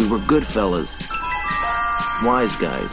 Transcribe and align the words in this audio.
We 0.00 0.08
were 0.08 0.18
good 0.20 0.46
fellas. 0.46 0.96
Wise 2.24 2.56
guys. 2.56 2.90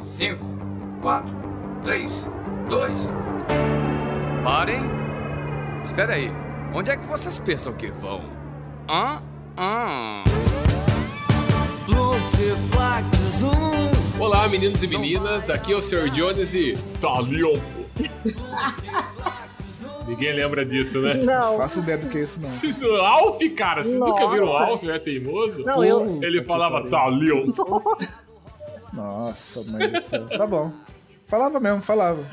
Cinco, 0.00 0.46
quatro, 1.02 1.36
três, 1.82 2.26
dois. 2.66 2.96
Parem. 4.42 4.84
Espera 5.84 6.14
aí. 6.14 6.32
Onde 6.72 6.92
é 6.92 6.96
que 6.96 7.06
vocês 7.06 7.38
pensam 7.38 7.74
que 7.74 7.88
vão? 7.88 8.24
Hã? 8.88 9.20
Hã? 9.58 10.24
Olá, 14.18 14.48
meninos 14.48 14.82
e 14.82 14.86
meninas, 14.86 15.50
aqui 15.50 15.74
é 15.74 15.76
o 15.76 15.82
Sr. 15.82 16.08
Jones 16.08 16.54
e 16.54 16.72
Talion. 17.02 17.75
Ninguém 20.06 20.32
lembra 20.34 20.64
disso, 20.64 21.00
né? 21.00 21.14
Não. 21.14 21.56
Faço 21.56 21.80
ideia 21.80 21.98
do 21.98 22.08
que 22.08 22.18
é 22.18 22.22
isso, 22.22 22.40
não. 22.40 22.46
Vocês 22.48 22.76
do 22.78 22.94
Alf, 22.96 23.40
cara, 23.56 23.82
vocês 23.82 23.98
nunca 23.98 24.20
Nossa. 24.22 24.32
viram 24.34 24.46
o 24.48 24.56
Alf, 24.56 24.84
é 24.84 24.98
teimoso? 25.00 25.64
Não, 25.64 25.84
eu. 25.84 26.22
Ele 26.22 26.42
falava 26.44 26.88
Talion. 26.88 27.46
Nossa, 28.92 29.62
mãe 29.64 29.90
do 29.90 30.00
céu. 30.00 30.24
Tá 30.26 30.46
bom. 30.46 30.70
Falava 31.26 31.58
mesmo, 31.58 31.82
falava. 31.82 32.24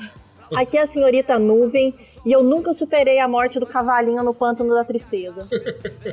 Aqui 0.56 0.78
é 0.78 0.84
a 0.84 0.88
senhorita 0.88 1.40
Nuvem 1.40 1.96
e 2.24 2.32
eu 2.32 2.44
nunca 2.44 2.74
superei 2.74 3.20
a 3.20 3.28
morte 3.28 3.60
do 3.60 3.66
cavalinho 3.66 4.22
no 4.24 4.34
pântano 4.36 4.74
da 4.76 4.84
tristeza. 4.86 5.48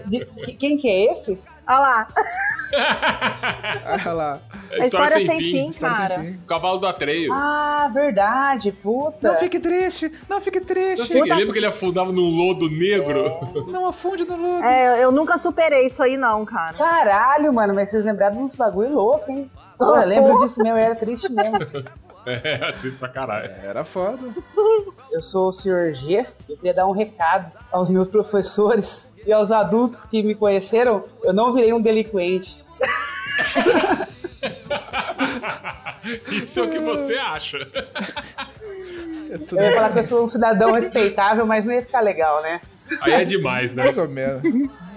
De- 0.07 0.25
que- 0.25 0.55
Quem 0.55 0.79
que 0.79 0.89
é 0.89 1.13
esse? 1.13 1.39
Olha 1.69 1.79
lá, 1.79 2.09
Ah 2.73 4.13
lá. 4.13 4.41
É 4.71 4.83
a 4.83 4.87
história 4.87 5.17
sem 5.17 5.39
fim, 5.39 5.69
História 5.71 5.97
cara. 5.97 6.15
sem 6.17 6.25
fim. 6.35 6.39
O 6.39 6.47
cavalo 6.47 6.79
do 6.79 6.87
Atreio. 6.87 7.33
Ah, 7.33 7.91
verdade, 7.93 8.71
puta. 8.71 9.17
Não 9.29 9.35
fique 9.37 9.59
triste, 9.59 10.13
não 10.29 10.41
fique 10.41 10.61
Não 10.61 10.67
triste. 10.67 11.07
sei, 11.09 11.23
que- 11.23 11.35
lembra 11.35 11.53
que 11.53 11.59
ele 11.59 11.67
afundava 11.67 12.13
num 12.13 12.31
lodo 12.37 12.69
negro? 12.71 13.21
Não 13.69 13.87
afunde 13.89 14.25
no 14.25 14.37
lodo. 14.37 14.65
É, 14.65 15.03
eu 15.03 15.11
nunca 15.11 15.39
superei 15.39 15.87
isso 15.87 16.01
aí 16.03 16.17
não, 16.17 16.45
cara. 16.45 16.73
Caralho, 16.75 17.53
mano, 17.53 17.75
mas 17.75 17.91
vocês 17.91 18.05
lembraram 18.05 18.37
de 18.37 18.43
uns 18.43 18.55
bagulho 18.55 18.95
louco, 18.95 19.31
hein? 19.31 19.51
Pô, 19.77 19.97
eu 19.97 20.07
lembro 20.07 20.39
disso 20.39 20.63
mesmo, 20.63 20.79
eu 20.79 20.83
era 20.85 20.95
triste 20.95 21.31
mesmo. 21.33 21.59
É, 22.27 22.73
triste 22.73 22.99
pra 22.99 23.09
caralho. 23.09 23.51
Era 23.65 23.83
foda. 23.83 24.19
Eu 25.11 25.23
sou 25.23 25.49
o 25.49 25.53
Sr. 25.55 25.95
G, 25.95 26.27
eu 26.51 26.57
queria 26.59 26.75
dar 26.75 26.87
um 26.87 26.93
recado 26.93 27.51
aos 27.73 27.89
meus 27.89 28.09
professores 28.09 29.11
e 29.27 29.33
aos 29.33 29.51
adultos 29.51 30.05
que 30.05 30.23
me 30.23 30.35
conheceram. 30.35 31.03
Eu 31.25 31.33
não 31.33 31.55
virei 31.55 31.73
um 31.73 31.81
delinquente. 31.81 32.63
Isso 36.31 36.61
é 36.61 36.63
o 36.63 36.69
que 36.71 36.79
você 36.79 37.15
acha. 37.15 37.59
É 39.31 39.35
Eu 39.53 39.63
ia 39.63 39.75
falar 39.75 39.93
que 39.93 39.99
eu 40.01 40.05
sou 40.05 40.25
um 40.25 40.29
cidadão 40.29 40.73
respeitável, 40.73 41.47
mas 41.47 41.65
não 41.65 41.73
ia 41.73 41.83
ficar 41.83 42.01
legal, 42.01 42.43
né? 42.43 42.61
Aí 43.03 43.13
é 43.13 43.25
demais, 43.25 43.73
né? 43.75 43.85
mais 43.85 43.99
ou 43.99 44.09
menos. 44.09 44.43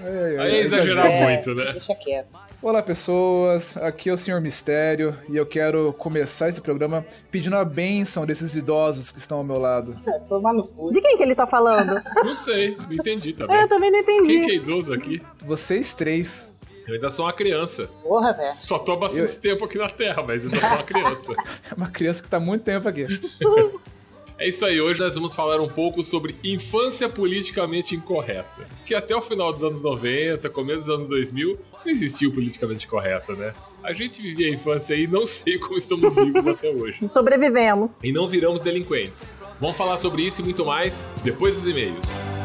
É, 0.06 0.36
Aí 0.40 0.56
é 0.56 0.60
exagerar 0.62 1.06
É, 1.06 1.22
muito, 1.24 1.54
né? 1.56 1.72
Deixa 1.72 1.94
quieto. 1.96 2.28
Olá, 2.62 2.82
pessoas. 2.82 3.76
Aqui 3.78 4.10
é 4.10 4.14
o 4.14 4.18
Senhor 4.18 4.40
Mistério 4.40 5.16
e 5.30 5.36
eu 5.36 5.46
quero 5.46 5.92
começar 5.94 6.48
esse 6.48 6.62
programa 6.62 7.06
pedindo 7.30 7.58
a 7.58 7.66
bênção 7.66 8.26
desses 8.26 8.56
idosos 8.56 9.12
que 9.12 9.20
estão 9.20 9.40
ao 9.40 9.44
meu 9.44 9.58
lado. 9.60 9.98
É, 10.08 10.12
Tomar 10.30 10.54
no 10.54 10.66
cu. 10.66 10.92
De 10.92 11.02
quem 11.02 11.18
que 11.18 11.24
ele 11.24 11.36
tá 11.36 11.46
falando? 11.46 12.02
Não 12.24 12.34
sei, 12.36 12.76
não 12.78 12.94
entendi 12.94 13.30
É, 13.38 13.44
eu 13.44 13.48
também. 13.48 13.68
também 13.68 13.92
não 13.92 14.04
Quem 14.06 14.24
que 14.24 14.32
é 14.32 14.36
entendi. 14.38 14.56
idoso 14.56 14.94
aqui? 14.94 15.22
Vocês 15.46 15.94
três. 15.94 16.52
Eu 16.88 16.96
ainda 16.96 17.10
sou 17.10 17.26
uma 17.26 17.34
criança. 17.34 17.90
Porra, 18.02 18.34
velho. 18.34 18.56
Só 18.60 18.78
tô 18.78 18.94
há 18.94 18.98
bastante 18.98 19.38
tempo 19.40 19.66
aqui 19.66 19.78
na 19.78 19.90
Terra, 19.90 20.22
mas 20.24 20.44
ainda 20.44 20.60
sou 20.60 20.70
uma 20.70 20.84
criança. 20.84 21.34
É 21.72 21.76
uma 21.76 21.90
criança 21.90 22.22
que 22.22 22.30
tá 22.30 22.38
há 22.38 22.40
muito 22.40 22.64
tempo 22.64 22.88
aqui. 22.88 23.06
É 24.36 24.48
isso 24.48 24.66
aí, 24.66 24.82
hoje 24.82 25.00
nós 25.00 25.14
vamos 25.14 25.34
falar 25.34 25.62
um 25.62 25.70
pouco 25.70 26.04
sobre 26.04 26.36
infância 26.44 27.08
politicamente 27.08 27.96
incorreta. 27.96 28.68
Que 28.84 28.96
até 28.96 29.16
o 29.16 29.22
final 29.22 29.54
dos 29.54 29.64
anos 29.64 29.82
90, 29.82 30.50
começo 30.50 30.80
dos 30.86 30.90
anos 30.90 31.10
2000, 31.10 31.60
não 31.86 31.92
existiu 31.92 32.32
politicamente 32.34 32.88
correta, 32.88 33.34
né? 33.34 33.54
A 33.84 33.94
gente 33.94 34.22
vivia 34.22 34.48
a 34.48 34.50
infância 34.50 34.96
aí 34.96 35.04
e 35.04 35.08
não 35.08 35.26
sei 35.28 35.60
como 35.60 35.78
estamos 35.78 36.16
vivos 36.16 36.48
até 36.48 36.70
hoje. 36.70 37.08
Sobrevivemos. 37.14 37.92
E 38.02 38.12
não 38.12 38.28
viramos 38.28 38.60
delinquentes. 38.60 39.32
Vamos 39.62 39.78
falar 39.78 39.98
sobre 39.98 40.24
isso 40.24 40.42
e 40.42 40.44
muito 40.44 40.66
mais 40.66 41.08
depois 41.24 41.56
dos 41.56 41.68
e-mails. 41.68 42.43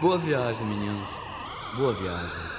Boa 0.00 0.16
viagem, 0.16 0.64
meninos. 0.64 1.08
Boa 1.76 1.92
viagem. 1.92 2.57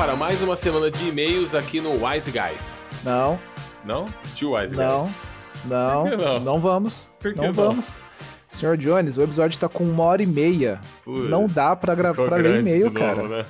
Para 0.00 0.16
mais 0.16 0.40
uma 0.40 0.56
semana 0.56 0.90
de 0.90 1.08
e-mails 1.08 1.54
aqui 1.54 1.78
no 1.78 2.06
Wise 2.06 2.30
Guys. 2.30 2.82
Não, 3.04 3.38
Não? 3.84 4.06
Tio 4.34 4.52
Wise 4.52 4.74
Guys. 4.74 4.78
não, 4.88 5.10
não, 5.66 6.04
não? 6.16 6.40
não 6.40 6.58
vamos. 6.58 7.12
Por 7.18 7.34
que 7.34 7.36
não, 7.38 7.48
não? 7.48 7.52
vamos. 7.52 8.00
Senhor 8.48 8.78
Jones, 8.78 9.18
o 9.18 9.22
episódio 9.22 9.58
tá 9.60 9.68
com 9.68 9.84
uma 9.84 10.04
hora 10.04 10.22
e 10.22 10.26
meia. 10.26 10.80
Putz, 11.04 11.28
Não 11.28 11.46
dá 11.46 11.76
pra 11.76 11.94
gra- 11.94 12.14
pra 12.14 12.36
ler 12.36 12.60
e-mail, 12.60 12.86
novo, 12.86 12.98
cara. 12.98 13.28
né? 13.28 13.44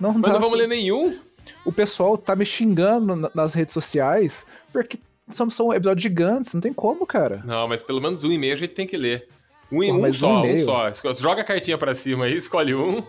Não 0.00 0.12
Mas 0.14 0.22
dá. 0.22 0.32
não 0.32 0.40
vamos 0.40 0.58
ler 0.58 0.66
nenhum? 0.66 1.16
O 1.64 1.70
pessoal 1.70 2.18
tá 2.18 2.34
me 2.34 2.44
xingando 2.44 3.14
na- 3.14 3.30
nas 3.32 3.54
redes 3.54 3.72
sociais 3.72 4.44
porque 4.72 4.98
são, 5.28 5.48
são 5.48 5.72
episódios 5.72 6.02
gigantes, 6.02 6.52
não 6.54 6.60
tem 6.60 6.72
como, 6.72 7.06
cara. 7.06 7.40
Não, 7.44 7.68
mas 7.68 7.84
pelo 7.84 8.00
menos 8.00 8.24
um 8.24 8.32
e-mail 8.32 8.54
a 8.54 8.56
gente 8.56 8.74
tem 8.74 8.86
que 8.86 8.96
ler. 8.96 9.28
Um, 9.70 9.78
Porra, 9.78 10.08
um 10.08 10.12
só, 10.12 10.42
um 10.42 10.54
um, 10.54 10.58
só. 10.58 10.90
Joga 11.14 11.42
a 11.42 11.44
cartinha 11.44 11.78
pra 11.78 11.94
cima 11.94 12.24
aí, 12.24 12.36
escolhe 12.36 12.74
um 12.74 13.00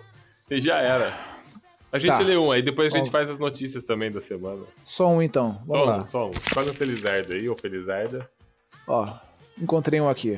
e 0.52 0.60
já 0.62 0.78
era. 0.80 1.35
A 1.96 2.00
gente 2.00 2.12
Tá. 2.12 2.20
lê 2.20 2.36
um, 2.36 2.52
aí 2.52 2.62
depois 2.62 2.94
a 2.94 2.98
gente 2.98 3.08
Ó. 3.08 3.12
faz 3.12 3.30
as 3.30 3.40
notícias 3.40 3.86
também 3.86 4.12
da 4.12 4.20
semana. 4.20 4.64
Só 4.84 5.08
um 5.08 5.22
então. 5.22 5.62
Vamos 5.66 5.70
Só 5.70 5.84
lá. 5.86 5.98
um, 5.98 6.04
só 6.04 6.28
um. 6.28 6.32
Escolhe 6.32 6.70
um 6.70 6.74
Felizardo 6.74 7.34
aí, 7.34 7.48
ou 7.48 7.56
Felizarda. 7.58 8.30
Ó, 8.86 9.14
encontrei 9.58 10.02
um 10.02 10.10
aqui. 10.10 10.38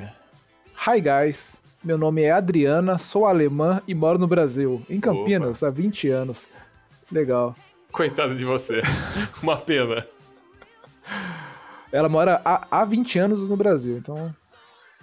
Hi 0.87 1.01
guys, 1.01 1.63
meu 1.83 1.97
nome 1.97 2.21
é 2.21 2.29
Adriana, 2.31 2.99
sou 2.99 3.25
alemã 3.25 3.81
e 3.87 3.95
moro 3.95 4.19
no 4.19 4.27
Brasil, 4.27 4.83
em 4.87 4.99
Campinas, 4.99 5.63
há 5.63 5.71
20 5.71 6.07
anos. 6.09 6.47
Legal. 7.11 7.55
Coitado 7.91 8.35
de 8.37 8.45
você. 8.45 8.81
Uma 9.41 9.57
pena. 9.57 10.05
Ela 11.91 12.07
mora 12.07 12.39
há, 12.45 12.67
há 12.69 12.85
20 12.85 13.17
anos 13.17 13.49
no 13.49 13.57
Brasil, 13.57 13.97
então 13.97 14.31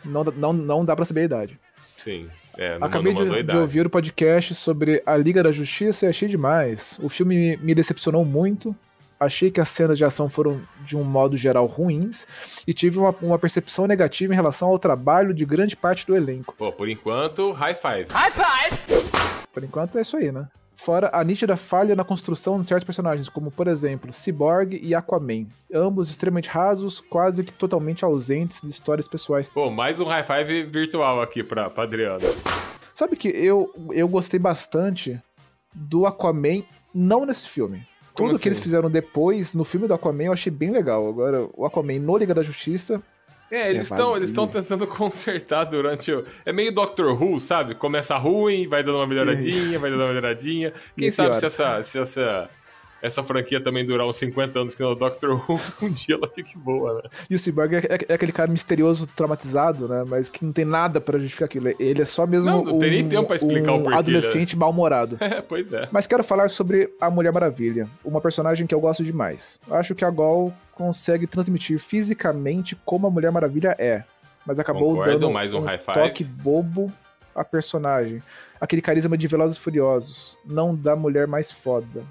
não, 0.04 0.22
não, 0.22 0.52
não 0.52 0.84
dá 0.84 0.94
pra 0.94 1.04
saber 1.04 1.22
a 1.22 1.24
idade. 1.24 1.60
Sim. 1.96 2.28
É, 2.56 2.78
não, 2.78 2.86
Acabei 2.86 3.12
de, 3.14 3.42
de 3.42 3.56
ouvir 3.56 3.86
o 3.86 3.90
podcast 3.90 4.54
sobre 4.54 5.02
a 5.04 5.16
Liga 5.16 5.42
da 5.42 5.50
Justiça 5.52 6.06
e 6.06 6.08
achei 6.08 6.28
demais. 6.28 6.98
O 7.02 7.08
filme 7.08 7.56
me- 7.58 7.74
decepcionou 7.74 8.24
muito. 8.24 8.74
Achei 9.18 9.50
que 9.50 9.60
as 9.60 9.68
cenas 9.68 9.96
de 9.96 10.04
ação 10.04 10.28
foram, 10.28 10.60
de 10.84 10.96
um 10.96 11.04
modo 11.04 11.36
geral, 11.36 11.66
ruins. 11.66 12.26
E 12.66 12.74
tive 12.74 12.98
uma, 12.98 13.14
uma 13.22 13.38
percepção 13.38 13.86
negativa 13.86 14.32
em 14.32 14.36
relação 14.36 14.68
ao 14.68 14.78
trabalho 14.78 15.32
de 15.32 15.44
grande 15.44 15.76
parte 15.76 16.06
do 16.06 16.14
elenco. 16.16 16.54
Pô, 16.58 16.70
por 16.72 16.88
enquanto, 16.88 17.52
high 17.52 17.74
five. 17.74 18.06
Por 19.52 19.62
enquanto 19.64 19.98
é 19.98 20.00
isso 20.00 20.16
aí, 20.16 20.30
né? 20.32 20.46
Fora 20.76 21.10
a 21.12 21.22
nítida 21.22 21.56
falha 21.56 21.94
na 21.94 22.04
construção 22.04 22.58
de 22.58 22.66
certos 22.66 22.84
personagens, 22.84 23.28
como 23.28 23.50
por 23.50 23.66
exemplo 23.68 24.12
Cyborg 24.12 24.78
e 24.82 24.94
Aquaman. 24.94 25.46
Ambos 25.72 26.10
extremamente 26.10 26.48
rasos, 26.50 27.00
quase 27.00 27.44
que 27.44 27.52
totalmente 27.52 28.04
ausentes 28.04 28.60
de 28.60 28.70
histórias 28.70 29.08
pessoais. 29.08 29.48
Pô, 29.48 29.70
mais 29.70 30.00
um 30.00 30.04
high 30.04 30.24
five 30.26 30.64
virtual 30.64 31.22
aqui 31.22 31.42
pra, 31.42 31.70
pra 31.70 31.84
Adriana. 31.84 32.18
Sabe 32.92 33.16
que 33.16 33.28
eu, 33.28 33.72
eu 33.92 34.06
gostei 34.08 34.38
bastante 34.38 35.20
do 35.72 36.06
Aquaman, 36.06 36.62
não 36.94 37.24
nesse 37.24 37.48
filme. 37.48 37.86
Como 38.12 38.30
Tudo 38.30 38.40
que 38.40 38.48
eles 38.48 38.58
assim? 38.58 38.64
fizeram 38.64 38.88
depois, 38.88 39.54
no 39.54 39.64
filme 39.64 39.88
do 39.88 39.94
Aquaman, 39.94 40.24
eu 40.24 40.32
achei 40.32 40.52
bem 40.52 40.70
legal. 40.70 41.08
Agora, 41.08 41.48
o 41.54 41.64
Aquaman 41.64 41.98
no 41.98 42.16
Liga 42.16 42.32
da 42.32 42.42
Justiça, 42.42 43.02
É, 43.50 43.70
eles 43.70 43.78
É 43.78 43.82
estão 43.82 44.06
vazio. 44.08 44.16
eles 44.16 44.30
estão 44.30 44.46
tentando 44.48 44.86
consertar 44.88 45.64
durante 45.64 46.12
o. 46.12 46.24
É 46.44 46.52
meio 46.52 46.72
Doctor 46.72 47.20
Who, 47.20 47.38
sabe? 47.40 47.74
Começa 47.74 48.16
ruim, 48.16 48.66
vai 48.68 48.82
dando 48.82 48.96
uma 48.98 49.06
melhoradinha, 49.06 49.78
vai 49.78 49.90
dando 49.90 50.00
uma 50.00 50.08
melhoradinha. 50.08 50.72
Quem 50.96 51.08
E 51.08 51.12
sabe 51.12 51.36
se 51.36 51.46
essa, 51.46 51.82
se 51.82 51.98
essa, 51.98 52.48
essa 53.04 53.22
franquia 53.22 53.60
também 53.60 53.84
durar 53.84 54.06
uns 54.06 54.16
50 54.16 54.58
anos 54.58 54.74
que 54.74 54.80
não 54.80 54.88
é 54.88 54.92
o 54.92 54.94
Doctor 54.94 55.32
Who, 55.32 55.60
um 55.84 55.90
dia 55.90 56.14
ela 56.14 56.26
fique 56.26 56.56
boa, 56.56 56.94
né? 56.94 57.02
E 57.28 57.34
o 57.34 57.38
Cyborg 57.38 57.74
é, 57.74 57.78
é- 57.80 58.06
é 58.08 58.14
aquele 58.14 58.32
cara 58.32 58.50
misterioso, 58.50 59.06
traumatizado, 59.06 59.86
né? 59.86 60.04
Mas 60.08 60.30
que 60.30 60.42
não 60.42 60.52
tem 60.54 60.64
nada 60.64 61.02
pra 61.02 61.18
justificar 61.18 61.44
aquilo. 61.44 61.68
Ele 61.78 62.00
é 62.00 62.04
só 62.06 62.26
mesmo 62.26 62.50
Não, 62.50 62.64
não 62.64 62.78
tem 62.78 62.90
nem 62.90 63.04
um, 63.04 63.08
tempo 63.10 63.26
pra 63.26 63.36
explicar 63.36 63.72
o 63.72 63.76
um 63.76 63.82
porquê, 63.82 63.98
adolescente 63.98 64.56
mal-humorado. 64.56 65.18
É, 65.24 65.40
pois 65.40 65.72
é. 65.72 65.88
Mas 65.90 66.06
quero 66.06 66.22
falar 66.22 66.48
sobre 66.48 66.92
a 67.00 67.08
Mulher 67.10 67.32
Maravilha, 67.32 67.88
uma 68.04 68.20
personagem 68.20 68.66
que 68.66 68.74
eu 68.74 68.80
gosto 68.80 69.02
demais. 69.02 69.58
Acho 69.70 69.94
que 69.94 70.04
a 70.04 70.10
Gol 70.10 70.52
consegue 70.72 71.26
transmitir 71.26 71.78
fisicamente 71.78 72.76
como 72.84 73.06
a 73.06 73.10
Mulher 73.10 73.32
Maravilha 73.32 73.74
é, 73.78 74.04
mas 74.46 74.60
acabou 74.60 74.90
Concordo, 74.90 75.12
dando 75.12 75.30
mais 75.30 75.52
um 75.52 75.60
um 75.60 75.66
toque 75.94 76.22
bobo 76.22 76.92
a 77.34 77.44
personagem. 77.44 78.22
Aquele 78.60 78.80
carisma 78.80 79.16
de 79.18 79.26
Velozes 79.26 79.56
e 79.56 79.60
Furiosos. 79.60 80.38
Não 80.44 80.74
dá 80.74 80.94
mulher 80.94 81.26
mais 81.26 81.50
foda. 81.50 82.04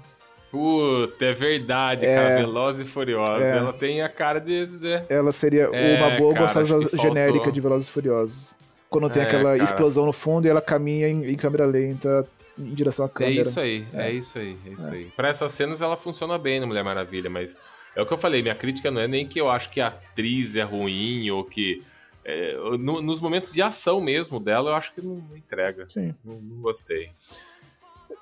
Puta, 0.54 1.24
é 1.24 1.32
verdade, 1.32 2.06
É. 2.06 2.14
cara. 2.14 2.36
Velozes 2.38 2.86
e 2.86 2.90
Furiosos. 2.90 3.42
É. 3.42 3.56
Ela 3.56 3.72
tem 3.72 4.02
a 4.02 4.08
cara 4.08 4.38
de. 4.38 4.66
de- 4.66 5.02
Ela 5.08 5.32
seria 5.32 5.68
É, 5.72 5.96
uma 5.98 6.10
boa 6.16 6.32
gostosa 6.32 6.78
genérica 6.96 7.50
de 7.50 7.60
Velozes 7.60 7.88
e 7.88 7.90
Furiosos. 7.90 8.56
Quando 8.88 9.10
tem 9.10 9.22
É, 9.22 9.26
aquela 9.26 9.50
cara. 9.52 9.64
explosão 9.64 10.06
no 10.06 10.12
fundo 10.12 10.46
e 10.46 10.50
ela 10.50 10.60
caminha 10.62 11.08
em, 11.08 11.28
em 11.32 11.34
câmera 11.34 11.66
lenta 11.66 12.24
em 12.56 12.72
direção 12.72 13.04
à 13.04 13.08
É 13.08 13.10
câmera. 13.12 13.40
isso 13.42 13.58
aí, 13.58 13.84
é, 13.92 14.12
isso 14.12 14.38
aí, 14.38 14.56
é 14.64 14.70
isso 14.70 14.90
aí. 14.92 15.04
Pra 15.16 15.28
essas 15.28 15.50
cenas 15.50 15.82
ela 15.82 15.96
funciona 15.96 16.38
bem 16.38 16.60
no 16.60 16.68
Mulher 16.68 16.84
Maravilha, 16.84 17.28
mas 17.28 17.56
é 17.96 18.00
o 18.00 18.06
que 18.06 18.12
eu 18.12 18.18
falei, 18.18 18.40
minha 18.42 18.54
crítica 18.54 18.92
não 18.92 19.00
é 19.00 19.08
nem 19.08 19.26
que 19.26 19.40
eu 19.40 19.50
acho 19.50 19.70
que 19.70 19.80
a 19.80 19.88
atriz 19.88 20.54
é 20.54 20.62
ruim 20.62 21.28
ou 21.32 21.42
que. 21.42 21.82
é, 22.24 22.54
no- 22.78 23.02
nos 23.02 23.20
momentos 23.20 23.52
de 23.52 23.60
ação 23.60 24.00
mesmo 24.00 24.38
dela, 24.40 24.70
eu 24.70 24.74
acho 24.76 24.94
que 24.94 25.02
não, 25.02 25.16
não 25.28 25.36
entrega. 25.36 25.86
Sim. 25.88 26.14
Não, 26.24 26.34
não 26.40 26.62
gostei. 26.62 27.10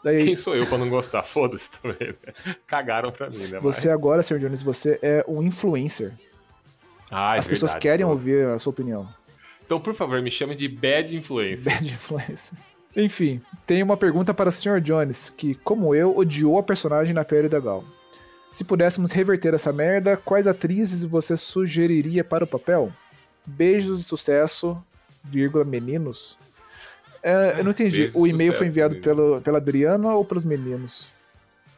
Daí, 0.05 0.25
Quem 0.25 0.35
sou 0.37 0.55
eu 0.57 0.67
pra 0.67 0.79
não 0.79 0.89
gostar? 0.89 1.23
Foda-se 1.23 1.71
também. 1.73 2.09
né? 2.27 2.55
Cagaram 2.67 3.13
pra 3.13 3.31
mim, 3.31 3.47
né? 3.49 3.61
você 3.61 3.89
agora, 3.89 4.23
Sr. 4.23 4.39
Jones, 4.39 4.63
você 4.63 4.99
é 5.03 5.25
um 5.29 5.43
influencer. 5.43 6.13
Mas- 6.13 6.23
Ah, 7.11 7.37
é 7.37 7.39
As 7.39 7.47
pessoas 7.47 7.73
verdade, 7.73 7.83
querem 7.83 8.07
tô- 8.07 8.11
ouvir 8.13 8.47
a 8.49 8.59
sua 8.59 8.71
opinião. 8.71 9.07
Então, 9.65 9.79
por 9.81 9.95
favor, 9.95 10.21
me 10.23 10.31
chame 10.31 10.55
de 10.55 10.67
Bad 10.69 11.15
Influencer. 11.17 11.73
Bad 11.73 11.87
influencer. 11.87 12.59
Enfim, 12.97 13.41
tem 13.67 13.83
uma 13.83 13.97
pergunta 13.97 14.35
para 14.35 14.49
o 14.49 14.53
Sr. 14.53 14.81
Jones, 14.81 15.31
que, 15.37 15.55
como 15.57 15.95
eu, 15.95 16.17
odiou 16.17 16.59
a 16.59 16.63
personagem 16.63 17.15
na 17.15 17.25
pele 17.25 17.49
da 17.49 17.61
Gal. 17.61 17.85
Se 18.51 18.65
pudéssemos 18.65 19.13
reverter 19.13 19.55
essa 19.55 19.73
merda, 19.73 20.17
quais 20.17 20.47
atrizes 20.47 21.03
você 21.05 21.37
sugeriria 21.37 22.23
para 22.25 22.45
o 22.45 22.47
papel? 22.47 22.93
Beijos 23.47 24.01
e 24.01 24.05
sucesso, 24.05 24.77
vírgula, 25.25 25.65
meninos? 25.65 26.39
É, 27.23 27.55
eu 27.59 27.65
não 27.65 27.71
entendi. 27.71 28.11
O 28.15 28.27
e-mail 28.27 28.53
foi 28.53 28.67
enviado 28.67 28.95
menino. 28.95 29.15
pelo, 29.15 29.41
pela 29.41 29.59
Adriana 29.59 30.13
ou 30.15 30.25
pelos 30.25 30.45
meninos? 30.45 31.09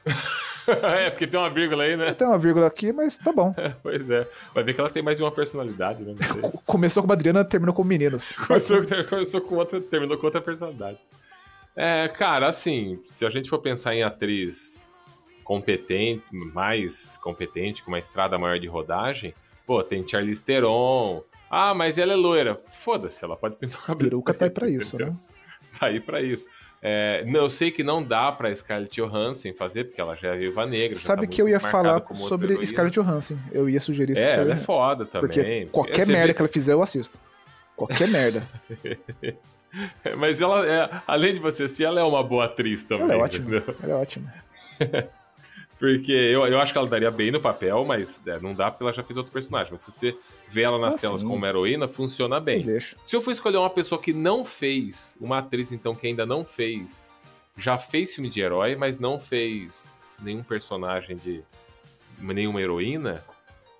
é, 0.66 1.10
porque 1.10 1.26
tem 1.26 1.38
uma 1.38 1.50
vírgula 1.50 1.84
aí, 1.84 1.96
né? 1.96 2.14
Tem 2.14 2.26
uma 2.26 2.38
vírgula 2.38 2.66
aqui, 2.66 2.92
mas 2.92 3.18
tá 3.18 3.32
bom. 3.32 3.54
Pois 3.82 4.08
é. 4.08 4.26
Vai 4.54 4.64
ver 4.64 4.74
que 4.74 4.80
ela 4.80 4.90
tem 4.90 5.02
mais 5.02 5.18
de 5.18 5.24
uma 5.24 5.30
personalidade, 5.30 6.06
né? 6.06 6.14
Começou 6.64 7.02
com 7.02 7.10
a 7.10 7.14
Adriana, 7.14 7.44
terminou 7.44 7.74
com 7.74 7.84
meninos. 7.84 8.32
Começou, 8.32 8.78
começou 9.08 9.40
com 9.42 9.56
outra, 9.56 9.80
terminou 9.80 10.16
com 10.16 10.26
outra 10.26 10.40
personalidade. 10.40 10.98
É, 11.76 12.08
cara, 12.08 12.48
assim, 12.48 13.00
se 13.06 13.26
a 13.26 13.30
gente 13.30 13.50
for 13.50 13.58
pensar 13.58 13.94
em 13.94 14.02
atriz 14.02 14.90
competente, 15.42 16.24
mais 16.32 17.18
competente, 17.18 17.82
com 17.82 17.90
uma 17.90 17.98
estrada 17.98 18.38
maior 18.38 18.58
de 18.58 18.66
rodagem, 18.66 19.34
pô, 19.66 19.82
tem 19.82 20.06
Charlize 20.06 20.42
Theron. 20.42 21.22
Ah, 21.50 21.74
mas 21.74 21.98
ela 21.98 22.12
é 22.12 22.16
loira. 22.16 22.60
Foda-se, 22.72 23.24
ela 23.24 23.36
pode 23.36 23.56
pintar 23.56 23.80
o 23.80 23.84
cabelo. 23.84 24.10
Peruca 24.10 24.32
tá 24.32 24.46
aí 24.46 24.50
pra 24.50 24.68
isso, 24.68 24.96
entendeu? 24.96 25.12
né? 25.12 25.33
Tá 25.80 25.86
aí 25.86 26.00
pra 26.00 26.20
isso. 26.22 26.48
É, 26.86 27.24
não, 27.26 27.40
eu 27.40 27.50
sei 27.50 27.70
que 27.70 27.82
não 27.82 28.02
dá 28.04 28.30
pra 28.30 28.54
Scarlett 28.54 29.00
Johansson 29.00 29.54
fazer, 29.54 29.84
porque 29.84 30.00
ela 30.00 30.14
já 30.14 30.34
é 30.34 30.36
viúva 30.36 30.66
negra. 30.66 30.94
já 30.94 31.00
Sabe 31.02 31.22
tá 31.22 31.32
que 31.32 31.40
eu 31.40 31.48
ia 31.48 31.58
falar 31.58 32.02
sobre. 32.14 32.64
Scarlett 32.66 32.94
Johansson. 33.00 33.38
Eu 33.52 33.70
ia 33.70 33.80
sugerir 33.80 34.12
isso. 34.12 34.22
É, 34.22 34.34
ela 34.34 34.52
é 34.52 34.56
foda 34.56 35.06
também. 35.06 35.20
Porque 35.28 35.68
qualquer 35.72 36.06
merda 36.06 36.26
vê- 36.26 36.34
que 36.34 36.42
ela 36.42 36.48
fizer, 36.48 36.72
eu 36.74 36.82
assisto. 36.82 37.18
Qualquer 37.74 38.06
merda. 38.08 38.46
Mas 40.18 40.40
ela 40.40 40.66
é, 40.66 40.90
além 41.06 41.34
de 41.34 41.40
você 41.40 41.64
assistir, 41.64 41.84
ela 41.84 42.00
é 42.00 42.04
uma 42.04 42.22
boa 42.22 42.44
atriz 42.44 42.84
também. 42.84 43.04
Ela 43.04 43.14
é 43.14 43.16
ótima. 43.16 43.56
entendeu? 43.56 43.76
Ela 43.82 43.92
é 43.92 43.96
ótima. 43.96 44.34
Porque 45.78 46.12
eu, 46.12 46.46
eu 46.46 46.60
acho 46.60 46.72
que 46.72 46.78
ela 46.78 46.88
daria 46.88 47.10
bem 47.10 47.30
no 47.30 47.40
papel, 47.40 47.84
mas 47.84 48.22
é, 48.26 48.38
não 48.38 48.54
dá 48.54 48.70
porque 48.70 48.84
ela 48.84 48.92
já 48.92 49.02
fez 49.02 49.16
outro 49.16 49.32
personagem. 49.32 49.72
Mas 49.72 49.82
se 49.82 49.90
você 49.90 50.16
vê 50.48 50.62
ela 50.62 50.78
nas 50.78 50.94
Ah, 50.94 50.98
telas 50.98 51.20
sim. 51.20 51.26
como 51.26 51.38
uma 51.38 51.48
heroína, 51.48 51.88
funciona 51.88 52.38
bem. 52.40 52.64
Se 53.02 53.16
eu 53.16 53.20
for 53.20 53.30
escolher 53.30 53.56
uma 53.58 53.70
pessoa 53.70 54.00
que 54.00 54.12
não 54.12 54.44
fez, 54.44 55.16
uma 55.20 55.38
atriz 55.38 55.72
então 55.72 55.94
que 55.94 56.06
ainda 56.06 56.24
não 56.26 56.44
fez, 56.44 57.10
já 57.56 57.76
fez 57.78 58.14
filme 58.14 58.28
de 58.28 58.40
herói, 58.40 58.76
mas 58.76 58.98
não 58.98 59.18
fez 59.18 59.94
nenhum 60.22 60.42
personagem 60.42 61.16
de 61.16 61.42
nenhuma 62.20 62.60
heroína, 62.60 63.22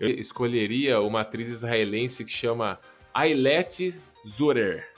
eu 0.01 0.09
escolheria 0.11 1.01
uma 1.01 1.21
atriz 1.21 1.49
israelense 1.49 2.25
que 2.25 2.33
chama 2.33 2.79
Ailete 3.13 4.01
Zurer. 4.27 4.89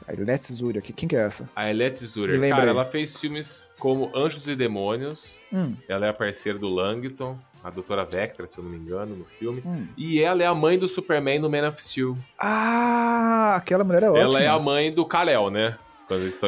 Zuri 0.53 0.79
aqui. 0.79 0.93
Quem 0.93 1.09
que 1.09 1.17
é 1.17 1.21
essa? 1.21 1.49
A 1.55 1.63
Ailete 1.63 2.01
Me 2.03 2.09
Zurer. 2.09 2.49
Cara, 2.49 2.63
aí. 2.63 2.69
ela 2.69 2.85
fez 2.85 3.19
filmes 3.21 3.71
como 3.79 4.11
Anjos 4.17 4.49
e 4.49 4.55
Demônios, 4.57 5.39
Hum, 5.53 5.75
ela 5.89 6.07
é 6.07 6.09
a 6.09 6.15
parceira 6.15 6.59
do 6.59 6.69
Langton, 6.69 7.39
a 7.63 7.71
doutora 7.71 8.05
Vectra, 8.05 8.47
se 8.47 8.59
eu 8.59 8.65
não 8.65 8.71
me 8.71 8.77
engano, 8.79 9.17
no 9.17 9.25
filme. 9.25 9.63
hum. 9.65 9.87
E 9.97 10.21
ela 10.21 10.43
é 10.43 10.47
a 10.47 10.55
mãe 10.55 10.79
do 10.79 10.87
Superman 10.87 11.39
no 11.39 11.51
Man 11.51 11.69
of 11.69 11.83
Steel. 11.83 12.17
Ah, 12.39 13.55
aquela 13.57 13.85
mulher 13.85 14.05
é 14.05 14.11
ótima. 14.11 14.25
Ela 14.25 14.43
é 14.43 14.47
a 14.49 14.59
mãe 14.59 14.93
do 14.93 15.05
Kal-El, 15.05 15.51
né? 15.51 15.77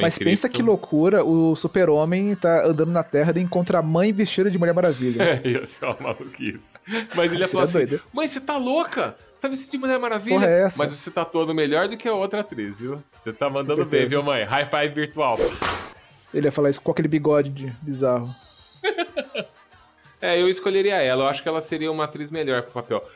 Mas 0.01 0.17
pensa 0.19 0.49
que 0.49 0.63
loucura, 0.63 1.25
o 1.25 1.57
super-homem 1.57 2.33
tá 2.37 2.65
andando 2.65 2.93
na 2.93 3.03
Terra 3.03 3.33
e 3.37 3.41
encontra 3.41 3.81
a 3.81 3.83
mãe 3.83 4.13
vestida 4.13 4.49
de 4.49 4.57
Mulher 4.59 4.73
Maravilha. 4.73 5.19
É, 5.45 5.49
ia 5.49 5.67
ser 5.67 5.85
uma 5.85 5.97
maluquice. 6.01 6.79
Mas 7.17 7.33
ele 7.33 7.43
ia 7.43 7.47
Seria 7.47 7.49
falar 7.49 7.65
assim: 7.65 7.73
doido. 7.73 8.01
Mãe, 8.13 8.29
você 8.29 8.41
tá 8.41 8.57
louca? 8.57 9.17
Você 9.35 9.43
tá 9.43 9.49
vestida 9.49 9.73
de 9.73 9.79
Mulher 9.79 9.99
Maravilha? 9.99 10.39
Porra 10.39 10.49
é 10.49 10.63
essa? 10.63 10.79
Mas 10.79 10.93
você 10.93 11.11
tá 11.11 11.23
atuando 11.23 11.53
melhor 11.53 11.89
do 11.89 11.97
que 11.97 12.09
a 12.09 12.15
outra 12.15 12.41
atriz, 12.41 12.81
viu? 12.81 13.03
Você 13.23 13.33
tá 13.33 13.51
mandando 13.51 13.85
bem, 13.85 14.07
viu, 14.07 14.23
mãe? 14.23 14.45
High 14.45 14.67
five 14.71 14.95
virtual. 14.95 15.37
Ele 16.33 16.47
ia 16.47 16.53
falar 16.53 16.71
isso 16.71 16.81
com 16.81 16.93
aquele 16.93 17.09
bigode 17.09 17.51
de 17.51 17.67
bizarro. 17.83 18.33
É, 20.21 20.41
eu 20.41 20.49
escolheria 20.49 20.97
ela. 20.97 21.25
Eu 21.25 21.29
acho 21.29 21.43
que 21.43 21.49
ela 21.49 21.61
seria 21.61 21.91
uma 21.91 22.05
atriz 22.05 22.31
melhor 22.31 22.63
pro 22.63 22.73
papel. 22.73 23.09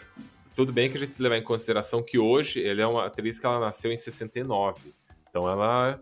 Tudo 0.54 0.72
bem 0.72 0.90
que 0.90 0.96
a 0.96 1.00
gente 1.00 1.14
se 1.14 1.22
levar 1.22 1.37
em 1.37 1.43
consideração 1.43 2.02
que 2.02 2.19
hoje 2.19 2.66
ela 2.66 2.82
é 2.82 2.87
uma 2.87 3.06
atriz 3.06 3.38
que 3.38 3.46
ela 3.46 3.58
nasceu 3.58 3.90
em 3.90 3.96
69. 3.96 4.93
Então 5.28 5.49
ela, 5.49 5.99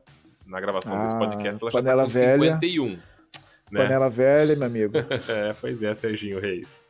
na 0.47 0.61
gravação 0.61 1.00
desse 1.02 1.14
Ah, 1.14 1.19
podcast, 1.19 1.62
ela 1.62 1.70
já 1.70 1.82
tá 1.82 2.05
com 2.05 2.11
velha. 2.11 2.55
51. 2.55 2.99
Né? 3.70 3.82
Panela 3.82 4.11
velha, 4.11 4.56
meu 4.56 4.67
amigo. 4.67 4.93
É, 5.29 5.52
pois 5.61 5.82
é, 5.82 5.94
Serginho 5.94 6.41
Reis. 6.41 6.82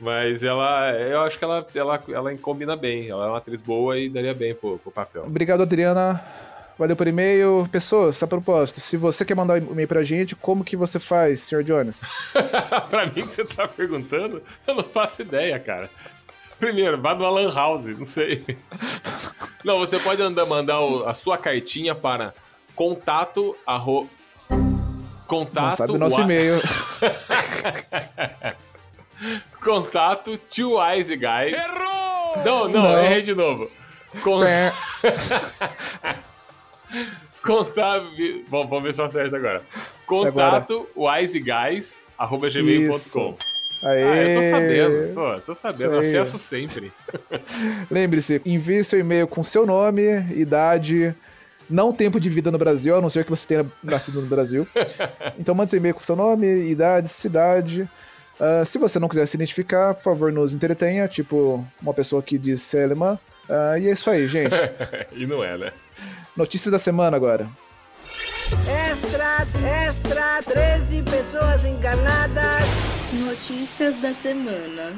Mas 0.00 0.42
ela, 0.42 0.92
eu 0.94 1.20
acho 1.20 1.38
que 1.38 1.44
ela, 1.44 1.64
ela, 1.74 2.02
ela 2.08 2.36
combina 2.38 2.74
bem. 2.74 3.08
Ela 3.08 3.26
é 3.26 3.28
uma 3.28 3.38
atriz 3.38 3.60
boa 3.60 3.98
e 3.98 4.08
daria 4.08 4.34
bem 4.34 4.54
pro, 4.54 4.78
pro 4.78 4.90
papel. 4.90 5.24
Obrigado, 5.26 5.62
Adriana. 5.62 6.24
Valeu 6.80 6.96
por 6.96 7.06
e-mail. 7.06 7.68
Pessoas, 7.70 8.22
a 8.22 8.26
propósito, 8.26 8.80
se 8.80 8.96
você 8.96 9.22
quer 9.22 9.34
mandar 9.36 9.60
um 9.62 9.72
e-mail 9.72 9.86
pra 9.86 10.02
gente, 10.02 10.34
como 10.34 10.64
que 10.64 10.74
você 10.76 10.98
faz, 10.98 11.40
Sr. 11.40 11.62
Jones? 11.62 12.00
pra 12.88 13.04
mim 13.04 13.12
que 13.12 13.20
você 13.20 13.44
tá 13.44 13.68
perguntando, 13.68 14.42
eu 14.66 14.74
não 14.74 14.82
faço 14.84 15.20
ideia, 15.20 15.60
cara. 15.60 15.90
Primeiro, 16.58 16.98
vá 16.98 17.14
no 17.14 17.26
Alan 17.26 17.52
House, 17.54 17.84
não 17.98 18.06
sei. 18.06 18.56
Não, 19.62 19.78
você 19.78 19.98
pode 19.98 20.22
andar, 20.22 20.46
mandar 20.46 20.80
o- 20.80 21.06
a 21.06 21.12
sua 21.12 21.36
cartinha 21.36 21.94
para 21.94 22.32
contato 22.74 23.54
arro... 23.66 24.08
Contato 25.26 25.64
Não 25.64 25.72
sabe 25.72 25.92
o 25.92 25.98
nosso 25.98 26.16
wa- 26.16 26.22
e-mail. 26.22 26.60
Contato 29.62 30.38
to 30.38 30.78
Wise 30.80 31.14
Guy. 31.14 31.52
Errou! 31.52 32.42
Não, 32.42 32.68
não, 32.68 32.82
Não. 32.84 33.04
errei 33.04 33.20
de 33.20 33.34
novo. 33.34 33.70
Con... 34.22 34.40
Contato. 37.42 38.06
Bom, 38.48 38.66
vamos 38.66 38.84
ver 38.84 38.94
se 38.94 39.00
eu 39.00 39.06
acerto 39.06 39.34
agora. 39.36 39.62
Contato 40.06 40.88
wiseguys.gmail.com. 40.96 43.36
Aê. 43.82 44.04
Ah, 44.04 44.16
eu 44.16 44.40
tô 44.40 44.50
sabendo. 44.50 45.14
Pô, 45.14 45.40
tô 45.40 45.54
sabendo. 45.54 45.96
Acesso 45.96 46.38
sempre. 46.38 46.92
Lembre-se, 47.90 48.42
envie 48.44 48.84
seu 48.84 49.00
e-mail 49.00 49.26
com 49.26 49.42
seu 49.42 49.64
nome, 49.64 50.02
idade, 50.34 51.14
não 51.68 51.90
tempo 51.90 52.20
de 52.20 52.28
vida 52.28 52.50
no 52.50 52.58
Brasil, 52.58 52.94
a 52.94 53.00
não 53.00 53.08
ser 53.08 53.24
que 53.24 53.30
você 53.30 53.48
tenha 53.48 53.64
nascido 53.82 54.20
no 54.20 54.26
Brasil. 54.26 54.66
Então 55.38 55.54
mande 55.54 55.70
seu 55.70 55.78
e-mail 55.78 55.94
com 55.94 56.00
seu 56.00 56.16
nome, 56.16 56.46
idade, 56.68 57.08
cidade. 57.08 57.88
Ah, 58.38 58.64
se 58.64 58.78
você 58.78 58.98
não 58.98 59.08
quiser 59.08 59.24
se 59.26 59.36
identificar, 59.36 59.94
por 59.94 60.02
favor, 60.02 60.32
nos 60.32 60.54
entretenha, 60.54 61.08
tipo 61.08 61.64
uma 61.80 61.94
pessoa 61.94 62.22
que 62.22 62.36
diz 62.36 62.60
ser 62.60 62.84
alemã. 62.84 63.18
Ah, 63.48 63.78
e 63.78 63.88
é 63.88 63.92
isso 63.92 64.10
aí, 64.10 64.28
gente. 64.28 64.54
e 65.12 65.26
não 65.26 65.42
é, 65.42 65.56
né? 65.56 65.72
Notícias 66.36 66.70
da 66.70 66.78
semana 66.78 67.16
agora. 67.16 67.48
Extra, 68.52 69.46
extra, 69.86 70.42
13 70.42 71.02
pessoas 71.02 71.64
encarnadas. 71.64 72.64
Notícias 73.12 73.96
da 74.00 74.14
semana. 74.14 74.94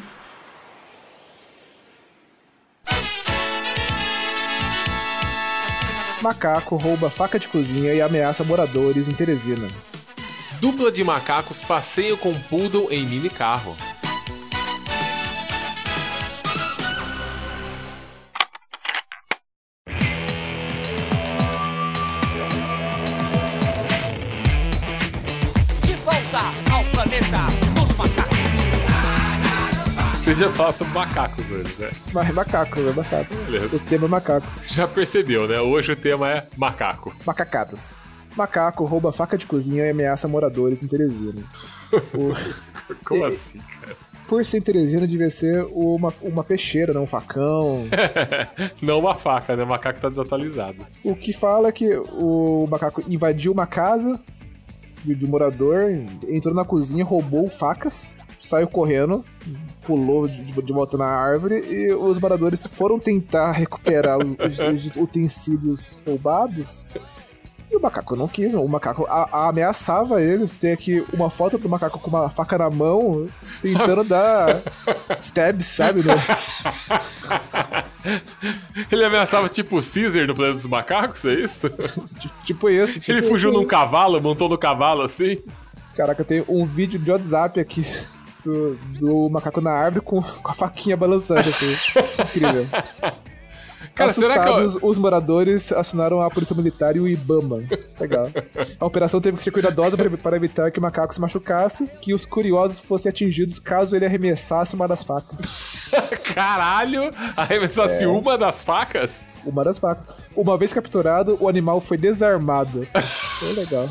Macaco 6.21 6.77
rouba 6.77 7.11
faca 7.11 7.39
de 7.39 7.49
cozinha 7.49 7.93
e 7.93 8.01
ameaça 8.01 8.45
moradores 8.45 9.09
em 9.09 9.13
Teresina. 9.13 9.69
Dupla 10.61 10.93
de 10.93 11.03
macacos 11.03 11.61
passeio 11.61 12.17
com 12.17 12.33
poodle 12.43 12.87
em 12.91 13.05
mini 13.05 13.29
carro. 13.29 13.77
Podia 30.33 30.49
falar 30.53 30.73
sobre 30.73 30.95
macacos 30.95 31.51
hoje, 31.51 31.75
né? 31.79 31.91
Mas 32.11 32.33
macacos, 32.33 32.87
é 32.87 32.93
macacos. 32.93 33.45
Beleza. 33.45 33.77
O 33.77 33.79
tema 33.79 34.07
é 34.07 34.09
macacos. 34.09 34.61
Já 34.73 34.89
percebeu, 34.89 35.47
né? 35.47 35.61
Hoje 35.61 35.93
o 35.93 35.97
tema 35.97 36.31
é 36.31 36.47
macaco. 36.57 37.15
Macacadas. 37.27 37.95
Macaco 38.35 38.83
rouba 38.87 39.13
faca 39.13 39.37
de 39.37 39.45
cozinha 39.47 39.85
e 39.85 39.91
ameaça 39.91 40.27
moradores 40.27 40.83
em 40.83 40.87
Teresina. 40.89 41.43
O- 42.15 42.33
Como 43.05 43.27
E- 43.27 43.29
assim, 43.29 43.59
cara? 43.59 43.95
Por 44.27 44.43
ser 44.43 44.57
em 44.57 44.63
Teresina, 44.63 45.07
devia 45.07 45.29
ser 45.29 45.67
uma, 45.71 46.11
uma 46.23 46.43
peixeira, 46.43 46.95
não 46.95 47.03
um 47.03 47.07
facão. 47.07 47.85
Não 48.81 49.01
uma 49.01 49.15
faca, 49.15 49.55
né? 49.55 49.65
O 49.65 49.67
macaco 49.67 50.01
tá 50.01 50.09
desatualizado. 50.09 50.79
O 51.05 51.15
que 51.15 51.35
fala 51.35 51.69
é 51.69 51.73
que 51.73 51.95
o 51.95 52.67
macaco 52.71 53.03
invadiu 53.07 53.53
uma 53.53 53.67
casa 53.67 54.19
de 55.05 55.27
um 55.27 55.29
morador, 55.29 55.83
entrou 56.27 56.55
na 56.55 56.65
cozinha, 56.65 57.05
roubou 57.05 57.51
facas, 57.51 58.11
saiu 58.43 58.67
correndo, 58.69 59.25
pulou 59.85 60.27
de, 60.29 60.43
de 60.61 60.73
volta 60.73 60.99
na 60.99 61.07
árvore 61.07 61.65
e 61.71 61.93
os 61.93 62.19
moradores 62.19 62.67
foram 62.67 62.99
tentar 62.99 63.53
recuperar 63.53 64.19
os, 64.19 64.59
os 64.59 64.97
utensílios 64.97 65.99
roubados. 66.07 66.83
E 67.71 67.77
o 67.77 67.81
macaco 67.81 68.15
não 68.15 68.29
quis, 68.29 68.53
o 68.53 68.69
macaco 68.69 69.07
a- 69.09 69.27
a- 69.33 69.49
ameaçava 69.49 70.21
eles. 70.21 70.59
Tem 70.59 70.73
aqui 70.73 71.03
uma 71.11 71.31
foto 71.31 71.57
do 71.57 71.71
macaco 71.71 71.99
com 71.99 72.11
uma 72.11 72.29
faca 72.29 72.59
na 72.59 72.69
mão, 72.69 73.27
tentando 73.63 74.05
dar 74.05 74.61
stabs, 75.19 75.65
sabe? 75.69 76.03
né? 76.03 76.13
Ele 78.91 79.05
ameaçava 79.05 79.49
tipo 79.49 79.79
o 79.79 79.83
Caesar 79.83 80.27
no 80.27 80.35
Planeta 80.35 80.57
dos 80.57 80.67
Macacos, 80.67 81.25
é 81.25 81.35
isso? 81.35 81.71
Tipo 82.45 82.69
esse. 82.69 83.01
Tipo 83.01 83.13
Ele 83.13 83.23
fugiu 83.23 83.51
esse. 83.51 83.59
num 83.59 83.67
cavalo, 83.67 84.21
montou 84.21 84.49
no 84.49 84.59
cavalo 84.59 85.03
assim? 85.03 85.39
Caraca, 85.97 86.25
tem 86.25 86.45
um 86.49 86.67
vídeo 86.67 86.99
de 86.99 87.11
WhatsApp 87.11 87.59
aqui 87.61 87.83
do, 88.45 88.75
do 88.99 89.29
macaco 89.31 89.61
na 89.61 89.71
árvore 89.73 90.05
com, 90.05 90.21
com 90.23 90.51
a 90.51 90.55
faquinha 90.55 90.97
balançando 90.97 91.41
assim. 91.49 91.77
Incrível. 92.21 92.67
Cara, 93.95 94.11
que 94.15 94.21
eu- 94.21 94.27
Assustados, 94.33 94.79
os 94.81 94.97
moradores 94.97 95.71
acionaram 95.71 96.19
a 96.23 96.31
polícia 96.31 96.57
militar 96.57 96.97
e 96.97 97.01
o 97.01 97.07
Ibama. 97.07 97.63
Legal. 98.01 98.27
A 98.81 98.87
operação 98.87 99.21
teve 99.21 99.37
que 99.37 99.43
ser 99.43 99.51
cuidadosa 99.51 99.99
para- 99.99 100.37
evitar 100.37 100.71
que 100.71 100.79
o 100.79 100.83
macaco 100.83 101.13
se 101.13 101.21
machucasse, 101.21 101.87
que 102.01 102.15
os 102.15 102.25
curiosos 102.25 102.79
fossem 102.79 103.11
atingidos 103.11 103.59
caso 103.59 103.95
ele 103.95 104.07
arremessasse 104.07 104.75
uma 104.75 104.89
das 104.89 105.03
facas. 105.03 105.37
Caralho! 106.35 107.11
Arremessasse 107.37 108.05
É. 108.05 108.09
uma 108.09 108.39
das 108.39 108.63
facas? 108.65 109.27
Uma 109.45 109.65
das 109.65 109.79
facas. 109.79 110.07
Uma 110.37 110.57
vez 110.57 110.73
capturado, 110.73 111.37
o 111.41 111.49
animal 111.49 111.81
foi 111.81 111.97
desarmado. 111.99 112.87
Foi 113.43 113.53
legal. 113.55 113.89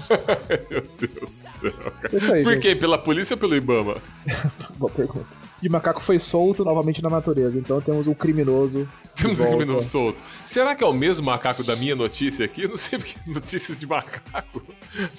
Meu 0.69 0.81
Deus 0.97 1.13
do 1.19 1.27
céu, 1.27 1.71
cara. 2.01 2.15
Isso 2.15 2.33
aí, 2.33 2.41
Por 2.41 2.53
gente. 2.53 2.61
quê? 2.61 2.73
Pela 2.75 2.97
polícia 2.97 3.33
ou 3.33 3.37
pelo 3.37 3.53
Ibama? 3.53 3.97
Boa 4.79 4.89
pergunta. 4.89 5.27
E 5.61 5.67
o 5.67 5.71
macaco 5.71 6.01
foi 6.01 6.17
solto 6.17 6.63
novamente 6.63 7.03
na 7.03 7.09
natureza. 7.09 7.59
Então 7.59 7.81
temos 7.81 8.07
um 8.07 8.13
criminoso. 8.13 8.87
Temos 9.13 9.41
um 9.41 9.57
criminoso 9.57 9.89
solto. 9.89 10.23
Será 10.45 10.73
que 10.73 10.83
é 10.83 10.87
o 10.87 10.93
mesmo 10.93 11.25
macaco 11.25 11.63
da 11.65 11.75
minha 11.75 11.95
notícia 11.97 12.45
aqui? 12.45 12.61
Eu 12.63 12.69
não 12.69 12.77
sei 12.77 12.97
porque 12.97 13.15
notícias 13.29 13.77
de 13.79 13.85
macaco. 13.85 14.63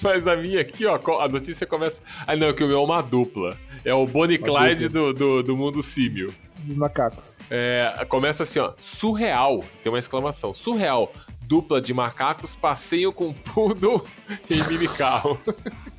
Mas 0.00 0.24
na 0.24 0.34
minha 0.34 0.62
aqui, 0.62 0.86
ó, 0.86 0.98
a 1.20 1.28
notícia 1.28 1.66
começa. 1.66 2.00
Ah, 2.26 2.34
não, 2.34 2.54
que 2.54 2.64
o 2.64 2.68
meu 2.68 2.78
é 2.78 2.82
uma 2.82 3.02
dupla. 3.02 3.54
É 3.84 3.92
o 3.92 4.06
Bonnie 4.06 4.38
Uma 4.38 4.46
Clyde 4.46 4.88
dupla. 4.88 5.12
do, 5.12 5.18
do, 5.18 5.42
do 5.42 5.56
mundo 5.56 5.82
símio. 5.82 6.32
Dos 6.62 6.76
macacos. 6.76 7.38
É, 7.50 8.06
começa 8.08 8.44
assim, 8.44 8.58
ó. 8.58 8.72
Surreal. 8.78 9.64
Tem 9.82 9.92
uma 9.92 9.98
exclamação. 9.98 10.54
Surreal. 10.54 11.12
Dupla 11.42 11.80
de 11.80 11.92
macacos 11.92 12.54
passeio 12.54 13.12
com 13.12 13.32
poodle 13.32 14.04
em 14.48 14.62
mini 14.68 14.88
carro. 14.88 15.38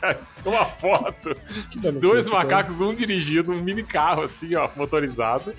Cara, 0.00 0.18
uma 0.44 0.64
foto 0.64 1.36
de 1.70 1.90
dois 1.90 2.28
cara. 2.28 2.44
macacos, 2.44 2.80
um 2.80 2.94
dirigindo 2.94 3.50
um 3.50 3.60
mini 3.60 3.82
carro, 3.82 4.22
assim, 4.22 4.54
ó, 4.54 4.68
motorizado. 4.76 5.52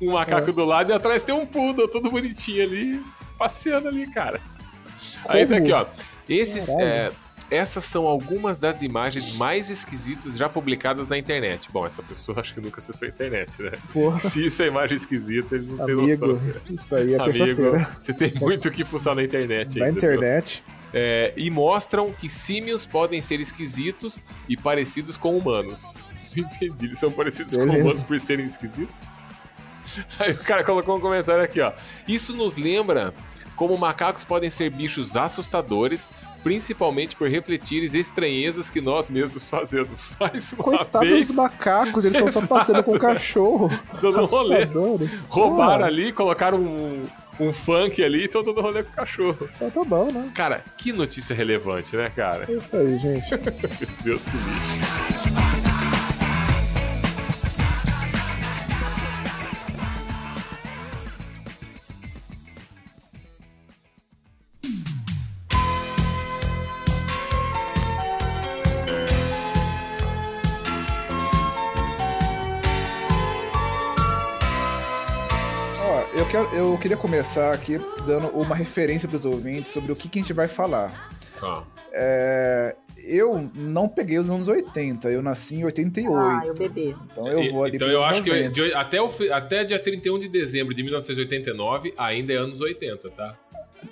Um 0.00 0.12
macaco 0.12 0.50
do 0.50 0.64
lado 0.64 0.90
e 0.90 0.94
atrás 0.94 1.24
tem 1.24 1.34
um 1.34 1.44
poodle, 1.44 1.86
todo 1.88 2.10
bonitinho 2.10 2.62
ali, 2.62 3.04
passeando 3.36 3.88
ali, 3.88 4.10
cara. 4.10 4.40
Aí 5.26 5.44
tá 5.44 5.56
aqui, 5.56 5.72
ó. 5.72 5.84
Esses, 6.26 6.70
é, 6.70 7.12
essas 7.54 7.84
são 7.84 8.06
algumas 8.06 8.58
das 8.58 8.80
imagens 8.82 9.34
mais 9.36 9.68
esquisitas 9.70 10.36
já 10.36 10.48
publicadas 10.48 11.06
na 11.08 11.18
internet. 11.18 11.68
Bom, 11.72 11.86
essa 11.86 12.02
pessoa 12.02 12.40
acho 12.40 12.54
que 12.54 12.60
nunca 12.60 12.80
acessou 12.80 13.06
a 13.06 13.10
internet, 13.10 13.60
né? 13.62 13.72
Porra. 13.92 14.18
Se 14.18 14.44
isso 14.44 14.62
é 14.62 14.66
imagem 14.68 14.96
esquisita, 14.96 15.54
ele 15.54 15.66
não 15.66 15.84
tem 15.84 15.94
Amigo, 15.94 16.26
noção. 16.26 16.38
cara. 16.38 16.62
isso 16.70 16.96
aí 16.96 17.14
é 17.14 17.20
Amigo, 17.20 17.86
você 18.00 18.12
tem 18.14 18.32
muito 18.40 18.70
que 18.70 18.84
fuçar 18.84 19.14
na 19.14 19.22
internet 19.22 19.78
Na 19.78 19.86
ainda, 19.86 20.00
viu? 20.00 20.10
internet. 20.14 20.62
É, 20.94 21.32
e 21.36 21.50
mostram 21.50 22.12
que 22.12 22.28
símios 22.28 22.84
podem 22.86 23.20
ser 23.20 23.40
esquisitos 23.40 24.22
e 24.48 24.56
parecidos 24.56 25.16
com 25.16 25.36
humanos. 25.36 25.84
Entendi, 26.36 26.86
eles 26.86 26.98
são 26.98 27.10
parecidos 27.12 27.54
com 27.56 27.64
Beleza. 27.64 27.78
humanos 27.84 28.02
por 28.02 28.18
serem 28.18 28.46
esquisitos? 28.46 29.10
Aí 30.20 30.32
o 30.32 30.38
cara 30.44 30.64
colocou 30.64 30.96
um 30.96 31.00
comentário 31.00 31.42
aqui, 31.42 31.60
ó. 31.60 31.72
Isso 32.06 32.34
nos 32.34 32.56
lembra 32.56 33.12
como 33.56 33.76
macacos 33.76 34.24
podem 34.24 34.50
ser 34.50 34.70
bichos 34.70 35.16
assustadores, 35.16 36.08
principalmente 36.42 37.16
por 37.16 37.28
refletirem 37.28 37.84
estranhezas 37.98 38.70
que 38.70 38.80
nós 38.80 39.10
mesmos 39.10 39.48
fazemos. 39.48 40.12
Mais 40.20 40.52
uma 40.52 40.64
Coitado 40.64 41.06
vez, 41.06 41.28
dos 41.28 41.36
macacos, 41.36 42.04
eles 42.04 42.16
estão 42.16 42.42
só 42.42 42.46
passeando 42.46 42.82
com 42.82 42.94
o 42.94 42.98
cachorro. 42.98 43.70
Dando 44.00 44.24
rolê. 44.24 44.68
Roubaram 45.28 45.84
ali, 45.84 46.12
colocaram 46.12 46.58
um, 46.58 47.04
um 47.38 47.52
funk 47.52 48.02
ali 48.02 48.22
e 48.22 48.24
estão 48.24 48.42
dando 48.42 48.60
rolê 48.60 48.82
com 48.82 48.90
o 48.90 48.94
cachorro. 48.94 49.48
Então 49.54 49.70
tá 49.70 49.84
bom, 49.84 50.10
né? 50.10 50.30
Cara, 50.34 50.64
que 50.76 50.92
notícia 50.92 51.34
relevante, 51.34 51.96
né, 51.96 52.10
cara? 52.14 52.46
É 52.48 52.52
isso 52.52 52.76
aí, 52.76 52.98
gente. 52.98 53.30
Meu 53.32 53.40
Deus 54.04 54.24
que 54.24 54.36
livre. 54.36 55.21
Queria 76.82 76.96
começar 76.96 77.52
aqui 77.52 77.80
dando 78.06 78.28
uma 78.28 78.54
referência 78.54 79.08
pros 79.08 79.24
ouvintes 79.24 79.70
sobre 79.70 79.92
o 79.92 79.96
que, 79.96 80.08
que 80.08 80.18
a 80.18 80.22
gente 80.22 80.32
vai 80.32 80.48
falar. 80.48 81.08
Ah, 81.42 81.62
É, 81.94 82.74
eu 83.04 83.40
não 83.54 83.88
peguei 83.88 84.18
os 84.18 84.30
anos 84.30 84.48
80, 84.48 85.10
eu 85.10 85.22
nasci 85.22 85.56
em 85.56 85.64
88. 85.64 86.16
Ah, 86.16 86.46
eu 86.46 86.54
bebê. 86.54 86.94
Então 87.10 87.26
eu 87.28 87.52
vou 87.52 87.64
ali 87.64 87.76
então 87.76 87.88
eu 87.88 88.02
acho 88.02 88.22
que 88.22 88.30
90. 88.30 88.46
eu- 88.46 88.68
de- 88.68 88.74
até, 88.74 89.00
o, 89.02 89.10
até 89.32 89.64
dia 89.64 89.78
31 89.78 90.18
de 90.18 90.28
dezembro 90.28 90.72
de 90.74 90.82
1989 90.82 91.92
ainda 91.98 92.32
é 92.32 92.36
anos 92.36 92.60
80, 92.60 93.10
tá? 93.10 93.36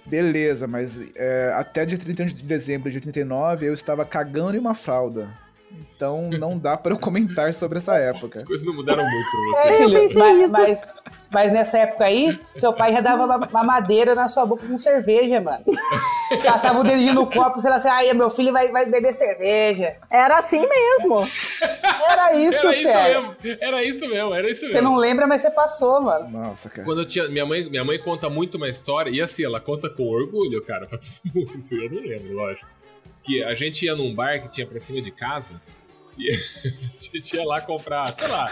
Beleza, 0.06 0.66
mas 0.66 0.98
é, 1.16 1.52
até 1.56 1.84
dia 1.84 1.98
31 1.98 2.26
de 2.26 2.34
dezembro 2.44 2.90
de 2.90 2.96
89 2.98 3.66
eu 3.66 3.74
estava 3.74 4.04
cagando 4.04 4.56
em 4.56 4.60
uma 4.60 4.74
fralda. 4.74 5.28
Então 5.72 6.30
não 6.30 6.58
dá 6.58 6.76
pra 6.76 6.92
eu 6.92 6.98
comentar 6.98 7.52
sobre 7.54 7.78
essa 7.78 7.96
época. 7.96 8.38
As 8.38 8.44
coisas 8.44 8.66
não 8.66 8.74
mudaram 8.74 9.04
muito 9.04 9.30
pra 9.30 9.62
você. 9.62 9.84
É, 9.84 10.14
mas, 10.14 10.50
mas, 10.50 10.88
mas 11.30 11.52
nessa 11.52 11.78
época 11.78 12.04
aí, 12.04 12.38
seu 12.54 12.72
pai 12.72 12.92
já 12.92 13.00
dava 13.00 13.24
uma 13.24 13.36
uma 13.36 13.64
madeira 13.64 14.14
na 14.14 14.28
sua 14.28 14.46
boca 14.46 14.66
com 14.66 14.78
cerveja, 14.78 15.40
mano. 15.40 15.64
Passava 16.44 16.80
o 16.80 16.84
dedinho 16.84 17.14
no 17.14 17.26
copo, 17.30 17.60
sei 17.60 17.70
lá 17.70 17.76
assim, 17.76 17.88
ai, 17.88 18.12
meu 18.14 18.30
filho 18.30 18.52
vai, 18.52 18.70
vai 18.70 18.86
beber 18.88 19.14
cerveja. 19.14 19.96
Era 20.10 20.38
assim 20.38 20.60
mesmo. 20.60 21.28
Era 22.08 22.34
isso, 22.34 22.66
Era 22.66 22.76
isso 22.76 22.92
cara. 22.92 23.08
mesmo, 23.20 23.36
era 23.60 23.84
isso 23.84 24.08
mesmo, 24.08 24.34
era 24.34 24.50
isso 24.50 24.64
mesmo. 24.66 24.78
Você 24.78 24.80
não 24.82 24.96
lembra, 24.96 25.26
mas 25.26 25.42
você 25.42 25.50
passou, 25.50 26.00
mano. 26.00 26.28
Nossa, 26.30 26.70
cara. 26.70 26.84
Quando 26.84 27.02
eu 27.02 27.06
tinha. 27.06 27.28
Minha 27.28 27.46
mãe, 27.46 27.68
minha 27.68 27.84
mãe 27.84 27.98
conta 27.98 28.28
muito 28.30 28.56
uma 28.56 28.68
história, 28.68 29.10
e 29.10 29.20
assim, 29.20 29.44
ela 29.44 29.60
conta 29.60 29.90
com 29.90 30.04
orgulho, 30.08 30.62
cara. 30.64 30.86
Faz 30.88 31.20
muito, 31.34 31.74
eu 31.74 31.90
não 31.90 32.02
lembro, 32.02 32.34
lógico. 32.34 32.79
Que 33.22 33.42
a 33.44 33.54
gente 33.54 33.84
ia 33.84 33.94
num 33.94 34.14
bar 34.14 34.42
que 34.42 34.48
tinha 34.48 34.66
pra 34.66 34.80
cima 34.80 35.00
de 35.02 35.10
casa. 35.10 35.60
E 36.18 36.28
a 36.34 37.16
gente 37.16 37.36
ia 37.36 37.44
lá 37.46 37.60
comprar, 37.62 38.04
sei 38.06 38.28
lá. 38.28 38.46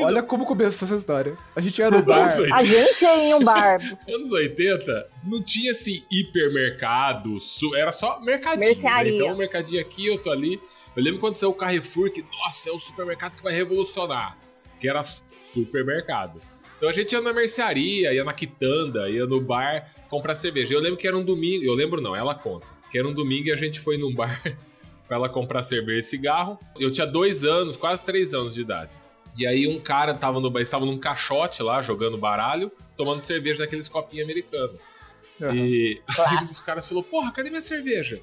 Olha 0.00 0.22
como 0.22 0.44
começou 0.44 0.86
essa 0.86 0.96
história. 0.96 1.36
A 1.56 1.60
gente 1.60 1.78
ia 1.78 1.90
no 1.90 2.02
bar. 2.02 2.22
Nossa, 2.22 2.42
A 2.54 2.62
gente 2.62 3.02
ia 3.02 3.16
em 3.30 3.34
um 3.34 3.42
bar. 3.44 3.78
anos 4.08 4.30
80, 4.32 5.08
não 5.24 5.42
tinha 5.42 5.72
assim 5.72 6.04
hipermercado, 6.10 7.40
su- 7.40 7.74
era 7.74 7.90
só 7.92 8.20
mercadinho. 8.20 8.60
Né? 8.82 9.08
Então, 9.16 9.32
um 9.32 9.36
mercadinho 9.36 9.80
aqui, 9.80 10.06
eu 10.06 10.18
tô 10.18 10.30
ali. 10.30 10.60
Eu 10.96 11.02
lembro 11.02 11.20
quando 11.20 11.34
saiu 11.34 11.50
o 11.50 11.54
Carrefour, 11.54 12.10
que, 12.10 12.22
nossa, 12.42 12.68
é 12.68 12.72
o 12.72 12.78
supermercado 12.78 13.36
que 13.36 13.42
vai 13.42 13.52
revolucionar. 13.52 14.36
Que 14.80 14.88
era 14.88 15.02
su- 15.02 15.22
supermercado. 15.38 16.40
Então 16.76 16.88
a 16.88 16.92
gente 16.92 17.12
ia 17.12 17.20
na 17.20 17.32
mercearia, 17.32 18.12
ia 18.12 18.24
na 18.24 18.32
quitanda, 18.32 19.08
ia 19.08 19.26
no 19.26 19.40
bar 19.40 19.92
comprar 20.08 20.34
cerveja. 20.34 20.74
Eu 20.74 20.80
lembro 20.80 20.96
que 20.96 21.06
era 21.06 21.16
um 21.16 21.24
domingo, 21.24 21.64
eu 21.64 21.74
lembro 21.74 22.00
não, 22.00 22.16
ela 22.16 22.34
conta. 22.34 22.66
Que 22.90 22.98
era 22.98 23.08
um 23.08 23.14
domingo 23.14 23.48
e 23.48 23.52
a 23.52 23.56
gente 23.56 23.80
foi 23.80 23.96
num 23.96 24.14
bar 24.14 24.42
pra 25.06 25.16
ela 25.16 25.28
comprar 25.28 25.62
cerveja 25.62 26.00
e 26.00 26.02
cigarro. 26.02 26.58
Eu 26.78 26.90
tinha 26.90 27.06
dois 27.06 27.44
anos, 27.44 27.76
quase 27.76 28.04
três 28.04 28.34
anos 28.34 28.54
de 28.54 28.62
idade. 28.62 28.96
E 29.36 29.46
aí 29.46 29.66
um 29.66 29.80
cara 29.80 30.14
tava 30.14 30.40
no, 30.40 30.58
estava 30.58 30.84
num 30.84 30.98
caixote 30.98 31.62
lá, 31.62 31.80
jogando 31.80 32.18
baralho, 32.18 32.70
tomando 32.96 33.20
cerveja 33.20 33.64
naqueles 33.64 33.88
copinhos 33.88 34.24
americanos. 34.24 34.76
Aham. 35.40 35.54
E 35.54 36.00
aí 36.26 36.36
um 36.38 36.44
dos 36.44 36.60
caras 36.60 36.88
falou, 36.88 37.02
porra, 37.02 37.32
cadê 37.32 37.48
minha 37.48 37.62
cerveja? 37.62 38.20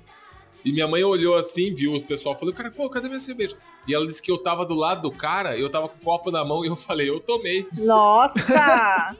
E 0.64 0.72
minha 0.72 0.88
mãe 0.88 1.04
olhou 1.04 1.36
assim, 1.36 1.74
viu 1.74 1.96
o 1.96 2.04
pessoal, 2.04 2.38
falou, 2.38 2.54
cara, 2.54 2.70
pô, 2.70 2.90
cadê 2.90 3.08
minha 3.08 3.20
cerveja? 3.20 3.56
E 3.88 3.94
ela 3.94 4.06
disse 4.06 4.22
que 4.22 4.32
eu 4.32 4.38
tava 4.38 4.66
do 4.66 4.74
lado 4.74 5.04
do 5.04 5.12
cara, 5.12 5.58
eu 5.58 5.70
tava 5.70 5.88
com 5.88 5.98
o 5.98 6.04
copo 6.04 6.30
na 6.30 6.44
mão 6.44 6.66
e 6.66 6.68
eu 6.68 6.76
falei, 6.78 7.10
eu 7.10 7.20
tomei. 7.20 7.66
Nossa! 7.78 9.16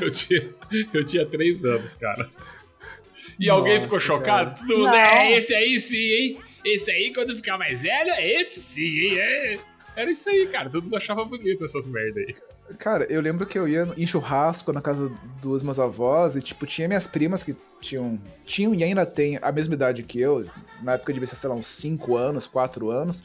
Eu 0.00 0.12
tinha, 0.12 0.54
eu 0.94 1.04
tinha 1.04 1.26
três 1.26 1.64
anos, 1.64 1.94
cara. 1.94 2.30
E 3.38 3.50
alguém 3.50 3.74
Nossa, 3.74 3.84
ficou 3.84 4.00
chocado? 4.00 4.50
cara. 4.50 4.66
Tudo, 4.66 4.84
Não. 4.84 4.92
né? 4.92 5.32
Esse 5.32 5.54
aí 5.54 5.78
sim, 5.80 5.96
hein? 5.96 6.38
Esse 6.64 6.90
aí, 6.90 7.12
quando 7.14 7.36
ficar 7.36 7.58
mais 7.58 7.82
velho, 7.82 8.10
é 8.10 8.40
esse 8.40 8.60
sim, 8.60 8.82
hein? 8.82 9.18
É. 9.18 9.54
Era 9.96 10.10
isso 10.10 10.28
aí, 10.28 10.46
cara. 10.48 10.68
Todo 10.68 10.84
mundo 10.84 10.96
achava 10.96 11.24
bonito 11.24 11.64
essas 11.64 11.86
merda 11.88 12.20
aí. 12.20 12.34
Cara, 12.78 13.04
eu 13.04 13.20
lembro 13.20 13.46
que 13.46 13.56
eu 13.58 13.68
ia 13.68 13.88
em 13.96 14.04
churrasco 14.06 14.72
na 14.72 14.80
casa 14.82 15.10
dos 15.40 15.62
meus 15.62 15.78
avós 15.78 16.34
e, 16.34 16.42
tipo, 16.42 16.66
tinha 16.66 16.88
minhas 16.88 17.06
primas 17.06 17.42
que 17.42 17.54
tinham, 17.80 18.18
tinham 18.44 18.74
e 18.74 18.82
ainda 18.82 19.06
têm 19.06 19.38
a 19.40 19.52
mesma 19.52 19.74
idade 19.74 20.02
que 20.02 20.20
eu. 20.20 20.44
Na 20.82 20.94
época 20.94 21.12
devia 21.12 21.26
ser, 21.26 21.36
sei 21.36 21.48
lá, 21.48 21.54
uns 21.54 21.68
5 21.68 22.16
anos, 22.16 22.46
4 22.46 22.90
anos. 22.90 23.22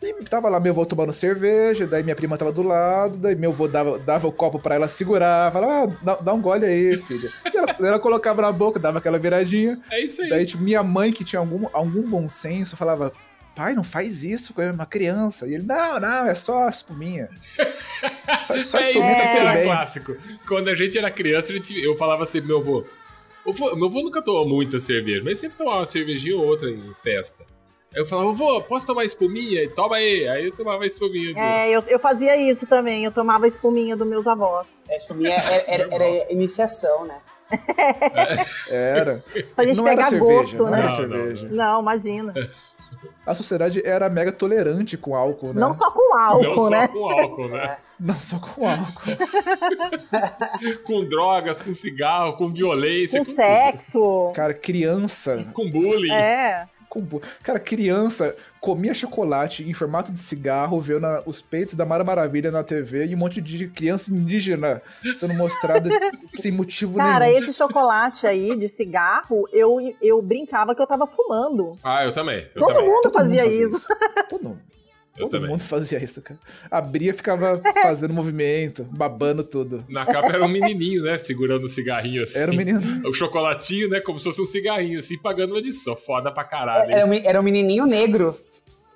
E 0.00 0.12
tava 0.24 0.48
lá 0.48 0.60
meu 0.60 0.72
avô 0.72 0.84
tomando 0.86 1.12
cerveja, 1.12 1.86
daí 1.86 2.02
minha 2.02 2.14
prima 2.14 2.36
tava 2.36 2.52
do 2.52 2.62
lado, 2.62 3.16
daí 3.16 3.34
meu 3.34 3.50
avô 3.50 3.66
dava, 3.66 3.98
dava 3.98 4.26
o 4.28 4.32
copo 4.32 4.58
pra 4.58 4.74
ela 4.74 4.86
segurar, 4.86 5.50
falava, 5.50 5.92
ah, 5.92 5.98
dá, 6.04 6.14
dá 6.16 6.34
um 6.34 6.40
gole 6.42 6.64
aí, 6.64 6.96
filha. 6.98 7.32
E 7.52 7.56
ela, 7.56 7.73
ela 7.80 7.98
colocava 7.98 8.42
na 8.42 8.52
boca, 8.52 8.78
dava 8.78 8.98
aquela 8.98 9.18
viradinha. 9.18 9.80
É 9.90 10.02
isso 10.04 10.22
aí. 10.22 10.28
Daí, 10.28 10.46
tipo, 10.46 10.62
minha 10.62 10.82
mãe, 10.82 11.12
que 11.12 11.24
tinha 11.24 11.40
algum, 11.40 11.66
algum 11.72 12.02
bom 12.02 12.28
senso, 12.28 12.76
falava, 12.76 13.12
pai, 13.54 13.74
não 13.74 13.84
faz 13.84 14.22
isso 14.24 14.52
com 14.54 14.62
uma 14.62 14.86
criança. 14.86 15.46
E 15.46 15.54
ele, 15.54 15.64
não, 15.66 15.98
não, 16.00 16.26
é 16.26 16.34
só 16.34 16.68
espuminha. 16.68 17.28
Só, 18.44 18.54
só 18.54 18.54
é 18.54 18.58
isso, 18.58 18.76
espuminha 18.90 19.14
tá 19.16 19.24
esse 19.24 19.32
tudo 19.36 19.40
era 19.46 19.52
bem. 19.54 19.64
clássico. 19.64 20.16
Quando 20.46 20.68
a 20.68 20.74
gente 20.74 20.98
era 20.98 21.10
criança, 21.10 21.50
a 21.52 21.56
gente- 21.56 21.82
eu 21.82 21.96
falava 21.96 22.26
sempre 22.26 22.48
pro 22.48 22.60
meu 22.62 22.76
avô. 22.80 22.86
"Ô, 23.46 23.52
vô, 23.52 23.74
Meu 23.74 23.86
avô 23.86 24.02
nunca 24.02 24.20
tomou 24.20 24.46
muita 24.46 24.78
cerveja, 24.78 25.22
mas 25.24 25.38
sempre 25.38 25.56
tomava 25.56 25.78
uma 25.78 25.86
cervejinha 25.86 26.36
ou 26.36 26.44
outra 26.44 26.70
em 26.70 26.92
festa. 27.02 27.44
Aí 27.94 28.00
eu 28.02 28.06
falava, 28.06 28.30
vô, 28.32 28.60
posso 28.62 28.84
tomar 28.86 29.04
espuminha? 29.06 29.62
E 29.62 29.70
toma 29.70 29.96
aí. 29.96 30.28
Aí 30.28 30.44
eu 30.46 30.50
tomava 30.52 30.84
espuminha. 30.84 31.28
dele. 31.32 31.38
É, 31.38 31.70
eu, 31.70 31.82
eu 31.86 31.98
fazia 31.98 32.36
isso 32.36 32.66
também. 32.66 33.04
Eu 33.04 33.12
tomava 33.12 33.48
espuminha 33.48 33.96
dos 33.96 34.06
meus 34.06 34.26
avós. 34.26 34.66
É, 34.88 34.98
tipo, 34.98 35.14
minha 35.14 35.34
era, 35.36 35.64
era, 35.84 35.94
era 35.94 36.32
iniciação, 36.32 37.06
né? 37.06 37.16
Era. 38.70 39.22
Pra 39.54 39.64
gente 39.64 39.76
não 39.76 39.86
era 39.86 39.96
pegar 39.96 40.10
cerveja, 40.10 40.32
gosto, 40.34 40.56
não 40.58 40.70
né? 40.70 40.78
era 40.78 40.88
Não, 40.88 40.96
cerveja. 40.96 41.48
Não, 41.50 41.80
imagina. 41.82 42.34
A 43.26 43.34
sociedade 43.34 43.82
era 43.84 44.08
mega 44.08 44.30
tolerante 44.32 44.96
com 44.96 45.14
álcool, 45.14 45.48
né? 45.54 45.60
Não 45.60 45.74
só 45.74 45.90
com 45.90 46.16
álcool, 46.16 46.42
Não 46.44 46.58
só 46.58 46.70
né? 46.70 46.88
com 46.88 47.10
álcool, 47.10 47.48
né? 47.48 47.76
Não 48.00 48.14
só 48.18 48.38
com 48.38 48.68
álcool. 48.68 49.16
com 50.84 51.04
drogas, 51.04 51.62
com 51.62 51.72
cigarro, 51.72 52.34
com 52.36 52.50
violência, 52.50 53.20
Com 53.20 53.26
com, 53.26 53.32
sexo. 53.34 54.32
Cara, 54.34 54.52
criança. 54.52 55.46
com 55.54 55.70
bullying. 55.70 56.12
É. 56.12 56.66
com 57.02 57.20
Cara, 57.42 57.58
criança 57.60 58.34
comia 58.60 58.94
chocolate 58.94 59.68
em 59.68 59.74
formato 59.74 60.10
de 60.12 60.18
cigarro, 60.18 60.80
vendo 60.80 61.00
na- 61.00 61.22
os 61.26 61.42
peitos 61.42 61.74
da 61.74 61.84
Mara 61.84 62.02
Maravilha 62.04 62.50
na 62.50 62.62
TV 62.62 63.06
e 63.06 63.14
um 63.14 63.18
monte 63.18 63.40
de 63.40 63.68
criança 63.68 64.10
indígena 64.12 64.80
sendo 65.16 65.34
mostrada 65.34 65.88
sem 66.38 66.50
motivo 66.52 66.96
Cara, 66.96 67.26
nenhum. 67.26 67.38
esse 67.38 67.52
chocolate 67.52 68.26
aí 68.26 68.56
de 68.56 68.68
cigarro, 68.68 69.46
eu, 69.52 69.94
eu 70.00 70.22
brincava 70.22 70.74
que 70.74 70.80
eu 70.80 70.86
tava 70.86 71.06
fumando. 71.06 71.76
Ah, 71.82 72.04
eu 72.04 72.12
também. 72.12 72.46
Eu 72.54 72.62
Todo 72.62 72.74
também. 72.74 72.88
mundo 72.90 73.02
Todo 73.02 73.12
mundo 73.12 73.14
fazia 73.28 73.42
fazia 73.44 73.66
isso. 73.68 73.88
Todo 74.28 74.42
mundo. 74.44 74.60
Eu 75.16 75.20
Todo 75.26 75.30
também. 75.32 75.48
mundo 75.50 75.60
fazia 75.62 76.02
isso, 76.02 76.20
cara. 76.20 76.40
Abria 76.70 77.10
e 77.10 77.14
ficava 77.14 77.60
fazendo 77.82 78.12
movimento, 78.12 78.82
babando 78.90 79.44
tudo. 79.44 79.84
Na 79.88 80.04
capa 80.04 80.28
era 80.28 80.44
um 80.44 80.48
menininho, 80.48 81.04
né? 81.04 81.16
Segurando 81.18 81.64
o 81.64 81.68
cigarrinho 81.68 82.22
assim. 82.24 82.38
Era 82.38 82.50
um 82.50 82.56
menino. 82.56 82.80
O 83.08 83.12
chocolatinho, 83.12 83.88
né? 83.88 84.00
Como 84.00 84.18
se 84.18 84.24
fosse 84.24 84.42
um 84.42 84.46
cigarrinho, 84.46 84.98
assim, 84.98 85.16
pagando 85.16 85.50
uma 85.52 85.58
edição. 85.60 85.94
Foda 85.94 86.32
pra 86.32 86.42
caralho. 86.42 86.90
Era, 86.90 87.06
um- 87.06 87.14
era 87.14 87.40
um 87.40 87.44
menininho 87.44 87.86
negro. 87.86 88.34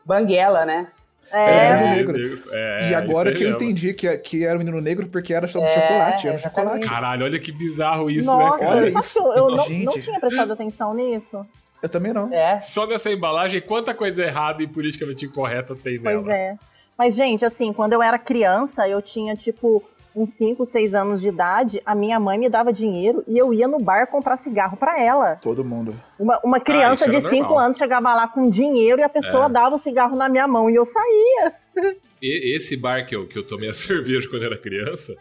Banguela, 0.05 0.65
né? 0.65 0.89
Era 1.31 1.53
É. 1.53 1.77
um 1.77 1.91
menino 1.91 2.11
É, 2.11 2.19
negro. 2.23 2.43
é, 2.53 2.91
e 2.91 2.95
agora 2.95 3.33
que 3.35 3.45
eu 3.45 3.51
mesmo. 3.51 3.63
entendi 3.63 3.93
que, 3.93 4.17
que 4.19 4.45
era 4.47 4.57
um 4.57 4.59
menino 4.59 4.81
negro 4.81 5.07
porque 5.09 5.35
era 5.35 5.47
só 5.47 5.63
É, 5.63 5.69
chocolate, 5.69 6.27
era 6.27 6.35
um 6.37 6.39
chocolate. 6.41 6.87
Caralho, 6.89 7.25
olha 7.27 7.39
que 7.39 7.53
bizarro 7.53 8.11
isso, 8.11 8.27
Nossa, 8.27 8.59
né, 8.59 8.65
cara? 8.67 8.77
Olha 8.81 8.93
sabe 8.93 9.05
isso. 9.05 9.13
que 9.23 9.29
eu, 9.29 9.33
eu 9.35 9.49
não, 9.51 9.57
não 9.69 10.01
tinha 10.01 10.19
prestado 10.21 10.53
atenção 10.55 10.95
nisso. 10.95 11.47
Eu 11.83 11.89
também 11.89 12.13
não. 12.13 12.33
É. 12.33 12.61
Só 12.61 12.87
nessa 12.87 13.11
embalagem, 13.13 13.61
quanta 13.61 13.95
coisa 13.95 14.25
errada 14.25 14.63
e 14.63 14.67
politicamente 14.67 15.27
incorreta 15.27 15.75
tem 15.77 16.01
Pois 16.01 16.17
nela. 16.17 16.35
é. 16.35 16.57
Mas, 16.97 17.15
gente, 17.15 17.45
assim, 17.45 17.73
quando 17.73 17.93
eu 17.93 18.03
era 18.03 18.19
criança, 18.19 18.89
eu 18.89 19.01
tinha, 19.01 19.37
tipo, 19.37 19.83
uns 20.17 20.33
5, 20.33 20.67
6 20.67 20.95
anos 20.95 21.21
de 21.21 21.29
idade, 21.29 21.81
a 21.87 21.95
minha 21.95 22.19
mãe 22.19 22.37
me 22.37 22.49
dava 22.49 22.73
dinheiro 22.73 23.23
e 23.29 23.39
eu 23.39 23.55
ia 23.55 23.69
no 23.69 23.79
bar 23.79 24.09
comprar 24.09 24.37
cigarro 24.37 24.77
pra 24.77 25.01
ela. 25.01 25.37
Todo 25.37 25.65
mundo. 25.65 25.95
Uma, 26.19 26.41
uma 26.45 26.59
criança 26.59 27.05
Ah, 27.05 27.09
isso 27.09 27.11
de 27.11 27.17
era 27.19 27.29
5 27.29 27.43
normal. 27.45 27.59
anos 27.67 27.79
chegava 27.79 28.13
lá 28.15 28.27
com 28.27 28.51
dinheiro 28.51 29.01
e 29.01 29.05
a 29.05 29.09
pessoa 29.09 29.47
É. 29.47 29.49
dava 29.49 29.77
o 29.77 29.79
cigarro 29.79 30.17
na 30.17 30.29
minha 30.29 30.49
mão 30.49 30.69
e 30.69 30.75
eu 30.75 30.85
saía. 30.85 31.53
E- 32.21 32.57
esse 32.57 32.77
bar 32.77 33.07
que 33.07 33.15
eu, 33.15 33.29
que 33.29 33.39
eu 33.39 33.47
tomei 33.47 33.69
a 33.69 33.73
cerveja 33.73 34.29
quando 34.29 34.43
era 34.45 34.59
criança, 34.59 35.15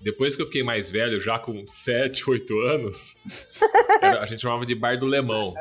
depois 0.00 0.36
que 0.36 0.42
eu 0.42 0.46
fiquei 0.46 0.62
mais 0.62 0.88
velho, 0.88 1.20
já 1.20 1.36
com 1.36 1.66
7, 1.66 2.30
8 2.30 2.56
anos, 2.60 3.16
era- 4.00 4.22
a 4.22 4.26
gente 4.26 4.40
chamava 4.42 4.64
de 4.64 4.72
bar 4.76 4.96
do 4.96 5.04
Lemão. 5.06 5.52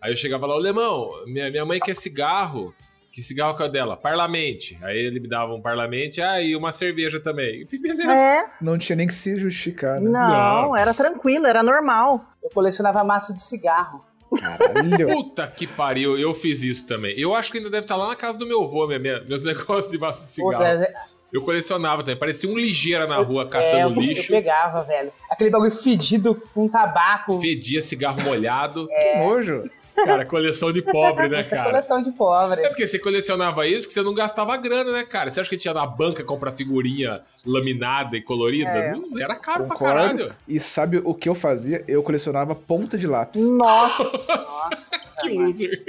Aí 0.00 0.12
eu 0.12 0.16
chegava 0.16 0.46
lá, 0.46 0.54
ô 0.54 0.58
Lemão, 0.58 1.10
minha, 1.26 1.50
minha 1.50 1.64
mãe 1.64 1.80
quer 1.80 1.94
cigarro. 1.94 2.74
Que 3.10 3.22
cigarro 3.22 3.56
que 3.56 3.62
é 3.62 3.66
o 3.66 3.68
dela? 3.68 3.96
Parlamente. 3.96 4.78
Aí 4.82 4.96
ele 4.96 5.18
me 5.18 5.28
dava 5.28 5.52
um 5.52 5.60
parlamente, 5.60 6.20
ah, 6.22 6.40
e 6.40 6.54
uma 6.54 6.70
cerveja 6.70 7.18
também. 7.18 7.66
E 7.72 7.78
beleza. 7.78 8.12
É, 8.12 8.44
Não 8.62 8.78
tinha 8.78 8.94
nem 8.94 9.06
que 9.08 9.14
se 9.14 9.36
justificar, 9.36 10.00
né? 10.00 10.08
não, 10.08 10.68
Não. 10.68 10.76
era 10.76 10.94
tranquilo, 10.94 11.46
era 11.46 11.62
normal. 11.62 12.24
Eu 12.42 12.50
colecionava 12.50 13.02
maço 13.02 13.34
de 13.34 13.42
cigarro. 13.42 14.04
Caralho. 14.38 15.06
Puta 15.08 15.46
que 15.48 15.66
pariu, 15.66 16.16
eu 16.18 16.32
fiz 16.34 16.62
isso 16.62 16.86
também. 16.86 17.18
Eu 17.18 17.34
acho 17.34 17.50
que 17.50 17.58
ainda 17.58 17.70
deve 17.70 17.84
estar 17.84 17.96
lá 17.96 18.06
na 18.08 18.14
casa 18.14 18.38
do 18.38 18.46
meu 18.46 18.62
avô, 18.62 18.86
minha, 18.86 18.98
minha- 18.98 19.20
meus 19.22 19.42
negócios 19.44 19.90
de 19.90 19.98
maço 19.98 20.24
de 20.24 20.30
cigarro. 20.30 20.52
Outra, 20.62 20.94
Eu 21.32 21.42
colecionava 21.42 22.02
também, 22.04 22.18
parecia 22.20 22.48
um 22.48 22.56
ligeira 22.56 23.06
na 23.06 23.16
rua 23.16 23.42
é, 23.42 23.46
eu, 23.46 23.48
catando 23.48 24.00
eu 24.00 24.06
lixo. 24.06 24.30
pegava, 24.30 24.84
velho. 24.84 25.10
Aquele 25.30 25.50
bagulho 25.50 25.70
fedido 25.72 26.40
com 26.54 26.68
tabaco. 26.68 27.40
Fedia 27.40 27.80
cigarro 27.80 28.22
molhado. 28.22 28.86
Que 28.86 29.18
nojo. 29.18 29.64
Cara, 30.04 30.24
coleção 30.24 30.72
de 30.72 30.82
pobre, 30.82 31.28
né, 31.28 31.42
cara? 31.48 31.70
Coleção 31.70 32.02
de 32.02 32.10
pobre. 32.12 32.62
É 32.62 32.68
porque 32.68 32.86
você 32.86 32.98
colecionava 32.98 33.66
isso 33.66 33.86
que 33.88 33.92
você 33.94 34.02
não 34.02 34.14
gastava 34.14 34.56
grana, 34.56 34.92
né, 34.92 35.04
cara? 35.04 35.30
Você 35.30 35.40
acha 35.40 35.50
que 35.50 35.56
tinha 35.56 35.74
na 35.74 35.86
banca 35.86 36.22
comprar 36.24 36.52
figurinha 36.52 37.20
laminada 37.44 38.16
e 38.16 38.22
colorida? 38.22 38.70
É. 38.70 38.92
Não, 38.92 39.18
era 39.18 39.34
caro 39.36 39.64
pra 39.66 39.76
Concordo. 39.76 39.94
caralho. 39.94 40.34
E 40.46 40.58
sabe 40.60 41.00
o 41.04 41.14
que 41.14 41.28
eu 41.28 41.34
fazia? 41.34 41.84
Eu 41.86 42.02
colecionava 42.02 42.54
ponta 42.54 42.96
de 42.96 43.06
lápis. 43.06 43.42
Nossa, 43.42 44.02
Nossa, 44.04 45.18
Que 45.20 45.30
loser. 45.30 45.84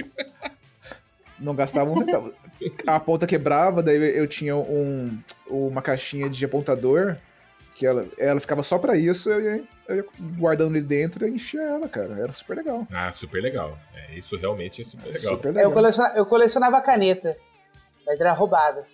Não 1.40 1.56
gastava 1.56 1.90
um 1.90 1.98
centavo. 1.98 2.34
A 2.86 3.00
ponta 3.00 3.26
quebrava, 3.26 3.82
daí 3.82 4.18
eu 4.18 4.28
tinha 4.28 4.56
um, 4.56 5.18
uma 5.48 5.82
caixinha 5.82 6.30
de 6.30 6.44
apontador, 6.44 7.16
que 7.80 7.86
ela, 7.88 8.06
ela 8.18 8.40
ficava 8.42 8.62
só 8.62 8.78
pra 8.78 8.98
isso, 8.98 9.30
eu 9.30 9.42
ia, 9.42 9.64
eu 9.88 9.96
ia 9.96 10.06
guardando 10.38 10.72
ali 10.76 10.82
dentro 10.84 11.26
e 11.26 11.32
enchia 11.32 11.62
ela, 11.62 11.88
cara. 11.88 12.14
Era 12.20 12.32
super 12.34 12.58
legal. 12.58 12.86
Ah, 12.92 13.10
super 13.14 13.42
legal. 13.42 13.80
É, 13.96 14.16
isso 14.20 14.36
realmente 14.36 14.82
é 14.82 14.84
super 14.84 15.06
legal. 15.14 15.36
Super 15.36 15.48
Eu 15.48 15.54
legal. 15.54 15.72
colecionava, 15.72 16.18
eu 16.18 16.26
colecionava 16.26 16.82
caneta. 16.82 17.38
Mas 18.06 18.20
era 18.20 18.34
roubada. 18.34 18.86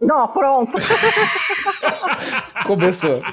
não, 0.00 0.28
pronto. 0.28 0.72
Começou. 2.64 3.20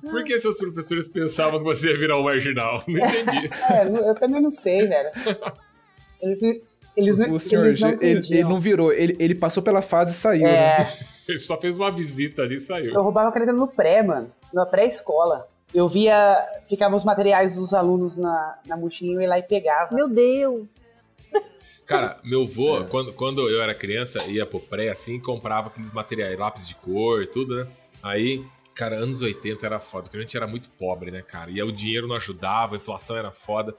Por 0.00 0.24
que 0.24 0.38
seus 0.38 0.58
professores 0.58 1.06
pensavam 1.08 1.58
que 1.58 1.64
você 1.64 1.90
ia 1.90 1.98
virar 1.98 2.18
um 2.18 2.24
marginal? 2.24 2.80
Não 2.86 2.98
entendi. 3.06 3.50
É, 3.70 3.86
eu 3.86 3.96
eu 4.08 4.14
também 4.14 4.40
não 4.40 4.50
sei, 4.50 4.86
velho. 4.86 5.10
Eles, 6.20 6.40
não- 6.42 6.56
eles, 6.96 7.18
não- 7.18 7.34
O 7.34 7.40
senhor 7.40 7.66
eles 7.66 7.80
não 7.80 7.90
G, 7.90 7.98
ele, 8.00 8.20
ele 8.30 8.42
não 8.44 8.60
virou, 8.60 8.92
ele, 8.92 9.16
ele 9.18 9.34
passou 9.34 9.62
pela 9.62 9.80
fase 9.82 10.12
e 10.12 10.14
saiu, 10.14 10.42
né? 10.44 10.76
Ele 11.32 11.38
só 11.40 11.56
fez 11.56 11.76
uma 11.76 11.90
visita 11.90 12.42
ali 12.42 12.56
e 12.56 12.60
saiu. 12.60 12.94
eu 12.94 13.02
roubava 13.02 13.32
caneta 13.32 13.52
no 13.52 13.66
pré, 13.68 14.02
mano. 14.02 14.30
Na 14.52 14.64
pré-escola. 14.66 15.48
Eu 15.74 15.88
via. 15.88 16.36
Ficavam 16.68 16.96
os 16.98 17.04
materiais 17.04 17.56
dos 17.56 17.72
alunos 17.72 18.16
na, 18.16 18.58
na 18.66 18.76
mochilinha, 18.76 19.16
eu 19.16 19.20
ia 19.22 19.28
lá 19.28 19.38
e 19.38 19.42
pegava. 19.42 19.94
Meu 19.94 20.08
Deus. 20.08 20.68
Cara, 21.86 22.18
meu 22.22 22.46
vô, 22.46 22.78
É. 22.78 22.84
quando, 22.84 23.12
quando 23.12 23.48
eu 23.48 23.60
era 23.60 23.74
criança, 23.74 24.18
ia 24.30 24.46
pro 24.46 24.60
pré 24.60 24.88
assim, 24.90 25.18
comprava 25.20 25.68
aqueles 25.68 25.92
materiais, 25.92 26.38
lápis 26.38 26.68
de 26.68 26.74
cor, 26.76 27.26
tudo, 27.26 27.56
né? 27.56 27.66
Aí, 28.02 28.44
cara, 28.74 28.96
anos 28.96 29.20
80 29.20 29.66
era 29.66 29.80
foda, 29.80 30.04
porque 30.04 30.16
a 30.16 30.20
gente 30.20 30.36
era 30.36 30.46
muito 30.46 30.70
pobre, 30.70 31.10
né, 31.10 31.22
cara? 31.22 31.50
E 31.50 31.54
aí 31.54 31.62
o 31.62 31.72
dinheiro 31.72 32.06
não 32.06 32.16
ajudava, 32.16 32.74
a 32.74 32.76
inflação 32.76 33.16
era 33.16 33.30
foda. 33.30 33.74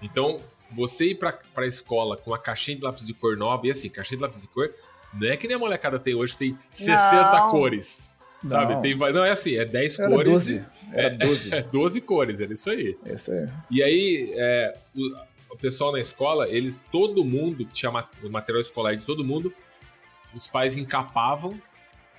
Então, 0.00 0.38
você 0.70 1.06
ir 1.10 1.16
pra, 1.16 1.32
pra 1.54 1.66
escola 1.66 2.16
com 2.16 2.30
uma 2.30 2.38
caixinha 2.38 2.76
de 2.78 2.84
lápis 2.84 3.06
de 3.06 3.12
cor 3.12 3.36
nova, 3.36 3.66
e 3.66 3.70
assim, 3.70 3.88
caixinha 3.90 4.18
de 4.18 4.22
lápis 4.24 4.42
de 4.42 4.48
cor, 4.48 4.72
não 5.14 5.28
é 5.28 5.36
que 5.36 5.46
nem 5.46 5.56
a 5.56 5.58
molecada 5.58 5.98
tem 5.98 6.14
hoje, 6.14 6.36
tem 6.36 6.58
60 6.72 7.32
Não. 7.32 7.48
cores. 7.50 8.10
Sabe? 8.44 8.74
Não. 8.74 8.80
Tem, 8.80 8.96
não, 8.96 9.24
é 9.24 9.30
assim, 9.32 9.56
é 9.56 9.64
10 9.66 9.98
Era 9.98 10.08
cores. 10.10 10.30
12. 10.30 10.64
Era 10.92 11.10
12. 11.10 11.54
É 11.54 11.62
12 11.62 12.00
cores, 12.02 12.40
era 12.40 12.52
isso 12.52 12.70
aí. 12.70 12.96
Isso 13.04 13.30
aí. 13.32 13.48
E 13.70 13.82
aí, 13.82 14.32
é, 14.34 14.74
o, 14.96 15.54
o 15.54 15.56
pessoal 15.58 15.92
na 15.92 16.00
escola, 16.00 16.48
eles, 16.48 16.80
todo 16.90 17.22
mundo, 17.24 17.64
tinha 17.66 17.92
ma- 17.92 18.08
o 18.22 18.30
material 18.30 18.62
escolar 18.62 18.96
de 18.96 19.04
todo 19.04 19.22
mundo, 19.24 19.52
os 20.34 20.48
pais 20.48 20.78
encapavam 20.78 21.60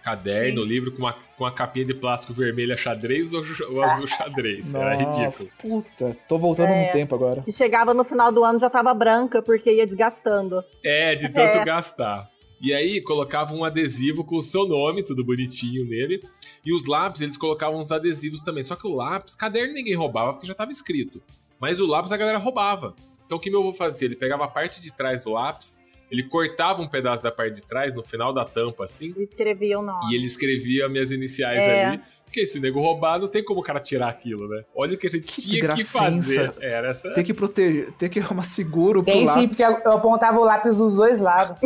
caderno, 0.04 0.64
livro 0.64 0.92
com 0.92 0.98
uma, 1.00 1.14
com 1.38 1.44
uma 1.44 1.52
capinha 1.52 1.86
de 1.86 1.94
plástico 1.94 2.34
vermelha 2.34 2.76
xadrez 2.76 3.34
ou, 3.34 3.44
ou 3.70 3.84
azul 3.84 4.06
xadrez. 4.08 4.74
Era 4.74 4.98
Nossa, 5.00 5.44
ridículo. 5.44 5.52
puta. 5.60 6.18
Tô 6.28 6.40
voltando 6.40 6.72
É. 6.72 6.86
no 6.88 6.92
tempo 6.92 7.14
agora. 7.14 7.44
E 7.48 7.52
chegava 7.52 7.94
no 7.94 8.04
final 8.04 8.32
do 8.32 8.44
ano 8.44 8.60
já 8.60 8.68
tava 8.70 8.94
branca, 8.96 9.44
porque 9.44 9.72
ia 9.72 9.86
desgastando. 9.86 10.64
É, 10.84 11.14
de 11.14 11.30
tanto 11.30 11.60
É. 11.60 11.64
gastar. 11.66 12.31
E 12.62 12.74
aí 12.74 13.02
colocava 13.02 13.54
um 13.54 13.64
adesivo 13.64 14.24
com 14.24 14.38
o 14.38 14.42
seu 14.44 14.68
nome, 14.68 15.04
tudo 15.04 15.24
bonitinho 15.24 15.84
nele. 15.86 16.22
E 16.66 16.74
os 16.74 16.86
lápis, 16.86 17.22
eles 17.22 17.36
colocavam 17.36 17.80
uns 17.80 17.92
adesivos 17.92 18.42
também. 18.42 18.62
Só 18.64 18.76
que 18.76 18.86
o 18.88 18.94
lápis, 18.96 19.36
caderno 19.36 19.74
ninguém 19.74 19.96
roubava 19.96 20.34
porque 20.34 20.46
já 20.48 20.54
tava 20.54 20.72
escrito. 20.72 21.22
Mas 21.60 21.80
o 21.80 21.88
lápis 21.88 22.12
a 22.12 22.18
galera 22.18 22.38
roubava. 22.38 22.96
Então 23.26 23.38
o 23.38 23.42
que 23.42 23.50
meu 23.50 23.62
avô 23.62 23.74
fazia? 23.74 24.08
Ele 24.08 24.16
pegava 24.16 24.44
a 24.44 24.48
parte 24.48 24.82
de 24.82 24.92
trás 24.94 25.24
do 25.24 25.32
lápis, 25.32 25.80
ele 26.12 26.24
cortava 26.24 26.82
um 26.82 26.88
pedaço 26.88 27.24
da 27.24 27.32
parte 27.32 27.56
de 27.56 27.66
trás, 27.66 27.96
no 27.96 28.04
final 28.04 28.34
da 28.34 28.44
tampa, 28.46 28.84
assim, 28.84 29.14
Escrevia 29.18 29.80
o 29.80 29.82
nome. 29.82 30.12
e 30.12 30.16
ele 30.16 30.26
escrevia 30.26 30.90
minhas 30.90 31.12
iniciais 31.12 31.64
É. 31.64 31.86
ali. 31.86 32.02
Porque 32.32 32.48
se 32.48 32.60
o 32.60 32.62
nego 32.62 32.80
roubar, 32.80 33.20
não 33.20 33.28
tem 33.28 33.44
como 33.44 33.60
o 33.60 33.64
cara 33.64 33.82
tirar 33.82 34.08
aquilo, 34.08 34.48
né? 34.48 34.64
Olha 34.74 34.96
o 34.96 34.98
que 34.98 35.06
a 35.06 35.10
gente 35.10 35.30
Que 35.30 35.42
tinha 35.42 35.68
que 35.76 35.84
fazer. 35.84 36.54
Era 36.62 36.92
essa. 36.92 37.12
Tem 37.12 37.26
que 37.26 37.34
proteger, 37.34 37.92
tem 37.92 38.10
que 38.10 38.22
arrumar 38.22 38.44
seguro 38.44 39.04
pro 39.04 39.12
Tem 39.12 39.28
sim, 39.28 39.42
lápis. 39.42 39.58
porque 39.58 39.64
eu 39.88 39.92
apontava 39.92 40.40
o 40.40 40.44
lápis 40.46 40.78
dos 40.78 40.96
dois 40.96 41.20
lados. 41.20 41.58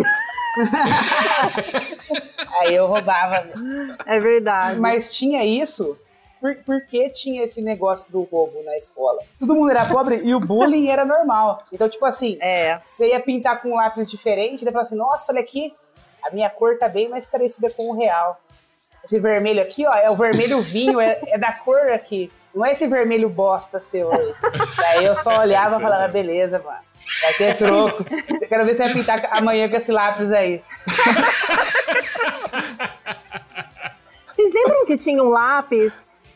Aí 2.60 2.74
eu 2.74 2.88
roubava. 2.88 3.46
É 4.08 4.20
verdade. 4.20 4.80
Mas 4.80 5.12
tinha 5.12 5.46
isso. 5.46 5.96
Por, 6.42 6.56
por 6.66 6.82
que 6.88 7.12
tinha 7.12 7.44
esse 7.44 7.62
negócio 7.62 8.12
do 8.12 8.24
roubo 8.24 8.64
na 8.64 8.76
escola? 8.76 9.20
Todo 9.40 9.54
mundo 9.54 9.70
era 9.70 9.86
pobre 9.86 10.16
e 10.24 10.34
o 10.34 10.40
bullying 10.40 10.88
era 10.88 11.06
normal. 11.06 11.64
Então, 11.72 11.88
tipo 11.88 12.06
assim, 12.06 12.40
É. 12.42 12.80
você 12.84 13.10
ia 13.10 13.20
pintar 13.20 13.62
com 13.62 13.70
um 13.70 13.76
lápis 13.76 14.10
diferente, 14.10 14.66
daí 14.66 14.74
falava 14.74 14.88
assim, 14.88 14.98
nossa, 14.98 15.32
olha 15.32 15.42
aqui, 15.42 15.76
a 16.24 16.32
minha 16.32 16.50
cor 16.50 16.76
tá 16.80 16.88
bem 16.88 17.08
mais 17.08 17.28
parecida 17.28 17.70
com 17.70 17.92
o 17.92 17.96
real. 17.98 18.42
Esse 19.06 19.20
vermelho 19.20 19.62
aqui, 19.62 19.86
ó, 19.86 19.94
é 19.94 20.10
o 20.10 20.16
vermelho 20.16 20.62
vinho, 20.62 21.00
é, 21.00 21.22
é 21.28 21.38
da 21.38 21.54
cor 21.54 21.92
aqui. 21.92 22.32
Não 22.54 22.66
é 22.66 22.72
esse 22.72 22.88
vermelho 22.88 23.30
bosta 23.30 23.80
seu 23.80 24.12
aí. 24.12 24.34
Daí 24.78 25.06
eu 25.06 25.16
só 25.16 25.40
olhava 25.40 25.78
e 25.78 25.82
falava, 25.82 26.08
beleza, 26.08 26.60
mano. 26.64 26.80
Vai 27.22 27.34
ter 27.34 27.58
troco. 27.58 28.06
Eu 28.42 28.48
quero 28.48 28.66
ver 28.66 28.74
se 28.74 28.84
vai 28.84 28.94
pintar 28.94 29.28
amanhã 29.32 29.70
com 29.70 29.76
esse 29.76 29.92
lápis 29.92 30.32
aí. 30.32 30.64
Vocês 34.36 34.54
lembram 34.54 34.86
que 34.86 34.98
tinha 34.98 35.22
um 35.22 35.30
lápis 35.30 35.92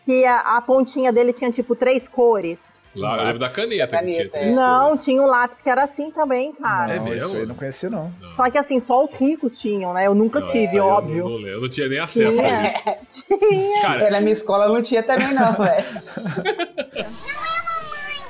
que 0.05 0.25
a, 0.25 0.57
a 0.57 0.61
pontinha 0.61 1.11
dele 1.11 1.33
tinha 1.33 1.51
tipo 1.51 1.73
três 1.75 2.07
cores? 2.07 2.59
Lá, 2.99 3.17
eu 3.17 3.23
lembro 3.25 3.39
da 3.39 3.49
caneta, 3.49 3.97
que 3.97 4.03
tinha 4.03 4.15
Caneta, 4.17 4.29
três 4.39 4.55
não, 4.55 4.97
tinha 4.97 5.21
um 5.21 5.25
lápis 5.25 5.61
que 5.61 5.69
era 5.69 5.83
assim 5.83 6.11
também, 6.11 6.53
cara. 6.53 6.93
É 6.93 6.97
Não, 6.97 7.05
mesmo? 7.05 7.17
isso 7.27 7.35
aí 7.35 7.41
eu 7.41 7.47
não 7.47 7.55
conhecia, 7.55 7.89
não. 7.89 8.13
Só 8.35 8.49
que 8.49 8.57
assim, 8.57 8.79
só 8.79 9.03
os 9.03 9.11
ricos 9.13 9.57
tinham, 9.57 9.93
né? 9.93 10.05
Eu 10.07 10.13
nunca 10.15 10.39
Não, 10.39 10.47
tive, 10.51 10.77
eu 10.77 10.85
não- 10.85 10.91
óbvio. 10.93 11.23
Não, 11.25 11.35
lembro. 11.35 11.49
eu 11.49 11.61
não 11.61 11.69
tinha 11.69 11.87
nem 11.87 11.99
acesso 11.99 12.39
a 12.39 12.43
Tinha. 12.43 12.67
isso. 12.67 13.25
Tinha. 13.49 13.81
Cara, 13.81 14.03
É, 14.05 14.09
na 14.11 14.19
minha 14.21 14.33
escola 14.33 14.67
não 14.67 14.81
tinha 14.81 15.01
também 15.03 15.33
não, 15.33 15.53
velho. 15.53 15.85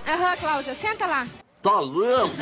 Aham, 0.07 0.35
Cláudia, 0.37 0.73
senta 0.73 1.05
lá. 1.05 1.27
Tá 1.61 1.79
louco? 1.79 2.35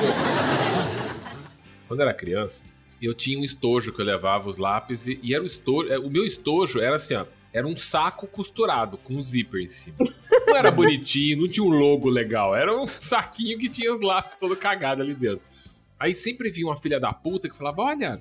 quando 1.87 1.99
eu 2.01 2.05
era 2.07 2.13
criança, 2.13 2.65
eu 3.01 3.13
tinha 3.13 3.39
um 3.39 3.43
estojo 3.43 3.91
que 3.93 4.01
eu 4.01 4.05
levava 4.05 4.47
os 4.49 4.57
lápis 4.57 5.07
e, 5.07 5.19
e 5.23 5.33
era 5.33 5.43
o 5.43 5.47
estojo. 5.47 5.91
é, 5.91 5.97
O 5.99 6.09
meu 6.09 6.25
estojo 6.25 6.79
era 6.79 6.95
assim, 6.95 7.15
ó. 7.15 7.25
Era 7.53 7.65
um 7.65 7.75
saco 7.75 8.27
costurado 8.27 8.97
com 8.97 9.13
um 9.15 9.21
zíper 9.21 9.61
em 9.61 9.67
cima. 9.67 9.97
Não 10.47 10.55
era 10.55 10.71
bonitinho, 10.71 11.41
não 11.41 11.47
tinha 11.47 11.65
um 11.65 11.69
logo 11.69 12.09
legal. 12.09 12.55
Era 12.55 12.73
um 12.75 12.87
saquinho 12.87 13.57
que 13.57 13.67
tinha 13.67 13.91
os 13.93 13.99
lápis 14.01 14.37
todo 14.37 14.55
cagado 14.55 15.01
ali 15.01 15.13
dentro. 15.13 15.41
Aí 15.99 16.13
sempre 16.13 16.49
vinha 16.49 16.67
uma 16.67 16.75
filha 16.75 16.99
da 16.99 17.11
puta 17.11 17.49
que 17.49 17.57
falava: 17.57 17.81
Olha, 17.81 18.19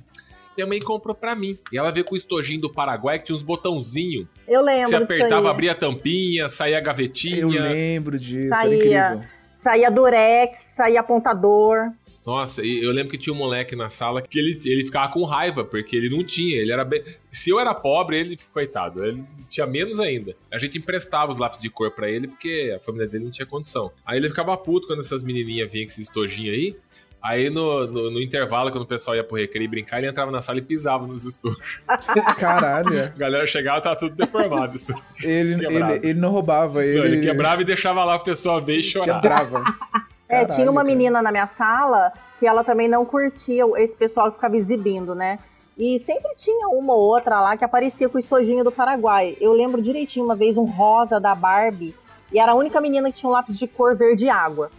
minha 0.56 0.66
mãe 0.66 0.80
comprou 0.80 1.14
pra 1.14 1.34
mim. 1.36 1.58
E 1.72 1.78
ela 1.78 1.90
veio 1.92 2.04
com 2.04 2.14
o 2.14 2.18
estojinho 2.18 2.60
do 2.62 2.72
Paraguai 2.72 3.18
que 3.18 3.26
tinha 3.26 3.36
uns 3.36 3.42
botãozinhos. 3.42 4.26
Eu 4.48 4.62
lembro 4.62 4.88
Você 4.88 4.94
disso 4.94 5.04
apertava, 5.04 5.48
aí. 5.48 5.50
abria 5.54 5.72
a 5.72 5.74
tampinha, 5.74 6.48
saía 6.48 6.78
a 6.78 6.80
gavetinha. 6.80 7.38
Eu 7.38 7.48
lembro 7.48 8.18
disso, 8.18 8.52
era 8.52 8.62
Saía. 8.62 8.74
incrível. 8.76 9.22
Saía 9.58 9.90
durex, 9.90 10.58
saía 10.74 11.00
apontador. 11.00 11.90
Nossa, 12.26 12.66
e 12.66 12.82
eu 12.82 12.90
lembro 12.90 13.12
que 13.12 13.16
tinha 13.16 13.32
um 13.32 13.36
moleque 13.36 13.76
na 13.76 13.88
sala 13.88 14.20
que 14.20 14.36
ele, 14.36 14.60
ele 14.64 14.84
ficava 14.84 15.12
com 15.12 15.22
raiva, 15.22 15.64
porque 15.64 15.94
ele 15.94 16.10
não 16.10 16.24
tinha, 16.24 16.56
ele 16.56 16.72
era 16.72 16.84
bem... 16.84 17.04
Se 17.30 17.50
eu 17.50 17.60
era 17.60 17.72
pobre, 17.72 18.18
ele, 18.18 18.36
coitado, 18.52 19.04
ele 19.04 19.22
tinha 19.48 19.64
menos 19.64 20.00
ainda. 20.00 20.34
A 20.52 20.58
gente 20.58 20.76
emprestava 20.76 21.30
os 21.30 21.38
lápis 21.38 21.60
de 21.60 21.70
cor 21.70 21.92
pra 21.92 22.10
ele, 22.10 22.26
porque 22.26 22.74
a 22.76 22.80
família 22.80 23.06
dele 23.06 23.24
não 23.24 23.30
tinha 23.30 23.46
condição. 23.46 23.92
Aí 24.04 24.18
ele 24.18 24.28
ficava 24.28 24.56
puto 24.56 24.88
quando 24.88 25.00
essas 25.00 25.22
menininhas 25.22 25.70
vinham 25.70 25.86
com 25.86 25.92
esses 25.92 26.06
estojinhos 26.06 26.54
aí. 26.54 26.76
Aí 27.22 27.50
no, 27.50 27.86
no, 27.86 28.10
no 28.10 28.20
intervalo, 28.20 28.70
quando 28.70 28.82
o 28.82 28.86
pessoal 28.86 29.16
ia 29.16 29.24
pro 29.24 29.36
recreio 29.36 29.68
brincar, 29.68 29.98
ele 29.98 30.08
entrava 30.08 30.30
na 30.30 30.42
sala 30.42 30.58
e 30.58 30.62
pisava 30.62 31.06
nos 31.06 31.24
estojos. 31.24 31.58
Caralho. 32.38 33.04
A 33.04 33.08
galera 33.08 33.46
chegava 33.46 33.78
e 33.78 33.82
tava 33.82 33.96
tudo 33.96 34.14
deformado. 34.14 34.76
o. 34.76 35.02
Ele, 35.22 35.54
ele, 35.54 35.92
ele 36.02 36.14
não 36.14 36.30
roubava, 36.30 36.84
ele, 36.84 36.98
Não, 36.98 37.04
ele 37.04 37.20
quebrava 37.20 37.62
e 37.62 37.64
deixava 37.64 38.04
lá 38.04 38.14
a 38.14 38.18
pessoa 38.18 38.60
ver 38.60 38.78
e 38.78 38.82
chorar. 38.82 39.20
quebrava. 39.20 39.64
É, 40.28 40.40
Caralho, 40.40 40.54
tinha 40.54 40.70
uma 40.70 40.82
cara. 40.82 40.94
menina 40.94 41.22
na 41.22 41.30
minha 41.30 41.46
sala 41.46 42.12
que 42.38 42.46
ela 42.46 42.64
também 42.64 42.88
não 42.88 43.04
curtia 43.04 43.64
esse 43.76 43.94
pessoal 43.94 44.28
que 44.28 44.36
ficava 44.36 44.56
exibindo, 44.56 45.14
né? 45.14 45.38
E 45.78 45.98
sempre 46.00 46.34
tinha 46.36 46.68
uma 46.68 46.94
ou 46.94 47.00
outra 47.00 47.40
lá 47.40 47.56
que 47.56 47.64
aparecia 47.64 48.08
com 48.08 48.16
o 48.16 48.20
estojinho 48.20 48.64
do 48.64 48.72
Paraguai. 48.72 49.36
Eu 49.40 49.52
lembro 49.52 49.82
direitinho 49.82 50.24
uma 50.24 50.34
vez 50.34 50.56
um 50.56 50.64
rosa 50.64 51.20
da 51.20 51.34
Barbie 51.34 51.94
e 52.32 52.40
era 52.40 52.52
a 52.52 52.54
única 52.54 52.80
menina 52.80 53.10
que 53.10 53.18
tinha 53.18 53.28
um 53.28 53.32
lápis 53.32 53.58
de 53.58 53.66
cor 53.66 53.94
verde 53.94 54.28
água. 54.28 54.70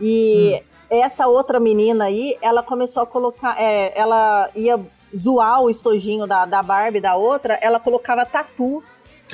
E 0.00 0.60
essa 0.90 1.26
outra 1.26 1.60
menina 1.60 2.06
aí, 2.06 2.36
ela 2.42 2.62
começou 2.62 3.02
a 3.02 3.06
colocar, 3.06 3.60
é, 3.60 3.92
ela 3.98 4.50
ia 4.54 4.78
zoar 5.16 5.62
o 5.62 5.70
estojinho 5.70 6.26
da, 6.26 6.44
da 6.44 6.62
Barbie 6.62 7.00
da 7.00 7.14
outra, 7.14 7.58
ela 7.60 7.78
colocava 7.78 8.26
tatu, 8.26 8.82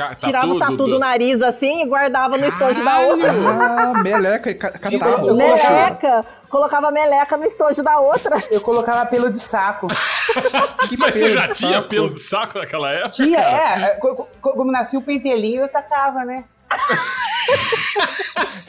Ca- 0.08 0.14
tirava 0.14 0.46
o 0.46 0.58
tatu 0.58 0.76
do- 0.76 0.86
do, 0.88 0.98
nariz 0.98 1.40
assim 1.42 1.82
e 1.82 1.86
guardava 1.86 2.38
no 2.38 2.46
estojo 2.46 2.82
da 2.84 2.98
outra. 3.00 3.30
Ah, 3.32 4.02
meleca 4.02 4.50
e 4.50 4.54
ca- 4.54 4.70
catarro. 4.78 5.34
Meleca, 5.34 6.24
colocava 6.48 6.90
meleca 6.90 7.36
no 7.36 7.44
estojo 7.44 7.82
da 7.82 7.98
outra. 7.98 8.36
Eu 8.50 8.60
colocava 8.62 9.04
pelo 9.06 9.30
de 9.30 9.38
saco. 9.38 9.88
Que 10.88 10.96
Mas 10.96 11.14
você 11.14 11.30
já 11.30 11.48
tinha 11.54 11.74
saco. 11.76 11.88
pelo 11.88 12.14
de 12.14 12.20
saco 12.20 12.58
naquela 12.58 12.90
época? 12.92 13.10
Tinha, 13.10 13.40
cara? 13.42 13.82
é. 13.86 13.90
co- 13.98 14.28
Como 14.40 14.72
nascia 14.72 14.98
o 14.98 15.02
pentelinho, 15.02 15.62
eu 15.62 15.68
tacava, 15.68 16.24
né? 16.24 16.44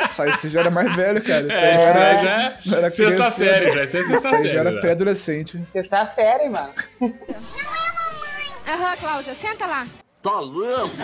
Isso 0.04 0.22
aí 0.22 0.32
você 0.32 0.50
já 0.50 0.60
era 0.62 0.72
mais 0.72 0.96
velho, 0.96 1.24
cara. 1.24 1.42
Isso 1.48 1.52
aí 1.58 1.64
É, 1.64 1.76
não 1.76 1.84
isso 1.90 1.98
era, 1.98 2.18
já 2.22 2.30
é 2.32 2.58
não 2.66 2.78
era 2.78 2.90
sexta 2.92 3.16
criança, 3.16 3.32
série, 3.32 3.72
já. 3.72 3.84
Isso 3.84 3.98
é 3.98 4.00
Isso 4.02 4.10
sexta 4.10 4.30
série. 4.30 4.50
já 4.50 4.60
era 4.60 4.80
pré-adolescente. 4.80 5.64
Sexta 5.72 6.08
série, 6.08 6.50
mano. 6.50 6.70
Aham, 8.68 8.96
Cláudia, 9.00 9.34
senta 9.34 9.66
lá. 9.66 9.86
Tá 10.22 10.40
louco? 10.40 10.96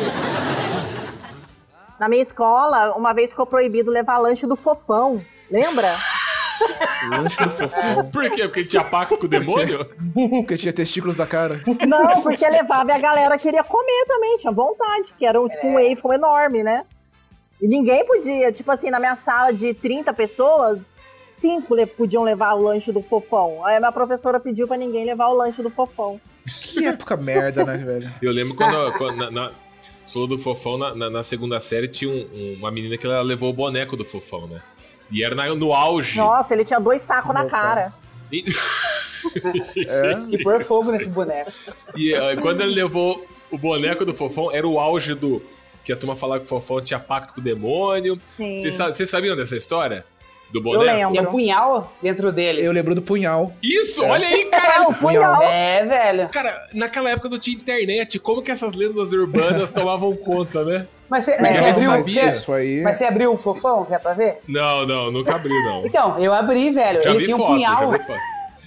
Na 2.00 2.08
minha 2.08 2.22
escola, 2.22 2.94
uma 2.96 3.14
vez 3.14 3.32
ficou 3.32 3.46
proibido 3.46 3.90
levar 3.90 4.20
lanche 4.20 4.46
do 4.46 4.56
fofão. 4.56 5.20
Lembra? 5.50 5.96
Lanche 7.10 7.44
do 7.44 7.50
fofão. 7.50 8.06
Por 8.12 8.30
quê? 8.30 8.44
Porque 8.44 8.60
ele 8.62 8.68
tinha 8.68 8.84
pacto 8.84 9.18
com 9.18 9.26
o 9.26 9.30
demônio? 9.30 9.86
Porque 10.14 10.58
tinha 10.58 10.74
testículos 10.74 11.16
da 11.16 11.26
cara. 11.26 11.60
Não, 11.88 12.22
porque 12.22 12.48
levava 12.48 12.92
e 12.92 12.94
a 12.96 13.00
galera 13.00 13.38
queria 13.38 13.64
comer 13.64 14.06
também, 14.08 14.38
tinha 14.38 14.52
vontade, 14.54 15.14
que 15.18 15.26
era 15.26 15.42
um, 15.42 15.48
tipo, 15.50 15.66
um 15.68 15.74
waffle 15.74 16.14
enorme, 16.16 16.64
né? 16.64 16.86
E 17.60 17.68
ninguém 17.68 18.06
podia, 18.06 18.52
tipo 18.52 18.72
assim, 18.72 18.92
na 18.92 19.00
minha 19.00 19.16
sala 19.16 19.52
de 19.52 19.74
30 19.74 20.14
pessoas, 20.14 20.80
cinco 21.32 21.74
le- 21.74 21.88
podiam 21.88 22.22
levar 22.22 22.54
o 22.54 22.62
lanche 22.62 22.92
do 22.92 23.02
fofão. 23.02 23.66
Aí 23.66 23.76
a 23.76 23.80
minha 23.80 23.92
professora 23.92 24.40
pediu 24.40 24.68
pra 24.68 24.78
ninguém 24.78 25.06
levar 25.06 25.28
o 25.30 25.34
lanche 25.34 25.64
do 25.64 25.72
fofão. 25.72 26.22
Que 26.62 26.86
época 26.86 27.18
merda, 27.18 27.64
né, 27.66 27.78
velho? 27.78 28.10
Eu 28.22 28.32
lembro 28.32 28.56
quando. 28.56 28.94
quando 28.98 29.18
na, 29.18 29.32
na, 29.32 29.52
você 30.06 30.14
falou 30.14 30.28
do 30.28 30.38
fofão, 30.40 30.78
na, 30.78 30.96
na, 30.96 31.10
na 31.10 31.24
segunda 31.24 31.60
série 31.60 31.88
tinha 31.88 32.10
um- 32.10 32.28
um- 32.34 32.56
uma 32.60 32.72
menina 32.72 32.98
que 32.98 33.06
ela 33.06 33.22
levou 33.22 33.50
o 33.50 33.54
boneco 33.54 33.98
do 33.98 34.06
fofão, 34.06 34.48
né? 34.48 34.62
E 35.12 35.24
era 35.24 35.36
na- 35.36 35.54
no 35.54 35.74
auge. 35.74 36.18
Nossa, 36.18 36.54
ele 36.54 36.64
tinha 36.64 36.80
dois 36.80 37.02
sacos 37.02 37.34
na 37.34 37.46
cara. 37.46 37.94
E, 38.32 38.44
É. 39.78 40.14
E 40.32 40.42
pôr 40.44 40.64
fogo 40.64 40.92
nesse 40.92 41.10
boneco. 41.10 41.52
e, 41.96 42.14
eh, 42.14 42.36
quando 42.38 42.62
ele 42.62 42.74
levou 42.74 43.26
o 43.52 43.58
boneco 43.58 44.06
do 44.06 44.14
fofão, 44.14 44.52
era 44.52 44.66
o 44.68 44.80
auge 44.80 45.14
do. 45.14 45.42
Que 45.84 45.92
a 45.92 45.96
turma 45.96 46.16
falava 46.16 46.40
que 46.42 46.46
o 46.46 46.50
fofão 46.50 46.82
tinha 46.82 47.00
pacto 47.00 47.34
com 47.34 47.40
o 47.42 47.44
demônio. 47.44 48.20
Vocês 48.38 49.10
sabiam 49.10 49.36
dessa 49.36 49.56
história? 49.58 50.06
Do 50.52 50.60
Eu 50.60 50.64
boneco? 50.64 50.86
lembro. 50.86 51.12
Tinha 51.12 51.22
um 51.24 51.32
punhal 51.32 51.94
dentro 52.02 52.32
dele. 52.32 52.66
Eu 52.66 52.72
lembro 52.72 52.96
do 52.96 53.02
punhal. 53.02 53.52
Isso, 53.62 54.04
olha 54.04 54.26
aí, 54.28 54.42
É, 54.44 54.46
caralho! 54.46 54.90
o 54.90 54.94
punhal. 54.94 55.42
É, 55.44 55.86
velho. 55.86 56.30
Cara, 56.30 56.68
naquela 56.74 57.10
época 57.10 57.28
não 57.30 57.38
tinha 57.38 57.56
internet. 57.56 58.18
Como 58.20 58.42
que 58.42 58.50
essas 58.52 58.74
lendas 58.74 59.12
urbanas 59.12 59.72
tomavam 59.72 60.16
conta, 60.16 60.64
né? 60.64 60.88
Mas 61.10 61.26
você, 61.26 61.32
É, 61.32 61.42
mas 61.42 61.56
você 61.58 61.64
eu 61.64 61.70
abriu, 61.70 61.86
sabia. 61.86 62.22
você- 62.24 62.30
Isso 62.30 62.54
aí. 62.54 62.82
mas 62.82 62.98
você 62.98 63.06
abriu 63.06 63.34
o 63.34 63.38
fofão, 63.38 63.86
quer 63.86 64.00
pra 64.00 64.14
ver? 64.14 64.40
Não, 64.48 64.86
não, 64.86 65.12
nunca 65.12 65.36
abri, 65.36 65.54
não. 65.66 65.86
Então, 65.86 66.18
eu 66.20 66.34
abri, 66.34 66.70
velho. 66.72 67.02
Já 67.04 67.12
Ele 67.12 67.24
tinha 67.26 67.36
um 67.36 67.40
foto, 67.40 67.60
já 67.60 67.76
punhal. 67.76 67.92
vi 67.92 68.00
foto. 68.00 68.20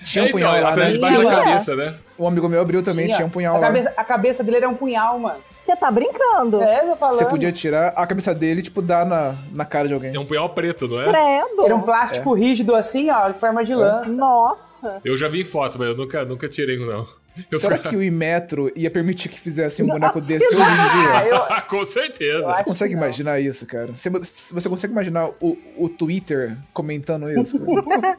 Tinha 0.05 0.25
um 0.25 0.29
É, 0.29 0.31
punhal 0.31 0.53
então, 0.57 0.65
lá, 0.71 0.77
né? 0.77 0.93
debaixo 0.93 1.19
da 1.23 1.31
Tinha. 1.31 1.43
cabeça, 1.45 1.77
né? 1.77 1.95
Um 2.19 2.27
amigo 2.27 2.49
meu 2.49 2.61
abriu 2.63 2.83
também, 2.83 3.07
tinha, 3.09 3.27
um 3.27 3.31
punhal 3.31 3.57
a 3.57 3.59
lá. 3.59 3.67
cabeça, 3.67 3.93
a 3.97 4.05
cabeça 4.05 4.43
dele 4.43 4.57
era 4.59 4.69
um 4.69 4.75
punhal, 4.75 5.19
mano. 5.19 5.39
Você 5.71 5.77
tá 5.77 5.89
brincando? 5.91 6.61
É, 6.63 6.83
eu 6.91 6.97
falando. 6.97 7.17
Você 7.19 7.25
podia 7.27 7.53
tirar 7.53 7.89
a 7.95 8.05
cabeça 8.05 8.35
dele 8.35 8.59
e, 8.59 8.63
tipo, 8.65 8.83
dar 8.83 9.07
na, 9.07 9.37
na 9.53 9.65
cara 9.65 9.87
de 9.87 9.95
alguém. 9.95 10.13
É 10.15 10.19
um 10.19 10.27
punhal 10.27 10.49
preto, 10.51 10.89
não 10.89 11.01
é? 11.01 11.05
Credo. 11.05 11.65
Era 11.65 11.77
um 11.77 11.83
plástico 11.83 12.35
rígido 12.35 12.75
assim, 12.75 13.09
ó, 13.09 13.31
em 13.31 13.35
forma 13.35 13.65
de 13.65 13.73
lança. 13.73 14.13
Nossa. 14.17 15.01
Eu 15.05 15.17
já 15.17 15.29
vi 15.29 15.45
foto, 15.45 15.79
mas 15.79 15.89
eu 15.89 15.97
nunca, 15.97 16.25
nunca 16.25 16.49
tirei 16.49 16.77
um, 16.77 16.87
não. 16.87 17.07
Eu 17.53 17.61
Será 17.61 17.77
ficava- 17.77 17.91
que 17.95 17.97
o 17.97 18.03
Imetro 18.03 18.73
ia 18.75 18.91
permitir 18.91 19.29
que 19.29 19.39
fizesse 19.39 19.81
um 19.81 19.87
boneco 19.87 20.19
desse 20.27 20.45
hoje 20.47 20.57
em 20.57 20.59
dia? 20.59 21.13
Ah, 21.15 21.27
eu, 21.57 21.63
Com 21.71 21.85
certeza. 21.85 22.47
Você 22.53 22.65
consegue 22.65 22.95
não. 22.97 23.03
imaginar 23.05 23.39
isso, 23.39 23.65
cara? 23.65 23.93
Você, 23.95 24.11
você 24.11 24.69
consegue 24.69 24.93
imaginar 24.93 25.29
o, 25.41 25.57
o 25.77 25.89
Twitter 25.89 26.57
comentando 26.73 27.31
isso? 27.31 27.61
cara? 27.61 28.17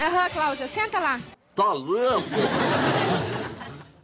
Aham, 0.00 0.28
Cláudia, 0.30 0.66
senta 0.66 0.98
lá. 0.98 1.20
Tá 1.54 1.72
louco? 1.72 2.28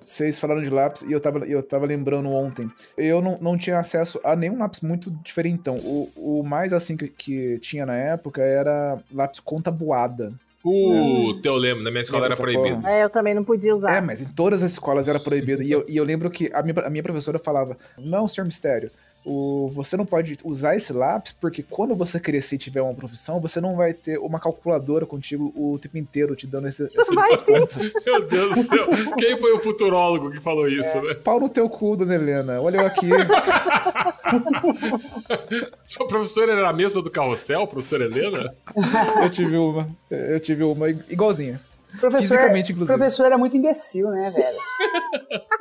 Vocês 0.06 0.38
falaram 0.38 0.62
de 0.62 0.70
lápis 0.70 1.02
e 1.02 1.10
eu 1.10 1.18
tava, 1.18 1.40
eu 1.40 1.60
tava 1.60 1.84
lembrando 1.84 2.30
ontem. 2.30 2.70
Eu 2.96 3.20
não, 3.20 3.36
não 3.40 3.58
tinha 3.58 3.76
acesso 3.76 4.20
a 4.22 4.36
nenhum 4.36 4.56
lápis 4.56 4.80
muito 4.80 5.10
diferentão. 5.10 5.78
O, 5.78 6.08
o 6.14 6.42
mais 6.44 6.72
assim 6.72 6.96
que, 6.96 7.08
que 7.08 7.58
tinha 7.58 7.84
na 7.84 7.96
época 7.96 8.40
era 8.40 9.00
lápis 9.12 9.40
contabuada. 9.40 10.32
Puta, 10.62 11.48
eu 11.48 11.56
lembro, 11.56 11.82
na 11.82 11.90
minha 11.90 12.02
escola 12.02 12.26
era 12.26 12.36
proibido. 12.36 12.76
porra? 12.76 12.92
É, 12.92 13.02
eu 13.02 13.10
também 13.10 13.34
não 13.34 13.42
podia 13.42 13.74
usar. 13.74 13.96
É, 13.96 14.00
mas 14.00 14.20
em 14.20 14.28
todas 14.28 14.62
as 14.62 14.70
escolas 14.72 15.08
era 15.08 15.18
proibido. 15.18 15.60
E 15.60 15.72
eu, 15.72 15.84
e 15.88 15.96
eu 15.96 16.04
lembro 16.04 16.30
que 16.30 16.52
a 16.54 16.62
minha, 16.62 16.86
a 16.86 16.90
minha 16.90 17.02
professora 17.02 17.40
falava: 17.40 17.76
Não, 17.98 18.28
senhor 18.28 18.46
Mistério, 18.46 18.92
o, 19.26 19.68
você 19.72 19.96
não 19.96 20.06
pode 20.06 20.36
usar 20.44 20.76
esse 20.76 20.92
lápis 20.92 21.32
porque 21.32 21.60
quando 21.60 21.96
você 21.96 22.20
crescer 22.20 22.54
e 22.54 22.58
tiver 22.58 22.80
uma 22.80 22.94
profissão, 22.94 23.40
você 23.40 23.60
não 23.60 23.74
vai 23.74 23.92
ter 23.92 24.18
uma 24.18 24.38
calculadora 24.38 25.04
contigo 25.04 25.52
o 25.56 25.76
tempo 25.80 25.98
inteiro 25.98 26.36
te 26.36 26.46
dando 26.46 26.68
esse, 26.68 26.88
essas 26.96 27.42
contas. 27.42 27.92
Meu 28.06 28.24
Deus 28.24 28.54
do 28.54 28.62
céu. 28.62 28.86
Quem 29.18 29.36
foi 29.36 29.52
o 29.52 29.58
futurólogo 29.58 30.30
que 30.30 30.40
falou 30.40 30.68
isso, 30.68 31.02
né? 31.02 31.14
Pau 31.14 31.40
no 31.40 31.48
teu 31.48 31.68
cu, 31.68 31.96
dona 31.96 32.14
Helena. 32.14 32.60
Olha 32.60 32.76
eu 32.76 32.86
aqui. 32.86 33.08
Sua 35.84 36.06
professora 36.06 36.52
era 36.52 36.68
a 36.68 36.72
mesma 36.72 37.02
do 37.02 37.10
carrossel, 37.10 37.66
professora 37.66 38.04
Helena? 38.04 38.54
Eu 39.22 39.30
tive 39.30 39.56
uma. 39.56 39.88
Eu 40.08 40.38
tive 40.38 40.62
uma 40.62 40.88
igualzinha. 40.88 41.60
Professor, 42.00 42.36
Fisicamente, 42.36 42.72
inclusive. 42.72 42.98
professor 42.98 43.26
era 43.26 43.38
muito 43.38 43.56
imbecil, 43.56 44.08
né, 44.10 44.30
velho? 44.30 44.58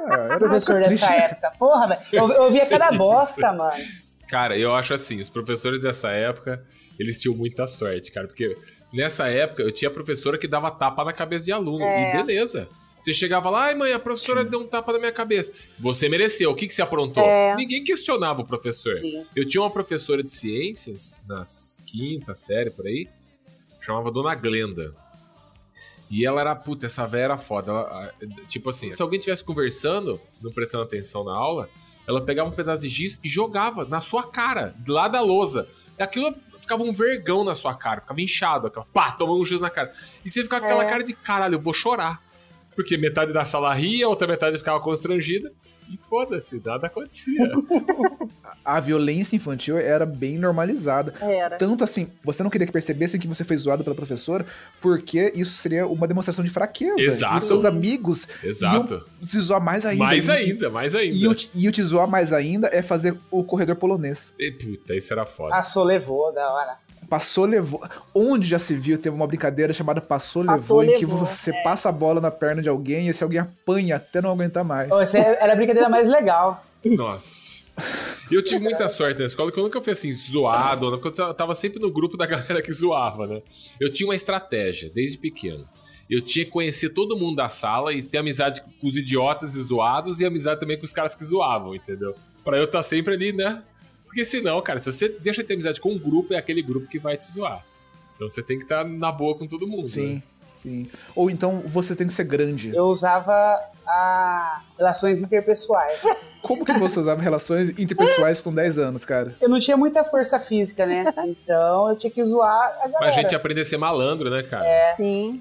Ah, 0.09 0.13
era 0.25 0.37
Professor 0.39 0.75
dessa 0.75 0.87
triste- 0.87 1.11
época. 1.13 1.51
Porra, 1.57 1.87
velho. 1.87 2.01
Eu, 2.11 2.31
eu 2.31 2.51
via 2.51 2.65
cada 2.65 2.91
bosta, 2.97 3.51
mano. 3.53 3.83
Cara, 4.29 4.57
eu 4.57 4.73
acho 4.75 4.93
assim, 4.93 5.17
os 5.19 5.29
professores 5.29 5.81
dessa 5.83 6.09
época, 6.09 6.63
eles 6.99 7.21
tinham 7.21 7.35
muita 7.37 7.67
sorte, 7.67 8.11
cara, 8.11 8.27
porque 8.27 8.57
nessa 8.91 9.27
época 9.27 9.61
eu 9.63 9.71
tinha 9.71 9.89
professora 9.89 10.37
que 10.37 10.47
dava 10.47 10.71
tapa 10.71 11.05
na 11.05 11.13
cabeça 11.13 11.45
de 11.45 11.51
aluno, 11.51 11.83
É. 11.83 12.09
e 12.09 12.17
beleza. 12.17 12.67
Você 12.99 13.13
chegava 13.13 13.49
lá, 13.51 13.65
ai 13.65 13.75
mãe, 13.75 13.93
a 13.93 13.99
professora 13.99 14.43
deu 14.43 14.59
um 14.61 14.67
tapa 14.67 14.91
na 14.93 14.97
minha 14.97 15.11
cabeça. 15.11 15.53
Você 15.79 16.09
mereceu, 16.09 16.49
o 16.49 16.55
que, 16.55 16.65
que 16.65 16.73
você 16.73 16.81
aprontou? 16.81 17.23
É. 17.23 17.55
Ninguém 17.55 17.83
questionava 17.83 18.41
o 18.41 18.45
professor. 18.45 18.93
Sim. 18.93 19.23
Eu 19.35 19.47
tinha 19.47 19.61
uma 19.61 19.69
professora 19.69 20.23
de 20.23 20.31
ciências, 20.31 21.13
nas 21.27 21.83
quinta 21.85 22.33
série, 22.33 22.71
por 22.71 22.87
aí, 22.87 23.07
chamava 23.81 24.09
Dona 24.09 24.33
Glenda. 24.33 24.91
E 26.09 26.25
ela 26.25 26.39
era, 26.41 26.55
puta, 26.55 26.85
essa 26.85 27.07
véia 27.07 27.23
era 27.23 27.37
foda. 27.37 27.71
Ela, 27.71 28.13
tipo 28.47 28.69
assim, 28.69 28.91
se 28.91 29.01
alguém 29.01 29.17
estivesse 29.17 29.43
conversando, 29.43 30.19
não 30.41 30.51
prestando 30.51 30.83
atenção 30.83 31.23
na 31.23 31.33
aula, 31.33 31.69
ela 32.07 32.23
pegava 32.23 32.47
um 32.49 32.53
pedaço 32.53 32.83
de 32.83 32.89
giz 32.89 33.19
e 33.23 33.27
jogava 33.29 33.85
na 33.85 33.99
sua 34.01 34.23
cara, 34.23 34.75
lá 34.87 35.07
da 35.07 35.21
lousa. 35.21 35.67
E 35.97 36.03
aquilo 36.03 36.35
ficava 36.61 36.83
um 36.83 36.93
vergão 36.93 37.43
na 37.43 37.55
sua 37.55 37.73
cara, 37.73 38.01
ficava 38.01 38.21
inchado, 38.21 38.67
aquela, 38.67 38.85
pá, 38.93 39.11
tomando 39.11 39.41
um 39.41 39.45
giz 39.45 39.59
na 39.59 39.69
cara. 39.69 39.91
E 40.23 40.29
você 40.29 40.43
ficava 40.43 40.61
com 40.61 40.67
aquela 40.67 40.83
É. 40.83 40.87
cara 40.87 41.03
de 41.03 41.13
caralho, 41.13 41.55
eu 41.55 41.61
vou 41.61 41.73
chorar. 41.73 42.21
Porque 42.75 42.97
metade 42.97 43.31
da 43.31 43.43
sala 43.45 43.73
ria, 43.73 44.07
outra 44.07 44.27
metade 44.27 44.57
ficava 44.57 44.79
constrangida. 44.81 45.51
E 45.89 45.97
foda-se, 45.97 46.61
nada 46.65 46.87
acontecia. 46.87 47.51
A 48.63 48.79
violência 48.79 49.35
infantil 49.35 49.77
era 49.77 50.05
bem 50.05 50.37
normalizada. 50.37 51.13
Era. 51.21 51.57
Tanto 51.57 51.83
assim, 51.83 52.07
você 52.23 52.41
não 52.41 52.49
queria 52.49 52.65
que 52.65 52.73
percebessem 52.73 53.19
que 53.19 53.27
você 53.27 53.43
foi 53.43 53.55
zoado 53.57 53.83
pela 53.83 53.95
professora, 53.95 54.45
porque 54.81 55.31
isso 55.35 55.51
seria 55.57 55.85
uma 55.85 56.07
demonstração 56.07 56.43
de 56.43 56.49
fraqueza. 56.49 56.99
Exato. 56.99 57.35
E 57.35 57.37
os 57.37 57.43
seus 57.45 57.65
amigos 57.65 58.27
Exato. 58.43 58.93
iam 58.95 59.01
se 59.21 59.39
zoar 59.39 59.61
mais 59.63 59.85
ainda. 59.85 60.03
Mais 60.03 60.27
E- 60.27 60.31
ainda, 60.31 60.69
mais 60.69 60.95
ainda. 60.95 61.15
E 61.15 61.27
o, 61.27 61.35
te- 61.35 61.49
e 61.53 61.67
o 61.67 61.71
te 61.71 61.83
zoar 61.83 62.07
mais 62.07 62.33
ainda 62.33 62.67
é 62.71 62.81
fazer 62.81 63.15
o 63.29 63.43
corredor 63.43 63.75
polonês. 63.75 64.33
E, 64.39 64.51
puta, 64.51 64.95
isso 64.95 65.13
era 65.13 65.25
foda. 65.25 65.51
Passou, 65.51 65.83
levou, 65.83 66.33
da 66.33 66.51
hora. 66.51 66.77
Passou, 67.09 67.45
levou. 67.45 67.81
Onde 68.13 68.47
já 68.47 68.57
se 68.59 68.75
viu, 68.75 68.97
teve 68.97 69.15
uma 69.15 69.27
brincadeira 69.27 69.71
chamada 69.73 70.01
Passou, 70.01 70.43
Passou, 70.45 70.79
levou, 70.79 70.83
em 70.83 70.97
que 70.99 71.05
levou, 71.05 71.19
você 71.25 71.51
é. 71.51 71.63
passa 71.63 71.89
a 71.89 71.91
bola 71.91 72.19
na 72.19 72.31
perna 72.31 72.61
de 72.61 72.69
alguém 72.69 73.05
e 73.05 73.09
esse 73.09 73.23
alguém 73.23 73.39
apanha 73.39 73.95
até 73.97 74.21
não 74.21 74.31
aguentar 74.31 74.63
mais. 74.63 74.91
Essa 74.91 75.19
era 75.19 75.53
a 75.53 75.55
brincadeira 75.55 75.87
mais 75.89 76.07
legal. 76.07 76.65
Nossa. 76.83 77.63
E 78.31 78.35
eu 78.35 78.41
tive 78.43 78.59
muita 78.63 78.87
sorte 78.89 79.19
na 79.19 79.25
escola, 79.25 79.51
que 79.51 79.59
eu 79.59 79.63
nunca 79.63 79.81
fui 79.81 79.91
assim, 79.93 80.11
zoado, 80.11 80.89
porque 80.91 81.07
eu 81.07 81.11
ta- 81.11 81.33
tava 81.33 81.53
sempre 81.53 81.79
no 81.79 81.91
grupo 81.91 82.17
da 82.17 82.25
galera 82.27 82.61
que 82.61 82.71
zoava, 82.71 83.27
né? 83.27 83.41
Eu 83.79 83.91
tinha 83.91 84.07
uma 84.07 84.15
estratégia, 84.15 84.89
desde 84.93 85.17
pequeno. 85.17 85.67
Eu 86.09 86.21
tinha 86.21 86.45
que 86.45 86.51
conhecer 86.51 86.89
todo 86.89 87.17
mundo 87.17 87.35
da 87.35 87.49
sala 87.49 87.91
e 87.91 88.01
ter 88.03 88.19
amizade 88.19 88.61
com 88.79 88.87
os 88.87 88.95
idiotas 88.95 89.55
e 89.55 89.61
zoados 89.61 90.19
e 90.19 90.25
amizade 90.25 90.59
também 90.59 90.77
com 90.77 90.85
os 90.85 90.93
caras 90.93 91.15
que 91.15 91.25
zoavam, 91.25 91.73
entendeu? 91.75 92.15
Pra 92.43 92.57
eu 92.59 92.65
estar 92.65 92.83
sempre 92.83 93.15
ali, 93.15 93.33
né? 93.33 93.63
Porque 94.15 94.23
senão, 94.23 94.61
cara, 94.61 94.79
se 94.79 94.89
você 94.89 95.09
deixa 95.09 95.41
de 95.41 95.47
ter 95.49 95.55
amizade 95.55 95.81
com 95.81 95.89
um 95.89 95.99
grupo, 95.99 96.33
é 96.33 96.37
aquele 96.37 96.61
grupo 96.61 96.87
que 96.87 96.97
vai 96.97 97.17
te 97.17 97.29
zoar. 97.29 97.65
Então 98.15 98.29
você 98.29 98.41
tem 98.41 98.57
que 98.57 98.63
estar 98.63 98.85
na 98.85 99.11
boa 99.11 99.37
com 99.37 99.45
todo 99.45 99.67
mundo. 99.67 99.89
Sim, 99.89 100.13
né? 100.13 100.23
sim. 100.53 100.89
Ou 101.13 101.29
então 101.29 101.63
você 101.65 101.97
tem 101.97 102.07
que 102.07 102.13
ser 102.13 102.23
grande. 102.23 102.73
Eu 102.73 102.85
usava 102.85 103.59
a 103.85 104.61
relações 104.77 105.19
interpessoais. 105.19 106.01
Como 106.41 106.63
que 106.63 106.71
você 106.79 106.97
usava 106.97 107.21
relações 107.21 107.77
interpessoais 107.77 108.39
com 108.39 108.53
10 108.53 108.79
anos, 108.79 109.03
cara? 109.03 109.35
Eu 109.41 109.49
não 109.49 109.59
tinha 109.59 109.75
muita 109.75 110.01
força 110.05 110.39
física, 110.39 110.85
né? 110.85 111.13
Então 111.27 111.89
eu 111.89 111.97
tinha 111.97 112.09
que 112.09 112.23
zoar 112.23 112.67
a 112.67 112.87
galera. 112.87 112.99
Mas 113.01 113.17
a 113.17 113.21
gente 113.21 113.35
aprende 113.35 113.59
a 113.59 113.65
ser 113.65 113.75
malandro, 113.75 114.29
né, 114.29 114.43
cara? 114.43 114.95
Sim. 114.95 115.33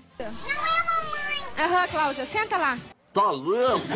Aham, 1.56 1.86
Cláudia, 1.86 2.24
senta 2.24 2.56
lá. 2.56 2.76
Tá 3.12 3.30
louco? 3.30 3.86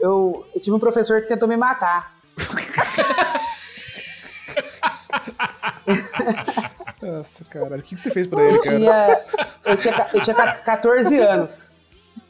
eu, 0.00 0.46
eu 0.54 0.60
tive 0.62 0.74
um 0.74 0.80
professor 0.80 1.20
que 1.20 1.28
tentou 1.28 1.46
me 1.46 1.58
matar. 1.58 2.13
Nossa, 7.02 7.44
caralho. 7.44 7.76
O 7.76 7.82
que 7.82 7.94
que 7.94 8.00
você 8.00 8.10
fez 8.10 8.26
pra 8.26 8.42
ele, 8.42 8.58
cara? 8.60 8.76
tinha, 8.78 9.24
eu 9.64 9.76
tinha, 9.76 10.06
eu 10.14 10.22
tinha 10.22 10.36
ca- 10.36 10.52
14 10.54 11.18
anos. 11.18 11.72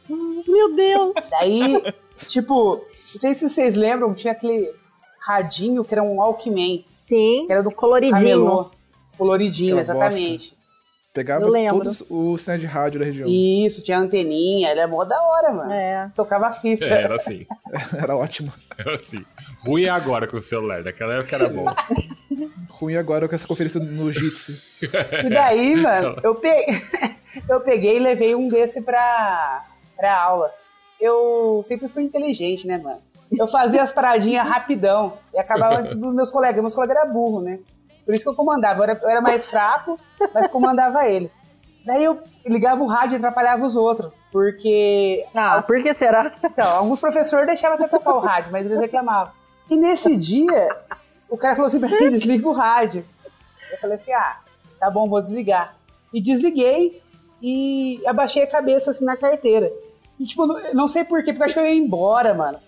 Meu 0.08 0.74
Deus. 0.74 1.12
Daí, 1.30 1.82
tipo, 2.18 2.76
não 3.12 3.20
sei 3.20 3.34
se 3.34 3.48
vocês 3.48 3.74
lembram, 3.74 4.14
tinha 4.14 4.32
aquele 4.32 4.70
radinho 5.20 5.84
que 5.84 5.94
era 5.94 6.02
um 6.02 6.16
Walkman, 6.16 6.84
Sim. 7.02 7.44
que 7.46 7.52
era 7.52 7.62
do 7.62 7.70
Coloridinho. 7.70 8.14
camelô. 8.20 8.70
Coloridinho, 9.16 9.78
Aquela 9.78 10.06
exatamente. 10.08 10.56
Pegava 11.14 11.46
todos 11.70 12.04
os 12.10 12.40
sinais 12.40 12.60
de 12.60 12.66
rádio 12.66 12.98
da 12.98 13.06
região. 13.06 13.28
Isso, 13.28 13.84
tinha 13.84 13.96
anteninha, 13.96 14.68
era 14.68 14.88
mó 14.88 15.04
da 15.04 15.16
hora, 15.22 15.52
mano. 15.52 15.72
É. 15.72 16.10
Tocava 16.12 16.52
fita. 16.52 16.84
É, 16.84 17.02
era 17.02 17.14
assim. 17.14 17.46
Era 17.96 18.16
ótimo. 18.16 18.52
Era 18.76 18.94
assim. 18.94 19.24
Ruim 19.64 19.84
é 19.84 19.90
agora 19.90 20.26
com 20.26 20.36
o 20.36 20.40
celular, 20.40 20.82
naquela 20.82 21.14
época 21.14 21.36
era 21.36 21.48
bom. 21.48 21.66
Ruim 22.68 22.96
agora 22.96 23.28
com 23.28 23.34
essa 23.34 23.46
conferência 23.46 23.80
no 23.80 24.10
Jitsi. 24.10 24.54
E 25.24 25.30
daí, 25.30 25.76
mano, 25.76 26.18
eu 26.22 26.34
peguei, 26.34 26.82
eu 27.48 27.60
peguei 27.60 27.96
e 27.96 28.00
levei 28.00 28.34
um 28.34 28.48
desse 28.48 28.82
pra, 28.82 29.64
pra 29.96 30.20
aula. 30.20 30.50
Eu 31.00 31.62
sempre 31.64 31.86
fui 31.86 32.02
inteligente, 32.02 32.66
né, 32.66 32.78
mano? 32.78 33.00
Eu 33.38 33.46
fazia 33.46 33.82
as 33.82 33.92
paradinhas 33.92 34.46
rapidão 34.46 35.14
e 35.32 35.38
acabava 35.38 35.78
antes 35.78 35.96
dos 35.96 36.12
meus 36.12 36.30
colegas. 36.30 36.60
Meus 36.60 36.74
colegas 36.74 36.96
eram 36.96 37.12
burros, 37.12 37.44
né? 37.44 37.60
Por 38.04 38.14
isso 38.14 38.24
que 38.24 38.30
eu 38.30 38.34
comandava. 38.34 38.80
Eu 38.80 38.84
era, 38.84 39.00
eu 39.02 39.08
era 39.10 39.20
mais 39.20 39.44
fraco, 39.46 39.98
mas 40.32 40.46
comandava 40.46 41.06
eles. 41.08 41.32
Daí 41.84 42.04
eu 42.04 42.22
ligava 42.46 42.82
o 42.82 42.86
rádio 42.86 43.14
e 43.14 43.18
atrapalhava 43.18 43.64
os 43.64 43.76
outros. 43.76 44.12
Porque 44.32 45.24
Ah, 45.34 45.62
por 45.62 45.82
que 45.82 45.92
será? 45.94 46.32
então, 46.42 46.68
alguns 46.76 47.00
professores 47.00 47.46
deixavam 47.46 47.76
até 47.76 47.88
tocar 47.88 48.14
o 48.14 48.20
rádio, 48.20 48.50
mas 48.52 48.66
eles 48.66 48.78
reclamavam. 48.80 49.32
E 49.70 49.76
nesse 49.76 50.16
dia, 50.16 50.68
o 51.28 51.36
cara 51.36 51.54
falou 51.54 51.66
assim 51.68 51.80
pra 51.80 51.88
mim, 51.88 52.10
desliga 52.10 52.48
o 52.48 52.52
rádio. 52.52 53.04
Eu 53.70 53.78
falei 53.78 53.96
assim, 53.96 54.12
ah, 54.12 54.38
tá 54.78 54.90
bom, 54.90 55.08
vou 55.08 55.20
desligar. 55.22 55.74
E 56.12 56.20
desliguei 56.20 57.02
e 57.42 58.00
abaixei 58.06 58.42
a 58.42 58.46
cabeça 58.46 58.90
assim 58.90 59.04
na 59.04 59.16
carteira. 59.16 59.70
E 60.18 60.24
tipo, 60.26 60.46
não, 60.46 60.60
não 60.74 60.88
sei 60.88 61.04
porquê, 61.04 61.32
porque 61.32 61.42
eu 61.42 61.44
acho 61.46 61.54
que 61.54 61.60
eu 61.60 61.66
ia 61.66 61.74
embora, 61.74 62.34
mano. 62.34 62.58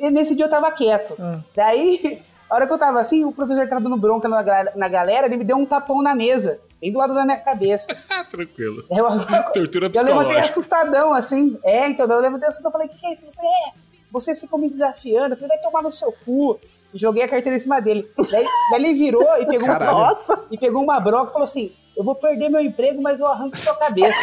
E 0.00 0.10
nesse 0.10 0.34
dia 0.34 0.44
eu 0.46 0.50
tava 0.50 0.70
quieto. 0.72 1.14
Ah. 1.18 1.40
Daí, 1.54 2.22
a 2.48 2.54
hora 2.54 2.66
que 2.66 2.72
eu 2.72 2.78
tava 2.78 3.00
assim, 3.00 3.24
o 3.24 3.32
professor 3.32 3.68
tava 3.68 3.80
dando 3.80 3.96
bronca 3.96 4.28
na, 4.28 4.42
na 4.74 4.88
galera, 4.88 5.26
ele 5.26 5.36
me 5.36 5.44
deu 5.44 5.56
um 5.56 5.66
tapão 5.66 6.00
na 6.02 6.14
mesa, 6.14 6.60
bem 6.80 6.90
do 6.92 6.98
lado 6.98 7.14
da 7.14 7.24
minha 7.24 7.36
cabeça. 7.38 7.86
Ah, 8.08 8.24
tranquilo. 8.30 8.84
Eu, 8.90 9.06
Tortura 9.52 9.86
eu 9.86 9.90
levantei 9.90 10.00
psicológica. 10.00 10.40
assustadão, 10.40 11.12
assim. 11.14 11.58
É, 11.64 11.88
então, 11.88 12.06
eu 12.06 12.20
levantei 12.20 12.48
assustadão. 12.48 12.72
Falei, 12.72 12.86
o 12.86 12.90
que, 12.90 12.98
que 12.98 13.06
é 13.06 13.12
isso? 13.14 13.26
Você 13.30 13.40
é. 13.44 13.72
Vocês 14.10 14.40
ficam 14.40 14.58
me 14.58 14.70
desafiando. 14.70 15.34
Eu 15.34 15.38
falei, 15.38 15.48
vai 15.56 15.58
tomar 15.58 15.82
no 15.82 15.90
seu 15.90 16.10
cu. 16.24 16.58
Joguei 16.94 17.22
a 17.22 17.28
carteira 17.28 17.58
em 17.58 17.60
cima 17.60 17.80
dele. 17.80 18.10
Daí, 18.30 18.46
daí 18.70 18.82
ele 18.82 18.94
virou 18.94 19.36
e 19.42 19.44
pegou, 19.44 19.68
uma. 19.68 19.78
Nossa. 19.78 20.40
e 20.50 20.56
pegou 20.56 20.82
uma 20.82 20.98
broca 20.98 21.28
e 21.28 21.32
falou 21.34 21.44
assim: 21.44 21.70
Eu 21.94 22.02
vou 22.02 22.14
perder 22.14 22.48
meu 22.48 22.62
emprego, 22.62 23.02
mas 23.02 23.20
eu 23.20 23.26
arranco 23.26 23.58
sua 23.58 23.76
cabeça. 23.76 24.16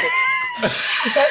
E, 1.06 1.10
sa- 1.12 1.28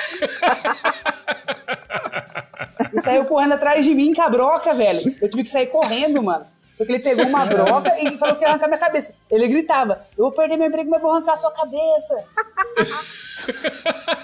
e 2.94 3.00
saiu 3.00 3.24
correndo 3.24 3.54
atrás 3.54 3.85
de 3.85 3.92
mim 3.94 4.14
com 4.14 4.22
a 4.22 4.30
broca, 4.30 4.72
velho. 4.74 5.16
Eu 5.20 5.28
tive 5.28 5.42
que 5.42 5.50
sair 5.50 5.66
correndo, 5.66 6.22
mano. 6.22 6.46
Porque 6.76 6.92
ele 6.92 7.02
pegou 7.02 7.24
uma 7.26 7.44
broca 7.46 7.92
e 8.00 8.18
falou 8.18 8.34
que 8.37 8.42
ia 8.42 8.48
arrancar 8.50 8.66
minha 8.66 8.78
cabeça. 8.80 9.14
Ele 9.30 9.46
gritava: 9.48 10.04
Eu 10.18 10.24
vou 10.24 10.32
perder 10.32 10.56
meu 10.56 10.66
emprego, 10.66 10.90
mas 10.90 11.00
vou 11.00 11.12
arrancar 11.12 11.37
sua 11.38 11.52
cabeça. 11.52 12.24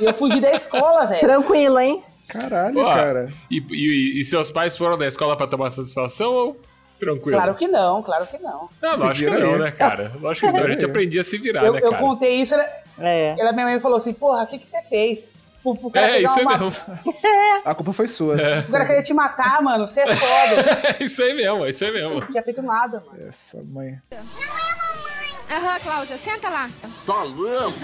e 0.01 0.05
eu 0.05 0.15
fugi 0.15 0.41
da 0.41 0.51
escola, 0.53 1.07
velho. 1.07 1.21
Tranquilo, 1.21 1.79
hein? 1.79 2.03
Caralho, 2.29 2.75
Pô, 2.75 2.85
cara. 2.85 3.29
E, 3.51 3.59
e- 3.71 4.21
e 4.21 4.25
seus 4.25 4.51
pais 4.51 4.77
foram 4.77 4.97
da 4.97 5.07
escola 5.07 5.37
pra 5.37 5.47
tomar 5.47 5.71
satisfação 5.71 6.33
ou 6.33 6.57
tranquilo? 6.99 7.37
Claro 7.37 7.55
que 7.55 7.67
não, 7.67 8.03
claro 8.03 8.27
que 8.27 8.39
não. 8.39 8.69
Não, 8.81 8.91
Se 8.93 9.05
lógico 9.05 9.31
que 9.33 9.39
não, 9.43 9.55
aí. 9.55 9.59
né, 9.61 9.71
cara? 9.73 10.13
Lógico 10.21 10.47
que 10.47 10.53
não. 10.53 10.65
A 10.65 10.69
gente 10.71 10.85
aí. 10.85 10.91
aprendia 10.91 11.21
a 11.23 11.25
se 11.25 11.39
virar, 11.39 11.65
Eu, 11.65 11.73
né, 11.73 11.81
eu 11.83 11.91
cara? 11.91 12.03
contei 12.03 12.37
isso, 12.37 12.55
ela, 12.55 12.67
É. 13.01 13.35
ela 13.39 13.53
minha 13.53 13.67
mãe 13.67 13.81
falou 13.81 13.99
assim: 13.99 14.13
Porra, 14.13 14.45
o 14.45 14.47
que, 14.47 14.59
que 14.59 14.69
você 14.69 14.81
fez? 14.83 15.33
Pro, 15.63 15.77
pro 15.77 15.91
cara 15.91 16.09
É, 16.19 16.23
isso 16.23 16.39
aí 16.39 16.45
uma... 16.45 16.59
mesmo. 16.59 16.81
A 17.65 17.75
culpa 17.75 17.93
foi 17.93 18.07
sua. 18.07 18.35
O 18.35 18.73
cara 18.73 18.87
queria 18.87 19.03
te 19.03 19.13
matar, 19.13 19.63
mano. 19.63 19.87
Você 19.87 20.01
é 20.01 20.15
foda. 20.15 20.97
É 20.99 21.03
isso 21.05 21.23
aí 21.23 21.35
mesmo, 21.35 21.65
é 21.65 21.71
isso 21.71 21.85
aí 21.85 21.93
mesmo. 21.93 22.21
Não 22.21 22.27
tinha 22.27 22.43
feito 22.43 22.63
nada, 22.63 23.03
mano. 23.07 23.29
Essa 23.29 23.63
mãe. 23.63 24.01
Aham, 25.51 25.81
Cláudia, 25.81 26.17
senta 26.17 26.49
lá. 26.49 26.71
Tá 27.07 27.23
louco? 27.23 27.79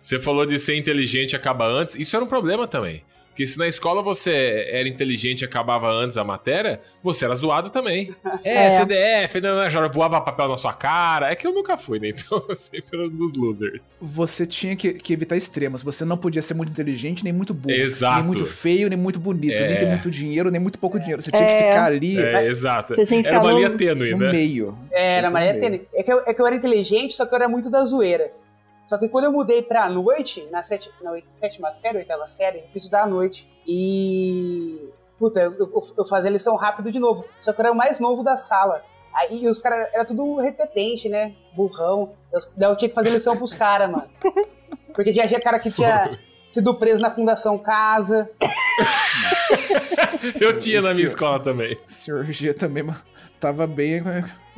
Você 0.00 0.18
falou 0.18 0.44
de 0.44 0.58
ser 0.58 0.76
inteligente 0.76 1.32
e 1.32 1.36
acabar 1.36 1.66
antes. 1.68 1.94
Isso 1.94 2.16
era 2.16 2.24
um 2.24 2.28
problema 2.28 2.66
também. 2.66 3.04
Porque 3.32 3.46
se 3.46 3.58
na 3.58 3.66
escola 3.66 4.02
você 4.02 4.66
era 4.70 4.86
inteligente 4.86 5.40
e 5.40 5.44
acabava 5.46 5.88
antes 5.90 6.18
a 6.18 6.24
matéria, 6.24 6.82
você 7.02 7.24
era 7.24 7.34
zoado 7.34 7.70
também. 7.70 8.14
É, 8.44 8.66
É. 8.66 8.70
CDF, 8.70 9.40
né, 9.40 9.70
já 9.70 9.86
voava 9.88 10.20
papel 10.20 10.48
na 10.48 10.56
sua 10.58 10.72
cara. 10.74 11.30
É 11.32 11.34
que 11.34 11.46
eu 11.46 11.52
nunca 11.54 11.76
fui, 11.78 11.98
né? 11.98 12.08
Então 12.14 12.44
eu 12.48 12.54
sempre 12.54 12.88
era 12.92 13.06
um 13.06 13.10
dos 13.16 13.32
losers. 13.36 13.96
Você 14.00 14.46
tinha 14.46 14.76
que, 14.76 14.92
que 14.94 15.12
evitar 15.14 15.36
extremos. 15.36 15.82
Você 15.82 16.04
não 16.04 16.16
podia 16.18 16.42
ser 16.42 16.52
muito 16.54 16.70
inteligente, 16.70 17.24
nem 17.24 17.32
muito 17.32 17.54
burro. 17.54 17.74
Exato. 17.74 18.16
Nem 18.18 18.26
muito 18.26 18.44
feio, 18.44 18.88
nem 18.90 18.98
muito 18.98 19.18
bonito. 19.18 19.54
É. 19.62 19.68
Nem 19.68 19.78
ter 19.78 19.86
muito 19.86 20.10
dinheiro, 20.10 20.50
nem 20.50 20.60
muito 20.60 20.78
pouco 20.78 20.98
dinheiro. 21.00 21.22
Você 21.22 21.30
tinha 21.30 21.42
É. 21.42 21.58
que 21.62 21.68
ficar 21.70 21.84
ali 21.86 22.20
É, 22.20 22.46
exato. 22.46 22.94
Você 22.94 23.06
tinha 23.06 23.22
que 23.22 23.28
Era 23.28 23.40
uma 23.40 23.50
no- 23.50 23.56
linha 23.56 23.70
tênue, 23.70 24.10
no 24.12 24.18
né? 24.18 24.30
meio. 24.32 24.76
É, 24.90 25.12
Era, 25.18 25.28
Você 25.28 25.32
mas 25.32 25.44
no 25.44 25.48
é, 25.48 25.52
meio. 25.52 25.62
tênis. 25.62 25.80
é, 25.94 26.02
que 26.02 26.12
eu, 26.12 26.22
é 26.26 26.34
que 26.34 26.40
eu 26.42 26.46
era 26.46 26.56
inteligente, 26.56 27.14
só 27.14 27.24
que 27.24 27.32
eu 27.32 27.36
era 27.36 27.48
muito 27.48 27.70
da 27.70 27.84
zoeira. 27.84 28.30
Só 28.92 28.98
que 28.98 29.08
quando 29.08 29.24
eu 29.24 29.32
mudei 29.32 29.62
pra 29.62 29.88
noite, 29.88 30.46
na, 30.50 30.62
sétima, 30.62 30.92
na 31.00 31.12
sétima 31.38 31.72
série, 31.72 31.96
oitava 31.96 32.28
série, 32.28 32.58
eu 32.58 32.64
fui 32.64 32.76
estudar 32.76 33.04
à 33.04 33.06
noite. 33.06 33.50
E. 33.66 34.90
Puta, 35.18 35.40
eu, 35.40 35.52
eu, 35.54 35.82
eu 35.96 36.04
fazia 36.04 36.30
lição 36.30 36.54
rápido 36.56 36.92
de 36.92 36.98
novo. 36.98 37.24
Só 37.40 37.54
que 37.54 37.60
eu 37.62 37.64
era 37.64 37.72
o 37.72 37.74
mais 37.74 38.00
novo 38.00 38.22
da 38.22 38.36
sala. 38.36 38.82
Aí 39.14 39.48
os 39.48 39.62
caras, 39.62 39.88
era 39.94 40.04
tudo 40.04 40.36
repetente, 40.36 41.08
né? 41.08 41.32
Burrão. 41.54 42.12
Eu, 42.30 42.38
daí 42.54 42.70
eu 42.70 42.76
tinha 42.76 42.90
que 42.90 42.94
fazer 42.94 43.08
lição 43.08 43.34
pros 43.34 43.54
caras, 43.54 43.90
mano. 43.90 44.10
Porque 44.94 45.10
tinha, 45.10 45.26
tinha 45.26 45.40
cara 45.40 45.58
que 45.58 45.70
tinha 45.70 46.18
sido 46.46 46.74
preso 46.74 47.00
na 47.00 47.10
Fundação 47.10 47.56
Casa. 47.56 48.28
Eu 50.38 50.58
tinha 50.58 50.82
na 50.82 50.92
minha 50.92 51.06
escola 51.06 51.40
também. 51.40 51.78
O 51.86 51.90
senhor 51.90 52.24
G 52.24 52.52
também 52.52 52.82
mano, 52.82 52.98
tava 53.40 53.66
bem 53.66 54.02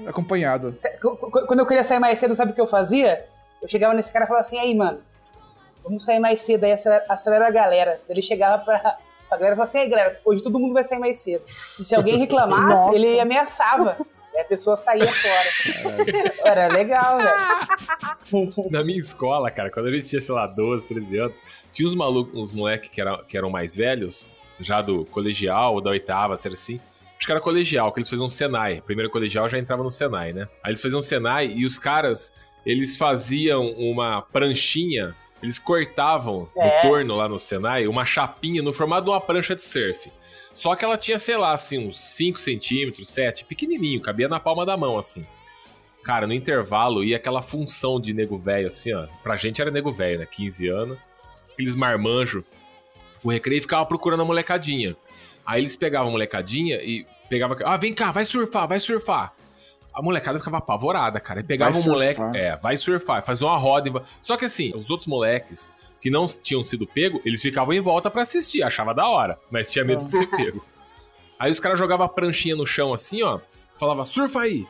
acompanhado. 0.09 0.77
Qu- 1.01 1.17
qu- 1.17 1.47
Quando 1.47 1.61
eu 1.61 1.67
queria 1.67 1.85
sair 1.85 2.01
mais 2.01 2.19
cedo, 2.19 2.35
sabe 2.35 2.51
o 2.51 2.55
que 2.57 2.61
eu 2.61 2.67
fazia? 2.67 3.27
Eu 3.65 3.69
chegava 3.69 3.95
nesse 3.95 4.13
cara 4.13 4.27
e 4.27 4.29
falava 4.29 4.47
assim, 4.47 4.59
aí, 4.59 4.75
mano, 4.75 5.01
vamos 5.83 6.05
sair 6.05 6.19
mais 6.19 6.43
cedo 6.43 6.65
aí, 6.65 6.73
acelera, 6.73 7.03
acelera 7.09 7.47
a 7.47 7.51
galera. 7.51 7.99
Ele 8.07 8.21
chegava 8.21 8.63
pra, 8.63 8.79
pra 8.79 9.39
galera 9.39 9.55
e 9.55 9.57
falava 9.57 9.63
assim, 9.65 9.79
aí, 9.79 9.89
galera, 9.89 10.21
hoje 10.23 10.43
todo 10.43 10.59
mundo 10.59 10.75
vai 10.75 10.85
sair 10.85 10.99
mais 10.99 11.17
cedo. 11.17 11.43
E 11.81 11.83
se 11.83 11.95
alguém 11.95 12.19
reclamasse, 12.19 12.95
ele 12.95 13.19
ameaçava. 13.19 13.97
Aí 14.35 14.43
a 14.43 14.45
pessoa 14.45 14.77
saía 14.77 15.11
fora. 15.11 15.49
Era 16.45 16.69
legal, 16.69 17.17
velho. 17.17 18.69
Na 18.71 18.85
minha 18.85 18.99
escola, 18.99 19.51
cara, 19.51 19.71
quando 19.71 19.87
a 19.87 19.93
gente 19.93 20.11
tinha, 20.11 20.21
sei 20.21 20.35
lá, 20.35 20.47
12, 20.47 20.85
13 20.85 21.19
anos, 21.19 21.41
tinha 21.73 21.89
uns 21.89 21.95
malucos, 21.95 22.39
uns 22.39 22.53
moleques 22.53 22.91
que, 22.91 23.01
era, 23.01 23.17
que 23.25 23.39
eram 23.39 23.49
mais 23.49 23.75
velhos, 23.75 24.31
já 24.61 24.83
do 24.83 25.07
colegial 25.07 25.73
ou 25.73 25.81
da 25.81 25.89
oitava, 25.89 26.37
série 26.37 26.55
assim. 26.55 26.79
Acho 27.17 27.27
que 27.27 27.33
era 27.33 27.41
colegial, 27.41 27.91
que 27.91 28.01
eles 28.01 28.11
faziam 28.11 28.29
Senai. 28.29 28.83
Primeiro 28.83 29.11
colegial 29.11 29.49
já 29.49 29.59
entrava 29.59 29.83
no 29.83 29.91
Senai, 29.91 30.35
né? 30.35 30.47
Aí 30.63 30.73
eles 30.73 30.83
faziam 30.83 31.01
Senai 31.01 31.47
e 31.47 31.65
os 31.65 31.79
caras, 31.79 32.31
eles 32.65 32.97
faziam 32.97 33.71
uma 33.73 34.23
pranchinha, 34.23 35.15
eles 35.43 35.59
cortavam 35.59 36.49
É. 36.57 36.77
no 36.83 36.89
torno 36.89 37.15
lá 37.17 37.29
no 37.29 37.39
Senai 37.39 37.87
uma 37.87 38.05
chapinha 38.05 38.63
no 38.63 38.73
formato 38.73 39.05
de 39.05 39.11
uma 39.11 39.21
prancha 39.21 39.55
de 39.55 39.63
surf. 39.63 40.11
Só 40.55 40.75
que 40.77 40.85
ela 40.85 40.97
tinha, 40.97 41.19
sei 41.19 41.37
lá, 41.37 41.53
assim, 41.53 41.79
uns 41.79 42.01
5 42.01 42.39
centímetros, 42.39 43.09
7, 43.09 43.45
pequenininho, 43.45 44.01
cabia 44.01 44.29
na 44.29 44.39
palma 44.39 44.65
da 44.65 44.77
mão, 44.77 44.97
assim. 44.97 45.27
Cara, 46.05 46.27
no 46.27 46.33
intervalo 46.35 47.03
ia 47.03 47.17
aquela 47.17 47.43
função 47.43 48.01
de 48.01 48.15
nego 48.15 48.39
velho, 48.39 48.69
assim, 48.69 48.93
ó. 48.93 49.07
Pra 49.23 49.37
gente 49.37 49.61
era 49.61 49.71
nego 49.71 49.91
velho, 49.91 50.19
né? 50.21 50.27
15 50.27 50.69
anos. 50.69 50.99
Aqueles 51.53 51.75
marmanjos. 51.75 52.45
O 53.23 53.31
recreio 53.31 53.63
ficava 53.63 53.85
procurando 53.87 54.21
a 54.21 54.25
molecadinha. 54.25 54.95
Aí 55.47 55.63
eles 55.63 55.75
pegavam 55.77 56.09
a 56.09 56.13
molecadinha 56.13 56.77
e 56.77 57.07
pegavam. 57.29 57.57
Ah, 57.65 57.77
vem 57.77 57.93
cá, 57.93 58.13
vai 58.13 58.25
surfar, 58.25 58.69
vai 58.69 58.79
surfar. 58.79 59.33
A 59.95 60.03
molecada 60.03 60.39
ficava 60.39 60.59
apavorada, 60.59 61.21
cara. 61.21 61.41
E 61.41 61.45
pegava 61.45 61.71
Vai 61.73 61.81
um 61.81 61.85
moleque. 61.85 62.21
É, 62.35 62.57
vai 62.57 62.77
surfar, 62.77 63.25
fazia 63.25 63.47
uma 63.47 63.57
roda. 63.57 63.89
e 63.89 63.93
Só 64.21 64.37
que 64.37 64.45
assim, 64.45 64.73
os 64.75 64.91
outros 64.91 65.07
moleques 65.07 65.73
que 66.01 66.11
não 66.11 66.27
tinham 66.27 66.63
sido 66.65 66.87
pego, 66.87 67.21
eles 67.25 67.41
ficavam 67.41 67.73
em 67.73 67.81
volta 67.81 68.11
pra 68.11 68.23
assistir, 68.23 68.63
achava 68.63 68.93
da 68.93 69.09
hora, 69.09 69.39
mas 69.51 69.71
tinha 69.71 69.85
medo 69.85 70.05
de 70.05 70.11
ser 70.11 70.27
pego. 70.27 70.65
Aí 71.39 71.51
os 71.51 71.59
caras 71.61 71.79
jogavam 71.79 72.05
a 72.05 72.09
pranchinha 72.09 72.55
no 72.57 72.67
chão 72.67 72.93
assim, 72.93 73.23
ó, 73.23 73.39
falava, 73.79 74.05
surfa 74.05 74.41
aí. 74.41 74.67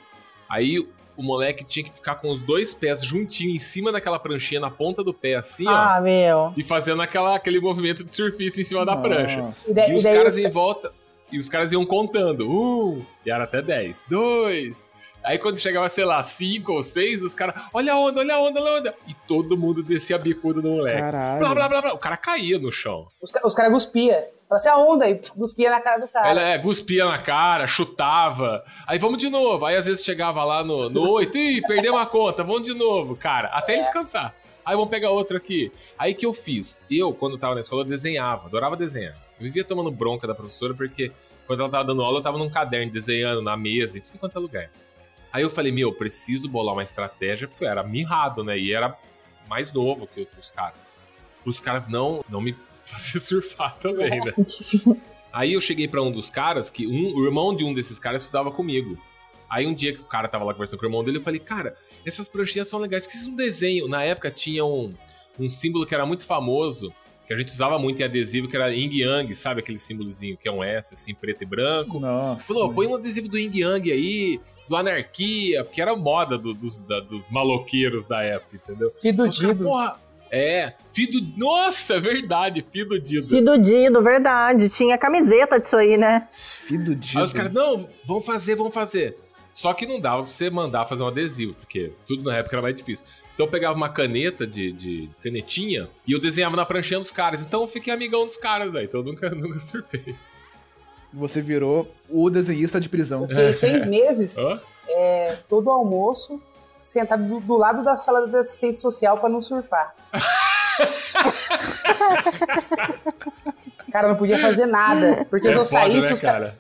Aí 0.49 0.79
o 1.17 1.23
moleque 1.23 1.65
tinha 1.65 1.85
que 1.85 1.91
ficar 1.93 2.17
com 2.17 2.31
os 2.31 2.41
dois 2.43 2.73
pés 2.75 3.05
juntinho 3.05 3.51
em 3.55 3.59
cima 3.59 3.91
daquela 3.91 4.19
pranchinha, 4.19 4.61
na 4.61 4.71
ponta 4.71 5.03
do 5.03 5.13
pé, 5.15 5.35
assim, 5.37 5.67
ó. 5.67 5.71
Ah, 5.71 6.01
meu. 6.01 6.53
E 6.57 6.63
fazendo 6.63 7.01
aquela, 7.03 7.35
aquele 7.37 7.61
movimento 7.61 8.05
de 8.05 8.13
surfista 8.13 8.61
em 8.61 8.65
cima 8.65 8.85
da 8.85 8.97
prancha. 8.97 9.43
Nossa. 9.43 9.71
E 9.71 9.75
daí- 9.75 9.93
E 9.93 9.95
os 9.97 10.03
e 10.03 10.07
daí 10.07 10.17
caras 10.17 10.39
em 10.39 10.51
volta. 10.51 10.93
E 11.33 11.39
os 11.39 11.49
caras 11.49 11.73
iam 11.73 11.85
contando. 11.85 12.49
Um. 12.49 13.05
E 13.27 13.31
era 13.31 13.45
até 13.45 13.61
10. 13.63 14.05
Dois. 14.09 14.89
Aí 15.25 15.39
quando 15.39 15.59
chegava, 15.59 15.89
sei 15.89 16.05
lá, 16.05 16.23
cinco 16.23 16.73
ou 16.73 16.83
seis, 16.83 17.23
os 17.23 17.35
caras. 17.35 17.55
Olha 17.73 17.95
a 17.95 17.99
onda, 17.99 18.21
olha 18.21 18.35
a 18.35 18.41
onda, 18.41 18.61
olha 18.61 18.71
a 18.71 18.79
onda. 18.79 18.95
E 19.09 19.15
todo 19.27 19.57
mundo 19.57 19.83
descia 19.83 20.17
a 20.17 20.19
bicuda 20.19 20.61
no 20.61 20.77
moleque. 20.77 21.01
Caralho. 21.01 21.39
Blá, 21.39 21.55
blá, 21.55 21.69
blá, 21.69 21.83
blá. 21.83 21.95
O 21.95 21.99
cara 21.99 22.17
caía 22.17 22.59
no 22.59 22.71
chão. 22.71 23.09
Os, 23.23 23.33
os 23.43 23.55
caras 23.55 23.73
cuspia. 23.73 24.29
Falava 24.47 24.57
assim, 24.57 24.69
a 24.69 24.77
onda, 24.77 25.09
e 25.09 25.15
cuspia 25.17 25.71
na 25.71 25.81
cara 25.81 25.99
do 25.99 26.09
cara. 26.09 26.29
Ela 26.29 26.43
é, 26.43 26.59
cuspia 26.59 27.07
na 27.07 27.19
cara, 27.19 27.67
chutava. 27.67 28.63
Aí 28.87 28.99
vamos 28.99 29.19
de 29.19 29.31
novo. 29.31 29.65
Aí 29.65 29.77
às 29.77 29.87
vezes 29.87 30.05
chegava 30.05 30.45
lá 30.45 30.63
no, 30.63 30.91
no 30.91 31.11
8, 31.13 31.37
ih, 31.39 31.63
perdemos 31.63 31.99
a 31.99 32.05
conta, 32.05 32.45
vamos 32.45 32.63
de 32.63 32.75
novo, 32.75 33.17
cara. 33.17 33.49
Até 33.49 33.73
eles 33.73 33.89
cansar. 33.89 34.35
Aí 34.65 34.77
vamos 34.77 34.91
pegar 34.91 35.11
outro 35.11 35.37
aqui. 35.39 35.73
Aí 35.99 36.15
que 36.15 36.27
eu 36.27 36.35
fiz? 36.35 36.83
Eu, 36.91 37.15
quando 37.15 37.39
tava 37.39 37.55
na 37.55 37.61
escola, 37.61 37.83
eu 37.83 37.87
desenhava, 37.87 38.47
adorava 38.47 38.77
desenhar. 38.77 39.15
Eu 39.39 39.45
vivia 39.45 39.65
tomando 39.65 39.91
bronca 39.91 40.27
da 40.27 40.35
professora 40.35 40.75
porque 40.75 41.11
quando 41.47 41.61
ela 41.61 41.71
tava 41.71 41.85
dando 41.85 42.03
aula, 42.03 42.19
eu 42.19 42.23
tava 42.23 42.37
num 42.37 42.51
caderno 42.51 42.93
desenhando 42.93 43.41
na 43.41 43.57
mesa, 43.57 43.99
em 43.99 44.01
tudo 44.03 44.19
quanto 44.19 44.37
é 44.37 44.41
lugar. 44.41 44.71
Aí 45.35 45.43
eu 45.43 45.51
falei, 45.51 45.73
meu, 45.73 45.89
eu 45.89 45.93
preciso 45.93 46.49
bolar 46.49 46.77
uma 46.77 46.85
estratégia, 46.85 47.49
porque 47.49 47.65
eu 47.65 47.69
era 47.69 47.83
mirrado, 47.83 48.45
né? 48.45 48.57
E 48.57 48.73
era 48.73 48.97
mais 49.49 49.73
novo 49.73 50.07
que 50.07 50.29
os 50.39 50.53
caras. 50.53 50.87
Os 51.45 51.59
caras 51.59 51.89
não, 51.89 52.25
não 52.29 52.41
me 52.41 52.55
fazer 52.85 53.19
surfar 53.19 53.77
também, 53.79 54.21
né? 54.25 54.33
Aí 55.33 55.55
eu 55.55 55.61
cheguei 55.61 55.89
pra 55.89 56.01
um 56.01 56.13
dos 56.13 56.31
caras, 56.31 56.71
que 56.71 56.87
um, 56.87 57.17
o 57.17 57.25
irmão 57.25 57.57
de 57.57 57.65
um 57.65 57.75
desses 57.75 57.99
caras 57.99 58.23
estudava 58.23 58.53
comigo. 58.53 58.97
Aí 59.51 59.67
um 59.67 59.75
dia 59.75 59.93
que 59.93 60.01
o 60.01 60.05
cara 60.05 60.29
tava 60.29 60.45
lá 60.45 60.53
conversando 60.53 60.79
com 60.79 60.87
o 60.87 60.89
irmão 60.89 61.03
dele, 61.03 61.19
eu 61.19 61.23
falei, 61.23 61.41
cara, 61.41 61.77
essas 62.07 62.29
pranchinhas 62.29 62.69
são 62.69 62.79
legais, 62.79 63.03
por 63.03 63.11
que 63.11 63.19
vocês 63.19 63.29
não 63.29 63.35
desenham? 63.35 63.89
Na 63.89 64.05
época 64.05 64.31
tinha 64.31 64.65
um, 64.65 64.95
um 65.37 65.51
símbolo 65.51 65.85
que 65.85 65.97
era 65.97 66.07
muito 66.07 66.25
famoso, 66.25 66.95
que 67.27 67.35
a 67.35 67.37
gente 67.37 67.49
usava 67.49 67.77
muito 67.77 68.01
em 68.01 68.05
adesivo, 68.05 68.47
que 68.47 68.55
era 68.55 68.73
Yin 68.73 69.01
Yang, 69.01 69.35
sabe? 69.35 69.59
Aquele 69.59 69.81
símbolozinho 69.81 70.37
que 70.37 70.47
é 70.47 70.53
um 70.53 70.63
S, 70.63 70.95
assim, 70.95 71.13
preto 71.13 71.43
e 71.43 71.47
branco. 71.47 71.99
Nossa. 71.99 72.47
Falou, 72.47 72.73
põe 72.73 72.87
um 72.87 72.95
adesivo 72.95 73.29
do 73.29 73.37
Yin 73.37 73.51
Yang 73.53 73.91
aí, 73.91 74.41
do 74.69 74.77
Anarquia, 74.77 75.65
porque 75.65 75.81
era 75.83 75.95
moda 75.97 76.39
do- 76.39 76.55
dos, 76.55 76.83
da- 76.83 77.01
dos 77.01 77.29
maloqueiros 77.29 78.07
da 78.07 78.23
época, 78.23 78.57
entendeu? 78.57 78.91
Fido 79.01 79.27
Os 79.27 79.39
caras, 79.39 79.55
Dido. 79.57 79.65
porra, 79.65 80.01
é, 80.31 80.73
Fido... 80.93 81.21
Nossa, 81.37 81.95
é 81.95 82.01
verdade, 82.01 82.65
Fido 82.73 82.99
Dido. 82.99 83.29
Fidudido, 83.29 84.03
verdade. 84.03 84.69
Tinha 84.69 84.97
camiseta 84.99 85.61
disso 85.61 85.77
aí, 85.77 85.97
né? 85.97 86.29
Fido 86.33 86.95
Dido. 86.95 87.19
Aí 87.19 87.25
os 87.25 87.33
caras, 87.33 87.53
não, 87.53 87.89
vamos 88.07 88.25
fazer, 88.25 88.57
vamos 88.57 88.73
fazer. 88.75 89.17
Só 89.53 89.73
que 89.73 89.87
não 89.87 90.01
dava 90.01 90.23
pra 90.25 90.33
você 90.33 90.51
mandar 90.51 90.85
fazer 90.87 91.05
um 91.05 91.07
adesivo, 91.09 91.55
porque 91.55 91.93
tudo 92.05 92.25
na 92.25 92.37
época 92.39 92.57
era 92.57 92.63
mais 92.63 92.75
difícil. 92.75 93.07
Então 93.35 93.47
eu 93.47 93.51
pegava 93.51 93.77
uma 93.77 93.89
caneta 93.89 94.45
de, 94.47 94.73
de 94.73 95.11
canetinha 95.23 95.89
e 96.07 96.11
eu 96.13 96.21
desenhava 96.21 96.57
na 96.57 96.65
pranchinha 96.67 96.99
dos 96.99 97.13
caras. 97.13 97.41
Então 97.43 97.61
eu 97.63 97.69
fiquei 97.69 97.93
amigão 97.93 98.25
dos 98.27 98.37
caras 98.37 98.75
aí. 98.75 98.87
Então 98.87 99.01
eu 99.01 99.05
nunca, 99.07 99.31
nunca 99.35 99.61
surfei. 99.61 100.17
Você 101.15 101.41
virou 101.41 101.89
o 102.11 102.29
desenhista 102.29 102.81
de 102.81 102.89
prisão. 102.89 103.27
Fiquei 103.29 103.53
seis 103.53 103.87
meses, 103.87 104.37
é, 104.89 105.37
todo 105.49 105.71
almoço, 105.71 106.43
sentado 106.83 107.23
do, 107.25 107.41
do 107.41 107.57
lado 107.57 107.85
da 107.85 107.97
sala 107.97 108.27
da 108.27 108.41
assistente 108.41 108.79
social 108.79 109.19
pra 109.19 109.29
não 109.29 109.41
surfar. 109.41 109.95
Cara, 113.93 114.09
não 114.09 114.17
podia 114.17 114.39
fazer 114.39 114.67
nada. 114.67 115.27
Porque 115.31 115.49
se 115.53 115.59
eu 115.59 115.63
É 115.63 115.65
foda, 115.65 115.65
saísse, 115.65 116.09
né, 116.09 116.13
os, 116.15 116.21
ca- 116.21 116.33
cara? 116.33 116.55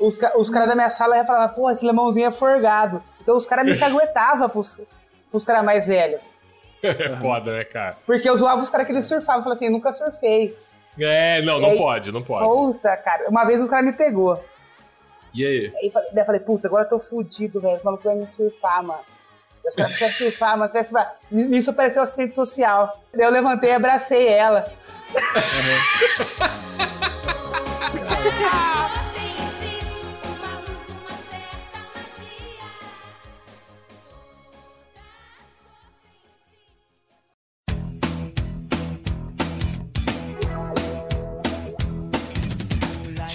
os, 0.00 0.18
os 0.38 0.50
caras 0.50 0.68
da 0.68 0.74
minha 0.74 0.90
sala 0.90 1.16
iam 1.16 1.26
falar, 1.26 1.48
pô, 1.50 1.70
esse 1.70 1.86
limãozinho 1.86 2.28
é 2.28 2.32
forgado. 2.32 3.02
Então 3.20 3.36
os 3.36 3.46
caras 3.46 3.64
me 3.64 3.76
caguetavam 3.78 4.48
pros, 4.48 4.80
pros 5.30 5.44
caras 5.44 5.64
mais 5.64 5.86
velhos. 5.86 6.20
É 6.82 7.10
foda, 7.16 7.52
né, 7.58 7.64
cara? 7.64 7.96
Porque 8.06 8.28
eu 8.28 8.36
zoava 8.36 8.62
os 8.62 8.70
caras 8.70 8.86
que 8.86 8.92
eles 8.92 9.06
surfavam. 9.06 9.40
Eu 9.40 9.44
falei 9.44 9.56
assim, 9.56 9.66
eu 9.66 9.72
nunca 9.72 9.92
surfei. 9.92 10.56
É, 10.98 11.40
não, 11.42 11.60
não 11.60 11.70
aí- 11.70 11.78
pode, 11.78 12.12
não 12.12 12.22
pode. 12.22 12.44
Puta, 12.46 12.96
cara. 12.96 13.28
Uma 13.28 13.44
vez 13.44 13.62
os 13.62 13.68
caras 13.68 13.86
me 13.86 13.92
pegou. 13.92 14.42
E 15.32 15.46
aí? 15.46 15.72
Aí 15.76 15.86
eu 15.86 15.92
falei- 15.92 16.08
daí 16.12 16.22
eu 16.22 16.26
falei, 16.26 16.40
puta, 16.40 16.66
agora 16.66 16.84
eu 16.84 16.88
tô 16.88 16.98
fudido, 16.98 17.60
velho. 17.60 17.76
Esse 17.76 17.84
maluco 17.84 18.02
vai 18.04 18.16
me 18.16 18.26
surfar, 18.26 18.82
mano. 18.82 19.00
Os 19.64 19.74
caras 19.76 19.96
precisam 19.96 20.28
surfar, 20.30 20.58
mano. 20.58 20.70
precisam 20.70 21.00
surfar. 21.00 21.16
Nisso 21.30 21.70
apareceu 21.70 22.02
assistente 22.02 22.34
social. 22.34 23.00
Daí 23.14 23.24
eu 23.26 23.30
levantei 23.30 23.70
e 23.70 23.74
abracei 23.74 24.26
ela. 24.28 24.64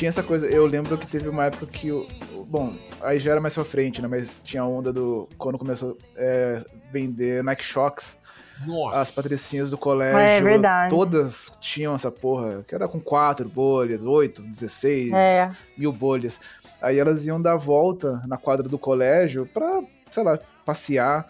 Tinha 0.05 0.09
essa 0.11 0.21
coisa, 0.21 0.45
eu 0.45 0.67
lembro 0.67 0.99
que 0.99 1.07
teve 1.07 1.27
uma 1.27 1.45
época 1.45 1.65
que 1.65 1.91
o. 1.91 2.05
Bom, 2.47 2.71
aí 3.01 3.17
já 3.17 3.31
era 3.31 3.41
mais 3.41 3.55
pra 3.55 3.65
frente, 3.65 4.03
né? 4.03 4.07
Mas 4.07 4.39
tinha 4.43 4.61
a 4.61 4.67
onda 4.67 4.93
do. 4.93 5.27
Quando 5.35 5.57
começou 5.57 5.97
a 6.15 6.63
vender 6.91 7.43
Nike 7.43 7.63
Shocks, 7.63 8.19
Nossa. 8.67 8.99
as 9.01 9.15
patricinhas 9.15 9.71
do 9.71 9.79
colégio. 9.79 10.19
É 10.19 10.39
verdade. 10.43 10.93
Todas 10.93 11.51
tinham 11.59 11.95
essa 11.95 12.11
porra, 12.11 12.63
que 12.67 12.75
era 12.75 12.87
com 12.87 12.99
quatro 12.99 13.49
bolhas, 13.49 14.05
oito, 14.05 14.43
16 14.43 15.11
É. 15.11 15.49
mil 15.75 15.91
bolhas. 15.91 16.39
Aí 16.79 16.99
elas 16.99 17.25
iam 17.25 17.41
dar 17.41 17.55
volta 17.55 18.21
na 18.27 18.37
quadra 18.37 18.69
do 18.69 18.77
colégio 18.77 19.49
pra, 19.51 19.81
sei 20.11 20.23
lá, 20.23 20.37
passear. 20.63 21.25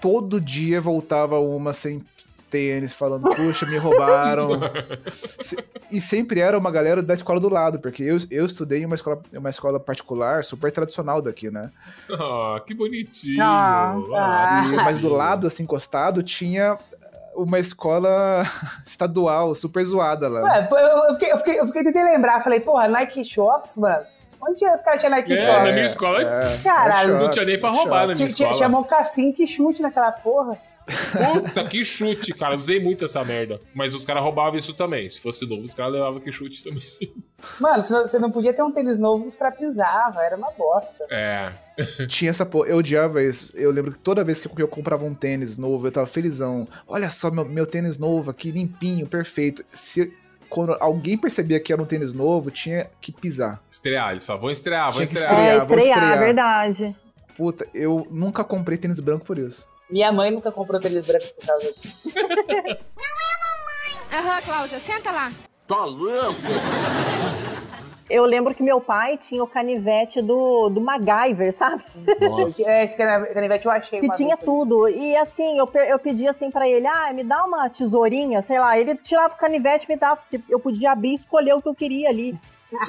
Todo 0.00 0.40
dia 0.40 0.80
voltava 0.80 1.38
uma 1.38 1.74
sem 1.74 2.02
tênis, 2.54 2.92
falando, 2.92 3.24
puxa, 3.34 3.66
me 3.66 3.76
roubaram. 3.76 4.60
E 5.90 6.00
sempre 6.00 6.38
era 6.40 6.56
uma 6.56 6.70
galera 6.70 7.02
da 7.02 7.12
escola 7.14 7.40
do 7.40 7.48
lado, 7.48 7.80
porque 7.80 8.02
eu, 8.04 8.16
eu 8.30 8.44
estudei 8.44 8.82
em 8.82 8.86
uma 8.86 8.94
escola, 8.94 9.20
uma 9.32 9.50
escola 9.50 9.80
particular 9.80 10.44
super 10.44 10.70
tradicional 10.70 11.20
daqui, 11.20 11.50
né? 11.50 11.70
Ah, 12.12 12.60
que 12.64 12.72
bonitinho. 12.74 13.42
Ah, 13.42 13.94
Ah, 14.14 14.62
E- 14.72 14.76
mas 14.76 14.98
do 15.00 15.08
lado, 15.08 15.46
assim, 15.48 15.64
encostado, 15.64 16.22
tinha 16.22 16.78
uma 17.34 17.58
escola 17.58 18.44
estadual 18.86 19.52
super 19.56 19.82
zoada 19.82 20.28
lá. 20.28 20.42
Ué, 20.42 20.68
eu, 21.08 21.14
fiquei, 21.14 21.32
eu, 21.32 21.38
fiquei, 21.38 21.60
eu 21.60 21.66
fiquei 21.66 21.82
tentando 21.82 22.04
lembrar, 22.12 22.42
falei, 22.44 22.60
porra, 22.60 22.86
Nike 22.86 23.24
Shops, 23.24 23.76
mano. 23.76 24.04
Onde 24.40 24.64
os 24.64 24.80
caras 24.82 25.00
tinham 25.00 25.10
Nike 25.10 25.32
É, 25.32 25.42
Shops? 25.46 25.64
na 25.64 25.72
minha 25.72 25.86
escola 25.86 26.22
É, 26.22 26.58
Caralho, 26.62 27.18
não 27.18 27.30
tinha 27.30 27.44
nem 27.46 27.58
pra 27.58 27.70
roubar 27.70 28.00
na 28.00 28.14
minha 28.14 28.16
Tinha, 28.16 28.28
tinha, 28.28 28.46
escola. 28.48 28.56
tinha 28.56 28.68
mocassim 28.68 29.32
que 29.32 29.46
chute 29.46 29.80
naquela 29.82 30.12
porra. 30.12 30.56
Puta, 30.86 31.64
que 31.64 31.84
chute, 31.84 32.32
cara. 32.34 32.54
Usei 32.54 32.80
muito 32.80 33.04
essa 33.04 33.24
merda. 33.24 33.60
Mas 33.74 33.94
os 33.94 34.04
caras 34.04 34.22
roubavam 34.22 34.58
isso 34.58 34.74
também. 34.74 35.08
Se 35.08 35.20
fosse 35.20 35.46
novo, 35.46 35.62
os 35.62 35.74
caras 35.74 35.92
levavam 35.92 36.20
que 36.20 36.30
chute 36.30 36.62
também. 36.62 36.82
Mano, 37.60 37.82
você 37.82 38.18
não, 38.18 38.30
podia 38.30 38.54
ter 38.54 38.62
um 38.62 38.72
tênis 38.72 38.98
novo, 38.98 39.26
os 39.26 39.36
caras 39.36 39.58
pisavam, 39.58 40.22
era 40.22 40.36
uma 40.36 40.50
bosta. 40.50 41.06
É. 41.10 41.52
Tinha 42.06 42.30
essa 42.30 42.46
porra, 42.46 42.68
eu 42.68 42.78
odiava 42.78 43.22
isso. 43.22 43.52
Eu 43.56 43.70
lembro 43.70 43.92
que 43.92 43.98
toda 43.98 44.24
vez 44.24 44.40
que 44.40 44.62
eu 44.62 44.68
comprava 44.68 45.04
um 45.04 45.14
tênis 45.14 45.58
novo, 45.58 45.86
eu 45.86 45.92
tava 45.92 46.06
felizão. 46.06 46.66
Olha 46.86 47.10
só, 47.10 47.30
meu, 47.30 47.44
meu 47.44 47.66
tênis 47.66 47.98
novo 47.98 48.30
aqui, 48.30 48.50
limpinho, 48.50 49.06
perfeito. 49.06 49.64
Se 49.72 50.12
quando 50.48 50.76
alguém 50.80 51.18
percebia 51.18 51.58
que 51.60 51.72
era 51.72 51.82
um 51.82 51.86
tênis 51.86 52.12
novo, 52.12 52.50
tinha 52.50 52.88
que 53.00 53.10
pisar. 53.10 53.62
Estrear, 53.68 54.12
eles 54.12 54.24
falavam, 54.24 54.42
vão 54.42 54.50
estrear, 54.50 54.92
que 54.92 55.02
estrear. 55.02 55.24
estrear. 55.26 55.46
É, 55.46 55.56
estrear, 55.58 55.80
estrear. 55.80 56.18
verdade. 56.18 56.96
Puta, 57.36 57.66
eu 57.74 58.06
nunca 58.10 58.44
comprei 58.44 58.78
tênis 58.78 59.00
branco 59.00 59.24
por 59.24 59.38
isso. 59.38 59.66
Minha 59.94 60.10
mãe 60.10 60.28
nunca 60.28 60.50
comprou 60.50 60.80
tênis 60.80 61.06
branco 61.06 61.24
por 61.38 61.46
causa 61.46 61.72
disso. 61.72 62.18
Aham, 64.12 64.42
Cláudia, 64.42 64.80
senta 64.80 65.12
lá. 65.12 65.30
Tá 65.68 65.84
louco? 65.84 66.34
Eu 68.10 68.24
lembro 68.24 68.52
que 68.56 68.62
meu 68.64 68.80
pai 68.80 69.16
tinha 69.16 69.40
o 69.44 69.46
canivete 69.46 70.20
do, 70.20 70.68
do 70.68 70.80
MacGyver, 70.80 71.52
sabe? 71.54 71.84
Nossa. 72.20 72.62
É, 72.68 72.84
esse 72.86 72.96
canivete 72.96 73.66
eu 73.66 73.70
achei 73.70 74.00
Que 74.00 74.10
tinha 74.10 74.34
vez. 74.34 74.44
tudo. 74.44 74.88
E 74.88 75.14
assim, 75.16 75.58
eu, 75.60 75.70
eu 75.86 75.98
pedi 76.00 76.26
assim 76.26 76.50
pra 76.50 76.68
ele, 76.68 76.88
ah, 76.88 77.12
me 77.12 77.22
dá 77.22 77.44
uma 77.44 77.70
tesourinha, 77.70 78.42
sei 78.42 78.58
lá. 78.58 78.76
Ele 78.76 78.96
tirava 78.96 79.34
o 79.34 79.38
canivete 79.38 79.86
e 79.88 79.92
me 79.92 79.96
dava, 79.96 80.16
porque 80.16 80.40
eu 80.50 80.58
podia 80.58 80.90
abrir 80.90 81.10
e 81.10 81.14
escolher 81.14 81.54
o 81.54 81.62
que 81.62 81.68
eu 81.68 81.74
queria 81.74 82.08
ali. 82.08 82.36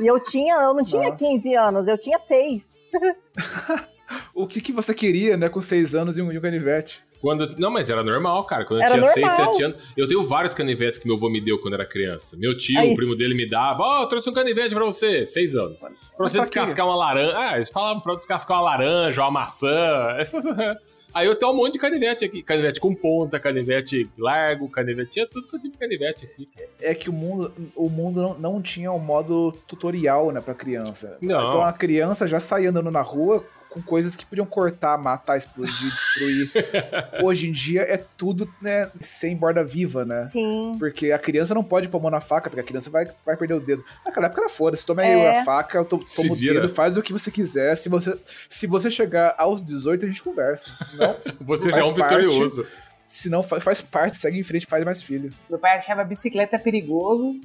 E 0.02 0.08
eu 0.08 0.20
tinha, 0.20 0.56
eu 0.56 0.74
não 0.74 0.84
tinha 0.84 1.12
Nossa. 1.12 1.24
15 1.24 1.54
anos, 1.56 1.88
eu 1.88 2.00
tinha 2.00 2.18
6. 2.18 2.68
O 4.34 4.48
que, 4.48 4.62
que 4.62 4.72
você 4.72 4.94
queria, 4.94 5.38
né, 5.38 5.50
com 5.50 5.62
seis 5.62 5.96
anos 5.96 6.18
e 6.18 6.22
um, 6.22 6.32
e 6.32 6.38
um 6.38 6.42
canivete? 6.42 7.02
Quando, 7.22 7.58
não, 7.58 7.72
mas 7.72 7.90
era 7.90 8.04
normal, 8.04 8.44
cara. 8.44 8.66
Quando 8.66 8.82
eu 8.82 8.86
Era 8.86 9.00
tinha 9.00 9.12
6, 9.12 9.28
normal. 9.28 9.56
7 9.56 9.64
anos. 9.64 9.82
Eu 9.98 10.08
tenho 10.08 10.24
vários 10.24 10.54
canivetes 10.54 11.00
que 11.00 11.08
meu 11.08 11.16
avô 11.16 11.28
me 11.28 11.42
deu 11.42 11.58
quando 11.60 11.74
era 11.74 11.86
criança. 11.86 12.38
Meu 12.38 12.56
tio, 12.56 12.80
Aí. 12.80 12.92
o 12.94 12.96
primo 12.96 13.16
dele 13.16 13.34
me 13.34 13.50
dava. 13.50 13.82
Ó, 13.82 14.04
eu 14.04 14.08
trouxe 14.08 14.30
um 14.30 14.34
canivete 14.34 14.76
pra 14.76 14.86
você. 14.86 15.26
6 15.26 15.56
anos. 15.56 15.82
Pra 15.82 16.28
você 16.30 16.40
descascar 16.40 16.86
uma 16.86 16.96
laranja. 16.96 17.34
Ah, 17.36 17.56
eles 17.56 17.70
falavam 17.72 18.00
pra 18.02 18.14
eu 18.14 18.18
descascar 18.18 18.58
uma 18.58 18.64
laranja, 18.64 19.22
uma 19.24 19.32
maçã. 19.32 20.18
Aí 21.16 21.26
eu 21.28 21.34
tenho 21.34 21.54
um 21.54 21.56
monte 21.56 21.74
de 21.74 21.80
canivete 21.80 22.26
aqui. 22.26 22.44
Canivete 22.44 22.80
com 22.80 22.94
ponta, 22.94 23.40
canivete 23.40 24.08
largo, 24.18 24.70
canivete. 24.70 25.12
Tinha 25.12 25.26
tudo 25.26 25.48
que 25.48 25.56
eu 25.56 25.62
tive 25.62 25.72
de 25.72 25.80
canivete 25.80 26.26
aqui. 26.26 26.48
É 26.82 26.94
que 26.94 27.10
o 27.10 27.14
mundo, 27.14 27.54
o 27.74 27.90
mundo 27.90 28.22
não, 28.22 28.34
não 28.38 28.62
tinha 28.62 28.92
um 28.92 29.00
modo 29.00 29.54
tutorial, 29.66 30.30
né, 30.32 30.42
pra 30.42 30.54
criança. 30.54 31.18
Não. 31.22 31.48
Então 31.48 31.64
a 31.64 31.72
criança 31.72 32.28
já 32.28 32.40
saía 32.40 32.70
andando 32.70 32.92
na 32.92 33.02
rua 33.02 33.46
com 33.76 33.82
coisas 33.82 34.16
que 34.16 34.26
podiam 34.26 34.46
cortar, 34.48 34.98
matar, 34.98 35.36
explodir, 35.38 35.74
destruir. 35.92 36.52
Hoje 37.22 37.50
em 37.50 37.52
dia 37.52 37.82
é 37.82 37.98
tudo, 37.98 38.50
né, 38.62 38.90
sem 39.02 39.36
borda 39.36 39.62
viva, 39.66 40.06
né? 40.06 40.30
Sim. 40.32 40.78
Porque 40.80 41.12
a 41.12 41.20
criança 41.20 41.54
não 41.54 41.62
pode 41.64 41.90
pôr 41.90 41.98
a 41.98 42.02
mão 42.04 42.10
na 42.12 42.22
faca, 42.22 42.50
porque 42.50 42.62
a 42.62 42.64
criança 42.64 42.90
vai, 42.90 43.06
vai 43.26 43.36
perder 43.36 43.56
o 43.56 43.60
dedo. 43.60 43.84
Naquela 44.06 44.28
época 44.28 44.42
era 44.44 44.50
foda, 44.50 44.78
se 44.78 44.86
toma 44.86 45.02
aí 45.02 45.10
É. 45.12 45.40
a 45.42 45.44
faca, 45.44 45.78
eu 45.78 45.84
to- 45.84 46.06
Se 46.06 46.22
tomo 46.22 46.34
o 46.34 46.38
dedo, 46.38 46.70
faz 46.70 46.96
o 46.96 47.02
que 47.02 47.12
você 47.12 47.30
quiser. 47.30 47.76
Se 47.76 47.90
você, 47.90 48.18
se 48.48 48.66
você 48.66 48.90
chegar 48.90 49.36
aos 49.38 49.62
18, 49.62 50.06
a 50.06 50.08
gente 50.08 50.24
conversa. 50.24 50.72
Senão, 50.86 51.16
Você 51.42 51.66
já 51.66 51.74
Faz 51.74 51.86
é 51.86 51.90
um 51.90 51.94
parte. 51.94 52.16
vitorioso. 52.22 52.66
senão 53.06 53.44
fa- 53.44 53.60
faz 53.60 53.82
parte, 53.82 54.16
segue 54.18 54.40
em 54.40 54.44
frente, 54.44 54.66
faz 54.66 54.84
mais 54.86 55.04
filho. 55.04 55.32
Meu 55.50 55.60
pai 55.60 55.78
achava 55.78 56.04
bicicleta 56.04 56.58
perigoso 56.58 57.36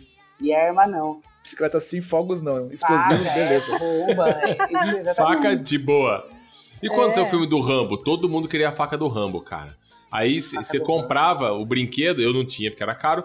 e 0.41 0.53
arma 0.55 0.87
não. 0.87 1.21
Bicicleta 1.43 1.79
assim, 1.79 2.01
fogos 2.01 2.41
não. 2.41 2.71
Explosivo, 2.71 3.25
Faca, 3.25 3.35
beleza. 3.35 3.75
É, 3.75 3.79
bomba. 3.79 5.15
Faca 5.15 5.57
de 5.57 5.79
boa. 5.79 6.27
E 6.83 6.89
quando 6.89 7.09
É. 7.09 7.13
saiu 7.13 7.25
o 7.25 7.29
filme 7.29 7.47
do 7.47 7.61
Rambo? 7.61 7.99
Todo 7.99 8.29
mundo 8.29 8.49
queria 8.49 8.69
a 8.69 8.73
faca 8.73 8.97
do 8.97 9.09
Rambo, 9.09 9.41
cara. 9.41 9.77
Aí 10.11 10.41
você 10.41 10.81
comprava 10.81 11.53
o 11.53 11.65
brinquedo, 11.65 12.21
eu 12.23 12.33
não 12.33 12.45
tinha 12.45 12.71
porque 12.71 12.83
era 12.83 12.95
caro, 12.95 13.25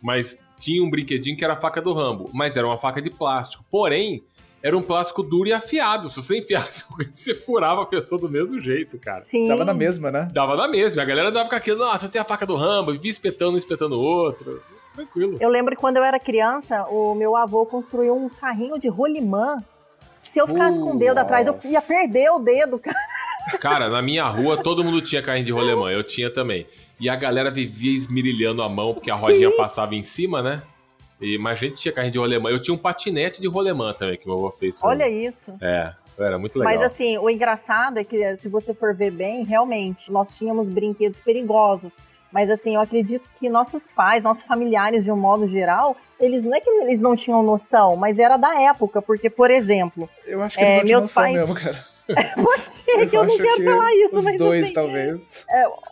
mas 0.00 0.38
tinha 0.58 0.82
um 0.82 0.90
brinquedinho 0.90 1.36
que 1.36 1.44
era 1.44 1.54
a 1.54 1.56
faca 1.56 1.80
do 1.82 1.92
Rambo, 1.92 2.30
mas 2.32 2.56
era 2.56 2.66
uma 2.66 2.78
faca 2.78 3.00
de 3.02 3.10
plástico. 3.10 3.64
Porém, 3.70 4.24
era 4.62 4.76
um 4.76 4.82
plástico 4.82 5.22
duro 5.22 5.48
e 5.48 5.52
afiado. 5.52 6.08
Se 6.08 6.22
você 6.22 6.38
enfiasse, 6.40 6.84
você 7.12 7.34
furava 7.34 7.82
a 7.82 7.86
pessoa 7.86 8.18
do 8.20 8.28
mesmo 8.28 8.58
jeito, 8.60 8.98
cara. 8.98 9.22
Sim. 9.24 9.48
Tava 9.48 9.64
na 9.64 9.74
mesma, 9.74 10.10
né? 10.10 10.28
Dava 10.32 10.56
na 10.56 10.66
mesma. 10.68 11.02
A 11.02 11.04
galera 11.04 11.30
dava 11.30 11.48
com 11.48 11.54
aquilo, 11.56 11.78
nossa, 11.80 12.08
tem 12.08 12.20
a 12.20 12.24
faca 12.24 12.46
do 12.46 12.54
Rambo, 12.56 12.94
e 12.94 12.98
via 12.98 13.10
espetando, 13.10 13.52
um 13.52 13.56
espetando 13.58 13.96
o 13.96 14.02
outro. 14.02 14.62
Tranquilo. 14.94 15.36
Eu 15.40 15.48
lembro 15.48 15.74
que 15.74 15.80
quando 15.80 15.96
eu 15.96 16.04
era 16.04 16.18
criança, 16.18 16.84
o 16.86 17.14
meu 17.14 17.34
avô 17.36 17.66
construiu 17.66 18.16
um 18.16 18.28
carrinho 18.28 18.78
de 18.78 18.88
rolimã. 18.88 19.58
Se 20.22 20.38
eu 20.38 20.46
ficasse 20.46 20.78
com 20.78 20.92
o 20.92 20.98
dedo 20.98 21.18
atrás, 21.18 21.46
eu 21.46 21.58
ia 21.64 21.82
perder 21.82 22.30
o 22.30 22.38
dedo, 22.38 22.78
cara. 22.78 22.96
Cara, 23.60 23.88
na 23.90 24.00
minha 24.00 24.26
rua 24.26 24.56
todo 24.56 24.82
mundo 24.82 25.02
tinha 25.02 25.20
carrinho 25.20 25.44
de 25.44 25.52
rolemã, 25.52 25.90
eu 25.90 26.02
tinha 26.02 26.32
também. 26.32 26.66
E 26.98 27.10
a 27.10 27.16
galera 27.16 27.50
vivia 27.50 27.92
esmirilhando 27.92 28.62
a 28.62 28.68
mão, 28.68 28.94
porque 28.94 29.10
a 29.10 29.14
rodinha 29.14 29.50
passava 29.56 29.94
em 29.94 30.02
cima, 30.02 30.42
né? 30.42 30.62
E, 31.20 31.38
mas 31.38 31.58
a 31.58 31.66
gente 31.66 31.76
tinha 31.76 31.92
carrinho 31.92 32.12
de 32.12 32.18
rolemã. 32.18 32.50
Eu 32.50 32.60
tinha 32.60 32.74
um 32.74 32.78
patinete 32.78 33.40
de 33.40 33.48
rolemã 33.48 33.92
também, 33.92 34.16
que 34.16 34.26
meu 34.26 34.36
avô 34.36 34.50
fez. 34.50 34.82
Olha 34.82 35.06
mim. 35.06 35.24
isso. 35.24 35.52
É, 35.60 35.92
era 36.18 36.38
muito 36.38 36.58
legal. 36.58 36.74
Mas 36.74 36.84
assim, 36.84 37.18
o 37.18 37.28
engraçado 37.28 37.98
é 37.98 38.04
que 38.04 38.36
se 38.36 38.48
você 38.48 38.72
for 38.72 38.94
ver 38.94 39.10
bem, 39.10 39.44
realmente, 39.44 40.10
nós 40.10 40.36
tínhamos 40.36 40.68
brinquedos 40.68 41.20
perigosos. 41.20 41.92
Mas 42.34 42.50
assim, 42.50 42.74
eu 42.74 42.80
acredito 42.80 43.28
que 43.38 43.48
nossos 43.48 43.86
pais, 43.86 44.24
nossos 44.24 44.42
familiares, 44.42 45.04
de 45.04 45.12
um 45.12 45.16
modo 45.16 45.46
geral, 45.46 45.96
eles 46.18 46.42
não 46.42 46.52
é 46.52 46.60
que 46.60 46.68
eles 46.68 47.00
não 47.00 47.14
tinham 47.14 47.44
noção, 47.44 47.94
mas 47.96 48.18
era 48.18 48.36
da 48.36 48.60
época, 48.60 49.00
porque, 49.00 49.30
por 49.30 49.52
exemplo, 49.52 50.10
Eu 50.26 50.42
acho 50.42 50.58
que 50.58 50.64
É, 50.64 50.78
eles 50.80 50.90
não 50.90 51.00
meus 51.00 51.12
pais- 51.14 51.32
mesmo, 51.32 51.54
cara. 51.54 51.78
pode 52.42 52.62
ser 52.62 53.08
que 53.08 53.16
eu, 53.16 53.22
não 53.24 53.32
acho 53.32 53.42
quero 53.42 53.56
que 53.56 53.64
falar 53.64 53.94
isso, 53.94 54.18
Os 54.18 54.24
mas 54.24 54.36
dois, 54.36 54.64
assim, 54.64 54.74
talvez. 54.74 55.46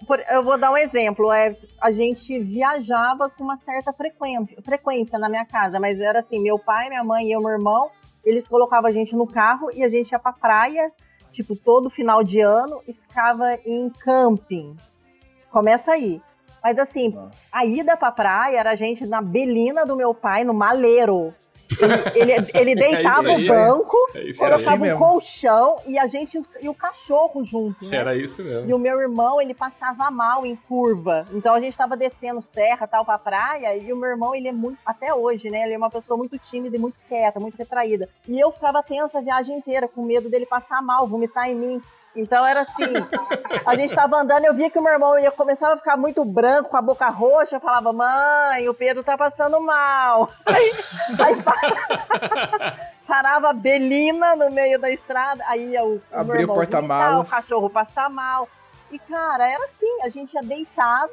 Por- 0.04 0.20
eu 0.28 0.42
vou 0.42 0.58
dar 0.58 0.72
um 0.72 0.76
exemplo. 0.76 1.32
É, 1.32 1.56
a 1.80 1.92
gente 1.92 2.38
viajava 2.40 3.30
com 3.30 3.44
uma 3.44 3.56
certa 3.56 3.92
frequência, 3.92 4.60
frequência 4.62 5.18
na 5.20 5.28
minha 5.28 5.46
casa, 5.46 5.78
mas 5.78 6.00
era 6.00 6.18
assim: 6.18 6.42
meu 6.42 6.58
pai, 6.58 6.88
minha 6.88 7.04
mãe 7.04 7.28
e 7.28 7.32
eu, 7.32 7.40
meu 7.40 7.50
irmão, 7.50 7.88
eles 8.24 8.46
colocavam 8.48 8.90
a 8.90 8.92
gente 8.92 9.14
no 9.14 9.26
carro 9.28 9.70
e 9.72 9.82
a 9.84 9.88
gente 9.88 10.10
ia 10.10 10.18
pra 10.18 10.32
praia, 10.32 10.90
tipo, 11.30 11.54
todo 11.56 11.88
final 11.88 12.22
de 12.24 12.40
ano 12.40 12.82
e 12.86 12.92
ficava 12.92 13.54
em 13.64 13.88
camping. 13.88 14.76
Começa 15.50 15.92
aí. 15.92 16.20
Mas 16.62 16.78
assim, 16.78 17.10
Nossa. 17.10 17.56
a 17.56 17.64
ida 17.64 17.96
pra 17.96 18.12
praia 18.12 18.58
era 18.58 18.70
a 18.70 18.74
gente 18.74 19.06
na 19.06 19.20
belina 19.20 19.84
do 19.84 19.96
meu 19.96 20.14
pai, 20.14 20.44
no 20.44 20.54
maleiro. 20.54 21.34
Ele, 22.14 22.32
ele, 22.32 22.50
ele 22.54 22.74
deitava 22.76 23.30
É 23.30 23.34
o 23.34 23.48
banco, 23.48 23.96
É 24.14 24.32
colocava 24.34 24.76
um 24.76 24.80
mesmo. 24.80 24.98
colchão 24.98 25.78
e 25.86 25.98
a 25.98 26.04
gente 26.06 26.38
e 26.60 26.68
o 26.68 26.74
cachorro 26.74 27.42
junto. 27.44 27.84
Né? 27.86 27.96
Era 27.96 28.14
isso 28.14 28.42
mesmo. 28.44 28.68
E 28.68 28.74
o 28.74 28.78
meu 28.78 29.00
irmão, 29.00 29.40
ele 29.40 29.54
passava 29.54 30.10
mal 30.10 30.44
em 30.44 30.54
curva. 30.54 31.26
Então 31.32 31.54
a 31.54 31.60
gente 31.60 31.76
tava 31.76 31.96
descendo 31.96 32.42
serra, 32.42 32.86
tal, 32.86 33.04
pra 33.04 33.18
praia. 33.18 33.74
E 33.76 33.90
o 33.92 33.96
meu 33.96 34.10
irmão, 34.10 34.34
ele 34.34 34.48
é 34.48 34.52
muito, 34.52 34.78
até 34.84 35.14
hoje, 35.14 35.50
né? 35.50 35.62
Ele 35.64 35.74
é 35.74 35.78
uma 35.78 35.90
pessoa 35.90 36.16
muito 36.16 36.38
tímida 36.38 36.76
e 36.76 36.78
muito 36.78 36.96
quieta, 37.08 37.40
muito 37.40 37.56
retraída. 37.56 38.08
E 38.28 38.38
eu 38.38 38.52
ficava 38.52 38.82
tensa 38.82 39.18
a 39.18 39.22
viagem 39.22 39.56
inteira, 39.56 39.88
com 39.88 40.02
medo 40.02 40.28
dele 40.28 40.44
passar 40.46 40.82
mal, 40.82 41.06
vomitar 41.08 41.48
em 41.48 41.54
mim. 41.54 41.80
Então 42.14 42.46
era 42.46 42.60
assim, 42.60 42.84
a 43.64 43.74
gente 43.74 43.94
tava 43.94 44.16
andando, 44.18 44.44
eu 44.44 44.52
via 44.52 44.68
que 44.68 44.78
o 44.78 44.82
meu 44.82 44.92
irmão 44.92 45.18
ia 45.18 45.30
começava 45.30 45.74
a 45.74 45.76
ficar 45.78 45.96
muito 45.96 46.22
branco, 46.26 46.68
com 46.68 46.76
a 46.76 46.82
boca 46.82 47.08
roxa, 47.08 47.56
eu 47.56 47.60
falava, 47.60 47.90
mãe, 47.92 48.68
o 48.68 48.74
Pedro 48.74 49.02
tá 49.02 49.16
passando 49.16 49.58
mal. 49.62 50.30
Aí, 50.44 50.72
aí 51.24 51.42
pa- 51.42 52.78
parava 53.08 53.50
a 53.50 53.52
Belina 53.54 54.36
no 54.36 54.50
meio 54.50 54.78
da 54.78 54.90
estrada, 54.90 55.42
aí 55.46 55.74
o, 55.78 56.00
o 56.12 56.24
meu 56.24 56.36
o 56.36 56.40
irmão 56.40 56.56
vomitar, 56.56 56.80
porta-malas. 56.82 57.28
o 57.28 57.30
cachorro 57.30 57.70
passar 57.70 58.10
mal. 58.10 58.46
E, 58.90 58.98
cara, 58.98 59.48
era 59.48 59.64
assim, 59.64 60.02
a 60.02 60.08
gente 60.10 60.34
ia 60.34 60.42
deitado, 60.42 61.12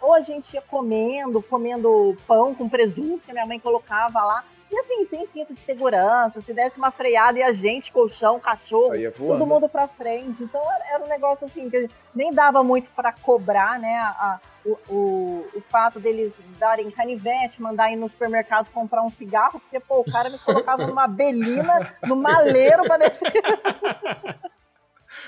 ou 0.00 0.14
a 0.14 0.20
gente 0.20 0.52
ia 0.54 0.62
comendo, 0.62 1.40
comendo 1.42 2.16
pão 2.26 2.54
com 2.54 2.68
presunto 2.68 3.20
que 3.24 3.30
a 3.30 3.34
minha 3.34 3.46
mãe 3.46 3.60
colocava 3.60 4.20
lá. 4.24 4.44
E 4.70 4.78
assim, 4.78 5.04
sem 5.04 5.26
cinto 5.26 5.52
de 5.52 5.60
segurança, 5.62 6.40
se 6.40 6.52
desse 6.54 6.78
uma 6.78 6.90
freada 6.92 7.38
e 7.38 7.42
a 7.42 7.50
gente, 7.52 7.90
colchão, 7.90 8.38
cachorro, 8.38 8.94
todo 9.38 9.46
mundo 9.46 9.68
pra 9.68 9.88
frente. 9.88 10.42
Então 10.44 10.60
era, 10.88 11.02
um 11.04 11.08
negócio 11.08 11.46
assim 11.46 11.68
que 11.68 11.90
nem 12.14 12.32
dava 12.32 12.62
muito 12.62 12.88
pra 12.94 13.12
cobrar, 13.12 13.78
né? 13.80 13.96
a- 13.98 14.08
a- 14.10 14.40
o, 14.64 14.78
o, 14.90 15.46
o 15.54 15.60
fato 15.70 15.98
deles 15.98 16.32
darem 16.58 16.90
canivete, 16.90 17.62
mandar 17.62 17.90
ir 17.90 17.96
no 17.96 18.08
supermercado 18.10 18.68
comprar 18.72 19.02
um 19.02 19.08
cigarro, 19.10 19.58
porque, 19.58 19.80
pô, 19.80 20.00
o 20.00 20.04
cara 20.04 20.28
me 20.28 20.38
colocava 20.38 20.86
numa 20.86 21.08
belina, 21.08 21.96
no 22.06 22.14
maleiro 22.14 22.84
pra 22.84 22.98
descer. 22.98 23.32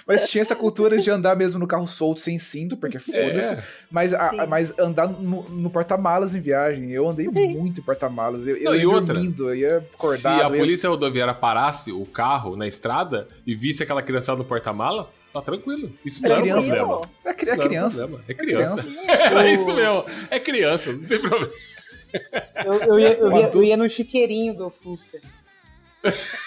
Mas 0.07 0.29
tinha 0.31 0.43
essa 0.43 0.55
cultura 0.57 0.97
de 0.99 1.11
andar 1.11 1.37
mesmo 1.37 1.59
no 1.59 1.67
carro 1.67 1.87
solto, 1.87 2.21
sem 2.21 2.39
cinto, 2.39 2.77
porque 2.77 2.99
foda-se. 2.99 3.55
É. 3.55 3.63
Mas, 3.91 4.15
a- 4.15 4.31
Sim. 4.31 4.37
mas 4.49 4.79
andar 4.79 5.09
no, 5.09 5.43
no 5.49 5.71
porta-malas 5.71 6.35
em 6.35 6.41
viagem. 6.41 6.91
Eu 6.91 7.09
andei 7.09 7.29
muito 7.29 7.81
em 7.81 7.85
porta-malas. 7.85 8.47
Eu, 8.47 8.57
eu 8.57 8.65
Não, 8.71 8.75
e 8.77 8.81
ia 8.81 8.89
outra, 8.89 9.15
dormindo, 9.15 9.49
eu 9.51 9.55
ia 9.57 9.79
acordado. 9.95 10.19
Se 10.21 10.29
a 10.29 10.49
eu 10.49 10.55
ia- 10.55 10.61
polícia 10.61 10.89
rodoviária 10.89 11.35
parasse 11.35 11.91
o 11.93 12.05
carro 12.07 12.57
na 12.57 12.67
estrada 12.67 13.29
e 13.47 13.55
visse 13.55 13.83
aquela 13.83 14.03
criançada 14.03 14.39
no 14.39 14.45
porta-mala, 14.45 15.11
tá 15.33 15.41
tranquilo. 15.43 15.93
Isso 16.05 16.25
É 16.25 16.29
não 16.29 16.37
é 16.37 16.39
um 16.39 16.43
criança. 16.43 16.75
problema. 16.77 17.01
É, 17.25 17.33
cri- 17.35 17.43
Isso 17.45 17.53
é 17.53 17.57
não 17.57 17.65
um 17.65 17.69
criança. 17.69 17.97
problema. 17.99 18.25
É 18.29 18.35
criança. 18.35 18.77
criança. 18.83 19.03
É 19.47 19.53
isso 19.53 19.73
mesmo. 19.75 20.05
É 20.31 20.39
criança, 20.39 20.93
não 20.93 21.05
tem 21.05 21.21
problema. 21.21 21.53
Eu, 22.65 22.73
eu 22.75 22.99
ia, 23.01 23.15
eu, 23.15 23.33
ia, 23.39 23.51
eu 23.55 23.65
ia 23.65 23.77
no 23.77 23.89
chiqueirinho 23.89 24.55
do 24.55 24.71
Fusca. 24.71 25.19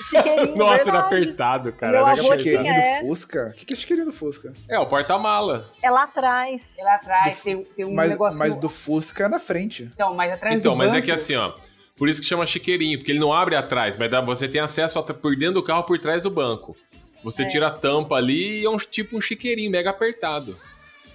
Chiqueirinho, 0.10 0.56
Nossa, 0.58 0.74
era 0.74 0.84
verdade. 0.84 1.06
apertado, 1.06 1.74
cara. 1.74 1.91
Meu 1.93 2.08
Era 2.08 2.20
avô. 2.20 2.38
Chiqueirinho 2.38 2.74
É. 2.74 3.01
do 3.01 3.08
Fusca? 3.08 3.47
O 3.49 3.53
que, 3.53 3.66
que 3.66 3.74
é 3.74 3.76
chiqueirinho 3.76 4.08
do 4.08 4.14
Fusca? 4.14 4.53
É, 4.70 4.78
o 4.80 4.86
porta-mala. 4.86 5.70
É 5.82 5.89
lá 5.89 6.03
atrás. 6.03 6.62
E 6.78 6.84
lá 6.84 6.95
atrás 6.95 7.38
Do- 7.38 7.43
tem, 7.43 7.64
tem 7.64 7.86
um 7.86 7.93
mas, 7.93 8.10
negocinho. 8.10 8.39
mas 8.39 8.56
do 8.58 8.70
Fusca 8.70 9.26
é 9.26 9.28
na 9.28 9.39
frente. 9.39 9.89
Então, 9.93 10.14
mas 10.14 10.32
atrás 10.32 10.56
Então, 10.56 10.74
do 10.74 10.78
mas 10.78 10.91
é 10.91 10.95
banco- 10.95 11.06
que 11.06 11.12
assim, 11.12 11.36
ó. 11.36 11.53
Por 11.97 12.10
isso 12.10 12.20
que 12.22 12.28
chama 12.28 12.45
chiqueirinho, 12.45 12.97
porque 12.97 13.12
ele 13.12 13.20
não 13.20 13.32
abre 13.32 13.56
atrás, 13.56 13.95
mas 13.97 14.10
você 14.26 14.47
tem 14.49 14.60
acesso 14.60 15.01
por 15.03 15.36
dentro 15.36 15.56
do 15.56 15.64
carro 15.64 15.84
por 15.84 15.97
trás 15.97 16.24
do 16.24 16.30
banco. 16.30 16.76
Você 17.24 17.43
É. 17.43 17.47
tira 17.47 17.68
a 17.68 17.72
tampa 17.72 18.16
ali 18.16 18.62
e 18.62 18.66
é 18.66 18.70
um 18.70 18.78
tipo 18.78 19.18
um 19.18 19.22
chiqueirinho 19.22 19.72
mega 19.72 19.89
apertado. 19.89 20.58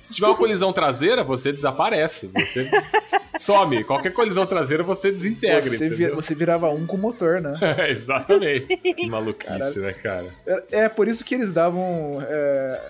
Se 0.01 0.13
tiver 0.15 0.27
uma 0.29 0.37
colisão 0.37 0.73
traseira, 0.73 1.23
você 1.23 1.53
desaparece. 1.53 2.29
Você 2.35 2.69
some. 3.39 3.85
Qualquer 3.85 4.13
colisão 4.13 4.47
traseira 4.47 4.83
você 4.83 5.13
desintegra. 5.13 5.61
Você, 5.61 5.89
vi- 5.91 6.11
você 6.11 6.35
virava 6.35 6.69
um 6.71 6.87
com 6.87 6.97
motor, 6.97 7.41
né? 7.41 7.55
Exatamente. 7.89 8.77
Que 8.95 9.07
maluquice, 9.07 9.79
né, 9.81 9.93
cara? 9.93 10.27
É, 10.47 10.65
é 10.85 10.89
por 10.89 11.07
isso 11.07 11.23
que 11.25 11.35
eles 11.35 11.53
davam 11.53 12.25
é, 12.27 12.81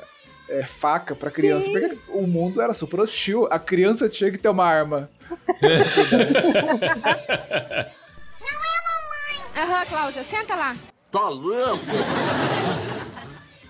é, 0.50 0.66
faca 0.66 1.14
pra 1.14 1.30
criança. 1.30 1.66
Sim. 1.66 1.72
Porque 1.72 1.98
o 2.08 2.26
mundo 2.26 2.60
era 2.62 2.72
super 2.72 3.00
hostil. 3.00 3.46
A 3.50 3.58
criança 3.58 4.08
tinha 4.08 4.30
que 4.30 4.38
ter 4.38 4.48
uma 4.48 4.64
arma. 4.64 5.10
Aham, 9.56 9.84
Cláudia, 9.86 10.22
senta 10.22 10.54
lá. 10.54 10.76
Tá 11.10 11.28
louco? 11.28 11.84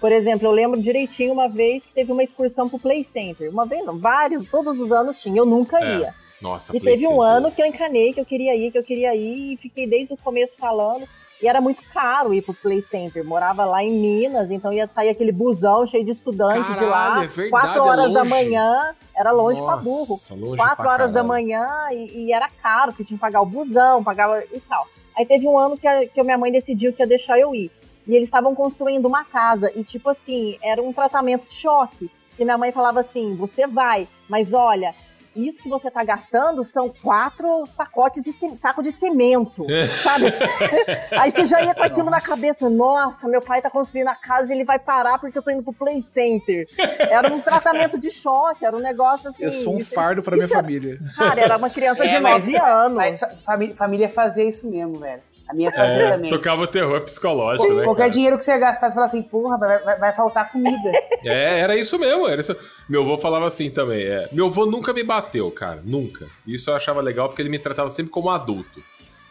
Por 0.00 0.10
exemplo, 0.10 0.46
eu 0.48 0.50
lembro 0.52 0.80
direitinho 0.80 1.32
uma 1.32 1.48
vez 1.48 1.84
que 1.84 1.92
teve 1.92 2.10
uma 2.10 2.22
excursão 2.22 2.68
pro 2.68 2.78
Play 2.78 3.04
Center. 3.04 3.50
Uma 3.50 3.66
vez, 3.66 3.84
não, 3.84 3.98
vários, 3.98 4.48
todos 4.48 4.78
os 4.80 4.90
anos 4.90 5.20
tinha, 5.20 5.36
eu 5.38 5.44
nunca 5.46 5.78
É, 5.78 5.98
ia. 5.98 6.14
Nossa, 6.40 6.74
E 6.74 6.80
Play 6.80 6.94
teve 6.94 7.06
um 7.06 7.10
Center. 7.20 7.24
ano 7.36 7.50
que 7.52 7.60
eu 7.60 7.66
encanei, 7.66 8.12
que 8.14 8.20
eu 8.20 8.24
queria 8.24 8.56
ir, 8.56 8.70
que 8.70 8.78
eu 8.78 8.82
queria 8.82 9.14
ir, 9.14 9.52
e 9.52 9.56
fiquei 9.58 9.86
desde 9.86 10.14
o 10.14 10.16
começo 10.16 10.56
falando. 10.58 11.06
E 11.42 11.48
era 11.48 11.58
muito 11.60 11.82
caro 11.92 12.34
ir 12.34 12.42
pro 12.42 12.52
Play 12.52 12.82
Center. 12.82 13.24
Morava 13.24 13.64
lá 13.64 13.82
em 13.82 13.90
Minas, 13.92 14.50
então 14.50 14.72
ia 14.72 14.86
sair 14.86 15.08
aquele 15.08 15.32
busão 15.32 15.86
cheio 15.86 16.04
de 16.04 16.10
estudantes 16.10 16.74
de 16.78 16.84
lá. 16.84 17.24
É 17.24 17.26
verdade, 17.26 17.50
quatro 17.50 17.78
é 17.78 17.80
horas 17.80 18.12
da 18.12 18.20
longe. 18.22 18.30
manhã, 18.30 18.94
era 19.16 19.30
longe 19.32 19.62
pra 19.62 19.76
burro. 19.76 20.10
Nossa, 20.10 20.34
longe 20.34 20.56
Quatro 20.56 20.76
pra 20.76 20.92
horas 20.92 21.06
da 21.12 21.22
caralho. 21.22 21.28
manhã 21.28 21.66
e, 21.92 22.26
e 22.26 22.32
era 22.32 22.48
caro, 22.62 22.92
que 22.92 23.04
tinha 23.04 23.16
que 23.16 23.20
pagar 23.20 23.40
o 23.40 23.46
busão, 23.46 24.04
pagava 24.04 24.42
e 24.52 24.60
tal. 24.60 24.86
Aí 25.16 25.24
teve 25.26 25.46
um 25.48 25.58
ano 25.58 25.76
que 25.78 25.86
a, 25.86 26.06
que 26.06 26.20
a 26.20 26.24
minha 26.24 26.36
mãe 26.38 26.52
decidiu 26.52 26.92
que 26.92 27.02
ia 27.02 27.06
deixar 27.06 27.38
eu 27.38 27.54
ir. 27.54 27.70
E 28.06 28.14
eles 28.14 28.28
estavam 28.28 28.54
construindo 28.54 29.06
uma 29.06 29.24
casa. 29.24 29.70
E, 29.74 29.84
tipo 29.84 30.08
assim, 30.10 30.58
era 30.62 30.82
um 30.82 30.92
tratamento 30.92 31.46
de 31.46 31.54
choque. 31.54 32.10
E 32.38 32.44
minha 32.44 32.56
mãe 32.58 32.72
falava 32.72 33.00
assim: 33.00 33.34
você 33.36 33.66
vai, 33.66 34.08
mas 34.28 34.52
olha, 34.54 34.94
isso 35.36 35.62
que 35.62 35.68
você 35.68 35.90
tá 35.90 36.02
gastando 36.02 36.64
são 36.64 36.88
quatro 36.88 37.68
pacotes 37.76 38.24
de 38.24 38.32
saco 38.56 38.82
de 38.82 38.90
cimento, 38.90 39.64
sabe? 40.02 40.24
Aí 41.12 41.30
você 41.30 41.44
já 41.44 41.62
ia 41.62 41.74
com 41.74 41.82
aquilo 41.84 42.06
na 42.06 42.12
Nossa. 42.12 42.28
cabeça: 42.28 42.68
nossa, 42.70 43.28
meu 43.28 43.40
pai 43.42 43.60
tá 43.60 43.70
construindo 43.70 44.08
a 44.08 44.14
casa 44.14 44.48
e 44.50 44.56
ele 44.56 44.64
vai 44.64 44.78
parar 44.78 45.18
porque 45.18 45.36
eu 45.38 45.42
tô 45.42 45.50
indo 45.50 45.62
pro 45.62 45.72
Play 45.72 46.04
Center. 46.14 46.66
Era 46.98 47.32
um 47.32 47.40
tratamento 47.40 47.98
de 47.98 48.10
choque, 48.10 48.64
era 48.64 48.74
um 48.76 48.80
negócio 48.80 49.28
assim. 49.30 49.44
Eu 49.44 49.52
sou 49.52 49.74
um 49.74 49.78
isso- 49.78 49.92
fardo 49.94 50.22
pra 50.22 50.34
minha 50.36 50.48
família. 50.48 50.98
Cara, 51.16 51.40
era 51.40 51.56
uma 51.56 51.70
criança 51.70 52.08
de 52.08 52.14
É, 52.16 52.20
mas- 52.20 52.44
9 52.44 52.56
anos. 52.56 52.96
Mas 52.96 53.20
fa- 53.20 53.28
família, 53.44 53.76
família 53.76 54.08
fazia 54.08 54.44
isso 54.44 54.68
mesmo, 54.68 54.98
velho. 54.98 55.22
A 55.50 55.54
minha 55.54 55.70
fazia 55.72 56.02
É, 56.04 56.10
também. 56.12 56.30
tocava 56.30 56.62
o 56.62 56.66
terror 56.66 57.00
psicológico, 57.00 57.72
né? 57.74 57.82
Qualquer 57.84 58.02
cara? 58.02 58.10
dinheiro 58.12 58.38
que 58.38 58.44
você 58.44 58.56
gastar, 58.56 58.88
você 58.88 58.94
fala 58.94 59.06
assim, 59.06 59.22
porra, 59.22 59.58
vai, 59.58 59.78
vai- 59.80 59.98
vai 59.98 60.12
faltar 60.14 60.50
comida. 60.52 60.90
É, 61.24 61.58
era 61.60 61.76
isso 61.76 61.98
mesmo, 61.98 62.26
era 62.28 62.40
isso. 62.40 62.56
Meu 62.88 63.02
avô 63.02 63.18
falava 63.18 63.46
assim 63.46 63.68
também. 63.68 64.02
É. 64.04 64.28
Meu 64.32 64.46
avô 64.46 64.64
nunca 64.64 64.92
me 64.92 65.02
bateu, 65.02 65.50
cara. 65.50 65.82
Nunca. 65.84 66.26
Isso 66.46 66.70
eu 66.70 66.74
achava 66.74 67.00
legal 67.02 67.28
porque 67.28 67.42
ele 67.42 67.50
me 67.50 67.58
tratava 67.58 67.90
sempre 67.90 68.10
como 68.10 68.30
adulto. 68.30 68.82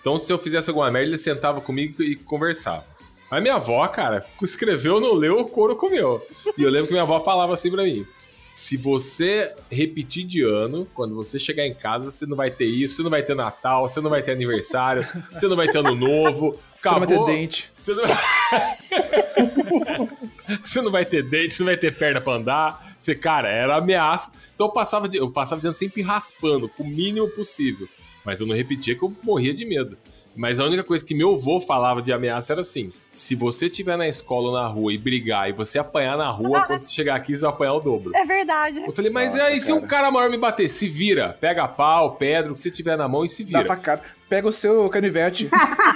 Então, 0.02 0.20
se 0.20 0.32
eu 0.32 0.38
fizesse 0.38 0.70
alguma 0.70 0.92
merda, 0.92 1.08
ele 1.08 1.18
sentava 1.18 1.60
comigo 1.62 2.04
e 2.04 2.16
conversava. 2.16 2.84
Mas 3.32 3.42
minha 3.42 3.56
avó, 3.56 3.88
cara, 3.88 4.26
escreveu, 4.42 5.00
não 5.00 5.14
leu, 5.14 5.40
o 5.40 5.48
couro 5.48 5.76
comeu. 5.76 6.22
E 6.58 6.64
eu 6.64 6.70
lembro 6.70 6.88
que 6.88 6.94
minha 6.94 7.04
avó 7.04 7.20
falava 7.22 7.54
assim 7.54 7.72
pra 7.72 7.84
mim: 7.84 8.06
se 8.52 8.78
você 8.78 9.56
repetir 9.72 10.26
de 10.26 10.42
ano, 10.42 10.88
quando 10.94 11.16
você 11.16 11.38
chegar 11.38 11.66
em 11.66 11.74
casa, 11.74 12.10
você 12.10 12.26
não 12.26 12.36
vai 12.36 12.50
ter 12.50 12.66
isso, 12.66 12.96
você 12.96 13.04
não 13.04 13.10
vai 13.10 13.24
ter 13.24 13.36
Natal, 13.36 13.88
você 13.88 14.02
não 14.02 14.10
vai 14.10 14.22
ter 14.22 14.32
aniversário, 14.32 15.06
você 15.32 15.48
não 15.48 15.56
vai 15.56 15.68
ter 15.68 15.78
ano 15.78 15.96
novo. 15.96 16.60
Você 16.74 16.90
não 16.90 17.00
vai 17.00 17.08
ter 17.08 17.14
acabou. 17.14 17.34
dente. 17.34 17.72
Você 17.78 17.94
não... 17.94 18.04
você 20.64 20.82
não 20.82 20.92
vai 20.92 21.06
ter 21.06 21.24
dente, 21.24 21.54
você 21.54 21.62
não 21.62 21.68
vai 21.68 21.78
ter 21.78 21.96
perna 21.96 22.20
pra 22.20 22.34
andar. 22.34 22.96
Você, 22.98 23.16
cara, 23.16 23.50
era 23.50 23.78
ameaça. 23.78 24.32
Então 24.54 24.68
eu 24.68 24.74
passava 24.74 25.08
de, 25.08 25.18
eu 25.18 25.32
passava 25.32 25.62
de 25.62 25.68
ano 25.68 25.74
sempre 25.74 26.02
raspando, 26.02 26.68
com 26.68 26.84
o 26.84 26.88
mínimo 26.88 27.30
possível. 27.30 27.88
Mas 28.26 28.42
eu 28.42 28.48
não 28.48 28.56
repetia 28.56 28.96
que 28.96 29.04
eu 29.04 29.16
morria 29.24 29.54
de 29.54 29.66
medo. 29.66 29.98
Mas 30.40 30.58
a 30.58 30.64
única 30.64 30.86
coisa 30.86 31.06
que 31.06 31.14
meu 31.14 31.36
avô 31.36 31.60
falava 31.60 32.02
de 32.02 32.14
ameaça 32.14 32.54
era 32.54 32.62
assim: 32.62 32.94
se 33.12 33.36
você 33.36 33.66
estiver 33.66 33.98
na 33.98 34.08
escola 34.08 34.48
ou 34.48 34.54
na 34.54 34.66
rua 34.68 34.94
e 34.94 34.98
brigar 34.98 35.50
e 35.50 35.52
você 35.52 35.78
apanhar 35.78 36.18
na 36.18 36.30
rua, 36.30 36.64
quando 36.66 36.80
você 36.80 36.94
chegar 36.94 37.16
aqui, 37.16 37.36
você 37.36 37.42
vai 37.42 37.50
apanhar 37.50 37.74
o 37.74 37.82
dobro. 37.82 38.16
É 38.16 38.24
verdade. 38.24 38.82
Eu 38.88 38.94
falei, 38.94 39.12
mas 39.12 39.34
Nossa, 39.34 39.48
aí 39.48 39.60
se 39.60 39.74
um 39.74 39.82
cara. 39.82 39.88
cara 39.88 40.12
maior 40.12 40.30
me 40.30 40.38
bater? 40.38 40.70
Se 40.70 40.88
vira. 40.88 41.38
Pega 41.42 41.68
pau, 41.68 42.16
pedra, 42.16 42.52
o 42.52 42.54
que 42.54 42.62
você 42.62 42.72
tiver 42.72 42.96
na 42.98 43.06
mão 43.06 43.26
e 43.26 43.30
se 43.30 43.44
Dá 43.44 43.60
vira. 43.60 43.66
facada. 43.66 44.02
Pega 44.30 44.48
o 44.48 44.52
seu 44.54 44.88
canivete. 44.88 45.50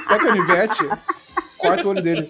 Pega 0.10 0.26
o 0.26 0.28
canivete. 0.28 0.90
Corta 1.58 1.88
o 1.88 1.92
olho 1.92 2.02
dele. 2.02 2.30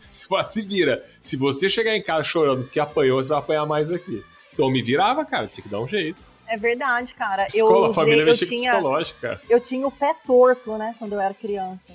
Se 0.00 0.26
vira. 0.62 1.04
Se 1.20 1.36
você 1.36 1.68
chegar 1.68 1.96
em 1.96 2.02
casa 2.02 2.24
chorando 2.24 2.66
que 2.66 2.80
apanhou, 2.80 3.22
você 3.22 3.28
vai 3.28 3.38
apanhar 3.38 3.66
mais 3.66 3.92
aqui. 3.92 4.20
Então 4.52 4.66
eu 4.66 4.72
me 4.72 4.82
virava, 4.82 5.24
cara, 5.24 5.46
tinha 5.46 5.62
que 5.62 5.70
dar 5.70 5.78
um 5.78 5.86
jeito. 5.86 6.33
É 6.46 6.56
verdade, 6.56 7.14
cara. 7.14 7.46
Escola, 7.46 7.88
eu 7.88 7.94
família 7.94 8.22
usei, 8.22 8.22
eu 8.22 8.26
mexia 8.26 8.48
com 8.48 8.54
tinha, 8.56 9.14
cara. 9.20 9.40
eu 9.48 9.60
tinha 9.60 9.86
o 9.86 9.90
pé 9.90 10.14
torto, 10.26 10.76
né, 10.76 10.94
quando 10.98 11.12
eu 11.14 11.20
era 11.20 11.34
criança. 11.34 11.92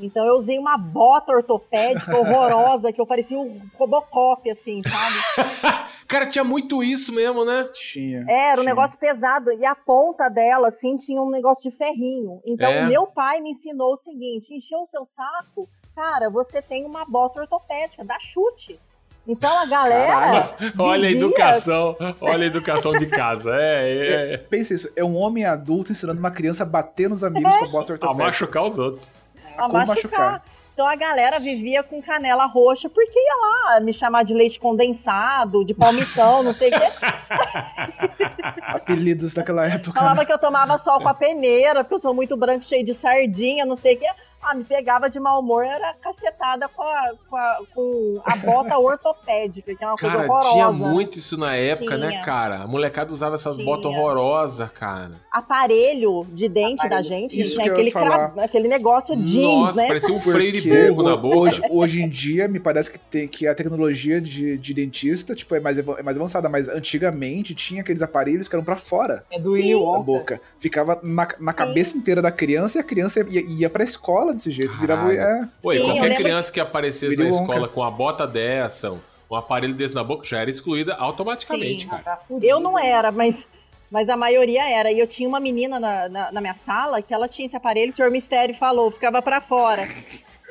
Então 0.00 0.26
eu 0.26 0.38
usei 0.38 0.58
uma 0.58 0.76
bota 0.76 1.32
ortopédica 1.32 2.16
horrorosa, 2.16 2.92
que 2.92 3.00
eu 3.00 3.06
parecia 3.06 3.38
um 3.38 3.60
Robocop, 3.78 4.50
assim, 4.50 4.82
sabe? 4.82 5.88
Cara, 6.08 6.26
tinha 6.26 6.42
muito 6.42 6.82
isso 6.82 7.12
mesmo, 7.14 7.44
né? 7.44 7.68
Tinha. 7.72 8.24
É, 8.28 8.48
era 8.50 8.60
um 8.60 8.64
tinha. 8.64 8.74
negócio 8.74 8.98
pesado. 8.98 9.52
E 9.52 9.64
a 9.64 9.74
ponta 9.76 10.28
dela, 10.28 10.68
assim, 10.68 10.96
tinha 10.96 11.22
um 11.22 11.30
negócio 11.30 11.70
de 11.70 11.76
ferrinho. 11.76 12.40
Então, 12.44 12.68
É. 12.68 12.84
meu 12.86 13.06
pai 13.06 13.40
me 13.40 13.50
ensinou 13.50 13.94
o 13.94 13.98
seguinte: 13.98 14.52
encheu 14.54 14.80
o 14.80 14.88
seu 14.88 15.06
saco, 15.06 15.68
cara, 15.94 16.28
você 16.28 16.60
tem 16.60 16.84
uma 16.84 17.04
bota 17.04 17.40
ortopédica, 17.40 18.04
dá 18.04 18.18
chute. 18.18 18.80
Então 19.26 19.56
a 19.56 19.66
galera. 19.66 20.50
Olha 20.78 21.08
a 21.08 21.12
vivia- 21.12 21.26
educação, 21.26 21.96
olha 22.20 22.42
a 22.44 22.46
educação 22.46 22.92
de 22.92 23.06
casa. 23.06 23.50
É, 23.54 24.32
é, 24.34 24.36
Pensa 24.36 24.74
isso, 24.74 24.90
é 24.96 25.04
um 25.04 25.16
homem 25.16 25.44
adulto 25.44 25.92
ensinando 25.92 26.18
uma 26.18 26.30
criança 26.30 26.64
a 26.64 26.66
bater 26.66 27.08
nos 27.08 27.22
amigos 27.22 27.54
com 27.56 27.64
a 27.64 27.68
bota 27.68 27.92
a 27.92 27.94
ortopédica. 27.94 28.24
machucar 28.24 28.64
os 28.64 28.78
outros. 28.78 29.14
a 29.56 29.62
Como 29.62 29.72
machucar. 29.74 29.86
machucar. 29.88 30.44
Então 30.74 30.86
a 30.86 30.96
galera 30.96 31.38
vivia 31.38 31.82
com 31.82 32.02
canela 32.02 32.46
roxa, 32.46 32.88
porque 32.88 33.16
ia 33.18 33.36
lá 33.74 33.80
me 33.80 33.92
chamar 33.92 34.24
de 34.24 34.32
leite 34.32 34.58
condensado, 34.58 35.64
de 35.64 35.74
palmitão, 35.74 36.42
não 36.42 36.54
sei 36.54 36.70
o 36.70 36.72
quê. 36.72 36.86
Apelidos 38.68 39.34
daquela 39.34 39.66
época. 39.66 39.98
Falava 39.98 40.20
né? 40.20 40.24
que 40.24 40.32
eu 40.32 40.38
tomava 40.38 40.78
sol 40.78 40.98
com 41.00 41.08
a 41.08 41.14
peneira, 41.14 41.84
porque 41.84 41.94
eu 41.96 42.00
sou 42.00 42.14
muito 42.14 42.36
branco, 42.36 42.64
cheio 42.64 42.84
de 42.84 42.94
sardinha, 42.94 43.64
não 43.66 43.76
sei 43.76 43.96
o 43.96 43.98
quê. 43.98 44.08
Ah, 44.44 44.54
me 44.54 44.64
pegava 44.64 45.08
de 45.08 45.20
mau 45.20 45.40
humor, 45.40 45.64
era 45.64 45.94
cacetada 45.94 46.68
com 46.68 46.82
a, 46.82 47.12
com 47.30 47.36
a, 47.36 47.58
com 47.74 48.20
a 48.24 48.36
bota 48.36 48.76
ortopédica, 48.78 49.74
que 49.74 49.84
é 49.84 49.86
uma 49.86 49.96
coisa 49.96 50.16
Cara, 50.16 50.28
horrorosa. 50.28 50.52
tinha 50.52 50.72
muito 50.72 51.18
isso 51.18 51.36
na 51.38 51.54
época, 51.54 51.96
né, 51.96 52.08
Tinha. 52.10 52.22
cara? 52.24 52.62
A 52.62 52.66
molecada 52.66 53.12
usava 53.12 53.36
essas 53.36 53.54
Tinha. 53.56 53.64
botas 53.66 53.86
horrorosas, 53.86 54.68
cara. 54.72 55.12
Aparelho 55.30 56.26
de 56.32 56.48
dente 56.48 56.78
da 56.88 56.98
Aparelho. 56.98 57.04
gente, 57.08 57.40
Isso 57.40 57.56
né? 57.56 57.62
que 57.64 57.68
eu 57.70 57.74
ia 57.74 57.78
aquele, 57.78 57.90
falar. 57.92 58.30
cra- 58.30 58.44
aquele 58.44 58.68
negócio 58.68 59.14
jeans, 59.16 59.42
Nossa, 59.58 59.80
né? 59.82 59.86
parecia 59.86 60.14
um 60.14 60.20
freio 60.20 60.52
de 60.60 60.68
burro 60.88 61.02
na 61.02 61.16
boca. 61.16 61.36
Hoje, 61.36 61.62
hoje 61.70 62.02
em 62.02 62.08
dia, 62.08 62.48
me 62.48 62.58
parece 62.58 62.90
que, 62.90 62.98
tem, 62.98 63.28
que 63.28 63.46
a 63.46 63.54
tecnologia 63.54 64.20
de, 64.20 64.58
de 64.58 64.74
dentista 64.74 65.34
tipo, 65.34 65.54
é, 65.54 65.60
mais, 65.60 65.78
é 65.78 66.02
mais 66.02 66.16
avançada, 66.16 66.48
mas 66.48 66.68
antigamente 66.68 67.54
tinha 67.54 67.82
aqueles 67.82 68.02
aparelhos 68.02 68.48
que 68.48 68.54
eram 68.54 68.64
pra 68.64 68.76
fora 68.76 69.22
É 69.30 69.38
do 69.38 69.52
da 69.56 69.76
Wonka. 69.78 70.02
boca. 70.02 70.40
Ficava 70.58 70.98
na, 71.02 71.28
na 71.38 71.52
cabeça 71.52 71.96
inteira 71.96 72.20
da 72.20 72.32
criança 72.32 72.78
e 72.78 72.80
a 72.80 72.84
criança 72.84 73.20
ia, 73.28 73.40
ia 73.42 73.70
pra 73.70 73.84
escola 73.84 74.31
desse 74.32 74.50
jeito. 74.50 74.76
Virava. 74.76 75.12
É, 75.12 75.48
Oi, 75.62 75.76
Sim, 75.76 75.82
eu 75.82 75.86
qualquer 75.88 76.16
criança 76.16 76.52
que 76.52 76.60
aparecesse 76.60 77.16
na 77.16 77.28
escola 77.28 77.68
com 77.68 77.82
a 77.82 77.90
bota 77.90 78.26
dessa, 78.26 78.92
um, 78.92 79.00
aparelho 79.34 79.74
desse 79.74 79.94
na 79.94 80.04
boca, 80.04 80.26
já 80.26 80.40
era 80.40 80.50
excluída 80.50 80.94
automaticamente, 80.94 81.82
Sim. 81.82 81.88
cara. 81.88 82.02
Tá. 82.02 82.20
Eu 82.42 82.60
não 82.60 82.78
era, 82.78 83.10
mas, 83.10 83.46
mas 83.90 84.08
a 84.08 84.16
maioria 84.16 84.68
era. 84.68 84.90
E 84.92 84.98
eu 84.98 85.06
tinha 85.06 85.28
uma 85.28 85.40
menina 85.40 85.78
na, 85.78 86.08
na, 86.08 86.32
na 86.32 86.40
minha 86.40 86.54
sala 86.54 87.00
que 87.00 87.12
ela 87.12 87.28
tinha 87.28 87.46
esse 87.46 87.56
aparelho 87.56 87.92
o 87.92 87.96
senhor 87.96 88.10
Mistério 88.10 88.54
falou, 88.54 88.90
ficava 88.90 89.22
pra 89.22 89.40
fora. 89.40 89.86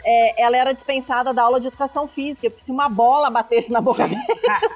É, 0.03 0.41
ela 0.41 0.57
era 0.57 0.73
dispensada 0.73 1.34
da 1.34 1.43
aula 1.43 1.59
de 1.59 1.67
educação 1.67 2.07
física, 2.07 2.49
porque 2.49 2.65
se 2.65 2.71
uma 2.71 2.89
bola 2.89 3.29
batesse 3.29 3.71
na 3.71 3.82
boca 3.82 4.07
dela, 4.07 4.23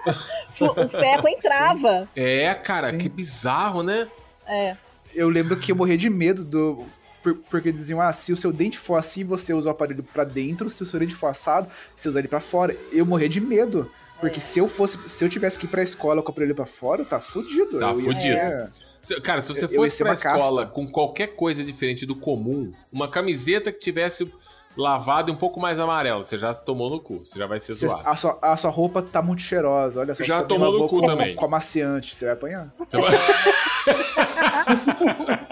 o 0.86 0.90
ferro 0.90 1.28
entrava. 1.28 2.08
É, 2.16 2.54
cara, 2.54 2.90
Sim. 2.90 2.98
que 3.00 3.10
bizarro, 3.10 3.82
né? 3.82 4.08
É. 4.48 4.76
eu 5.14 5.28
lembro 5.28 5.58
que 5.58 5.72
eu 5.72 5.76
morria 5.76 5.98
de 5.98 6.10
medo 6.10 6.44
do. 6.44 6.86
Por- 7.34 7.44
Porque 7.50 7.72
diziam, 7.72 8.00
ah, 8.00 8.14
se 8.14 8.32
o 8.32 8.38
seu 8.38 8.54
dente 8.54 8.78
for 8.78 8.96
assim, 8.96 9.24
você 9.24 9.54
usa 9.54 9.70
o 9.70 9.72
aparelho 9.72 10.04
pra 10.04 10.24
dentro, 10.24 10.70
se 10.70 10.84
o 10.84 10.86
seu 10.86 11.00
dente 11.00 11.16
for 11.16 11.28
assado, 11.28 11.68
você 11.96 12.08
usa 12.08 12.20
ele 12.20 12.28
pra 12.28 12.40
fora. 12.40 12.78
Eu 12.92 13.06
morria 13.06 13.28
de 13.28 13.42
medo. 13.42 13.90
Porque 14.22 14.40
se 14.40 14.60
eu 14.60 14.68
fosse, 14.68 14.98
se 15.10 15.26
eu 15.26 15.30
tivesse 15.30 15.60
que 15.60 15.66
ir 15.66 15.70
pra 15.70 15.84
escola 15.84 16.22
com 16.22 16.30
o 16.30 16.32
aparelho 16.32 16.56
pra 16.56 16.66
fora, 16.66 17.04
tá 17.04 17.20
fudido. 17.20 17.80
Tá 17.80 17.90
Eu 17.92 17.96
fudido. 18.00 18.16
ser- 18.16 18.70
Se- 19.02 19.22
Cara, 19.22 19.42
se 19.42 19.50
você 19.54 19.66
Eu- 19.66 19.70
eu 19.70 19.76
fosse 19.76 19.98
ser 19.98 20.04
pra 20.04 20.14
uma 20.14 20.18
casta. 20.18 20.40
escola 20.40 20.66
com 20.66 20.88
qualquer 20.88 21.36
coisa 21.36 21.64
diferente 21.64 22.06
do 22.08 22.16
comum, 22.16 22.72
uma 22.92 23.08
camiseta 23.10 23.72
que 23.72 23.78
tivesse 23.78 24.32
lavado 24.76 25.30
e 25.30 25.34
um 25.34 25.38
pouco 25.38 25.60
mais 25.60 25.80
amarelo, 25.80 26.26
você 26.26 26.38
já 26.40 26.54
tomou 26.54 26.90
no 26.90 27.00
cu, 27.00 27.20
você 27.24 27.38
já 27.40 27.46
vai 27.46 27.60
ser 27.60 27.74
zoado. 27.74 28.02
a, 28.04 28.16
sua, 28.16 28.40
a 28.42 28.58
sua 28.58 28.72
roupa 28.72 29.02
tá 29.04 29.22
muito 29.22 29.42
cheirosa. 29.42 30.00
Olha 30.02 30.16
só, 30.16 30.24
Já 30.24 30.44
tomou 30.44 30.72
no 30.80 30.88
cu 30.88 31.00
com, 31.02 31.06
também. 31.06 31.36
Com 31.36 31.46
amaciante, 31.46 32.16
você 32.16 32.26
vai 32.26 32.34
apanhar. 32.34 32.74
Você 32.80 32.98
vai- 32.98 33.12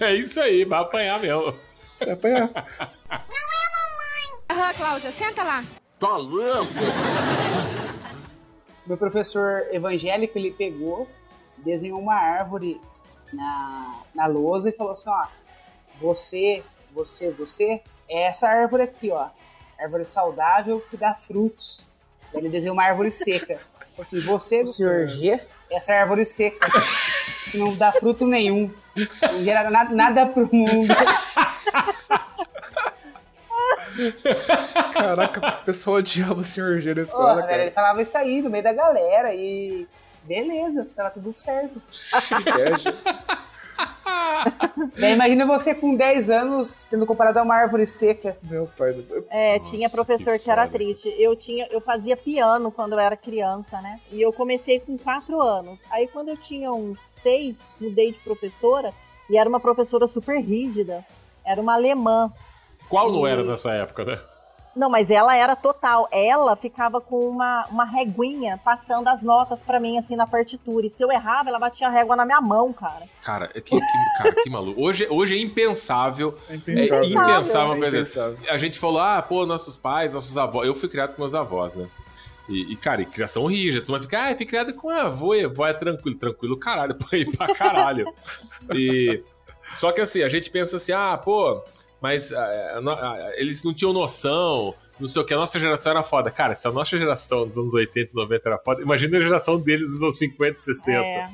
é 0.00 0.14
isso 0.14 0.40
aí, 0.40 0.64
vai 0.64 0.80
apanhar 0.80 1.20
mesmo. 1.20 1.54
Você 1.98 2.04
vai 2.06 2.14
apanhar. 2.14 2.50
Aham, 4.50 4.74
Cláudia, 4.74 5.10
senta 5.10 5.42
lá. 5.42 5.64
Tá 5.98 6.16
louco? 6.16 6.72
Meu 8.86 8.96
professor 8.96 9.66
evangélico, 9.72 10.36
ele 10.36 10.50
pegou, 10.50 11.08
desenhou 11.58 11.98
uma 11.98 12.14
árvore 12.14 12.80
na, 13.32 14.02
na 14.14 14.26
lousa 14.26 14.68
e 14.68 14.72
falou 14.72 14.92
assim, 14.92 15.08
ó, 15.08 15.26
você, 16.00 16.62
você, 16.92 17.30
você, 17.30 17.80
é 18.08 18.26
essa 18.26 18.48
árvore 18.48 18.82
aqui, 18.82 19.10
ó. 19.10 19.28
Árvore 19.78 20.04
saudável 20.04 20.84
que 20.90 20.96
dá 20.96 21.14
frutos. 21.14 21.86
Ele 22.32 22.48
desenhou 22.48 22.74
uma 22.74 22.84
árvore 22.84 23.10
seca. 23.10 23.56
Falou 23.56 24.02
Assim, 24.02 24.20
você, 24.20 24.62
o 24.62 24.66
senhor 24.66 25.06
G, 25.06 25.40
essa 25.76 25.94
árvore 25.94 26.24
seca. 26.24 26.66
Que 27.50 27.58
não 27.58 27.76
dá 27.76 27.92
fruto 27.92 28.26
nenhum. 28.26 28.70
Não 29.32 29.44
gera 29.44 29.70
nada, 29.70 29.94
nada 29.94 30.26
pro 30.26 30.48
mundo. 30.52 30.88
Caraca, 34.92 35.60
o 35.60 35.64
pessoal 35.64 35.96
odiava 35.96 36.40
o 36.40 36.44
senhor 36.44 36.80
G 36.80 36.94
na 36.94 37.02
escola, 37.02 37.46
velho, 37.46 37.62
ele 37.62 37.70
cara. 37.70 37.86
falava 37.86 38.02
isso 38.02 38.18
aí 38.18 38.42
no 38.42 38.50
meio 38.50 38.64
da 38.64 38.72
galera 38.72 39.32
e 39.34 39.86
beleza, 40.24 40.86
tava 40.96 41.10
tudo 41.10 41.32
certo. 41.32 41.80
Inveja. 42.40 42.94
Daí 44.98 45.12
imagina 45.14 45.46
você 45.46 45.74
com 45.74 45.94
10 45.94 46.30
anos 46.30 46.86
sendo 46.88 47.06
comparado 47.06 47.38
a 47.38 47.42
uma 47.42 47.54
árvore 47.54 47.86
seca. 47.86 48.36
Meu 48.42 48.68
pai 48.76 48.92
do... 48.92 49.24
É, 49.30 49.58
Nossa, 49.58 49.70
tinha 49.70 49.90
professor 49.90 50.38
que 50.38 50.44
que, 50.44 50.50
era 50.50 50.66
triste. 50.68 51.14
Eu 51.18 51.34
tinha, 51.36 51.66
eu 51.70 51.80
fazia 51.80 52.16
piano 52.16 52.70
quando 52.70 52.92
eu 52.92 52.98
era 52.98 53.16
criança, 53.16 53.80
né? 53.80 54.00
E 54.10 54.20
eu 54.20 54.32
comecei 54.32 54.80
com 54.80 54.96
quatro 54.98 55.40
anos. 55.40 55.78
Aí 55.90 56.06
quando 56.08 56.28
eu 56.28 56.36
tinha 56.36 56.72
uns 56.72 56.98
seis, 57.22 57.56
mudei 57.80 58.12
de 58.12 58.18
professora 58.20 58.92
e 59.30 59.38
era 59.38 59.48
uma 59.48 59.60
professora 59.60 60.06
super 60.06 60.38
rígida. 60.40 61.04
Era 61.44 61.60
uma 61.60 61.74
alemã. 61.74 62.32
Qual 62.88 63.10
não 63.10 63.26
E- 63.26 63.30
era 63.30 63.42
nessa 63.42 63.72
época, 63.72 64.04
né? 64.04 64.18
Não, 64.76 64.90
mas 64.90 65.10
ela 65.10 65.36
era 65.36 65.54
total. 65.54 66.08
Ela 66.10 66.56
ficava 66.56 67.00
com 67.00 67.28
uma, 67.28 67.66
uma 67.70 67.84
reguinha 67.84 68.58
passando 68.64 69.08
as 69.08 69.22
notas 69.22 69.58
pra 69.60 69.78
mim, 69.78 69.98
assim, 69.98 70.16
na 70.16 70.26
partitura. 70.26 70.86
E 70.86 70.90
se 70.90 71.02
eu 71.02 71.10
errava, 71.12 71.48
ela 71.48 71.58
batia 71.58 71.86
a 71.86 71.90
régua 71.90 72.16
na 72.16 72.24
minha 72.24 72.40
mão, 72.40 72.72
cara. 72.72 73.04
Cara, 73.22 73.50
é 73.54 73.60
que, 73.60 73.78
que- 73.78 74.18
cara, 74.18 74.34
que 74.42 74.50
maluco. 74.50 74.80
Hoje, 74.82 75.06
hoje 75.08 75.34
é 75.34 75.38
impensável. 75.40 76.36
É 76.48 76.52
É 76.52 76.56
impensável. 76.56 77.04
impensável 77.04 77.74
uma 77.74 77.84
É 77.84 77.88
impensável. 77.88 78.38
A 78.48 78.56
gente 78.56 78.78
falou, 78.78 79.00
ah, 79.00 79.22
pô, 79.22 79.46
nossos 79.46 79.76
pais, 79.76 80.14
nossos 80.14 80.36
avós. 80.36 80.66
Eu 80.66 80.74
fui 80.74 80.88
criado 80.88 81.14
com 81.14 81.22
meus 81.22 81.34
avós, 81.34 81.74
né? 81.74 81.86
E, 82.48 82.72
e, 82.72 82.76
cara, 82.76 83.00
e 83.00 83.06
criação 83.06 83.46
rígida. 83.46 83.84
Tu 83.86 83.90
vai 83.92 84.00
ficar, 84.00 84.30
ah, 84.32 84.36
fui 84.36 84.44
criado 84.44 84.74
com 84.74 84.90
avô, 84.90 85.34
e 85.34 85.44
avó 85.44 85.66
é 85.66 85.72
tranquilo. 85.72 86.18
Tranquilo, 86.18 86.58
caralho, 86.58 86.94
pô, 86.98 87.06
aí 87.12 87.24
pra 87.30 87.54
caralho. 87.54 88.12
E. 88.74 89.22
Só 89.72 89.90
que 89.92 90.00
assim, 90.00 90.22
a 90.22 90.28
gente 90.28 90.50
pensa 90.50 90.76
assim, 90.76 90.92
ah, 90.92 91.16
pô, 91.16 91.62
mas 92.04 92.34
ah, 92.34 92.80
no- 92.82 92.90
ah, 92.90 93.32
eles 93.36 93.64
não 93.64 93.72
tinham 93.72 93.90
noção. 93.94 94.74
Não 95.00 95.08
sei 95.08 95.22
o 95.22 95.24
que, 95.24 95.32
a 95.32 95.38
nossa 95.38 95.58
geração 95.58 95.90
era 95.92 96.02
foda. 96.02 96.30
Cara, 96.30 96.54
se 96.54 96.68
a 96.68 96.70
nossa 96.70 96.98
geração 96.98 97.48
dos 97.48 97.56
anos 97.56 97.72
80 97.72 98.12
e 98.12 98.14
90 98.14 98.46
era 98.48 98.58
foda, 98.58 98.82
imagina 98.82 99.16
a 99.16 99.20
geração 99.22 99.58
deles 99.58 99.88
dos 99.90 100.02
anos 100.02 100.18
50 100.18 100.52
e 100.52 100.60
60. 100.60 100.98
É. 101.00 101.26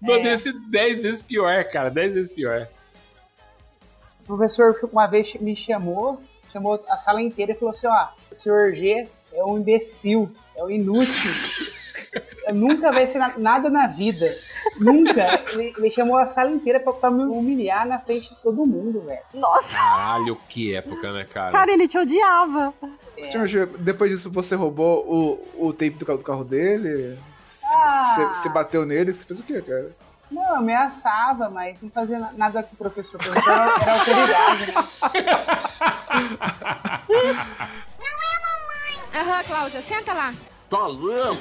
Não, 0.00 0.14
É. 0.14 0.20
deve 0.22 0.38
ser 0.38 0.52
10 0.70 1.02
vezes 1.02 1.20
pior, 1.20 1.64
cara. 1.64 1.90
10 1.90 2.14
vezes 2.14 2.32
pior. 2.32 2.68
O 4.20 4.24
professor 4.36 4.78
uma 4.92 5.08
vez 5.08 5.34
me 5.40 5.56
chamou, 5.56 6.22
chamou 6.52 6.82
a 6.88 6.96
sala 6.96 7.20
inteira 7.20 7.50
e 7.52 7.54
falou 7.56 7.70
assim, 7.72 7.88
ó, 7.88 8.08
o 8.30 8.36
senhor 8.36 8.72
G 8.74 9.08
é 9.32 9.44
um 9.44 9.58
imbecil, 9.58 10.30
é 10.56 10.62
um 10.62 10.70
inútil. 10.70 11.12
Nunca 12.52 12.92
vai 12.92 13.06
ser 13.06 13.18
na- 13.18 13.34
nada 13.38 13.70
na 13.70 13.86
vida. 13.86 14.26
Nunca. 14.78 15.42
Ele, 15.52 15.72
ele 15.78 15.90
chamou 15.90 16.16
a 16.16 16.26
sala 16.26 16.50
inteira 16.50 16.78
pra, 16.80 16.92
pra 16.92 17.10
me 17.10 17.22
humilhar 17.24 17.86
na 17.86 17.98
frente 17.98 18.28
de 18.28 18.36
todo 18.42 18.66
mundo, 18.66 19.00
velho. 19.00 19.20
Nossa, 19.34 19.68
Caralho, 19.76 20.36
que 20.48 20.74
época, 20.74 21.12
né, 21.12 21.24
cara? 21.24 21.52
cara, 21.52 21.72
ele 21.72 21.88
te 21.88 21.96
odiava. 21.98 22.74
Senhor 23.22 23.46
G, 23.46 23.66
depois 23.78 24.10
disso 24.10 24.30
você 24.30 24.54
roubou 24.54 25.04
o, 25.56 25.68
o 25.68 25.72
tape 25.72 25.90
do 25.90 26.04
carro, 26.04 26.18
do 26.18 26.24
carro 26.24 26.44
dele? 26.44 27.18
Ah. 27.76 28.32
Você 28.34 28.48
bateu 28.50 28.84
nele? 28.84 29.14
Você 29.14 29.24
fez 29.24 29.40
o 29.40 29.42
quê, 29.44 29.62
cara? 29.62 29.90
Não, 30.30 30.56
ameaçava, 30.56 31.48
mas 31.50 31.82
não 31.82 31.90
fazia 31.90 32.18
na- 32.18 32.32
nada 32.32 32.62
com 32.62 32.74
o 32.74 32.78
professor. 32.78 33.20
O 33.20 33.24
professor 33.24 33.50
era, 33.52 33.82
era 33.82 33.92
autoridade, 33.94 34.66
né? 34.66 34.74
Aham, 39.14 39.42
Cláudia, 39.44 39.80
senta 39.82 40.12
lá. 40.12 40.32
Tá 40.72 40.86
louco? 40.86 41.36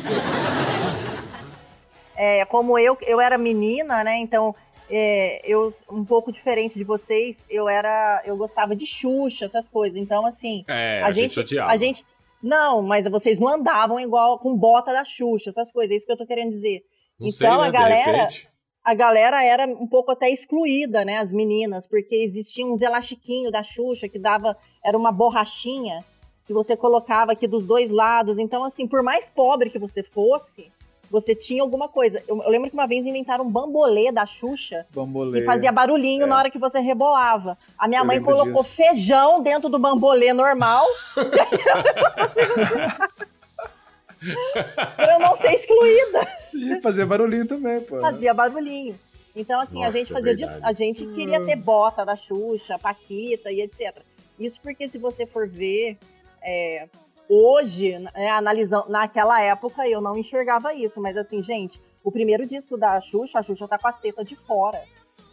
É, 2.18 2.44
como 2.44 2.78
eu, 2.78 2.98
eu 3.04 3.22
era 3.22 3.38
menina, 3.38 4.04
né? 4.04 4.18
Então, 4.18 4.54
é, 4.90 5.42
eu, 5.50 5.74
um 5.90 6.04
pouco 6.04 6.34
diferente 6.34 6.78
de 6.78 6.84
vocês, 6.84 7.38
eu 7.50 7.70
era. 7.70 8.22
Eu 8.26 8.36
gostava 8.36 8.76
de 8.76 8.86
Xuxa, 8.86 9.46
essas 9.46 9.70
coisas. 9.70 9.98
Então, 9.98 10.26
assim, 10.26 10.66
É, 10.68 11.02
a, 11.02 11.14
gente, 11.14 11.40
odiava. 11.40 11.72
A 11.72 11.78
gente. 11.78 12.04
Não, 12.44 12.82
mas 12.82 13.10
vocês 13.10 13.40
não 13.40 13.48
andavam 13.48 14.02
igual 14.02 14.38
com 14.38 14.54
bota 14.54 14.92
da 14.92 15.06
Xuxa, 15.06 15.52
essas 15.52 15.72
coisas, 15.72 15.94
é 15.94 15.98
isso 15.98 16.06
que 16.06 16.12
eu 16.12 16.18
tô 16.18 16.26
querendo 16.26 16.52
dizer. 16.52 16.84
Não 17.18 17.28
então, 17.28 17.32
sei, 17.32 17.48
né, 17.48 17.54
a 17.54 17.70
galera-. 17.70 18.28
A 18.84 18.96
galera 18.96 19.44
era 19.46 19.66
um 19.68 19.88
pouco 19.88 20.12
até 20.12 20.30
excluída, 20.30 21.06
né? 21.06 21.20
As 21.20 21.32
meninas, 21.32 21.88
porque 21.88 22.16
existiam 22.16 22.74
uns 22.74 22.82
elastiquinhos 22.82 23.52
da 23.52 23.64
Xuxa 23.64 24.10
que 24.10 24.20
dava. 24.20 24.58
Era 24.84 24.98
uma 24.98 25.12
borrachinha 25.12 26.04
que 26.52 26.54
você 26.54 26.76
colocava 26.76 27.32
aqui 27.32 27.48
dos 27.48 27.66
dois 27.66 27.90
lados. 27.90 28.38
Então, 28.38 28.62
assim, 28.66 28.86
por 28.86 29.02
mais 29.02 29.30
pobre 29.30 29.70
que 29.70 29.80
você 29.80 30.04
fosse, 30.04 30.70
você 31.10 31.34
tinha 31.34 31.62
alguma 31.64 31.88
coisa. 31.88 32.22
Eu, 32.28 32.44
eu 32.44 32.50
lembro 32.50 32.70
que 32.70 32.74
uma 32.76 32.86
vez 32.86 33.06
inventaram 33.06 33.46
um 33.46 33.50
bambolê 33.50 34.12
da 34.12 34.26
Xuxa 34.26 34.86
Bambolê. 34.94 35.40
que 35.40 35.46
fazia 35.46 35.72
barulhinho 35.72 36.24
É. 36.24 36.28
na 36.28 36.38
hora 36.38 36.50
que 36.52 36.60
você 36.60 36.80
rebolava. 36.80 37.58
A 37.78 37.88
minha 37.88 38.02
Eu 38.02 38.06
mãe 38.06 38.22
colocou 38.22 38.64
disso. 38.64 38.76
feijão 38.76 39.42
dentro 39.42 39.70
do 39.70 39.80
bambolê 39.80 40.34
normal. 40.34 40.86
pra 44.96 45.14
eu 45.16 45.20
não 45.20 45.36
ser 45.38 45.54
excluída. 45.54 46.28
E 46.54 46.82
fazia 46.82 47.06
barulhinho 47.06 47.48
também, 47.48 47.80
pô. 47.80 48.00
Fazia 48.02 48.34
barulhinho. 48.34 48.96
Então, 49.34 49.58
assim, 49.62 49.82
a 49.84 49.86
Nossa, 49.88 49.98
gente 50.00 50.12
fazia 50.12 50.36
de, 50.36 50.42
verdade. 50.46 50.66
A 50.66 50.74
gente 50.74 51.06
queria 51.08 51.40
ter 51.46 51.56
bota 51.56 52.06
da 52.06 52.18
Xuxa, 52.18 52.78
Paquita 52.78 53.50
e 53.52 53.62
etc. 53.62 54.02
Isso 54.38 54.60
porque 54.62 54.90
se 54.90 54.98
você 54.98 55.26
for 55.26 55.48
ver. 55.48 55.98
É, 56.44 56.88
hoje, 57.30 57.98
né, 58.00 58.30
analisando. 58.30 58.90
Naquela 58.90 59.42
época 59.42 59.88
eu 59.88 60.02
não 60.02 60.18
enxergava 60.18 60.74
isso, 60.74 61.00
mas 61.02 61.16
assim, 61.18 61.42
gente, 61.42 61.82
o 62.04 62.12
primeiro 62.12 62.46
disco 62.48 62.78
da 62.78 63.00
Xuxa, 63.00 63.40
a 63.40 63.44
Xuxa 63.44 63.68
tá 63.68 63.78
com 63.78 63.88
as 63.88 64.00
tetas 64.00 64.26
de 64.26 64.36
fora. 64.36 64.82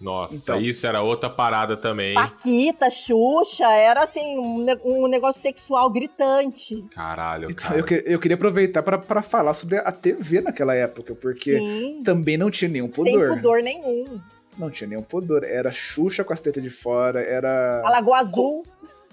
Nossa, 0.01 0.37
Então. 0.37 0.61
isso 0.61 0.87
era 0.87 1.03
outra 1.03 1.29
parada 1.29 1.77
também. 1.77 2.15
Paquita, 2.15 2.89
Xuxa, 2.89 3.67
era 3.73 4.05
assim, 4.05 4.39
um, 4.39 4.65
um 4.85 5.09
negócio 5.09 5.41
sexual 5.43 5.91
gritante. 5.91 6.85
Caralho, 6.95 7.51
Então, 7.51 7.69
cara. 7.71 7.79
eu, 7.81 7.85
que- 7.85 8.05
eu 8.07 8.21
queria 8.21 8.37
aproveitar 8.37 8.81
pra- 8.83 8.99
pra 8.99 9.23
falar 9.23 9.55
sobre 9.55 9.77
a 9.79 9.91
TV 9.91 10.41
naquela 10.41 10.73
época, 10.75 11.17
porque 11.17 11.57
Sim, 11.59 12.03
também 12.05 12.37
não 12.37 12.49
tinha 12.49 12.69
nenhum 12.71 12.87
sem 12.93 13.05
pudor. 13.13 13.35
pudor 13.35 13.63
nenhum. 13.63 14.21
Não 14.57 14.71
tinha 14.71 14.87
nenhum 14.89 15.03
pudor. 15.03 15.43
Era 15.43 15.73
Xuxa 15.73 16.23
com 16.23 16.33
as 16.33 16.41
tetas 16.41 16.63
de 16.63 16.71
fora, 16.71 17.21
era 17.21 17.81
A 17.85 17.91
Lagoa 17.91 18.19
Azul, 18.19 18.63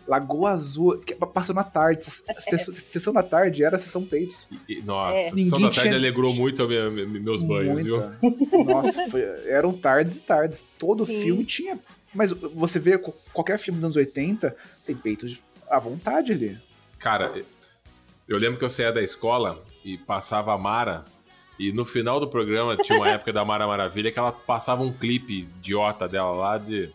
Lagoa 0.07 0.51
Azul, 0.51 0.99
que 0.99 1.15
passou 1.15 1.55
na 1.55 1.63
tarde. 1.63 2.03
Sess- 2.03 2.23
Sessão 2.75 3.13
da 3.13 3.23
tarde 3.23 3.63
era 3.63 3.77
sessão 3.77 4.03
peitos. 4.05 4.47
E- 4.69 4.81
Nossa, 4.81 5.19
É. 5.19 5.27
a 5.27 5.29
Sessão 5.31 5.35
da 5.35 5.41
Ninguém 5.43 5.61
Tarde 5.61 5.81
tinha- 5.81 5.95
alegrou 5.95 6.33
muito 6.33 6.63
a 6.63 6.67
minha- 6.67 6.89
me- 6.89 7.19
meus 7.19 7.41
banhos, 7.41 7.83
viu? 7.83 7.95
Nossa, 8.65 9.09
foi- 9.09 9.23
eram 9.47 9.73
tardes 9.73 10.17
e 10.17 10.21
tardes. 10.21 10.65
Todo 10.77 11.05
Sim. 11.05 11.21
filme 11.21 11.45
tinha. 11.45 11.79
Mas 12.13 12.31
você 12.31 12.79
vê 12.79 12.97
qualquer 13.33 13.57
filme 13.59 13.77
dos 13.79 13.85
anos 13.85 13.95
80, 13.97 14.55
tem 14.85 14.95
peitos 14.95 15.39
à 15.69 15.79
vontade 15.79 16.31
ali. 16.31 16.57
Cara, 16.99 17.33
eu 18.27 18.37
lembro 18.37 18.57
que 18.57 18.63
eu 18.65 18.69
saía 18.69 18.91
da 18.91 19.01
escola 19.01 19.61
e 19.83 19.97
passava 19.97 20.53
a 20.53 20.57
Mara. 20.57 21.03
E 21.57 21.71
no 21.71 21.85
final 21.85 22.19
do 22.19 22.27
programa 22.27 22.75
tinha 22.77 22.97
uma 22.97 23.09
época 23.09 23.31
da 23.33 23.43
Mara 23.45 23.65
Maravilha 23.65 24.11
que 24.11 24.19
ela 24.19 24.31
passava 24.31 24.83
um 24.83 24.91
clipe 24.93 25.39
idiota 25.39 26.07
dela 26.07 26.31
lá 26.31 26.57
de. 26.57 26.89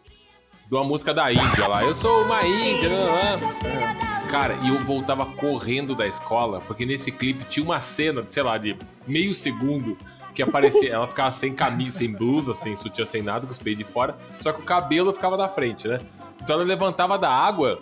De 0.71 0.77
uma 0.77 0.85
música 0.85 1.13
da 1.13 1.33
Índia 1.33 1.67
lá. 1.67 1.83
Eu 1.83 1.93
sou 1.93 2.23
uma 2.23 2.47
Índia. 2.47 2.89
Né, 2.89 3.37
né. 3.65 4.27
Cara, 4.31 4.55
e 4.63 4.69
eu 4.69 4.79
voltava 4.85 5.27
correndo 5.27 5.97
da 5.97 6.07
escola, 6.07 6.61
porque 6.61 6.87
nesse 6.87 7.11
clipe 7.11 7.43
tinha 7.47 7.65
uma 7.65 7.81
cena, 7.81 8.23
sei 8.29 8.45
lá, 8.45 8.57
de 8.57 8.77
meio 9.05 9.35
segundo 9.35 9.99
que 10.33 10.41
aparecia. 10.41 10.93
Ela 10.93 11.09
ficava 11.09 11.29
sem 11.33 11.53
camisa, 11.53 11.99
sem 11.99 12.13
blusa, 12.13 12.55
sem 12.55 12.77
sutiã, 12.77 13.05
sem 13.05 13.21
nada, 13.21 13.47
com 13.47 13.51
os 13.51 13.59
peitos 13.59 13.85
de 13.85 13.93
fora. 13.93 14.17
Só 14.39 14.53
que 14.53 14.61
o 14.61 14.65
cabelo 14.65 15.13
ficava 15.13 15.37
na 15.37 15.49
frente, 15.49 15.89
né? 15.89 16.03
Então 16.41 16.55
ela 16.55 16.65
levantava 16.65 17.19
da 17.19 17.29
água 17.29 17.81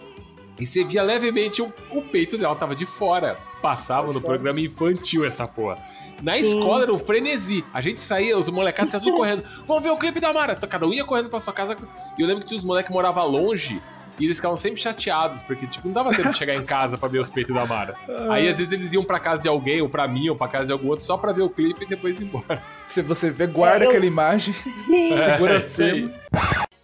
e 0.58 0.64
você 0.64 0.82
via 0.82 1.02
levemente 1.02 1.60
o, 1.60 1.70
o 1.90 2.00
peito 2.00 2.38
dela, 2.38 2.56
tava 2.56 2.74
de 2.74 2.86
fora. 2.86 3.38
Passava 3.62 4.12
no 4.12 4.20
programa 4.20 4.60
infantil 4.60 5.24
essa 5.24 5.46
porra. 5.46 5.78
Na 6.22 6.34
Sim. 6.34 6.40
escola 6.40 6.82
era 6.84 6.92
um 6.92 6.98
frenesi. 6.98 7.64
A 7.72 7.80
gente 7.80 7.98
saía, 8.00 8.38
os 8.38 8.48
molecados 8.48 8.90
saíam 8.92 9.04
tudo 9.04 9.16
correndo. 9.18 9.42
Vamos 9.66 9.82
ver 9.82 9.90
o 9.90 9.96
clipe 9.96 10.20
da 10.20 10.32
Mara. 10.32 10.54
Cada 10.54 10.86
um 10.86 10.92
ia 10.92 11.04
correndo 11.04 11.28
pra 11.30 11.40
sua 11.40 11.52
casa. 11.52 11.76
E 12.18 12.22
eu 12.22 12.26
lembro 12.26 12.42
que 12.42 12.48
tinha 12.48 12.58
os 12.58 12.64
moleques 12.64 12.88
que 12.88 12.94
moravam 12.94 13.26
longe. 13.26 13.80
E 14.20 14.24
eles 14.24 14.36
ficavam 14.38 14.56
sempre 14.56 14.80
chateados, 14.80 15.42
porque, 15.44 15.64
tipo, 15.64 15.86
não 15.86 15.94
dava 15.94 16.10
tempo 16.10 16.30
de 16.30 16.36
chegar 16.36 16.52
em 16.56 16.64
casa 16.64 16.98
pra 16.98 17.08
ver 17.08 17.20
os 17.20 17.30
peitos 17.30 17.54
da 17.54 17.64
Mara. 17.64 17.94
Aí, 18.32 18.48
às 18.48 18.58
vezes, 18.58 18.72
eles 18.72 18.92
iam 18.92 19.04
pra 19.04 19.20
casa 19.20 19.44
de 19.44 19.48
alguém, 19.48 19.80
ou 19.80 19.88
pra 19.88 20.08
mim, 20.08 20.28
ou 20.28 20.34
pra 20.34 20.48
casa 20.48 20.66
de 20.66 20.72
algum 20.72 20.88
outro, 20.88 21.04
só 21.04 21.16
pra 21.16 21.30
ver 21.32 21.42
o 21.42 21.48
clipe 21.48 21.84
e 21.84 21.88
depois 21.88 22.20
ir 22.20 22.24
embora. 22.24 22.60
Se 22.88 23.00
você 23.00 23.30
vê, 23.30 23.46
guarda 23.46 23.84
É, 23.84 23.86
eu- 23.86 23.90
aquela 23.90 24.06
imagem, 24.06 24.52
segura 24.52 25.58
É. 25.58 26.28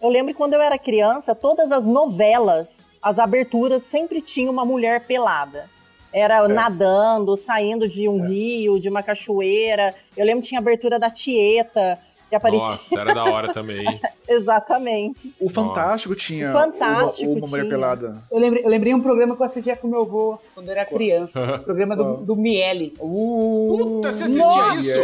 Eu 0.01 0.09
lembro 0.09 0.31
que 0.33 0.37
quando 0.37 0.53
eu 0.53 0.61
era 0.61 0.77
criança, 0.77 1.35
todas 1.35 1.69
as 1.73 1.83
novelas, 1.83 2.77
as 3.01 3.19
aberturas 3.19 3.83
sempre 3.91 4.21
tinha 4.21 4.49
uma 4.49 4.63
mulher 4.63 5.01
pelada. 5.01 5.69
Era 6.17 6.47
nadando, 6.47 7.35
saindo 7.35 7.89
de 7.89 8.07
um 8.07 8.25
rio, 8.25 8.79
de 8.79 8.87
uma 8.87 9.03
cachoeira. 9.03 9.93
Eu 10.15 10.25
lembro 10.25 10.41
que 10.43 10.47
tinha 10.47 10.59
a 10.59 10.61
abertura 10.61 10.97
da 10.97 11.09
Tieta, 11.11 11.99
que 12.29 12.35
aparecia. 12.35 12.65
Nossa, 12.69 12.99
era 13.01 13.13
da 13.13 13.25
hora 13.25 13.51
também. 13.51 13.83
Exatamente. 14.25 15.33
O 15.41 15.49
Fantástico 15.49 16.13
Nossa. 16.13 16.21
tinha 16.25 16.49
O 16.49 16.53
Fantástico 16.53 17.29
uma, 17.31 17.39
uma 17.39 17.47
mulher 17.47 17.63
tinha. 17.63 17.75
pelada. 17.75 18.17
Eu 18.31 18.39
lembrei, 18.39 18.63
eu 18.63 18.69
lembrei 18.69 18.93
um 18.93 19.01
programa 19.01 19.35
que 19.35 19.41
eu 19.41 19.45
assistia 19.45 19.75
com 19.75 19.89
meu 19.89 20.03
avô 20.03 20.39
quando 20.53 20.67
eu 20.67 20.71
era 20.71 20.85
criança. 20.85 21.55
O 21.55 21.59
programa 21.65 21.97
do, 21.97 22.17
do 22.17 22.35
Miele. 22.35 22.93
Uh, 22.97 23.67
Puta, 23.77 24.11
você 24.13 24.23
assistia 24.23 24.45
Nossa! 24.45 24.79
isso? 24.79 24.97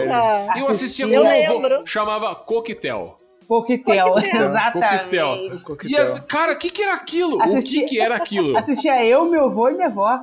Eu 0.59 0.67
assistia 0.69 1.05
Eu 1.05 1.09
com 1.09 1.13
meu 1.15 1.23
lembro. 1.23 1.75
avô. 1.75 1.85
Chamava 1.87 2.33
Coquetel. 2.35 3.17
Coquetel, 3.49 4.13
Coquetel. 4.13 4.45
exatamente. 4.47 5.91
E 5.91 5.97
as, 5.97 6.21
cara, 6.21 6.53
o 6.53 6.55
que, 6.55 6.69
que 6.69 6.81
era 6.81 6.93
aquilo? 6.93 7.41
Assisti- 7.41 7.79
O 7.79 7.81
que, 7.81 7.85
que 7.87 7.99
era 7.99 8.15
aquilo? 8.15 8.57
Assistia 8.57 9.03
eu, 9.05 9.25
meu 9.25 9.45
avô 9.47 9.67
e 9.67 9.73
minha 9.73 9.87
avó. 9.87 10.21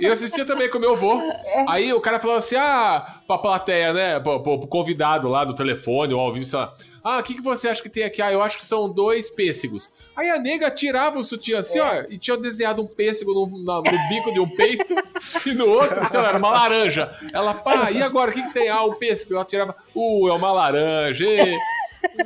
Eu 0.00 0.12
assistia 0.12 0.44
também 0.44 0.70
com 0.70 0.78
meu 0.78 0.92
avô. 0.92 1.20
É. 1.20 1.64
Aí 1.68 1.92
o 1.92 2.00
cara 2.00 2.18
falava 2.18 2.38
assim: 2.38 2.56
ah, 2.56 3.16
pra 3.26 3.38
plateia, 3.38 3.92
né? 3.92 4.20
Pro, 4.20 4.40
pro- 4.42 4.58
pro 4.60 4.66
convidado 4.68 5.28
lá 5.28 5.44
no 5.44 5.54
telefone 5.54 6.14
ou 6.14 6.20
ao 6.20 6.32
vivo, 6.32 6.46
sei 6.46 6.58
lá. 6.58 6.74
Ah, 7.04 7.18
o 7.18 7.22
que, 7.22 7.34
que 7.34 7.42
você 7.42 7.68
acha 7.68 7.82
que 7.82 7.88
tem 7.88 8.04
aqui? 8.04 8.22
Ah, 8.22 8.32
eu 8.32 8.40
acho 8.40 8.56
que 8.56 8.64
são 8.64 8.88
dois 8.92 9.28
pêssegos. 9.28 9.90
Aí 10.16 10.30
a 10.30 10.38
nega 10.38 10.70
tirava 10.70 11.18
o 11.18 11.24
sutiã 11.24 11.58
assim, 11.58 11.80
ó, 11.80 12.04
e 12.08 12.16
tinha 12.16 12.36
desenhado 12.36 12.80
um 12.82 12.86
pêssego 12.86 13.32
no, 13.34 13.64
na- 13.64 13.78
no 13.90 14.08
bico 14.08 14.32
de 14.32 14.38
um 14.40 14.48
peito 14.48 14.94
e 15.46 15.52
no 15.52 15.68
outro, 15.68 16.06
sei 16.08 16.20
lá, 16.20 16.28
era 16.28 16.38
uma 16.38 16.50
laranja. 16.50 17.10
Ela, 17.34 17.54
pá, 17.54 17.90
e 17.90 18.00
agora 18.02 18.30
o 18.30 18.34
que, 18.34 18.42
que 18.42 18.52
tem? 18.54 18.68
Ah, 18.68 18.84
um 18.84 18.94
pêssego. 18.94 19.34
Ela 19.34 19.44
tirava, 19.44 19.74
uh, 19.94 20.28
é 20.28 20.32
uma 20.32 20.52
laranja. 20.52 21.24
E... 21.26 21.58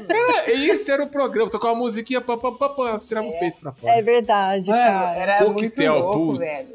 Era, 0.09 0.51
esse 0.53 0.91
era 0.91 1.03
o 1.03 1.09
programa, 1.09 1.51
tocava 1.51 1.75
uma 1.75 1.81
musiquinha, 1.81 2.21
pá, 2.21 2.37
pá, 2.37 2.51
pá, 2.53 2.69
pá, 2.71 2.97
tirava 2.99 3.27
o 3.27 3.39
peito 3.39 3.59
pra 3.61 3.73
fora. 3.73 3.93
É 3.95 4.03
verdade, 4.03 4.71
Mano, 4.71 4.83
cara. 4.83 5.19
era 5.19 5.45
Coquetel, 5.45 5.93
muito 5.93 6.03
louco, 6.05 6.19
tudo. 6.19 6.39
velho. 6.39 6.69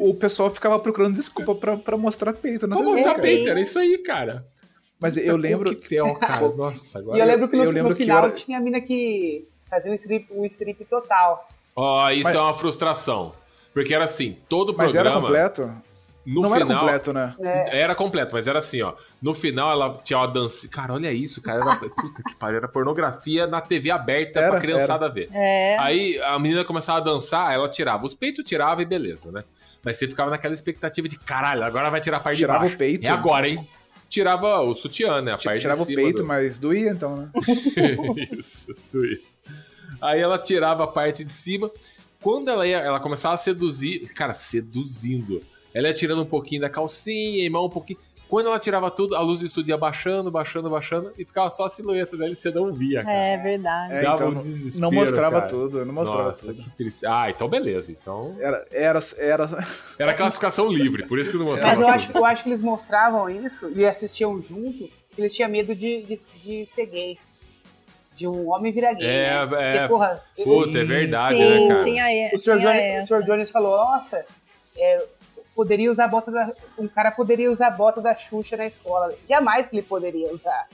O, 0.00 0.10
o 0.10 0.14
pessoal 0.14 0.50
ficava 0.50 0.78
procurando 0.78 1.14
desculpa 1.14 1.54
pra, 1.54 1.76
pra 1.76 1.96
mostrar 1.96 2.32
peito 2.32 2.66
na 2.66 2.76
Pra 2.76 2.84
TV, 2.84 2.96
mostrar 2.96 3.18
peito, 3.20 3.48
era 3.48 3.60
isso 3.60 3.78
aí, 3.78 3.98
cara. 3.98 4.46
Mas 5.00 5.16
eu 5.16 5.36
lembro. 5.36 5.74
Coquetel, 5.74 6.14
cara. 6.16 6.48
Nossa, 6.56 6.98
agora. 6.98 7.18
E 7.18 7.20
eu 7.20 7.26
lembro 7.26 7.48
que 7.48 7.56
no, 7.56 7.64
eu 7.64 7.70
lembro 7.70 7.90
no 7.90 7.96
que 7.96 8.04
final 8.04 8.24
era- 8.26 8.32
tinha 8.34 8.58
a 8.58 8.60
mina 8.60 8.80
que 8.80 9.46
fazia 9.68 9.90
um 9.90 9.94
strip, 9.94 10.26
um 10.32 10.44
strip 10.46 10.84
total. 10.86 11.48
Ó, 11.76 12.08
isso 12.10 12.22
Mas- 12.24 12.34
é 12.34 12.40
uma 12.40 12.54
frustração. 12.54 13.32
Porque 13.72 13.92
era 13.92 14.04
assim, 14.04 14.36
todo 14.48 14.72
Mas 14.76 14.92
programa. 14.92 15.16
era 15.16 15.20
completo? 15.20 15.82
No 16.26 16.42
não 16.42 16.50
final, 16.52 16.70
era 16.70 16.78
completo, 16.78 17.12
né? 17.12 17.34
Era 17.70 17.94
completo, 17.94 18.30
mas 18.34 18.46
era 18.48 18.58
assim, 18.58 18.80
ó. 18.80 18.94
No 19.20 19.34
final 19.34 19.70
ela 19.70 19.98
tinha 20.02 20.18
uma 20.18 20.26
dança. 20.26 20.66
Cara, 20.68 20.94
olha 20.94 21.12
isso, 21.12 21.42
cara. 21.42 21.60
Era... 21.60 21.76
Puta 21.90 22.22
que 22.22 22.34
pariu, 22.36 22.56
era 22.58 22.68
pornografia 22.68 23.46
na 23.46 23.60
TV 23.60 23.90
aberta 23.90 24.40
Era, 24.40 24.50
pra 24.52 24.60
criançada 24.60 25.08
ver. 25.08 25.28
É. 25.32 25.76
Aí 25.78 26.18
a 26.22 26.38
menina 26.38 26.64
começava 26.64 26.98
a 26.98 27.02
dançar, 27.02 27.52
ela 27.54 27.68
tirava 27.68 28.06
os 28.06 28.14
peitos, 28.14 28.44
tirava 28.44 28.80
e 28.80 28.86
beleza, 28.86 29.30
né? 29.30 29.44
Mas 29.84 29.98
você 29.98 30.08
ficava 30.08 30.30
naquela 30.30 30.54
expectativa 30.54 31.08
de 31.08 31.18
caralho, 31.18 31.62
agora 31.62 31.90
vai 31.90 32.00
tirar 32.00 32.16
a 32.16 32.20
parte 32.20 32.38
Tirava 32.38 32.60
de 32.60 32.64
baixo. 32.64 32.74
o 32.74 32.78
peito. 32.78 33.04
É 33.04 33.08
agora, 33.10 33.46
hein? 33.48 33.68
Tirava 34.08 34.60
o 34.60 34.74
sutiã, 34.74 35.20
né? 35.20 35.32
A 35.32 35.38
parte 35.38 35.60
Tirava 35.60 35.84
de 35.84 35.92
o 35.92 35.96
peito, 35.96 36.18
do- 36.18 36.24
mas 36.24 36.58
doía 36.58 36.90
então, 36.90 37.16
né? 37.16 37.28
Isso, 38.38 38.74
doía. 38.92 39.18
Aí 40.00 40.20
ela 40.20 40.38
tirava 40.38 40.84
a 40.84 40.86
parte 40.86 41.24
de 41.24 41.32
cima. 41.32 41.70
Quando 42.20 42.48
ela 42.48 42.66
ia, 42.66 42.78
ela 42.78 42.98
começava 43.00 43.34
a 43.34 43.36
seduzir, 43.36 44.06
cara, 44.14 44.34
seduzindo. 44.34 45.42
Ela 45.74 45.88
ia 45.88 45.94
tirando 45.94 46.22
um 46.22 46.26
pouquinho 46.26 46.60
da 46.62 46.70
calcinha, 46.70 47.44
e 47.44 47.50
mal 47.50 47.66
um 47.66 47.70
pouquinho. 47.70 47.98
Quando 48.26 48.46
ela 48.46 48.58
tirava 48.58 48.90
tudo, 48.90 49.14
a 49.14 49.20
luz 49.20 49.40
do 49.40 49.46
estúdio 49.46 49.72
ia 49.72 49.76
baixando, 49.76 50.30
baixando, 50.30 50.70
baixando, 50.70 51.12
e 51.18 51.24
ficava 51.26 51.50
só 51.50 51.64
a 51.66 51.68
silhueta 51.68 52.16
dela 52.16 52.32
e 52.32 52.36
você 52.36 52.50
não 52.50 52.72
via, 52.72 53.04
cara. 53.04 53.14
É 53.14 53.36
verdade. 53.36 53.92
É, 53.92 54.02
Dava 54.02 54.14
então, 54.16 54.28
um 54.28 54.32
não- 54.32 54.40
desespero, 54.40 54.80
não 54.82 54.90
mostrava 54.92 55.36
cara. 55.40 55.46
tudo, 55.50 55.84
não 55.84 55.94
mostrava 55.94 56.28
Nossa, 56.28 56.46
tudo. 56.54 56.62
que 56.64 56.70
triste. 56.70 57.06
Ah, 57.06 57.28
então 57.28 57.48
beleza. 57.48 57.92
Então. 57.92 58.34
Era, 58.40 58.66
era, 58.72 58.98
era. 59.18 59.64
Era 59.98 60.14
classificação 60.14 60.68
livre, 60.72 61.04
por 61.06 61.18
isso 61.18 61.30
que 61.30 61.36
não 61.36 61.44
mostrava 61.44 61.74
Mas 61.74 61.80
eu 61.82 61.88
acho, 61.88 62.06
tudo. 62.08 62.18
eu 62.18 62.24
acho 62.24 62.42
que 62.42 62.48
eles 62.48 62.62
mostravam 62.62 63.28
isso 63.28 63.70
e 63.76 63.84
assistiam 63.84 64.40
junto, 64.40 64.88
que 65.10 65.20
eles 65.20 65.34
tinham 65.34 65.50
medo 65.50 65.74
de, 65.74 66.02
de, 66.02 66.16
de 66.42 66.66
ser 66.66 66.86
gay. 66.86 67.18
De 68.16 68.26
um 68.26 68.48
homem 68.50 68.72
virar 68.72 68.94
gay. 68.94 69.06
É, 69.06 69.46
né? 69.46 69.58
é. 69.60 69.72
Porque, 69.72 69.88
porra, 69.88 70.24
Puta, 70.44 70.78
é 70.78 70.84
verdade, 70.84 71.38
Sim, 71.38 71.44
né, 71.44 71.68
cara? 71.68 71.84
tinha, 71.84 72.30
e- 72.30 72.34
o 72.34 72.38
Sr. 72.38 73.22
Jones 73.24 73.50
falou, 73.50 73.76
nossa, 73.76 74.24
é, 74.76 75.04
poderia 75.54 75.90
usar 75.90 76.04
a 76.04 76.08
bota 76.08 76.30
da. 76.30 76.52
Um 76.78 76.88
cara 76.88 77.10
poderia 77.10 77.50
usar 77.50 77.68
a 77.68 77.70
bota 77.70 78.00
da 78.00 78.14
Xuxa 78.14 78.56
na 78.56 78.66
escola. 78.66 79.14
Jamais 79.28 79.68
que 79.68 79.76
ele 79.76 79.82
poderia 79.82 80.32
usar. 80.32 80.66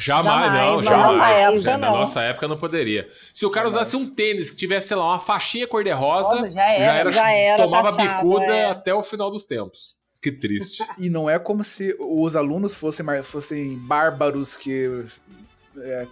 Jamais, 0.00 0.46
Jamais, 0.46 0.52
não, 0.54 0.76
na 0.76 0.90
jamais. 0.90 1.18
nossa 1.18 1.28
época, 1.28 1.60
Já, 1.60 1.78
na 1.78 1.86
não. 1.90 1.96
nossa 1.98 2.22
época 2.22 2.48
não 2.48 2.56
poderia. 2.56 3.08
Se 3.34 3.44
o 3.44 3.50
cara 3.50 3.66
usasse 3.66 3.96
um 3.96 4.08
tênis 4.08 4.48
que 4.48 4.56
tivesse, 4.56 4.88
sei 4.88 4.96
lá, 4.96 5.06
uma 5.06 5.18
faixinha 5.18 5.66
cor-de-rosa, 5.66 6.36
Nossa, 6.36 6.52
já 6.52 6.72
era, 6.72 7.10
já 7.10 7.30
era 7.32 7.60
tomava 7.60 7.92
taxado, 7.92 8.22
bicuda 8.22 8.54
é. 8.54 8.70
até 8.70 8.94
o 8.94 9.02
final 9.02 9.28
dos 9.28 9.44
tempos. 9.44 9.98
Que 10.22 10.30
triste. 10.30 10.84
E 10.98 11.10
não 11.10 11.28
é 11.28 11.36
como 11.38 11.64
se 11.64 11.96
os 11.98 12.36
alunos 12.36 12.74
fossem, 12.74 13.04
fossem 13.24 13.76
bárbaros 13.76 14.56
que. 14.56 15.04
É, 15.82 16.06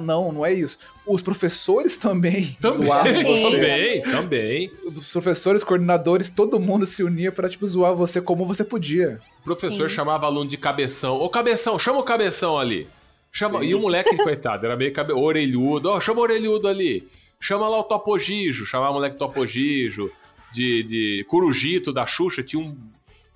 não, 0.00 0.32
não 0.32 0.46
é 0.46 0.52
isso. 0.52 0.78
Os 1.06 1.22
professores 1.22 1.96
também, 1.96 2.56
zoavam 2.62 3.04
Também, 3.04 3.24
você. 3.24 3.50
também, 3.50 4.02
também. 4.02 4.72
Os 4.84 5.12
professores, 5.12 5.64
coordenadores, 5.64 6.30
todo 6.30 6.58
mundo 6.60 6.86
se 6.86 7.02
unia 7.02 7.30
pra, 7.30 7.48
tipo, 7.48 7.66
zoar 7.66 7.94
você 7.94 8.20
como 8.20 8.46
você 8.46 8.64
podia. 8.64 9.20
O 9.40 9.44
professor 9.44 9.90
chamava 9.90 10.26
aluno 10.26 10.48
de 10.48 10.56
cabeção. 10.56 11.16
Ô, 11.16 11.28
cabeção, 11.28 11.78
chama 11.78 11.98
o 11.98 12.02
cabeção 12.02 12.58
ali. 12.58 12.88
Chama... 13.30 13.60
Sim. 13.60 13.66
E 13.66 13.74
o 13.74 13.80
moleque, 13.80 14.16
coitado, 14.16 14.64
era 14.64 14.76
meio 14.76 14.92
cabe... 14.92 15.12
orelhudo. 15.12 15.90
Ó, 15.90 16.00
chama 16.00 16.20
o 16.20 16.22
orelhudo 16.22 16.68
ali. 16.68 17.06
Chama 17.40 17.68
lá 17.68 17.80
o 17.80 17.84
Topogijo. 17.84 18.64
Chamava 18.64 18.92
o 18.92 18.94
moleque 18.94 19.18
Topogijo. 19.18 20.10
De, 20.52 20.84
de 20.84 21.26
Curujito, 21.28 21.92
da 21.92 22.06
Xuxa. 22.06 22.42
Tinha 22.42 22.62
um, 22.62 22.76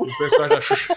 personagem 0.06 0.56
da 0.56 0.60
Xuxa. 0.60 0.96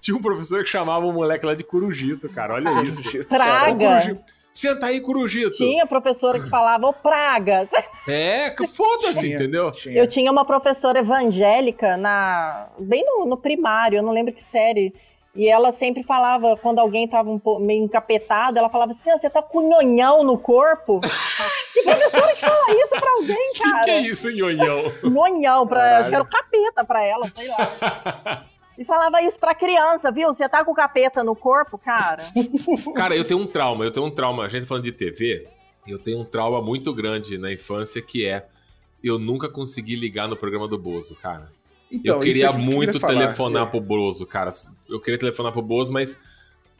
Tinha 0.00 0.16
um 0.16 0.22
professor 0.22 0.62
que 0.62 0.68
chamava 0.68 1.06
o 1.06 1.12
moleque 1.12 1.46
lá 1.46 1.54
de 1.54 1.62
Curujito, 1.62 2.28
cara. 2.28 2.54
Olha 2.54 2.82
isso. 2.82 3.20
Ô, 3.20 3.24
Praga. 3.24 3.88
Curujito. 3.88 4.32
Senta 4.54 4.86
aí, 4.86 5.00
Curujito. 5.00 5.56
Tinha 5.56 5.84
professora 5.84 6.38
que 6.38 6.48
falava, 6.48 6.86
ô 6.86 6.92
pragas. 6.92 7.68
É, 8.06 8.50
que 8.50 8.66
foda-se, 8.68 9.32
entendeu? 9.32 9.72
tinha. 9.72 9.98
Eu 9.98 10.06
tinha 10.06 10.30
uma 10.30 10.44
professora 10.44 11.00
evangélica 11.00 11.96
na 11.96 12.68
bem 12.78 13.04
no, 13.04 13.26
no 13.26 13.36
primário, 13.36 13.96
eu 13.96 14.02
não 14.02 14.12
lembro 14.12 14.32
que 14.32 14.42
série, 14.42 14.94
E 15.34 15.48
ela 15.48 15.72
sempre 15.72 16.04
falava, 16.04 16.56
quando 16.56 16.78
alguém 16.78 17.08
tava 17.08 17.28
um 17.28 17.38
pouco 17.38 17.60
meio 17.60 17.82
encapetado, 17.82 18.56
ela 18.56 18.68
falava 18.70 18.92
assim: 18.92 19.10
"Ah, 19.10 19.18
você 19.18 19.28
tá 19.28 19.42
com 19.42 19.68
nhonhão 19.68 20.22
no 20.22 20.38
corpo? 20.38 21.00
que 21.74 21.82
professora 21.82 22.34
que 22.34 22.40
fala 22.40 22.70
isso 22.70 22.90
pra 22.90 23.10
alguém, 23.10 23.52
cara? 23.60 23.78
que, 23.80 23.84
que 23.84 23.90
é 23.90 24.00
isso, 24.00 24.30
nhonhão? 24.30 24.92
Nhonhão, 25.02 25.66
pra, 25.66 25.80
Caralho. 25.80 26.00
acho 26.00 26.08
que 26.08 26.14
era 26.14 26.24
o 26.24 26.28
capeta 26.28 26.84
pra 26.84 27.04
ela, 27.04 27.30
sei 27.34 27.48
lá. 27.48 28.44
E 28.76 28.84
falava 28.84 29.22
isso 29.22 29.38
pra 29.38 29.54
criança, 29.54 30.10
viu? 30.10 30.34
Você 30.34 30.48
tá 30.48 30.64
com 30.64 30.72
o 30.72 30.74
capeta 30.74 31.22
no 31.22 31.36
corpo, 31.36 31.78
cara? 31.78 32.24
Cara, 32.96 33.14
eu 33.14 33.24
tenho 33.24 33.38
um 33.38 33.46
trauma, 33.46 33.84
eu 33.84 33.92
tenho 33.92 34.06
um 34.06 34.10
trauma. 34.10 34.44
A 34.44 34.48
gente 34.48 34.66
falando 34.66 34.82
de 34.82 34.90
TV, 34.90 35.46
eu 35.86 35.96
tenho 35.96 36.18
um 36.18 36.24
trauma 36.24 36.60
muito 36.60 36.92
grande 36.92 37.38
na 37.38 37.52
infância 37.52 38.02
que 38.02 38.26
é 38.26 38.46
eu 39.02 39.16
nunca 39.18 39.48
consegui 39.48 39.94
ligar 39.94 40.26
no 40.26 40.36
programa 40.36 40.66
do 40.66 40.76
Bozo, 40.76 41.14
cara. 41.14 41.52
Então, 41.96 42.16
eu 42.16 42.22
isso 42.22 42.32
queria 42.32 42.46
é 42.46 42.50
que 42.50 42.56
eu 42.56 42.60
muito 42.60 42.86
queria 42.92 43.00
falar. 43.00 43.14
telefonar 43.20 43.62
É. 43.62 43.66
pro 43.66 43.80
Bozo, 43.80 44.26
cara. 44.26 44.50
Eu 44.88 45.00
queria 45.00 45.18
telefonar 45.18 45.52
pro 45.52 45.62
Bozo, 45.62 45.92
mas 45.92 46.16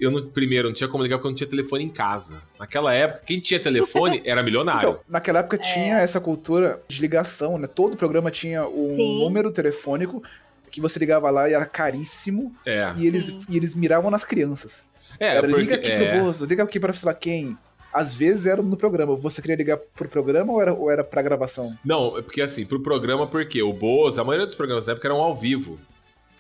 eu 0.01 0.11
não, 0.11 0.23
primeiro 0.27 0.69
não 0.69 0.75
tinha 0.75 0.89
como 0.89 1.03
ligar 1.03 1.17
porque 1.19 1.27
eu 1.27 1.31
não 1.31 1.37
tinha 1.37 1.49
telefone 1.49 1.85
em 1.85 1.89
casa. 1.89 2.43
Naquela 2.59 2.93
época, 2.93 3.23
quem 3.27 3.39
tinha 3.41 3.61
telefone 3.61 4.21
era 4.25 4.43
milionário. 4.43 4.91
Então, 4.91 5.01
naquela 5.09 5.39
época 5.41 5.57
tinha 5.59 5.99
essa 6.01 6.21
cultura 6.21 6.83
de 6.89 7.01
ligação, 7.01 7.59
né? 7.59 7.67
Todo 7.67 7.97
programa 7.97 8.31
tinha 8.31 8.67
um 8.67 8.95
Sim. 8.97 9.21
número 9.21 9.51
telefônico 9.53 10.23
que 10.71 10.81
você 10.81 10.99
ligava 10.99 11.31
lá 11.31 11.49
e 11.49 11.53
era 11.53 11.65
caríssimo. 11.67 12.53
é. 12.67 12.93
E 12.97 13.07
eles, 13.07 13.29
e 13.49 13.57
eles 13.57 13.75
miravam 13.77 14.11
nas 14.11 14.25
crianças. 14.25 14.85
É, 15.21 15.29
era 15.37 15.47
porque- 15.47 15.61
liga 15.61 15.75
aqui 15.77 15.93
é. 15.93 16.11
pro 16.13 16.25
Bozo, 16.25 16.45
liga 16.47 16.63
aqui 16.65 16.81
pra 16.81 16.93
sei 16.93 17.07
lá 17.07 17.15
quem. 17.15 17.57
Às 17.95 18.13
vezes 18.13 18.45
era 18.45 18.61
no 18.61 18.77
programa. 18.77 19.15
Você 19.15 19.41
queria 19.41 19.57
ligar 19.57 19.77
pro 19.77 20.09
programa 20.09 20.53
ou 20.53 20.61
era, 20.61 20.75
ou 20.75 20.91
era 20.91 21.05
pra 21.05 21.23
gravação? 21.23 21.79
Não, 21.85 22.19
é 22.19 22.23
porque 22.23 22.43
assim, 22.43 22.67
pro 22.67 22.81
programa, 22.81 23.25
porque 23.25 23.63
o 23.63 23.73
Bozo, 23.73 24.21
a 24.21 24.25
maioria 24.25 24.45
dos 24.45 24.57
programas 24.57 24.85
da 24.85 24.93
época 24.93 25.07
eram 25.07 25.23
ao 25.23 25.37
vivo. 25.37 25.79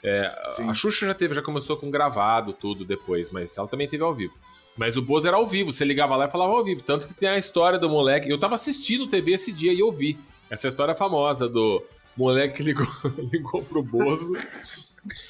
É, 0.02 0.26
a 0.68 0.74
Xuxa 0.74 1.06
já 1.06 1.14
teve, 1.14 1.32
já 1.32 1.40
começou 1.40 1.76
com 1.76 1.90
gravado 1.90 2.52
tudo 2.52 2.84
depois, 2.84 3.30
mas 3.30 3.56
ela 3.56 3.68
também 3.68 3.86
teve 3.86 4.02
ao 4.02 4.12
vivo. 4.12 4.34
Mas 4.76 4.96
o 4.96 5.02
Bozo 5.02 5.28
era 5.28 5.36
ao 5.36 5.46
vivo, 5.46 5.72
você 5.72 5.84
ligava 5.84 6.16
lá 6.16 6.26
e 6.26 6.30
falava 6.30 6.52
ao 6.52 6.64
vivo. 6.64 6.82
Tanto 6.82 7.06
que 7.06 7.14
tem 7.14 7.28
a 7.28 7.38
história 7.38 7.78
do 7.78 7.88
moleque. 7.88 8.28
Eu 8.28 8.36
tava 8.36 8.56
assistindo 8.56 9.06
TV 9.06 9.34
esse 9.34 9.52
dia 9.52 9.72
e 9.72 9.78
eu 9.78 9.92
vi. 9.92 10.18
Essa 10.50 10.66
história 10.66 10.96
famosa 10.96 11.48
do 11.48 11.80
moleque 12.16 12.56
que 12.56 12.62
ligou, 12.64 12.86
ligou 13.32 13.62
pro 13.62 13.80
Bozo 13.80 14.32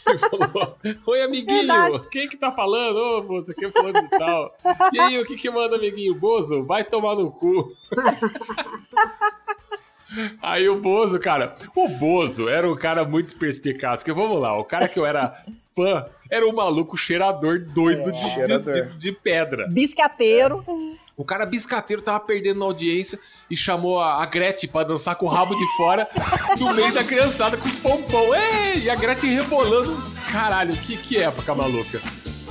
e 0.08 0.18
falou: 0.18 0.78
Oi, 1.06 1.22
amiguinho, 1.22 1.66
Verdade. 1.66 2.08
quem 2.10 2.28
que 2.28 2.36
tá 2.36 2.52
falando? 2.52 2.96
Ô, 2.96 3.22
Bozo, 3.22 3.54
quem 3.54 3.70
falando 3.70 4.00
de 4.02 4.08
tal? 4.10 4.56
E 4.92 5.00
aí, 5.00 5.18
o 5.18 5.24
que 5.24 5.36
que 5.36 5.50
manda, 5.50 5.76
amiguinho? 5.76 6.14
Bozo, 6.14 6.64
vai 6.64 6.84
tomar 6.84 7.14
no 7.16 7.30
cu. 7.30 7.72
Aí 10.40 10.68
o 10.68 10.80
Bozo, 10.80 11.18
cara, 11.18 11.54
o 11.74 11.88
Bozo 11.88 12.48
era 12.48 12.70
um 12.70 12.76
cara 12.76 13.04
muito 13.04 13.36
perspicaz. 13.36 14.00
Porque 14.00 14.12
vamos 14.12 14.40
lá, 14.40 14.56
o 14.56 14.64
cara 14.64 14.86
que 14.86 14.98
eu 14.98 15.04
era 15.04 15.42
fã 15.74 16.06
era 16.30 16.46
um 16.46 16.52
maluco 16.52 16.96
cheirador 16.96 17.58
doido 17.60 18.12
de, 18.12 18.18
de- 18.20 18.30
Cheirador. 18.30 18.72
de- 18.72 18.96
de 18.96 19.12
pedra. 19.12 19.66
Biscateiro. 19.68 20.64
O 21.16 21.24
cara 21.24 21.46
biscateiro 21.46 22.02
tava 22.02 22.20
perdendo 22.20 22.58
na 22.58 22.64
audiência 22.64 23.18
e 23.50 23.56
chamou 23.56 24.00
a, 24.00 24.22
a 24.22 24.26
Gretchen 24.26 24.68
pra 24.68 24.82
dançar 24.82 25.14
com 25.16 25.26
o 25.26 25.28
rabo 25.28 25.54
de 25.54 25.66
fora 25.76 26.08
no 26.58 26.74
meio 26.74 26.92
da 26.92 27.04
criançada 27.04 27.56
com 27.56 27.68
os 27.68 27.76
pompom. 27.76 28.34
Ei! 28.34 28.82
E 28.82 28.90
a 28.90 28.94
Gretchen 28.96 29.30
rebolando 29.34 29.96
caralho, 30.32 30.74
que, 30.76 30.96
que 30.96 31.18
época 31.18 31.54
maluca. 31.54 32.00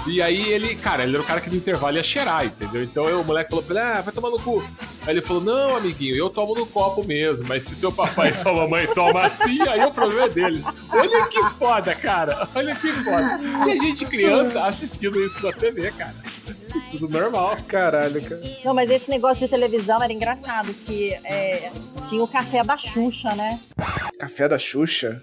E 0.05 0.21
aí 0.21 0.51
ele, 0.51 0.75
cara, 0.75 1.03
ele 1.03 1.13
era 1.13 1.23
o 1.23 1.25
cara 1.25 1.39
que 1.39 1.49
no 1.49 1.55
intervalo 1.55 1.95
ia 1.95 2.03
cheirar, 2.03 2.45
entendeu? 2.45 2.83
Então 2.83 3.07
eu, 3.07 3.21
o 3.21 3.23
moleque 3.23 3.49
falou 3.49 3.63
pra 3.63 3.75
ele, 3.79 3.99
ah, 3.99 4.01
vai 4.01 4.13
tomar 4.13 4.29
no 4.29 4.39
cu. 4.39 4.61
Aí 5.03 5.13
ele 5.13 5.21
falou, 5.21 5.41
não, 5.41 5.77
amiguinho, 5.77 6.15
eu 6.15 6.29
tomo 6.29 6.53
no 6.55 6.65
copo 6.65 7.05
mesmo, 7.05 7.47
mas 7.47 7.63
se 7.63 7.75
seu 7.75 7.91
papai 7.91 8.29
e 8.29 8.33
sua 8.33 8.53
mamãe 8.53 8.85
tomam 8.87 9.17
assim, 9.17 9.61
aí 9.67 9.83
o 9.83 9.91
problema 9.91 10.25
é 10.25 10.29
deles. 10.29 10.65
Olha 10.91 11.25
que 11.27 11.41
foda, 11.57 11.95
cara. 11.95 12.47
Olha 12.53 12.75
que 12.75 12.91
foda. 12.91 13.39
E 13.67 13.71
a 13.71 13.75
gente 13.77 14.05
criança 14.05 14.65
assistindo 14.65 15.23
isso 15.23 15.43
na 15.43 15.53
TV, 15.53 15.91
cara. 15.91 16.15
Tudo 16.91 17.07
normal. 17.07 17.57
Caralho, 17.67 18.21
cara. 18.21 18.41
Não, 18.65 18.73
mas 18.73 18.89
esse 18.89 19.09
negócio 19.09 19.45
de 19.45 19.49
televisão 19.49 20.01
era 20.03 20.11
engraçado, 20.11 20.73
que 20.73 21.13
é, 21.23 21.71
tinha 22.09 22.23
o 22.23 22.27
café 22.27 22.63
da 22.63 22.77
Xuxa, 22.77 23.33
né? 23.35 23.59
Café 24.19 24.47
da 24.49 24.59
Xuxa. 24.59 25.21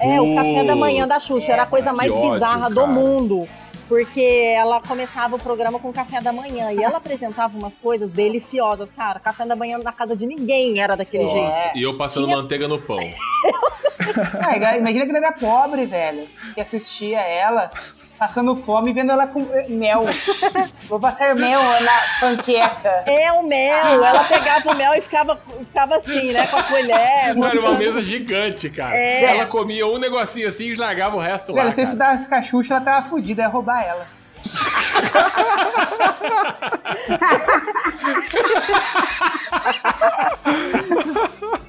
É, 0.00 0.20
o 0.20 0.34
café 0.34 0.64
da 0.64 0.74
manhã 0.74 1.06
da 1.06 1.20
Xuxa 1.20 1.52
era 1.52 1.62
a 1.62 1.66
coisa 1.66 1.92
mais 1.92 2.10
ódio, 2.10 2.32
bizarra 2.32 2.68
do 2.70 2.76
cara. 2.76 2.86
mundo. 2.86 3.48
Porque 3.88 4.20
ela 4.56 4.80
começava 4.80 5.34
o 5.34 5.38
programa 5.38 5.80
com 5.80 5.92
café 5.92 6.20
da 6.20 6.32
manhã 6.32 6.70
e 6.72 6.80
ela 6.82 6.98
apresentava 6.98 7.58
umas 7.58 7.74
coisas 7.82 8.12
deliciosas, 8.12 8.88
cara. 8.96 9.18
Café 9.18 9.44
da 9.44 9.56
manhã 9.56 9.78
na 9.78 9.90
casa 9.92 10.14
de 10.14 10.26
ninguém 10.26 10.80
era 10.80 10.96
daquele 10.96 11.24
É. 11.24 11.28
jeito. 11.28 11.76
E 11.78 11.82
eu 11.82 11.96
passando 11.96 12.24
Tinha- 12.26 12.36
manteiga 12.36 12.68
no 12.68 12.78
pão. 12.80 13.00
Ah, 14.40 14.56
imagina 14.78 15.04
que 15.04 15.10
ele 15.10 15.18
era 15.18 15.32
pobre, 15.32 15.84
velho. 15.86 16.28
Que 16.54 16.60
assistia 16.60 17.18
ela 17.20 17.70
passando 18.20 18.54
fome 18.54 18.90
e 18.90 18.92
vendo 18.92 19.10
ela 19.12 19.26
com 19.26 19.40
mel. 19.70 20.00
Vou 20.90 21.00
passar 21.00 21.34
mel 21.34 21.58
na 21.80 22.00
panqueca. 22.20 23.04
É 23.06 23.32
o 23.32 23.42
mel, 23.48 24.04
ela 24.04 24.22
pegava 24.24 24.70
o 24.70 24.76
mel 24.76 24.92
e 24.92 25.00
ficava, 25.00 25.40
ficava 25.58 25.96
assim, 25.96 26.30
né, 26.30 26.46
com 26.46 26.58
a 26.58 26.62
colher. 26.62 27.00
Era 27.00 27.60
uma 27.60 27.78
mesa 27.78 28.02
gigante, 28.02 28.68
cara. 28.68 28.94
É. 28.94 29.24
Ela 29.24 29.46
comia 29.46 29.86
um 29.86 29.96
negocinho 29.96 30.48
assim 30.48 30.66
e 30.66 30.74
largava 30.74 31.16
o 31.16 31.18
resto 31.18 31.54
lá. 31.54 31.62
Velho, 31.62 31.74
se 31.74 31.80
eu 31.80 31.84
estudasse 31.84 32.28
com 32.28 32.34
a 32.34 32.42
Xuxa, 32.42 32.74
ela 32.74 32.84
tava 32.84 33.08
fudida, 33.08 33.40
ia 33.40 33.48
roubar 33.48 33.82
ela. 33.82 34.06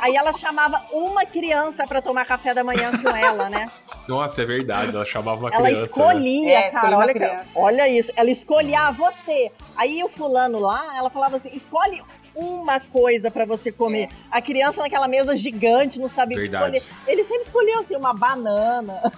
Aí 0.00 0.14
ela 0.16 0.32
chamava 0.32 0.80
uma 0.92 1.24
criança 1.26 1.86
pra 1.86 2.00
tomar 2.00 2.24
café 2.24 2.54
da 2.54 2.62
manhã 2.62 2.90
com 3.02 3.08
ela, 3.16 3.50
né? 3.50 3.66
Nossa, 4.08 4.42
é 4.42 4.44
verdade. 4.46 4.94
Ela 4.94 5.04
chamava 5.04 5.40
uma 5.40 5.50
Ela 5.50 5.64
criança. 5.68 5.80
né? 5.80 5.86
escolhia, 5.86 6.48
É, 6.58 6.66
escolhia 6.68 6.80
cara, 6.80 6.96
olha, 6.98 7.14
criança. 7.14 7.46
olha 7.54 7.88
isso. 7.88 8.12
Ela 8.16 8.30
escolhia 8.30 8.80
ah, 8.80 8.90
você. 8.90 9.50
Aí 9.76 10.02
o 10.02 10.08
fulano 10.08 10.58
lá, 10.58 10.96
ela 10.96 11.10
falava 11.10 11.36
assim: 11.36 11.50
escolhe 11.52 12.02
uma 12.34 12.80
coisa 12.80 13.30
pra 13.30 13.44
você 13.44 13.70
comer. 13.72 14.08
A 14.30 14.40
criança 14.42 14.80
naquela 14.80 15.08
mesa 15.08 15.36
gigante, 15.36 15.98
não 15.98 16.08
sabia 16.08 16.36
o 16.36 16.40
que 16.40 16.48
Verdade. 16.48 16.76
escolher. 16.78 17.02
Ele 17.06 17.24
sempre 17.24 17.42
escolheu 17.42 17.80
assim, 17.80 17.96
uma 17.96 18.14
banana. 18.14 19.12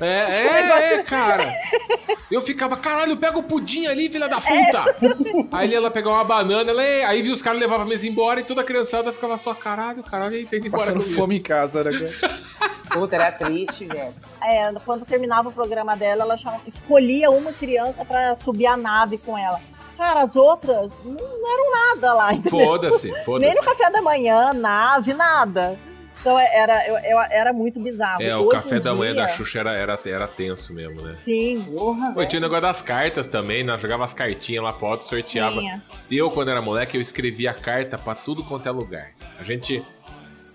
É, 0.00 0.06
é, 0.30 0.94
é, 0.94 1.02
cara. 1.02 1.52
Eu 2.30 2.42
ficava, 2.42 2.76
caralho, 2.76 3.16
pega 3.16 3.38
o 3.38 3.42
pudim 3.42 3.86
ali, 3.86 4.08
filha 4.10 4.28
da 4.28 4.36
puta. 4.36 4.84
Aí 5.52 5.74
ela 5.74 5.90
pegava 5.90 6.16
uma 6.16 6.24
banana, 6.24 6.70
ela, 6.70 6.82
aí 7.08 7.22
viu 7.22 7.32
os 7.32 7.42
caras 7.42 7.58
levavam 7.60 7.84
a 7.86 7.88
mesa 7.88 8.06
embora 8.06 8.40
e 8.40 8.44
toda 8.44 8.60
a 8.60 8.64
criançada 8.64 9.12
ficava 9.12 9.36
só, 9.36 9.54
caralho, 9.54 10.02
caralho, 10.02 10.34
aí 10.36 10.44
tem 10.46 10.60
que 10.60 10.66
ir 10.66 10.68
embora 10.68 10.84
Passando 10.84 11.02
comigo. 11.02 11.20
fome 11.20 11.36
em 11.36 11.42
casa, 11.42 11.84
né? 11.84 11.90
Puta, 12.92 13.16
era 13.16 13.32
triste, 13.32 13.86
velho. 13.86 14.14
É, 14.42 14.72
quando 14.84 15.04
terminava 15.04 15.48
o 15.48 15.52
programa 15.52 15.96
dela, 15.96 16.22
ela 16.22 16.36
chamava- 16.36 16.62
escolhia 16.66 17.30
uma 17.30 17.52
criança 17.52 18.04
pra 18.04 18.36
subir 18.44 18.66
a 18.66 18.76
nave 18.76 19.18
com 19.18 19.36
ela. 19.36 19.60
Cara, 19.96 20.22
as 20.22 20.34
outras 20.36 20.90
não 21.04 21.52
eram 21.52 21.70
nada 21.72 22.14
lá, 22.14 22.32
entendeu? 22.34 22.66
Foda-se, 22.66 23.10
Nem 23.12 23.22
foda-se. 23.22 23.54
no 23.54 23.62
café 23.64 23.90
da 23.90 24.02
manhã, 24.02 24.52
nave, 24.52 25.14
nada. 25.14 25.78
Então 26.20 26.38
é, 26.38 26.48
era, 26.56 26.88
eu, 26.88 26.96
eu- 26.98 27.20
era 27.30 27.52
muito 27.52 27.78
bizarro. 27.78 28.22
É, 28.22 28.34
o 28.34 28.40
Hoje 28.46 28.50
café 28.50 28.76
em 28.76 28.80
da 28.80 28.94
manhã 28.94 29.12
dia- 29.12 29.22
da 29.22 29.28
Xuxa 29.28 29.58
era, 29.60 29.72
era, 29.74 30.00
era 30.06 30.26
tenso 30.26 30.72
mesmo, 30.72 31.02
né? 31.02 31.16
Sim. 31.22 31.66
Porra, 31.70 32.12
Pô, 32.14 32.24
tinha 32.24 32.38
o 32.40 32.42
negócio 32.42 32.62
das 32.62 32.80
cartas 32.80 33.26
também, 33.26 33.62
nós 33.62 33.78
jogava 33.80 34.04
as 34.04 34.14
cartinhas 34.14 34.64
lá 34.64 34.72
pro 34.72 34.86
alto, 34.86 35.04
sorteava. 35.04 35.58
Tinha. 35.60 35.82
Eu, 36.10 36.30
quando 36.30 36.48
era 36.50 36.62
moleque, 36.62 36.96
eu 36.96 37.00
escrevia 37.02 37.52
carta 37.52 37.98
pra 37.98 38.14
tudo 38.14 38.42
quanto 38.42 38.66
é 38.66 38.72
lugar. 38.72 39.10
A 39.38 39.44
gente. 39.44 39.84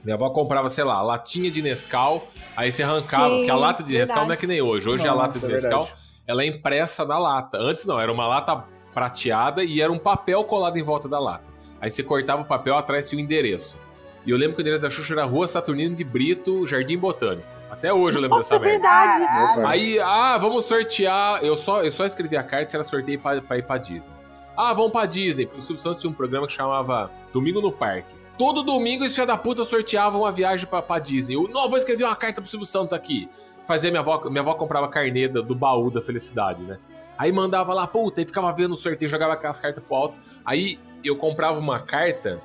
Minha 0.04 0.16
avó 0.16 0.30
comprava, 0.32 0.70
sei 0.70 0.86
lá, 0.86 1.02
latinha 1.02 1.52
de 1.52 1.62
Nescau, 1.62 2.26
aí 2.56 2.72
você 2.72 2.82
arrancava, 2.84 3.30
Sim, 3.30 3.36
porque 3.38 3.52
a 3.52 3.56
lata 3.56 3.84
de 3.84 3.92
Nescau 3.94 4.06
verdade. 4.16 4.28
não 4.28 4.34
é 4.34 4.38
que 4.38 4.48
nem 4.48 4.62
hoje. 4.62 4.88
Hoje 4.90 5.04
a 5.06 5.12
Nossa, 5.12 5.22
lata 5.24 5.40
de 5.40 5.46
é 5.46 5.48
Nescau, 5.50 5.82
verdade. 5.82 6.02
ela 6.26 6.42
é 6.44 6.46
impressa 6.48 7.06
na 7.06 7.20
lata. 7.20 7.58
Antes 7.60 7.86
não, 7.86 8.00
era 8.00 8.12
uma 8.12 8.26
lata 8.26 8.64
prateada 8.94 9.64
e 9.64 9.82
era 9.82 9.92
um 9.92 9.98
papel 9.98 10.44
colado 10.44 10.78
em 10.78 10.84
volta 10.84 11.08
da 11.08 11.20
lata. 11.20 11.44
Aí 11.82 11.90
você 11.90 12.04
cortava 12.04 12.42
o 12.42 12.46
papel, 12.46 12.76
atrás 12.78 13.10
tinha 13.10 13.22
o 13.22 13.24
endereço. 13.24 13.78
E 14.26 14.32
eu 14.32 14.38
lembro 14.38 14.56
que 14.56 14.62
o 14.62 14.64
endereço 14.64 14.84
da 14.84 14.90
Xuxa 14.90 15.14
era 15.14 15.26
Rua 15.26 15.48
Saturnino 15.48 15.96
de 15.96 16.04
Brito, 16.04 16.68
Jardim 16.68 16.98
Botânico. 16.98 17.48
Até 17.70 17.94
hoje 17.94 18.18
eu 18.18 18.22
lembro 18.22 18.38
Nossa, 18.38 18.58
dessa 18.58 18.66
é 18.66 18.68
merda. 18.68 18.88
verdade. 18.88 19.26
Caralho. 19.26 19.68
Aí, 19.68 20.00
ah, 20.00 20.38
vamos 20.38 20.66
sortear. 20.66 21.44
Eu 21.44 21.56
só, 21.56 21.84
eu 21.84 21.92
só 21.92 22.06
escrevi 22.06 22.36
a 22.36 22.44
carta 22.44 22.70
se 22.70 22.76
era 22.76 22.84
sorteio 22.84 23.20
pra, 23.20 23.42
pra 23.42 23.58
ir 23.58 23.64
pra 23.64 23.78
Disney. 23.78 24.12
Ah, 24.58 24.74
vamos 24.74 24.92
pra 24.92 25.06
Disney. 25.06 25.50
O 25.58 25.62
Silvio 25.62 25.82
Santos 25.82 26.02
tinha 26.02 26.12
um 26.12 26.14
programa 26.14 26.46
que 26.46 26.54
chamava 26.54 27.10
Domingo 27.32 27.62
no 27.62 27.72
Parque. 27.72 28.10
Todo 28.38 28.64
domingo 28.64 29.06
esse 29.06 29.16
filho 29.16 29.28
da 29.28 29.38
puta 29.38 29.64
sorteava 29.64 30.18
uma 30.18 30.32
viagem 30.32 30.66
pra, 30.66 30.82
pra 30.82 31.00
Disney. 31.00 31.36
Eu, 31.36 31.48
não, 31.50 31.70
vou 31.70 31.78
escrever 31.78 32.04
uma 32.04 32.16
carta 32.16 32.42
pro 32.42 32.50
Silvio 32.50 32.66
Santos 32.66 32.94
aqui. 32.94 33.30
Fazia 33.66 33.92
minha 33.92 34.02
avó, 34.02 34.22
minha 34.30 34.42
avó 34.42 34.56
comprava 34.56 34.88
carnê 34.88 35.28
do, 35.28 35.44
do 35.44 35.54
baú 35.56 35.92
da 35.92 36.02
felicidade, 36.02 36.64
né? 36.64 36.78
Aí 37.20 37.34
mandava 37.34 37.74
lá, 37.74 37.86
puta, 37.86 38.22
e 38.22 38.26
ficava 38.26 38.50
vendo 38.54 38.72
o 38.72 38.78
sorteio, 38.78 39.12
jogava 39.12 39.34
aquelas 39.34 39.60
cartas 39.60 39.84
pro 39.86 39.94
alto. 39.94 40.18
Aí 40.46 40.80
eu 41.04 41.18
comprava 41.18 41.60
uma 41.60 41.78
carta, 41.78 42.42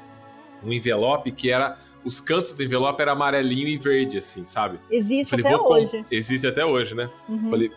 um 0.65 0.73
envelope, 0.73 1.31
que 1.31 1.49
era. 1.49 1.79
Os 2.05 2.21
cantos 2.21 2.57
do 2.57 2.63
envelope 2.65 3.01
era 3.01 3.13
amarelinho 3.13 3.69
e 3.69 3.79
verde, 3.79 4.19
assim, 4.19 4.45
sabe? 4.45 4.81
Existe 4.91 5.31
Falei, 5.31 5.47
até 5.47 5.57
com- 5.57 5.73
hoje. 5.75 6.05
Existe 6.11 6.47
até 6.49 6.67
hoje, 6.67 6.93
né? 6.95 7.09
Uhum. 7.29 7.51
Falei, 7.51 7.71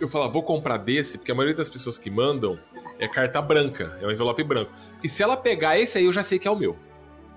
eu 0.00 0.08
falava, 0.08 0.32
vou 0.32 0.42
comprar 0.42 0.76
desse, 0.76 1.18
porque 1.18 1.30
a 1.30 1.34
maioria 1.36 1.56
das 1.56 1.68
pessoas 1.68 1.98
que 1.98 2.10
mandam 2.10 2.58
é 2.98 3.06
carta 3.06 3.40
branca, 3.40 3.96
é 4.02 4.06
um 4.06 4.10
envelope 4.10 4.42
branco. 4.42 4.72
E 5.04 5.08
se 5.08 5.22
ela 5.22 5.36
pegar 5.36 5.78
esse 5.78 5.98
aí, 5.98 6.04
eu 6.04 6.12
já 6.12 6.22
sei 6.24 6.38
que 6.38 6.48
é 6.48 6.50
o 6.50 6.56
meu. 6.56 6.76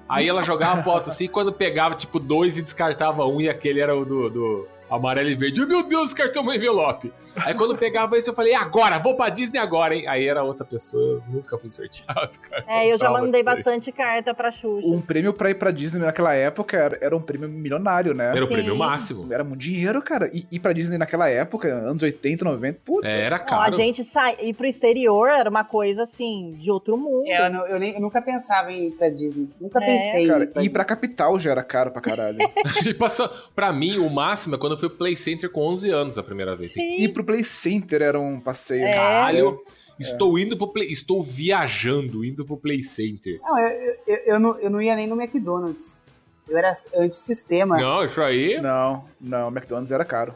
Aí 0.10 0.28
ela 0.28 0.42
jogava 0.42 0.82
a 0.82 0.84
foto 0.84 1.10
assim, 1.10 1.28
quando 1.28 1.54
pegava, 1.54 1.96
tipo, 1.96 2.20
dois 2.20 2.58
e 2.58 2.62
descartava 2.64 3.26
um, 3.26 3.40
e 3.40 3.48
aquele 3.48 3.80
era 3.80 3.96
o 3.96 4.04
do, 4.04 4.30
do 4.30 4.68
amarelo 4.96 5.30
e 5.30 5.36
verde. 5.36 5.66
Meu 5.66 5.84
Deus, 5.84 6.14
cartão 6.14 6.44
um 6.44 6.54
envelope. 6.54 7.12
Aí 7.36 7.54
quando 7.56 7.76
pegava 7.76 8.16
isso, 8.16 8.30
eu 8.30 8.36
falei, 8.36 8.54
agora, 8.54 9.00
vou 9.00 9.16
pra 9.16 9.28
Disney 9.30 9.58
agora, 9.60 9.96
hein? 9.96 10.08
Aí 10.08 10.28
era 10.28 10.44
outra 10.44 10.64
pessoa, 10.64 11.02
eu 11.04 11.24
nunca 11.28 11.58
fui 11.58 11.70
sorteado, 11.70 12.38
cara. 12.40 12.64
É, 12.68 12.94
eu 12.94 12.98
já 13.00 13.10
mandei 13.10 13.44
bastante 13.44 13.92
carta 13.92 14.36
pra 14.36 14.52
Xuxa. 14.52 14.86
Um 14.86 15.02
prêmio 15.02 15.34
pra 15.34 15.50
ir 15.50 15.56
pra 15.56 15.72
Disney 15.72 16.00
naquela 16.00 16.36
época 16.36 16.78
era, 16.78 16.98
era 17.02 17.18
um 17.18 17.22
prêmio 17.22 17.50
milionário, 17.50 18.14
né? 18.14 18.26
Era 18.36 18.44
o 18.44 18.48
Sim. 18.48 18.54
prêmio 18.54 18.76
máximo. 18.76 19.34
Era 19.34 19.44
muito 19.44 19.60
dinheiro, 19.62 20.00
cara. 20.04 20.30
E 20.32 20.46
ir 20.52 20.60
pra 20.60 20.74
Disney 20.74 21.00
naquela 21.00 21.28
época, 21.28 21.68
anos 21.74 22.04
80, 22.04 22.46
90, 22.46 22.80
puta. 22.86 23.08
É, 23.08 23.22
era 23.22 23.38
Não, 23.38 23.44
a 23.44 23.48
caro. 23.48 23.76
gente 23.78 24.04
sai, 24.04 24.38
ir 24.40 24.54
pro 24.54 24.68
exterior 24.68 25.28
era 25.30 25.50
uma 25.50 25.64
coisa 25.64 26.04
assim, 26.04 26.56
de 26.60 26.70
outro 26.70 26.96
mundo. 26.96 27.26
É, 27.26 27.48
eu, 27.48 27.52
não- 27.52 27.68
eu 27.68 27.80
nem- 27.80 27.96
eu 27.96 28.02
nunca 28.02 28.22
pensava 28.22 28.72
em 28.72 28.90
ir 28.90 28.92
pra 28.92 29.10
Disney. 29.10 29.50
Nunca 29.60 29.80
É, 29.84 29.86
pensei 29.88 30.28
Cara, 30.28 30.44
ir 30.44 30.48
pra 30.48 30.64
ir 30.64 30.70
pra 30.70 30.86
capital 30.86 31.40
já 31.40 31.50
era 31.50 31.64
caro 31.64 31.90
pra 31.90 32.00
caralho. 32.02 32.38
E 32.88 32.94
passou, 32.94 33.28
pra 33.56 33.74
mim, 33.74 33.98
o 33.98 34.10
máximo 34.10 34.54
é 34.56 34.58
quando 34.60 34.74
eu 34.74 34.78
fui 34.84 34.90
pro 34.90 34.98
Play 35.00 35.16
Center 35.16 35.50
com 35.50 35.62
11 35.68 35.90
anos 35.92 36.18
a 36.18 36.24
primeira 36.24 36.56
vez. 36.56 36.72
Sim. 36.74 36.96
ir 36.98 37.10
pro 37.10 37.24
Play 37.24 37.44
Center 37.44 38.02
era 38.02 38.20
um 38.20 38.40
passeio. 38.40 38.86
É. 38.86 38.94
Caralho, 38.94 39.60
estou 40.00 40.38
indo 40.38 40.58
pro 40.58 40.68
Play... 40.68 40.92
Estou 40.92 41.24
viajando, 41.24 42.24
indo 42.26 42.46
pro 42.46 42.58
Play 42.58 42.82
Center. 42.82 43.40
Não, 43.42 43.60
eu, 43.60 43.96
eu, 44.08 44.16
eu, 44.26 44.40
não, 44.40 44.60
eu 44.60 44.70
não 44.70 44.82
ia 44.82 44.96
nem 44.96 45.08
no 45.08 45.20
McDonald's. 45.22 46.02
Eu 46.48 46.58
era 46.58 46.74
antissistema. 46.96 47.78
Não, 47.78 48.04
isso 48.04 48.22
aí... 48.22 48.60
Não, 48.62 49.06
não, 49.20 49.48
McDonald's 49.48 49.92
era 49.92 50.04
caro. 50.04 50.36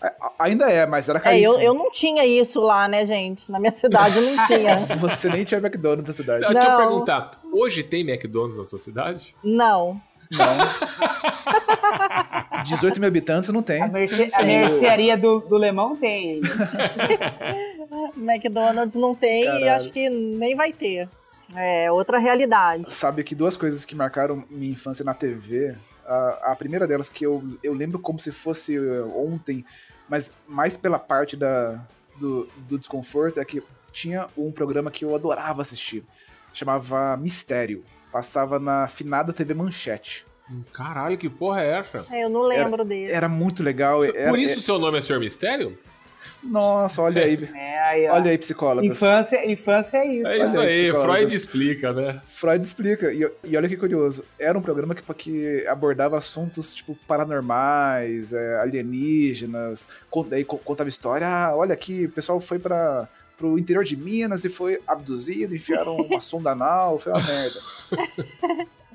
A- 0.00 0.12
Ainda 0.40 0.70
é, 0.70 0.84
mas 0.86 1.08
era 1.08 1.18
É, 1.18 1.22
caríssimo. 1.22 1.54
eu, 1.54 1.60
eu 1.62 1.74
não 1.74 1.90
tinha 1.90 2.26
isso 2.26 2.60
lá, 2.60 2.86
né, 2.86 3.06
gente? 3.06 3.50
Na 3.50 3.58
minha 3.58 3.72
cidade 3.72 4.18
eu 4.18 4.22
não 4.36 4.36
tinha. 4.46 4.78
Você 4.98 5.30
nem 5.30 5.42
tinha 5.44 5.58
McDonald's 5.58 6.06
na 6.08 6.14
cidade. 6.14 6.40
Deixa 6.52 6.58
eu 6.58 6.70
Não. 6.72 6.76
perguntar, 6.76 7.30
hoje 7.50 7.82
tem 7.82 8.02
McDonald's 8.06 8.58
na 8.58 8.64
sua 8.64 8.78
cidade? 8.78 9.34
Não. 9.42 9.98
Não. 10.30 10.56
18 12.64 12.98
mil 13.00 13.08
habitantes 13.08 13.48
não 13.50 13.62
tem. 13.62 13.82
A, 13.82 13.88
merce, 13.88 14.30
a 14.32 14.42
mercearia 14.42 15.16
do, 15.16 15.40
do 15.40 15.56
Lemão 15.56 15.96
tem. 15.96 16.40
McDonald's 18.16 18.96
não 18.96 19.14
tem 19.14 19.42
e 19.42 19.46
Caralho. 19.46 19.72
acho 19.72 19.90
que 19.90 20.08
nem 20.08 20.54
vai 20.56 20.72
ter. 20.72 21.08
É 21.54 21.90
outra 21.92 22.18
realidade. 22.18 22.92
Sabe 22.92 23.22
que 23.22 23.34
duas 23.34 23.56
coisas 23.56 23.84
que 23.84 23.94
marcaram 23.94 24.44
minha 24.50 24.72
infância 24.72 25.04
na 25.04 25.14
TV. 25.14 25.76
A, 26.04 26.52
a 26.52 26.56
primeira 26.56 26.86
delas, 26.86 27.08
que 27.08 27.24
eu, 27.24 27.42
eu 27.62 27.72
lembro 27.72 27.98
como 27.98 28.18
se 28.18 28.32
fosse 28.32 28.76
eh, 28.76 29.02
ontem, 29.14 29.64
mas 30.08 30.32
mais 30.46 30.76
pela 30.76 30.98
parte 30.98 31.36
da, 31.36 31.80
do, 32.18 32.48
do 32.68 32.78
desconforto, 32.78 33.38
é 33.40 33.44
que 33.44 33.62
tinha 33.92 34.26
um 34.36 34.50
programa 34.52 34.90
que 34.90 35.04
eu 35.04 35.14
adorava 35.14 35.62
assistir. 35.62 36.04
Chamava 36.52 37.16
Mistério. 37.16 37.84
Passava 38.16 38.58
na 38.58 38.88
finada 38.88 39.30
TV 39.30 39.52
Manchete. 39.52 40.24
Caralho, 40.72 41.18
que 41.18 41.28
porra 41.28 41.60
é 41.62 41.72
essa? 41.78 42.06
É, 42.10 42.24
Eu 42.24 42.30
não 42.30 42.44
lembro 42.44 42.82
dele. 42.82 43.12
Era 43.12 43.28
muito 43.28 43.62
legal. 43.62 44.02
Era, 44.02 44.30
Por 44.30 44.38
isso 44.38 44.58
seu 44.62 44.78
nome 44.78 44.96
é 44.96 45.00
Senhor 45.02 45.18
Mistério? 45.20 45.78
nossa, 46.42 47.02
olha 47.02 47.22
aí. 47.22 47.36
É, 47.54 47.78
aí. 47.82 48.06
Olha 48.08 48.30
aí, 48.30 48.38
psicólogos. 48.38 48.90
Infância, 48.90 49.44
infância 49.52 49.98
é 49.98 50.06
isso. 50.06 50.26
É 50.28 50.38
isso 50.42 50.58
aí, 50.60 50.82
psicólogos. 50.84 51.14
Freud 51.14 51.34
explica, 51.36 51.92
né? 51.92 52.22
Freud 52.26 52.64
explica. 52.64 53.12
E, 53.12 53.30
e 53.44 53.54
olha 53.54 53.68
que 53.68 53.76
curioso. 53.76 54.24
Era 54.38 54.58
um 54.58 54.62
programa 54.62 54.94
que, 54.94 55.02
que 55.14 55.66
abordava 55.68 56.16
assuntos 56.16 56.72
tipo 56.72 56.96
paranormais, 57.06 58.32
é, 58.32 58.60
alienígenas. 58.60 59.86
con- 60.10 60.26
Daí 60.26 60.42
co- 60.42 60.56
contava 60.58 60.88
história. 60.88 61.26
Ah, 61.28 61.54
olha 61.54 61.74
aqui, 61.74 62.06
o 62.06 62.10
pessoal 62.10 62.40
foi 62.40 62.58
para 62.58 63.06
pro 63.36 63.58
interior 63.58 63.84
de 63.84 63.96
Minas 63.96 64.44
e 64.44 64.48
foi 64.48 64.80
abduzido, 64.86 65.54
enfiaram 65.54 65.96
uma 65.96 66.20
sonda 66.20 66.52
anal, 66.52 66.98
foi 66.98 67.12
uma 67.12 67.22
merda. 67.22 67.58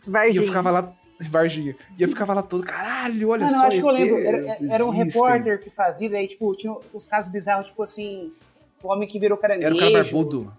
E 0.06 0.10
Varginha. 0.10 0.42
eu 0.42 0.44
ficava 0.44 0.72
lá, 0.72 0.94
Varginha. 1.30 1.76
E 1.98 2.02
eu 2.04 2.10
ficava 2.10 2.34
lá 2.34 2.42
todo, 2.42 2.64
caralho, 2.64 3.30
olha 3.30 3.46
Mano, 3.46 3.56
eu 3.56 3.60
só. 3.60 3.68
acho 3.68 3.78
que 3.78 3.84
eu 3.84 3.92
lembro. 3.92 4.18
Era, 4.18 4.38
era 4.38 4.86
um 4.86 4.90
existem." 4.90 5.04
repórter 5.04 5.64
que 5.64 5.70
fazia, 5.70 6.10
daí, 6.10 6.28
tipo, 6.28 6.56
tinha 6.56 6.76
os 6.94 7.06
casos 7.06 7.32
bizarros, 7.32 7.68
tipo 7.68 7.84
assim, 7.84 8.32
o 8.84 8.88
homem 8.88 9.08
que 9.08 9.20
virou 9.20 9.38
caranguejo. 9.38 9.68
Era 9.68 9.76
o 9.76 9.80
cara 9.80 10.04
barbudo. 10.04 10.52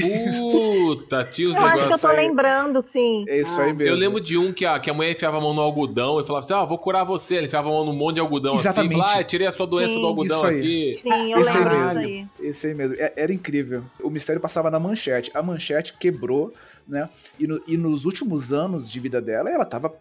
Puta, 0.00 1.24
tinha 1.24 1.48
os 1.48 1.56
Eu 1.56 1.62
acho 1.62 1.72
que 1.72 1.78
eu 1.78 1.82
negócios 1.84 2.00
tô 2.00 2.08
aí. 2.08 2.16
lembrando, 2.16 2.82
sim. 2.90 3.24
É 3.28 3.40
isso 3.40 3.60
aí 3.60 3.72
mesmo. 3.72 3.94
Eu 3.94 3.96
lembro 3.96 4.20
de 4.20 4.36
um 4.38 4.52
que 4.52 4.64
a, 4.66 4.78
que 4.78 4.90
a 4.90 4.94
mulher 4.94 5.12
enfiava 5.12 5.38
a 5.38 5.40
mão 5.40 5.52
no 5.54 5.60
algodão 5.60 6.20
e 6.20 6.26
falava 6.26 6.44
assim: 6.44 6.54
Ah, 6.54 6.64
vou 6.64 6.78
curar 6.78 7.04
você. 7.04 7.36
Ele 7.36 7.46
enfiava 7.46 7.68
a 7.68 7.72
mão 7.72 7.84
num 7.84 7.92
monte 7.92 8.14
de 8.16 8.20
algodão 8.20 8.54
Exatamente. 8.54 9.00
assim. 9.00 9.18
Ah, 9.18 9.24
tirei 9.24 9.46
a 9.46 9.50
sua 9.50 9.66
doença 9.66 9.94
Sim. 9.94 10.00
do 10.00 10.06
algodão 10.06 10.36
Isso 10.38 10.46
aí. 10.46 10.58
aqui. 10.58 11.00
Sim, 11.02 11.32
eu 11.32 11.38
Esse 11.40 11.50
aí 11.50 11.56
lembro 11.58 11.70
disso 11.86 11.98
mesmo. 11.98 12.00
aí. 12.40 12.48
Esse 12.48 12.66
aí 12.66 12.74
mesmo. 12.74 12.96
É- 12.98 13.12
Era 13.16 13.32
incrível. 13.32 13.84
O 14.02 14.10
mistério 14.10 14.40
passava 14.40 14.70
na 14.70 14.78
manchete. 14.80 15.30
A 15.34 15.42
manchete 15.42 15.94
quebrou, 15.98 16.52
né? 16.86 17.08
E, 17.38 17.46
no- 17.46 17.62
e 17.66 17.76
nos 17.76 18.04
últimos 18.04 18.52
anos 18.52 18.90
de 18.90 18.98
vida 19.00 19.20
dela, 19.20 19.50
ela 19.50 19.64
tava 19.64 19.92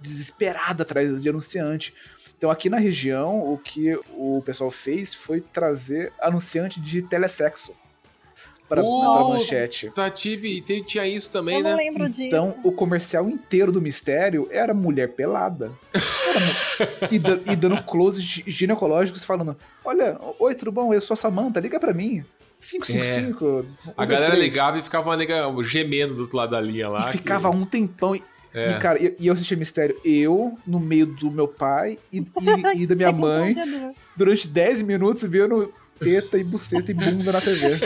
desesperada 0.00 0.82
atrás 0.82 1.22
de 1.22 1.28
anunciante. 1.28 1.94
Então, 2.36 2.50
aqui 2.50 2.68
na 2.68 2.78
região, 2.78 3.38
o 3.52 3.56
que 3.56 3.96
o 4.18 4.42
pessoal 4.44 4.70
fez 4.70 5.14
foi 5.14 5.40
trazer 5.40 6.12
anunciante 6.20 6.80
de 6.80 7.00
telesexo 7.00 7.72
para 8.68 8.82
Uh! 8.82 9.28
manchete. 9.30 9.90
Tá, 9.94 10.08
tive, 10.10 10.60
tinha 10.84 11.06
isso 11.06 11.30
também, 11.30 11.58
Eu 11.58 11.64
não 11.64 11.70
né? 11.70 11.76
lembro 11.76 12.08
disso. 12.08 12.22
Então, 12.22 12.54
o 12.64 12.72
comercial 12.72 13.28
inteiro 13.28 13.70
do 13.70 13.80
mistério 13.80 14.48
era 14.50 14.72
mulher 14.72 15.10
pelada. 15.10 15.70
Era 17.00 17.14
e, 17.14 17.18
da- 17.18 17.38
e 17.52 17.56
dando 17.56 17.82
close 17.84 18.20
gi- 18.20 18.44
ginecológicos 18.46 19.24
falando: 19.24 19.56
Olha, 19.84 20.18
oi, 20.38 20.54
tudo 20.54 20.72
bom? 20.72 20.92
Eu 20.92 21.00
sou 21.00 21.14
a 21.14 21.16
Samanta, 21.16 21.60
liga 21.60 21.78
pra 21.78 21.92
mim. 21.92 22.24
555. 22.60 23.44
um, 23.46 23.64
A 23.96 24.04
galera 24.06 24.32
três." 24.32 24.44
ligava 24.44 24.78
e 24.78 24.82
ficava 24.82 25.10
uma 25.10 25.16
nega 25.16 25.44
gemendo 25.62 26.14
do 26.14 26.22
outro 26.22 26.36
lado 26.36 26.50
da 26.52 26.60
linha 26.60 26.88
lá. 26.88 27.02
E 27.08 27.12
que- 27.12 27.18
ficava 27.18 27.50
um 27.50 27.64
tempão. 27.66 28.16
E, 28.16 28.22
É. 28.54 28.70
e, 28.72 28.78
cara, 28.78 29.02
e, 29.02 29.14
e 29.20 29.26
eu 29.26 29.32
assistia 29.34 29.56
Mistério, 29.56 29.96
eu, 30.04 30.56
no 30.66 30.78
meio 30.80 31.06
do 31.06 31.30
meu 31.30 31.46
pai 31.48 31.98
e, 32.12 32.18
e- 32.20 32.82
e 32.82 32.86
da 32.86 32.94
minha 32.94 33.12
Que 33.12 33.18
mãe, 33.20 33.54
constrangedor. 33.54 33.92
durante 34.16 34.48
10 34.48 34.80
minutos 34.82 35.22
vendo 35.24 35.72
teta 35.98 36.38
e 36.38 36.44
buceta 36.44 36.90
e 36.90 36.94
bunda 36.94 37.32
na 37.32 37.40
TV. 37.40 37.78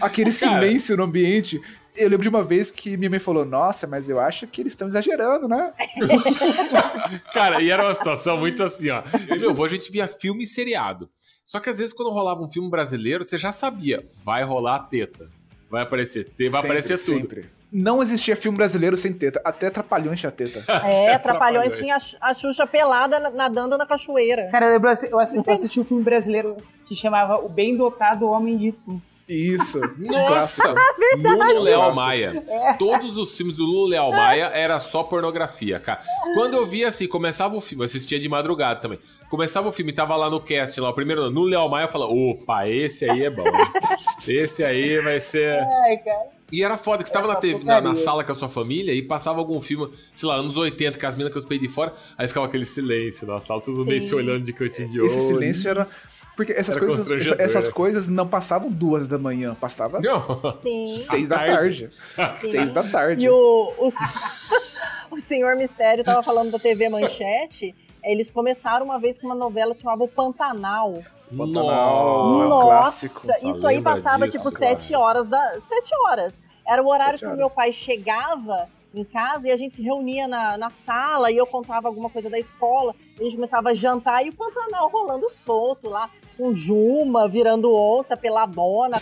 Aquele 0.00 0.32
Cara. 0.32 0.54
silêncio 0.60 0.96
no 0.96 1.04
ambiente. 1.04 1.60
Eu 1.96 2.08
lembro 2.08 2.24
de 2.24 2.28
uma 2.28 2.42
vez 2.42 2.70
que 2.70 2.96
minha 2.96 3.08
mãe 3.08 3.18
falou: 3.20 3.44
Nossa, 3.44 3.86
mas 3.86 4.10
eu 4.10 4.18
acho 4.18 4.46
que 4.46 4.60
eles 4.60 4.72
estão 4.72 4.88
exagerando, 4.88 5.46
né? 5.48 5.72
Cara, 7.32 7.62
e 7.62 7.70
era 7.70 7.84
uma 7.84 7.94
situação 7.94 8.36
muito 8.36 8.62
assim, 8.62 8.90
ó. 8.90 9.02
Eu 9.28 9.36
e 9.36 9.38
meu 9.38 9.50
avô, 9.50 9.64
a 9.64 9.68
gente 9.68 9.90
via 9.92 10.06
filme 10.08 10.42
e 10.44 10.46
seriado. 10.46 11.08
Só 11.44 11.60
que 11.60 11.70
às 11.70 11.78
vezes, 11.78 11.94
quando 11.94 12.10
rolava 12.10 12.42
um 12.42 12.48
filme 12.48 12.68
brasileiro, 12.70 13.22
você 13.24 13.38
já 13.38 13.52
sabia, 13.52 14.04
vai 14.24 14.42
rolar 14.42 14.76
a 14.76 14.80
teta. 14.80 15.28
Vai 15.70 15.82
aparecer 15.82 16.24
teta, 16.24 16.50
vai 16.50 16.62
Sempre, 16.62 16.78
aparecer 16.78 16.98
tudo. 16.98 17.18
sempre. 17.20 17.44
Não 17.74 18.00
existia 18.00 18.36
filme 18.36 18.56
brasileiro 18.56 18.96
sem 18.96 19.12
teta. 19.12 19.40
Até 19.44 19.68
Trapalhões 19.68 20.20
tinha 20.20 20.30
teta. 20.30 20.62
É, 20.86 21.18
Trapalhões 21.18 21.76
tinha 21.76 21.96
a 21.96 21.98
Xu- 22.00 22.16
a 22.20 22.32
Xuxa 22.32 22.66
pelada 22.68 23.18
na- 23.18 23.30
nadando 23.30 23.76
na 23.76 23.84
cachoeira. 23.84 24.48
Cara, 24.52 24.66
eu, 24.66 24.72
lembro, 24.74 24.88
assim, 24.90 25.06
eu 25.10 25.18
assi- 25.18 25.42
eu 25.44 25.52
assisti 25.52 25.80
um 25.80 25.84
filme 25.84 26.04
brasileiro 26.04 26.56
que 26.86 26.94
chamava 26.94 27.36
O 27.44 27.48
Bem 27.48 27.76
Dotado 27.76 28.26
Homem 28.30 28.56
de 28.56 28.70
Tu. 28.72 29.02
Isso. 29.28 29.80
Nossa! 29.98 30.62
Clássico. 30.74 31.18
Lulu 31.18 31.62
Leal. 31.62 31.94
Maia. 31.94 32.44
Todos 32.78 33.16
os 33.18 33.34
filmes 33.36 33.56
do 33.56 33.64
Lulu 33.64 33.86
Leal 33.88 34.12
Maia 34.12 34.46
era 34.52 34.78
só 34.78 35.02
pornografia, 35.02 35.80
cara. 35.80 36.00
Quando 36.34 36.54
eu 36.54 36.66
via 36.66 36.88
assim, 36.88 37.08
começava 37.08 37.56
o 37.56 37.60
filme, 37.60 37.82
eu 37.82 37.86
assistia 37.86 38.20
de 38.20 38.28
madrugada 38.28 38.80
também. 38.80 38.98
Começava 39.30 39.66
o 39.66 39.72
filme, 39.72 39.92
tava 39.92 40.14
lá 40.14 40.28
no 40.30 40.40
cast, 40.40 40.78
lá, 40.80 40.90
o 40.90 40.94
primeiro 40.94 41.30
no 41.30 41.42
Leal 41.44 41.68
Maia, 41.70 41.86
eu 41.86 41.90
falava, 41.90 42.12
opa, 42.12 42.68
esse 42.68 43.08
aí 43.10 43.24
é 43.24 43.30
bom. 43.30 43.44
Esse 44.28 44.62
aí 44.62 45.00
vai 45.00 45.18
ser. 45.20 45.58
Ai, 45.58 45.96
cara. 45.98 46.33
E 46.52 46.62
era 46.62 46.76
foda 46.76 47.02
que 47.02 47.08
você 47.08 47.12
tava 47.12 47.26
na, 47.26 47.36
TV, 47.36 47.64
na, 47.64 47.80
na 47.80 47.94
sala 47.94 48.22
com 48.22 48.30
a 48.32 48.34
sua 48.34 48.48
família 48.48 48.92
e 48.92 49.02
passava 49.02 49.38
algum 49.38 49.60
filme, 49.60 49.90
sei 50.12 50.28
lá, 50.28 50.36
anos 50.36 50.56
80, 50.56 50.98
com 50.98 51.06
as 51.06 51.16
minas 51.16 51.32
com 51.32 51.38
os 51.38 51.44
peitos 51.44 51.68
de 51.68 51.74
fora, 51.74 51.92
aí 52.16 52.28
ficava 52.28 52.46
aquele 52.46 52.64
silêncio 52.64 53.26
na 53.26 53.40
sala, 53.40 53.60
todo 53.60 53.84
meio 53.84 54.00
Sim. 54.00 54.08
se 54.08 54.14
olhando 54.14 54.42
de 54.42 54.52
cantinho 54.52 54.88
de 54.88 55.00
olho. 55.00 55.06
Esse 55.06 55.28
silêncio 55.28 55.70
era. 55.70 55.88
Porque 56.36 56.52
essas, 56.52 56.76
Era 56.76 56.86
coisas, 56.86 57.38
essas 57.38 57.68
coisas 57.68 58.08
não 58.08 58.26
passavam 58.26 58.68
duas 58.70 59.06
da 59.06 59.16
manhã, 59.16 59.54
passava 59.54 60.00
Não. 60.00 60.56
Sim. 60.60 60.96
seis 60.98 61.28
da 61.28 61.36
tarde. 61.38 61.90
tarde. 62.16 62.40
Sim. 62.40 62.50
Seis 62.50 62.72
da 62.72 62.82
tarde. 62.82 63.24
E 63.26 63.30
o, 63.30 63.34
o, 63.78 63.92
o 65.14 65.20
Senhor 65.28 65.56
Mistério 65.56 66.02
tava 66.02 66.22
falando 66.22 66.50
da 66.50 66.58
TV 66.58 66.88
Manchete. 66.88 67.74
Eles 68.04 68.30
começaram 68.30 68.84
uma 68.84 68.98
vez 68.98 69.16
com 69.18 69.26
uma 69.26 69.34
novela 69.34 69.74
que 69.74 69.80
chamava 69.82 70.04
O 70.04 70.08
Pantanal. 70.08 70.94
Pantanal, 71.36 72.06
é 72.18 72.44
um 72.44 72.48
Nossa, 72.48 73.08
clássico. 73.08 73.20
Isso 73.48 73.66
aí 73.66 73.76
lembra 73.76 73.94
passava 73.94 74.28
disso, 74.28 74.48
tipo 74.48 74.58
sete 74.58 74.94
horas 74.94 75.26
da. 75.26 75.60
Sete 75.68 75.90
horas. 76.06 76.34
Era 76.66 76.82
o 76.82 76.88
horário 76.88 77.18
que 77.18 77.26
o 77.26 77.36
meu 77.36 77.50
pai 77.50 77.72
chegava 77.72 78.68
em 78.94 79.04
casa 79.04 79.48
e 79.48 79.50
a 79.50 79.56
gente 79.56 79.74
se 79.74 79.82
reunia 79.82 80.28
na, 80.28 80.56
na 80.56 80.70
sala 80.70 81.30
e 81.30 81.36
eu 81.36 81.46
contava 81.46 81.88
alguma 81.88 82.08
coisa 82.08 82.30
da 82.30 82.38
escola. 82.38 82.94
A 83.18 83.24
gente 83.24 83.34
começava 83.36 83.70
a 83.70 83.74
jantar 83.74 84.24
e 84.24 84.30
o 84.30 84.32
Pantanal 84.34 84.88
rolando 84.88 85.28
solto 85.30 85.90
lá, 85.90 86.08
com 86.36 86.52
Juma 86.54 87.28
virando 87.28 87.74
onça, 87.74 88.16
peladona. 88.16 88.96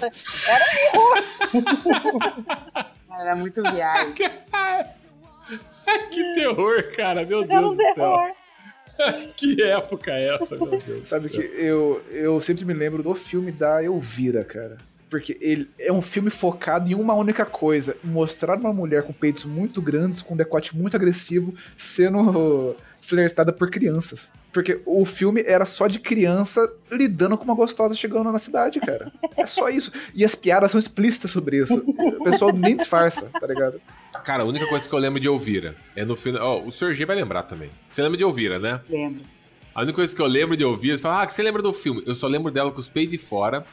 Era. 0.48 0.64
Cara, 3.08 3.20
Era 3.20 3.36
muito 3.36 3.62
viagem. 3.62 4.14
que 6.10 6.34
terror, 6.34 6.90
cara, 6.96 7.24
meu 7.24 7.42
Era 7.42 7.60
Deus 7.60 7.72
um 7.72 7.76
do 7.76 7.82
céu. 7.82 7.94
terror. 7.94 8.41
Que 9.36 9.62
época 9.62 10.12
é 10.12 10.34
essa, 10.34 10.56
meu 10.56 10.78
Deus. 10.78 11.06
Sabe 11.08 11.28
que 11.28 11.40
eu, 11.40 12.02
eu 12.10 12.40
sempre 12.40 12.64
me 12.64 12.74
lembro 12.74 13.02
do 13.02 13.14
filme 13.14 13.50
da 13.50 13.82
Elvira, 13.82 14.44
cara. 14.44 14.76
Porque 15.10 15.36
ele 15.42 15.68
é 15.78 15.92
um 15.92 16.00
filme 16.00 16.30
focado 16.30 16.90
em 16.90 16.94
uma 16.94 17.12
única 17.14 17.44
coisa: 17.44 17.96
mostrar 18.02 18.58
uma 18.58 18.72
mulher 18.72 19.02
com 19.02 19.12
peitos 19.12 19.44
muito 19.44 19.82
grandes, 19.82 20.22
com 20.22 20.34
um 20.34 20.36
decote 20.36 20.76
muito 20.76 20.96
agressivo, 20.96 21.54
sendo 21.76 22.74
flertada 23.02 23.52
por 23.52 23.70
crianças. 23.70 24.32
Porque 24.52 24.80
o 24.86 25.04
filme 25.04 25.42
era 25.46 25.66
só 25.66 25.86
de 25.86 25.98
criança 25.98 26.72
lidando 26.90 27.36
com 27.36 27.44
uma 27.44 27.54
gostosa 27.54 27.94
chegando 27.94 28.30
na 28.30 28.38
cidade, 28.38 28.80
cara. 28.80 29.12
É 29.36 29.44
só 29.44 29.68
isso. 29.68 29.90
E 30.14 30.24
as 30.24 30.34
piadas 30.34 30.70
são 30.70 30.78
explícitas 30.78 31.30
sobre 31.30 31.58
isso. 31.58 31.82
O 32.18 32.24
pessoal 32.24 32.52
nem 32.52 32.76
disfarça, 32.76 33.30
tá 33.38 33.46
ligado? 33.46 33.80
Cara, 34.24 34.42
a 34.42 34.46
única 34.46 34.66
coisa 34.66 34.88
que 34.88 34.94
eu 34.94 34.98
lembro 34.98 35.18
de 35.18 35.26
Elvira 35.26 35.74
é 35.96 36.04
no 36.04 36.14
final. 36.14 36.42
Ó, 36.42 36.66
o 36.66 36.72
Sr. 36.72 36.94
G 36.94 37.04
vai 37.04 37.16
lembrar 37.16 37.42
também. 37.44 37.70
Você 37.88 38.02
lembra 38.02 38.18
de 38.18 38.24
Elvira, 38.24 38.58
né? 38.58 38.80
Lembro. 38.88 39.22
A 39.74 39.80
única 39.80 39.96
coisa 39.96 40.14
que 40.14 40.20
eu 40.20 40.26
lembro 40.26 40.54
de 40.54 40.64
ouvir 40.64 40.92
é 40.92 40.96
falar, 40.98 41.22
ah, 41.22 41.26
que 41.26 41.34
você 41.34 41.42
lembra 41.42 41.62
do 41.62 41.72
filme? 41.72 42.02
Eu 42.06 42.14
só 42.14 42.26
lembro 42.26 42.52
dela 42.52 42.70
com 42.70 42.78
os 42.78 42.90
peitos 42.90 43.12
de 43.12 43.18
fora, 43.18 43.64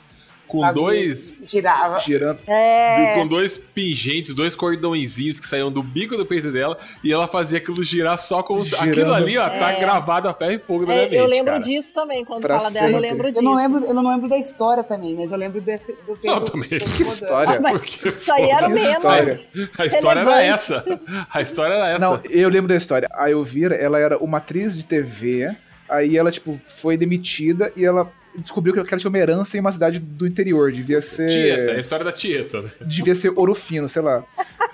com 0.49 0.73
dois. 0.73 1.33
Girava. 1.45 1.99
Girando. 1.99 2.39
É. 2.47 3.13
Com 3.15 3.25
dois 3.27 3.57
pingentes, 3.57 4.33
dois 4.35 4.55
cordõezinhos 4.55 5.39
que 5.39 5.47
saíam 5.47 5.71
do 5.71 5.81
bico 5.81 6.17
do 6.17 6.25
peito 6.25 6.51
dela 6.51 6.77
e 7.03 7.13
ela 7.13 7.27
fazia 7.27 7.59
aquilo 7.59 7.81
girar 7.83 8.17
só 8.17 8.43
com 8.43 8.55
os. 8.57 8.67
Girando. 8.69 8.89
Aquilo 8.89 9.13
ali, 9.13 9.37
ó, 9.37 9.47
tá 9.47 9.71
É. 9.73 9.79
gravado 9.79 10.27
a 10.27 10.33
ferro 10.33 10.51
e 10.53 10.59
fogo 10.59 10.85
na 10.85 10.93
É, 10.93 10.95
minha 10.95 11.09
mente. 11.09 11.15
eu 11.17 11.25
lembro 11.27 11.53
cara. 11.53 11.63
disso 11.63 11.93
também, 11.93 12.25
quando 12.25 12.41
Pra 12.41 12.59
fala 12.59 12.71
dela, 12.71 12.85
eu 12.87 12.91
sempre. 12.93 13.09
lembro 13.09 13.27
disso. 13.27 13.39
Eu 13.39 13.43
não 13.43 13.55
lembro, 13.55 13.85
eu 13.85 13.93
não 13.93 14.09
lembro 14.11 14.27
da 14.27 14.37
história 14.37 14.83
também, 14.83 15.15
mas 15.15 15.31
eu 15.31 15.37
lembro 15.37 15.61
desse 15.61 15.93
do 16.05 16.17
Não, 16.23 16.39
do- 16.39 16.51
também. 16.51 16.69
do- 16.69 16.85
Que 16.95 17.01
história? 17.03 17.61
Porque, 17.61 18.09
Isso 18.09 18.33
aí 18.33 18.49
era 18.49 18.67
menos. 18.67 18.91
história. 18.91 19.39
A 19.77 19.85
história 19.85 20.19
era 20.21 20.41
essa. 20.43 20.85
A 21.31 21.41
história 21.41 21.73
era 21.75 21.89
essa. 21.89 21.99
Não, 22.05 22.19
eu 22.29 22.49
lembro 22.49 22.67
da 22.67 22.75
história. 22.75 23.07
A 23.13 23.29
Elvira, 23.29 23.75
ela 23.75 23.99
era 23.99 24.17
uma 24.17 24.39
atriz 24.39 24.77
de 24.77 24.85
TV, 24.85 25.55
aí 25.87 26.17
ela, 26.17 26.31
tipo, 26.31 26.59
foi 26.67 26.97
demitida 26.97 27.71
e 27.75 27.85
ela 27.85 28.11
descobriu 28.37 28.73
que 28.73 28.79
ela 28.79 28.87
tinha 28.99 29.09
uma 29.09 29.17
herança 29.17 29.57
em 29.57 29.59
uma 29.59 29.71
cidade 29.71 29.99
do 29.99 30.25
interior. 30.27 30.71
Devia 30.71 31.01
ser. 31.01 31.27
Tieta, 31.29 31.71
a 31.71 31.79
história 31.79 32.05
da 32.05 32.11
Tieta, 32.11 32.61
né? 32.61 32.69
devia 32.81 33.15
ser 33.15 33.31
ouro 33.35 33.53
fino, 33.55 33.87
sei 33.89 34.01
lá. 34.01 34.23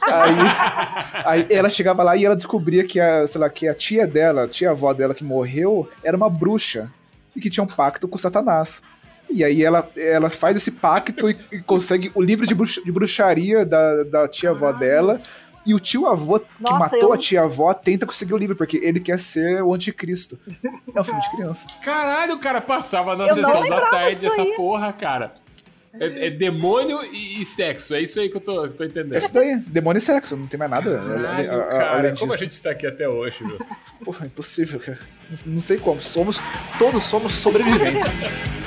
Aí, 0.01 0.33
aí 1.25 1.47
ela 1.49 1.69
chegava 1.69 2.03
lá 2.03 2.15
e 2.15 2.25
ela 2.25 2.35
descobria 2.35 2.83
que 2.83 2.99
a, 2.99 3.25
sei 3.25 3.41
lá, 3.41 3.49
que 3.49 3.67
a 3.67 3.73
tia 3.73 4.05
dela, 4.07 4.43
a 4.43 4.47
tia 4.47 4.71
avó 4.71 4.93
dela 4.93 5.13
que 5.15 5.23
morreu, 5.23 5.89
era 6.03 6.15
uma 6.15 6.29
bruxa 6.29 6.91
e 7.35 7.39
que 7.39 7.49
tinha 7.49 7.63
um 7.63 7.67
pacto 7.67 8.07
com 8.07 8.17
Satanás. 8.17 8.81
E 9.29 9.43
aí 9.43 9.63
ela, 9.63 9.89
ela 9.97 10.29
faz 10.29 10.55
esse 10.55 10.71
pacto 10.71 11.29
e, 11.31 11.35
e 11.51 11.59
consegue 11.59 12.11
o 12.13 12.21
livro 12.21 12.45
de, 12.45 12.53
bruxa- 12.53 12.81
de 12.83 12.91
bruxaria 12.91 13.65
da, 13.65 14.03
da 14.03 14.27
tia 14.27 14.51
avó 14.51 14.71
dela. 14.71 15.19
E 15.65 15.73
o 15.73 15.79
tio 15.79 16.05
avô 16.05 16.39
que 16.39 16.45
Nossa, 16.59 16.77
matou 16.79 16.99
eu- 17.09 17.13
a 17.13 17.17
tia 17.17 17.41
avó 17.41 17.73
tenta 17.73 18.05
conseguir 18.05 18.33
o 18.33 18.37
livro, 18.37 18.55
porque 18.55 18.77
ele 18.77 18.99
quer 18.99 19.17
ser 19.19 19.63
o 19.63 19.73
anticristo. 19.73 20.37
É 20.95 21.01
um 21.01 21.03
filme 21.03 21.21
de 21.21 21.31
criança. 21.31 21.67
Caralho, 21.83 22.35
o 22.35 22.39
cara 22.39 22.61
passava 22.61 23.15
na 23.15 23.25
Eu 23.27 23.35
sessão 23.35 23.67
da 23.67 23.89
tarde 23.89 24.19
disso 24.21 24.33
essa 24.33 24.41
aí. 24.43 24.55
porra, 24.55 24.93
cara. 24.93 25.33
É, 25.97 26.27
é 26.27 26.29
demônio 26.29 26.99
e, 27.05 27.41
e 27.41 27.45
sexo, 27.45 27.95
é 27.95 28.01
isso 28.01 28.19
aí 28.19 28.27
que 28.27 28.35
eu 28.35 28.41
tô, 28.41 28.67
tô 28.67 28.83
entendendo. 28.83 29.13
É 29.15 29.17
isso 29.17 29.33
daí, 29.33 29.57
demônio 29.65 29.97
e 29.97 30.01
sexo, 30.01 30.35
não 30.35 30.45
tem 30.45 30.57
mais 30.59 30.69
nada. 30.69 30.97
Caralho, 30.99 31.51
a- 31.51 31.55
a- 31.63 31.67
cara, 31.67 31.97
além 31.99 32.15
como 32.15 32.33
a 32.33 32.35
disso. 32.35 32.43
gente 32.51 32.61
tá 32.61 32.71
aqui 32.71 32.85
até 32.85 33.07
hoje, 33.07 33.41
meu. 33.45 33.57
Porra, 34.03 34.25
é 34.25 34.27
impossível, 34.27 34.77
cara. 34.81 34.99
Não- 35.45 35.53
Não 35.55 35.61
sei 35.61 35.77
como. 35.79 36.01
Somos. 36.01 36.41
Todos 36.77 37.01
somos 37.03 37.33
sobreviventes. 37.33 38.07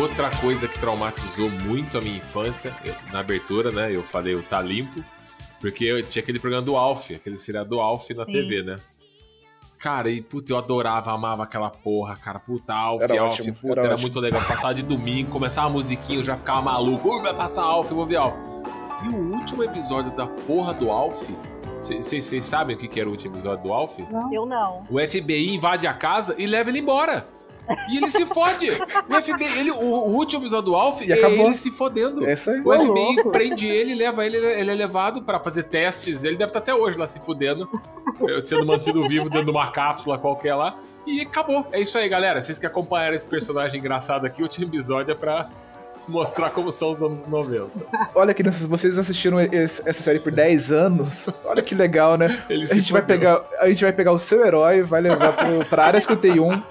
outra 0.00 0.30
coisa 0.40 0.68
que 0.68 0.78
traumatizou 0.78 1.48
muito 1.50 1.96
a 1.98 2.00
minha 2.00 2.16
infância, 2.18 2.74
eu- 2.84 2.94
na 3.12 3.20
abertura, 3.20 3.70
né? 3.70 3.94
Eu 3.94 4.02
falei 4.02 4.34
o 4.34 4.42
Tá 4.42 4.60
Limpo, 4.60 5.02
porque 5.60 5.84
eu 5.84 6.02
tinha 6.02 6.22
aquele 6.22 6.38
programa 6.38 6.64
do 6.64 6.76
Alf, 6.76 7.10
aquele 7.12 7.36
seriado 7.36 7.70
do 7.70 7.80
Alf 7.80 8.08
na 8.10 8.24
Sim. 8.24 8.32
TV, 8.32 8.62
né? 8.62 8.76
Cara, 9.78 10.10
e 10.10 10.22
puta, 10.22 10.52
eu 10.52 10.56
adorava, 10.58 11.12
amava 11.12 11.42
aquela 11.42 11.68
porra, 11.70 12.16
cara. 12.16 12.38
Puta, 12.38 12.74
Alf, 12.74 13.02
Era 13.02 13.20
Alf, 13.20 13.34
ótimo, 13.40 13.54
puta, 13.56 13.72
era 13.80 13.84
era, 13.88 13.98
muito 13.98 14.18
legal. 14.18 14.42
Passava 14.44 14.74
de 14.74 14.82
domingo, 14.82 15.30
começava 15.30 15.66
a 15.68 15.70
musiquinha, 15.70 16.18
eu 16.20 16.24
já 16.24 16.36
ficava 16.36 16.62
maluco. 16.62 17.08
Ui, 17.08 17.22
vai 17.22 17.34
passar 17.34 17.62
Alf, 17.62 17.90
eu 17.90 17.96
vou 17.96 18.06
ver 18.06 18.16
Alf. 18.16 18.34
E 19.04 19.08
o 19.08 19.34
último 19.34 19.62
episódio 19.62 20.10
da 20.16 20.26
porra 20.26 20.72
do 20.72 20.90
Alf, 20.90 21.28
vocês 21.78 22.42
sabem 22.44 22.74
o 22.74 22.78
que, 22.78 22.88
que 22.88 22.98
era 22.98 23.08
o 23.08 23.12
último 23.12 23.34
episódio 23.34 23.64
do 23.64 23.72
Alf? 23.72 23.98
Eu 24.32 24.46
não. 24.46 24.86
O 24.90 24.98
FBI 24.98 25.54
invade 25.54 25.86
a 25.86 25.92
casa 25.92 26.34
e 26.38 26.46
leva 26.46 26.70
ele 26.70 26.78
embora. 26.78 27.28
E 27.90 27.96
ele 27.96 28.08
se 28.08 28.24
fode. 28.26 28.70
O 28.70 29.22
FBI, 29.22 29.58
ele, 29.58 29.70
o, 29.70 29.76
o 29.76 30.14
último 30.14 30.42
episódio 30.42 30.66
do 30.66 30.74
Alf 30.76 31.00
E 31.02 31.10
é 31.12 31.14
acabou. 31.14 31.46
ele 31.46 31.54
se 31.54 31.70
fodendo. 31.70 32.24
É 32.24 32.32
aí. 32.32 32.60
O 32.64 32.74
FBI 32.74 33.14
louco. 33.16 33.30
prende 33.30 33.66
ele, 33.66 33.94
leva 33.94 34.24
ele, 34.24 34.36
ele 34.36 34.70
é 34.70 34.74
levado 34.74 35.22
pra 35.22 35.40
fazer 35.40 35.64
testes. 35.64 36.24
Ele 36.24 36.36
deve 36.36 36.50
estar 36.50 36.58
até 36.60 36.74
hoje 36.74 36.96
lá 36.98 37.06
se 37.06 37.20
fudendo, 37.20 37.68
eh, 38.28 38.40
sendo 38.40 38.64
mantido 38.66 39.06
vivo 39.08 39.28
dentro 39.28 39.46
de 39.46 39.50
uma 39.50 39.70
cápsula 39.70 40.18
qualquer 40.18 40.54
lá. 40.54 40.78
E 41.06 41.20
acabou. 41.20 41.66
É 41.72 41.80
isso 41.80 41.96
aí, 41.96 42.08
galera. 42.08 42.42
Vocês 42.42 42.58
que 42.58 42.66
acompanharam 42.66 43.14
esse 43.14 43.28
personagem 43.28 43.78
engraçado 43.78 44.26
aqui, 44.26 44.40
o 44.42 44.44
último 44.44 44.66
episódio 44.66 45.12
é 45.12 45.14
pra 45.14 45.48
mostrar 46.08 46.50
como 46.50 46.70
são 46.70 46.90
os 46.90 47.02
anos 47.02 47.26
90. 47.26 47.68
Olha, 48.14 48.32
crianças, 48.34 48.64
vocês 48.66 48.98
assistiram 48.98 49.40
esse- 49.40 49.82
essa 49.88 50.02
série 50.02 50.18
por 50.20 50.32
10 50.32 50.70
anos. 50.72 51.28
Olha 51.44 51.62
que 51.62 51.74
legal, 51.74 52.16
né? 52.16 52.38
Ele 52.48 52.62
A 52.62 52.74
gente, 52.74 52.92
vai 52.92 53.02
pegar, 53.02 53.42
a 53.60 53.68
gente 53.68 53.82
vai 53.84 53.92
pegar 53.92 54.12
o 54.12 54.18
seu 54.18 54.44
herói, 54.44 54.82
vai 54.82 55.00
levar 55.00 55.32
pro, 55.36 55.64
pra 55.66 55.84
área 55.86 56.00
51, 56.00 56.62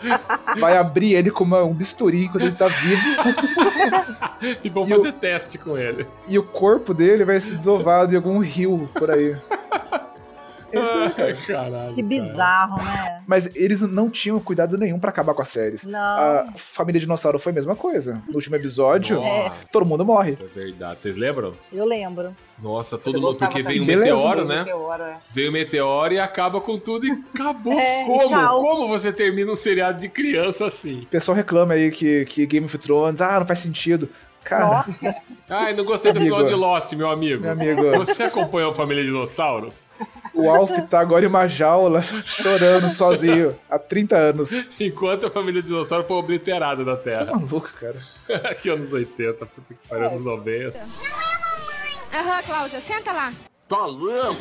vai 0.60 0.78
abrir 0.78 1.14
ele 1.16 1.32
com 1.32 1.44
uma- 1.44 1.64
um 1.64 1.74
bisturi 1.74 2.28
quando 2.30 2.44
ele 2.44 2.56
tá 2.56 2.68
vivo, 2.68 3.02
E 4.64 4.70
vamos 4.70 4.90
E 4.90 4.94
o- 4.94 4.98
fazer 4.98 5.14
teste 5.14 5.58
com 5.58 5.78
ele. 5.78 6.06
e 6.28 6.38
o 6.38 6.44
corpo 6.44 6.94
dele 6.94 7.26
vai 7.26 7.40
ser 7.40 7.56
desovado 7.56 8.14
em 8.14 8.18
algum 8.18 8.40
rio 8.40 8.90
por 8.94 9.10
aí. 9.12 9.36
É 10.78 10.82
daí, 10.82 11.10
cara. 11.12 11.28
Ai, 11.28 11.34
caralho. 11.46 11.96
Que 11.96 12.04
cara. 12.04 12.08
bizarro, 12.24 12.84
né? 12.84 13.24
Mas 13.28 13.56
eles 13.56 13.82
não 13.82 14.10
tinham 14.10 14.40
cuidado 14.40 14.78
nenhum 14.78 15.00
pra 15.00 15.10
acabar 15.10 15.34
com 15.34 15.42
as 15.42 15.48
séries. 15.50 15.86
Não. 15.86 16.00
A 16.00 16.46
família 16.56 17.00
dinossauro 17.00 17.38
foi 17.40 17.52
a 17.52 17.56
mesma 17.56 17.76
coisa. 17.76 18.22
No 18.28 18.36
último 18.36 18.56
episódio, 18.56 19.20
Nossa, 19.20 19.56
todo 19.72 19.86
mundo 19.86 20.06
morre. 20.06 20.38
é 20.40 20.46
verdade. 20.60 21.02
Vocês 21.02 21.16
lembram? 21.16 21.54
Eu 21.72 21.86
lembro. 21.86 22.36
Nossa, 22.62 22.98
todo 22.98 23.18
Eu 23.18 23.22
mundo, 23.22 23.38
porque 23.38 23.62
veio 23.62 23.84
um. 23.84 23.86
Beleza, 23.86 24.16
meteoro, 24.16 24.46
né? 24.46 24.58
meteoro, 24.60 25.04
é. 25.04 25.18
Veio 25.32 25.50
o 25.50 25.54
meteoro 25.54 26.14
e 26.14 26.20
acaba 26.20 26.62
com 26.62 26.80
tudo 26.80 27.06
e 27.06 27.12
acabou. 27.34 27.74
É, 27.80 28.04
Como? 28.06 28.30
tchau. 28.30 28.58
Como 28.58 28.88
você 28.88 29.12
termina 29.12 29.52
um 29.52 29.56
seriado 29.56 30.00
de 30.00 30.08
criança 30.08 30.66
assim? 30.66 31.02
O 31.02 31.08
pessoal 31.08 31.36
reclama 31.36 31.74
aí 31.74 31.92
que, 31.92 32.26
que 32.26 32.46
Game 32.46 32.66
of 32.66 32.78
Thrones, 32.78 33.20
ah, 33.22 33.40
não 33.40 33.46
faz 33.48 33.60
sentido. 33.60 34.08
Cara, 34.44 34.86
Nossa, 34.88 35.16
Ai, 35.50 35.74
não 35.74 35.84
gostei 35.84 36.14
do 36.14 36.20
Amigo. 36.20 36.36
final 36.36 36.48
de 36.48 36.54
Lost, 36.54 36.94
meu 36.94 37.10
amigo. 37.10 37.42
meu 37.42 37.52
amigo, 37.52 37.90
Você 37.98 38.24
acompanhou 38.24 38.72
a 38.72 38.76
família 38.76 39.04
dinossauro? 39.04 39.70
O 40.36 40.50
Alf 40.50 40.72
tá 40.90 41.00
agora 41.00 41.24
em 41.26 41.28
uma 41.28 41.48
jaula, 41.48 42.02
chorando 42.26 42.90
sozinho, 42.90 43.56
há 43.70 43.80
30 43.80 44.18
anos. 44.18 44.52
Enquanto 44.80 45.28
a 45.28 45.32
família 45.32 45.62
dinossauro 45.62 46.04
foi 46.06 46.18
obliterada 46.18 46.84
da 46.84 46.96
Você 46.96 47.10
tá 47.12 47.26
Terra. 47.26 47.32
maluco, 47.40 47.72
cara. 47.80 47.98
Aqui 48.50 48.70
anos 48.70 48.92
80, 48.92 49.46
puta 49.46 49.74
que 49.74 49.88
pariu, 49.88 50.08
anos 50.08 50.22
90. 50.22 50.78
Aham, 52.14 52.42
Cláudia, 52.44 52.80
senta 52.80 53.12
lá. 53.12 53.34
Tá 53.68 53.86
louco? 53.86 54.36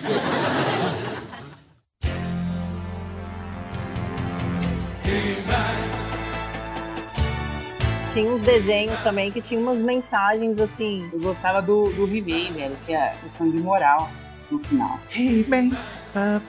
tinha 8.13 8.31
uns 8.31 8.43
desenhos 8.43 8.97
também 9.01 9.33
que 9.33 9.43
tinha 9.43 9.59
umas 9.59 9.79
mensagens 9.79 10.61
assim. 10.61 11.11
Eu 11.13 11.19
gostava 11.21 11.61
do, 11.61 11.85
do 11.91 12.07
He-Man, 12.07 12.53
velho, 12.53 12.77
que 12.87 12.95
é 12.95 13.13
questão 13.23 13.51
de 13.51 13.59
moral 13.59 14.09
no 14.55 14.61
final. 14.61 15.01
Hey, 15.15 15.45
man. 15.49 15.77
É, 16.15 16.41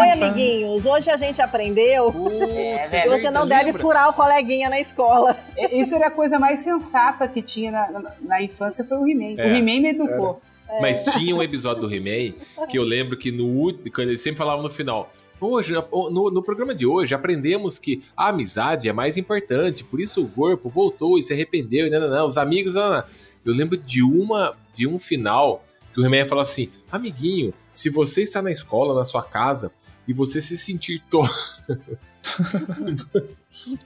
Oi, 0.00 0.10
amiguinhos, 0.12 0.86
hoje 0.86 1.10
a 1.10 1.16
gente 1.18 1.42
aprendeu 1.42 2.08
É, 2.56 2.88
que 3.02 3.08
você 3.08 3.30
não 3.30 3.46
deve 3.46 3.74
furar 3.74 4.08
o 4.08 4.14
coleguinha 4.14 4.70
na 4.70 4.80
escola. 4.80 5.36
É, 5.54 5.76
Isso 5.76 5.94
era 5.94 6.06
a 6.06 6.10
coisa 6.10 6.38
mais 6.38 6.60
sensata 6.60 7.28
que 7.28 7.42
tinha 7.42 7.70
na, 7.70 7.90
na, 7.90 8.12
na 8.22 8.42
infância, 8.42 8.82
foi 8.82 8.96
o 8.96 9.06
He-Man. 9.06 9.34
É. 9.36 9.46
O 9.46 9.54
He-Man 9.54 9.82
me 9.82 9.88
educou. 9.90 10.40
Mas 10.80 11.04
tinha 11.04 11.36
um 11.36 11.42
episódio 11.42 11.82
do 11.82 11.94
He-Man 11.94 12.34
que 12.66 12.78
eu 12.78 12.82
lembro 12.82 13.18
que 13.18 13.30
no 13.30 13.74
quando 13.94 14.08
ele 14.08 14.18
sempre 14.18 14.38
falava 14.38 14.62
no 14.62 14.70
final. 14.70 15.12
Hoje, 15.38 15.74
no, 15.92 16.30
no 16.30 16.42
programa 16.42 16.74
de 16.74 16.86
hoje, 16.86 17.14
aprendemos 17.14 17.78
que 17.78 18.02
a 18.16 18.28
amizade 18.30 18.88
é 18.88 18.92
mais 18.92 19.18
importante, 19.18 19.84
por 19.84 20.00
isso 20.00 20.24
o 20.24 20.28
corpo 20.28 20.70
voltou 20.70 21.18
e 21.18 21.22
se 21.22 21.34
arrependeu, 21.34 21.86
e 21.86 21.90
não, 21.90 22.00
não, 22.00 22.08
não, 22.08 22.26
os 22.26 22.38
amigos, 22.38 22.74
não, 22.74 22.88
não. 22.88 23.04
Eu 23.44 23.52
lembro 23.52 23.76
de 23.76 24.02
uma 24.02 24.56
de 24.74 24.86
um 24.86 24.98
final 24.98 25.62
que 25.94 26.00
o 26.00 26.04
He-Man 26.04 26.28
fala 26.28 26.42
assim: 26.42 26.68
Amiguinho, 26.90 27.54
se 27.72 27.88
você 27.88 28.22
está 28.22 28.42
na 28.42 28.50
escola, 28.50 28.94
na 28.94 29.04
sua 29.04 29.22
casa, 29.22 29.70
e 30.06 30.12
você 30.12 30.40
se 30.40 30.56
sentir 30.58 31.00
to... 31.08 31.22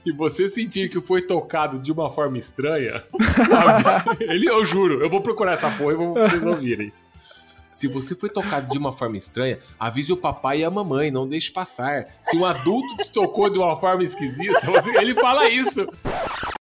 e 0.05 0.11
você 0.11 0.49
sentir 0.49 0.89
que 0.89 0.99
foi 0.99 1.21
tocado 1.21 1.79
de 1.79 1.91
uma 1.91 2.09
forma 2.09 2.37
estranha, 2.37 3.03
ele, 4.19 4.49
eu 4.49 4.63
juro, 4.65 5.01
eu 5.03 5.09
vou 5.09 5.21
procurar 5.21 5.53
essa 5.53 5.69
porra 5.71 5.93
e 5.93 5.95
vou 5.95 6.13
vocês 6.13 6.43
ouvirem. 6.43 6.91
Se 7.71 7.87
você 7.87 8.15
foi 8.15 8.29
tocado 8.29 8.71
de 8.71 8.77
uma 8.77 8.91
forma 8.91 9.15
estranha, 9.15 9.59
avise 9.79 10.11
o 10.11 10.17
papai 10.17 10.61
e 10.61 10.63
a 10.63 10.71
mamãe, 10.71 11.11
não 11.11 11.27
deixe 11.27 11.51
passar. 11.51 12.07
Se 12.21 12.35
um 12.35 12.45
adulto 12.45 12.97
te 12.97 13.11
tocou 13.11 13.49
de 13.49 13.59
uma 13.59 13.75
forma 13.75 14.03
esquisita, 14.03 14.59
você- 14.65 14.89
ele 14.97 15.13
fala 15.13 15.47
isso. 15.47 15.85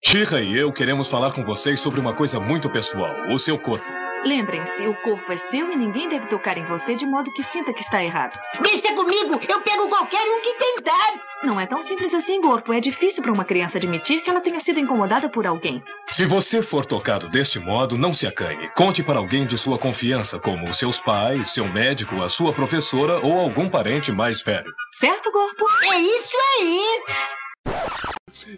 Shira 0.03 0.41
e 0.41 0.57
eu 0.57 0.73
queremos 0.73 1.09
falar 1.09 1.33
com 1.33 1.45
vocês 1.45 1.81
sobre 1.81 2.01
uma 2.01 2.15
coisa 2.15 2.39
muito 2.39 2.71
pessoal, 2.71 3.29
o 3.33 3.39
seu 3.39 3.59
corpo. 3.59 3.85
Lembrem-se, 4.25 4.87
o 4.87 4.95
corpo 5.03 5.33
é 5.33 5.37
seu 5.37 5.73
e 5.73 5.77
ninguém 5.77 6.09
deve 6.09 6.27
tocar 6.27 6.57
em 6.57 6.65
você 6.65 6.95
de 6.95 7.05
modo 7.05 7.33
que 7.33 7.43
sinta 7.43 7.73
que 7.73 7.81
está 7.81 8.03
errado. 8.03 8.39
Deixa 8.61 8.95
comigo, 8.95 9.41
eu 9.49 9.61
pego 9.61 9.89
qualquer 9.89 10.23
um 10.31 10.41
que 10.41 10.55
tentar. 10.55 11.21
Não 11.43 11.59
é 11.59 11.67
tão 11.67 11.83
simples 11.83 12.15
assim, 12.15 12.41
corpo. 12.41 12.73
É 12.73 12.79
difícil 12.79 13.21
para 13.21 13.33
uma 13.33 13.45
criança 13.45 13.79
admitir 13.79 14.23
que 14.23 14.31
ela 14.31 14.41
tenha 14.41 14.61
sido 14.61 14.79
incomodada 14.79 15.29
por 15.29 15.45
alguém. 15.45 15.83
Se 16.09 16.25
você 16.25 16.63
for 16.63 16.87
tocado 16.87 17.29
deste 17.29 17.59
modo, 17.59 17.99
não 17.99 18.13
se 18.13 18.27
acanhe. 18.27 18.69
Conte 18.77 19.03
para 19.03 19.19
alguém 19.19 19.45
de 19.45 19.59
sua 19.59 19.77
confiança, 19.77 20.39
como 20.39 20.73
seus 20.73 21.01
pais, 21.01 21.51
seu 21.51 21.67
médico, 21.67 22.23
a 22.23 22.29
sua 22.29 22.53
professora 22.53 23.19
ou 23.27 23.41
algum 23.41 23.69
parente 23.69 24.13
mais 24.13 24.41
velho. 24.41 24.73
Certo, 24.91 25.33
corpo? 25.33 25.67
É 25.93 25.99
isso 25.99 26.37
aí! 26.61 27.42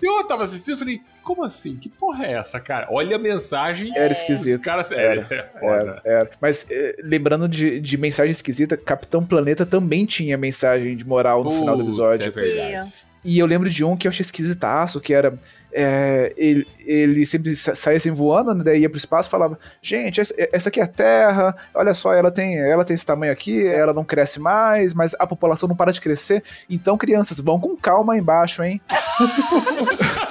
Eu 0.00 0.26
tava 0.26 0.44
assistindo 0.44 0.76
e 0.76 0.78
falei, 0.78 1.00
como 1.22 1.44
assim? 1.44 1.76
Que 1.76 1.88
porra 1.88 2.26
é 2.26 2.32
essa, 2.34 2.60
cara? 2.60 2.86
Olha 2.90 3.16
a 3.16 3.18
mensagem. 3.18 3.92
Era 3.96 4.12
esquisito. 4.12 4.60
Os 4.60 4.64
caras. 4.64 4.92
Era, 4.92 5.22
foda. 5.58 6.00
Era, 6.02 6.02
era. 6.04 6.30
Mas 6.40 6.66
eh, 6.70 6.96
lembrando 7.02 7.48
de, 7.48 7.80
de 7.80 7.96
mensagem 7.96 8.30
esquisita, 8.30 8.76
Capitão 8.76 9.24
Planeta 9.24 9.66
também 9.66 10.06
tinha 10.06 10.36
mensagem 10.36 10.96
de 10.96 11.06
moral 11.06 11.42
no 11.42 11.50
final 11.50 11.76
do 11.76 11.84
Puta, 11.84 11.88
episódio. 11.88 12.26
É 12.26 12.30
verdade. 12.30 12.92
E 13.24 13.38
eu 13.38 13.46
lembro 13.46 13.70
de 13.70 13.82
um 13.82 13.96
que 13.96 14.06
eu 14.06 14.10
achei 14.10 14.22
esquisitaço, 14.22 15.00
que 15.00 15.14
era. 15.14 15.38
É, 15.76 16.32
ele, 16.36 16.64
ele 16.86 17.26
sempre 17.26 17.56
sa- 17.56 17.74
saía 17.74 17.96
assim 17.96 18.12
voando, 18.12 18.54
né, 18.54 18.62
daí 18.62 18.80
ia 18.82 18.88
pro 18.88 18.96
espaço 18.96 19.28
e 19.28 19.30
falava: 19.30 19.58
Gente, 19.82 20.20
essa, 20.20 20.32
essa 20.52 20.68
aqui 20.68 20.78
é 20.80 20.84
a 20.84 20.86
Terra, 20.86 21.56
olha 21.74 21.92
só, 21.92 22.12
ela 22.14 22.30
tem, 22.30 22.58
ela 22.60 22.84
tem 22.84 22.94
esse 22.94 23.04
tamanho 23.04 23.32
aqui, 23.32 23.66
ela 23.66 23.92
não 23.92 24.04
cresce 24.04 24.38
mais, 24.40 24.94
mas 24.94 25.16
a 25.18 25.26
população 25.26 25.68
não 25.68 25.74
para 25.76 25.90
de 25.92 26.00
crescer. 26.00 26.44
Então, 26.70 26.96
crianças, 26.96 27.40
vão 27.40 27.58
com 27.58 27.76
calma 27.76 28.12
aí 28.12 28.20
embaixo, 28.20 28.62
hein? 28.62 28.80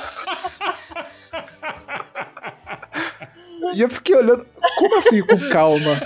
e 3.73 3.81
eu 3.81 3.89
fiquei 3.89 4.15
olhando, 4.15 4.45
como 4.77 4.97
assim 4.97 5.21
com 5.25 5.49
calma? 5.49 5.99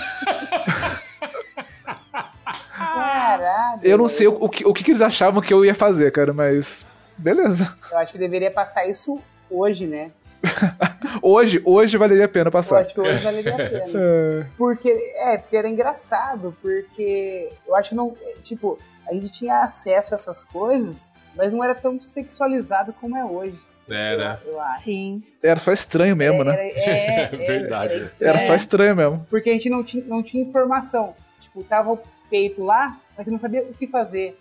Caralho. 2.74 3.80
Eu 3.82 3.98
não 3.98 4.08
sei 4.08 4.26
o, 4.26 4.32
o 4.40 4.48
que, 4.48 4.66
o 4.66 4.72
que 4.72 4.90
eles 4.90 5.02
achavam 5.02 5.42
que 5.42 5.52
eu 5.52 5.64
ia 5.64 5.74
fazer, 5.74 6.10
cara, 6.10 6.32
mas. 6.32 6.86
Beleza. 7.18 7.76
Eu 7.90 7.98
acho 7.98 8.12
que 8.12 8.18
deveria 8.18 8.50
passar 8.50 8.86
isso 8.88 9.20
hoje, 9.50 9.86
né? 9.86 10.10
Hoje, 11.20 11.60
hoje 11.64 11.96
valeria 11.96 12.26
a 12.26 12.28
pena 12.28 12.46
Eu 12.46 12.52
passar. 12.52 12.80
acho 12.80 12.94
que 12.94 13.00
hoje 13.00 13.18
valeria 13.24 13.52
a 13.52 13.56
pena. 13.56 13.84
É. 13.98 14.46
Porque, 14.56 14.88
é, 15.16 15.38
porque 15.38 15.56
era 15.56 15.68
engraçado, 15.68 16.56
porque 16.62 17.50
eu 17.66 17.74
acho 17.74 17.88
que 17.90 17.94
não. 17.94 18.14
Tipo, 18.42 18.78
a 19.08 19.12
gente 19.14 19.30
tinha 19.32 19.62
acesso 19.64 20.14
a 20.14 20.16
essas 20.16 20.44
coisas, 20.44 21.10
mas 21.34 21.52
não 21.52 21.64
era 21.64 21.74
tão 21.74 22.00
sexualizado 22.00 22.92
como 23.00 23.16
é 23.16 23.24
hoje. 23.24 23.58
É, 23.88 24.16
né? 24.16 24.38
Eu 24.46 24.60
acho. 24.60 24.84
Sim. 24.84 25.22
Era 25.42 25.58
só 25.58 25.72
estranho 25.72 26.14
mesmo, 26.14 26.42
Era, 26.42 26.52
né? 26.52 26.68
é, 26.68 27.22
é, 27.22 27.26
Verdade. 27.34 27.94
Era, 27.94 28.02
estranho. 28.02 28.28
Era 28.30 28.38
só 28.38 28.54
estranho 28.54 28.94
mesmo. 28.96 29.26
Porque 29.30 29.50
a 29.50 29.52
gente 29.54 29.70
não 29.70 29.82
tinha, 29.82 30.04
não 30.04 30.22
tinha 30.22 30.44
informação. 30.44 31.14
Tipo, 31.40 31.64
tava 31.64 31.92
o 31.92 31.98
peito 32.30 32.62
lá, 32.62 32.96
mas 33.16 33.24
você 33.24 33.30
não 33.30 33.38
sabia 33.38 33.62
o 33.62 33.72
que 33.74 33.86
fazer. 33.88 34.38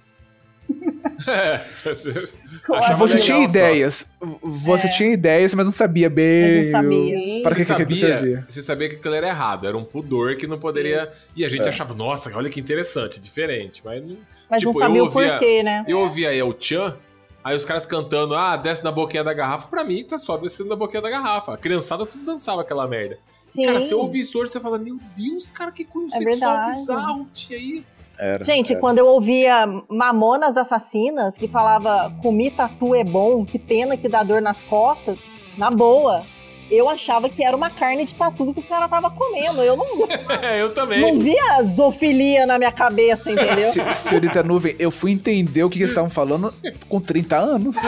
É, 1.28 1.56
Achava 1.56 2.96
Você 2.96 3.18
tinha 3.18 3.38
só. 3.38 3.44
ideias. 3.44 4.12
Você 4.42 4.88
É. 4.88 4.92
tinha 4.92 5.10
ideias, 5.12 5.54
mas 5.54 5.66
não 5.66 5.74
sabia 5.74 6.10
bem. 6.10 6.66
Não 6.66 6.72
sabia. 6.72 7.18
Sim. 7.18 7.42
Para 7.44 7.56
que, 7.56 7.62
você, 7.64 7.74
que 7.74 7.80
sabia, 7.80 7.98
servia. 7.98 8.46
você 8.48 8.62
sabia 8.62 8.90
que 8.90 8.96
aquilo 8.96 9.16
era 9.16 9.28
errado, 9.28 9.68
era 9.68 9.76
um 9.78 9.84
pudor 9.84 10.36
que 10.38 10.46
não 10.48 10.60
poderia. 10.60 11.12
E 11.36 11.44
a 11.44 11.50
gente 11.50 11.66
É. 11.66 11.70
achava, 11.70 11.94
nossa, 11.94 12.32
olha 12.38 12.50
que 12.50 12.60
interessante, 12.60 13.20
diferente. 13.20 13.82
Mas, 13.84 14.04
não- 14.06 14.18
Mas 14.50 14.60
Tipo, 14.62 14.74
não 14.74 14.80
sabia 14.80 14.98
eu 15.00 15.04
o 15.04 15.08
ouvia- 15.08 15.30
porquê, 15.32 15.64
né? 15.64 15.84
eu 15.88 16.00
ouvia 16.00 16.34
El 16.34 16.56
Chan, 16.60 16.96
aí 17.44 17.56
os 17.56 17.66
caras 17.66 17.86
cantando, 17.86 18.36
ah, 18.36 18.56
desce 18.56 18.84
na 18.84 18.92
boquinha 18.92 19.24
da 19.24 19.34
garrafa. 19.34 19.68
Pra 19.68 19.84
mim, 19.84 20.04
tá 20.04 20.18
só 20.20 20.38
descendo 20.38 20.70
na 20.70 20.76
boquinha 20.76 21.02
da 21.02 21.10
garrafa. 21.10 21.54
A 21.56 21.58
criançada 21.58 22.06
tudo 22.06 22.24
dançava 22.24 22.62
aquela 22.62 22.88
merda. 22.88 23.18
Sim. 23.40 23.64
Cara, 23.66 23.82
você 23.82 23.94
ouve 23.96 24.20
isso 24.20 24.40
hoje, 24.40 24.52
você 24.52 24.60
fala, 24.60 24.78
meu 24.78 25.00
Deus, 25.18 25.50
cara, 25.50 25.72
que 25.72 25.84
cunho 25.84 26.08
É 26.14 26.18
sexual 26.18 26.66
bizarro 26.68 27.28
tinha 27.34 27.58
aí. 27.58 27.84
Era, 28.20 28.44
Gente, 28.44 28.72
era. 28.74 28.80
quando 28.82 28.98
eu 29.00 29.08
ouvia 29.08 29.66
Mamonas 29.90 30.58
Assassinas, 30.58 31.36
que 31.38 31.48
falava 31.48 32.12
comi 32.22 32.50
tatu 32.52 32.96
é 32.96 33.04
bom, 33.04 33.46
que 33.46 33.60
pena 33.60 33.96
que 33.96 34.10
dá 34.10 34.24
dor 34.24 34.42
nas 34.42 34.58
costas, 34.64 35.18
na 35.58 35.70
boa, 35.70 36.24
eu 36.70 36.90
achava 36.90 37.30
que 37.30 37.44
era 37.44 37.56
uma 37.56 37.70
carne 37.70 38.04
de 38.06 38.14
tatu 38.16 38.54
que 38.54 38.60
o 38.60 38.64
cara 38.64 38.88
tava 38.90 39.10
comendo. 39.10 39.62
Eu 39.64 39.78
não, 39.78 39.86
É, 40.44 40.60
eu 40.62 40.74
também. 40.74 41.00
não 41.00 41.20
via 41.20 41.64
zoofilia 41.64 42.46
na 42.46 42.58
minha 42.58 42.72
cabeça, 42.72 43.32
entendeu? 43.32 43.72
Se- 43.72 43.94
Senhorita 43.96 44.42
Nuvem, 44.44 44.76
eu 44.80 44.90
fui 44.92 45.12
entender 45.12 45.64
o 45.64 45.70
que 45.70 45.78
eles 45.80 45.90
estavam 45.92 46.10
falando 46.10 46.54
com 46.90 47.00
30 47.00 47.38
anos. 47.38 47.78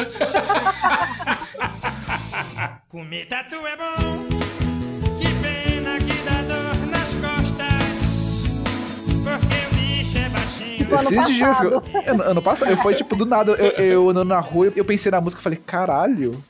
Comer 2.89 3.25
tatu 3.27 3.55
é 3.67 3.75
bom, 3.77 4.25
que 5.19 5.27
pena 5.41 5.97
que 5.99 6.13
dá 6.23 6.41
dor 6.53 6.75
nas 6.87 7.13
costas, 7.13 8.45
Tipo, 10.89 10.95
ano 10.95 11.21
Esses 11.21 11.27
dias. 11.27 11.59
Eu, 11.61 11.83
ano, 12.07 12.23
ano 12.23 12.41
passado, 12.41 12.71
eu 12.71 12.77
foi 12.77 12.95
tipo 12.95 13.15
do 13.15 13.25
nada. 13.25 13.51
Eu, 13.51 13.85
eu 13.85 14.09
andando 14.09 14.29
na 14.29 14.39
rua, 14.39 14.71
eu 14.75 14.85
pensei 14.85 15.11
na 15.11 15.21
música 15.21 15.39
e 15.39 15.43
falei, 15.43 15.59
caralho. 15.63 16.41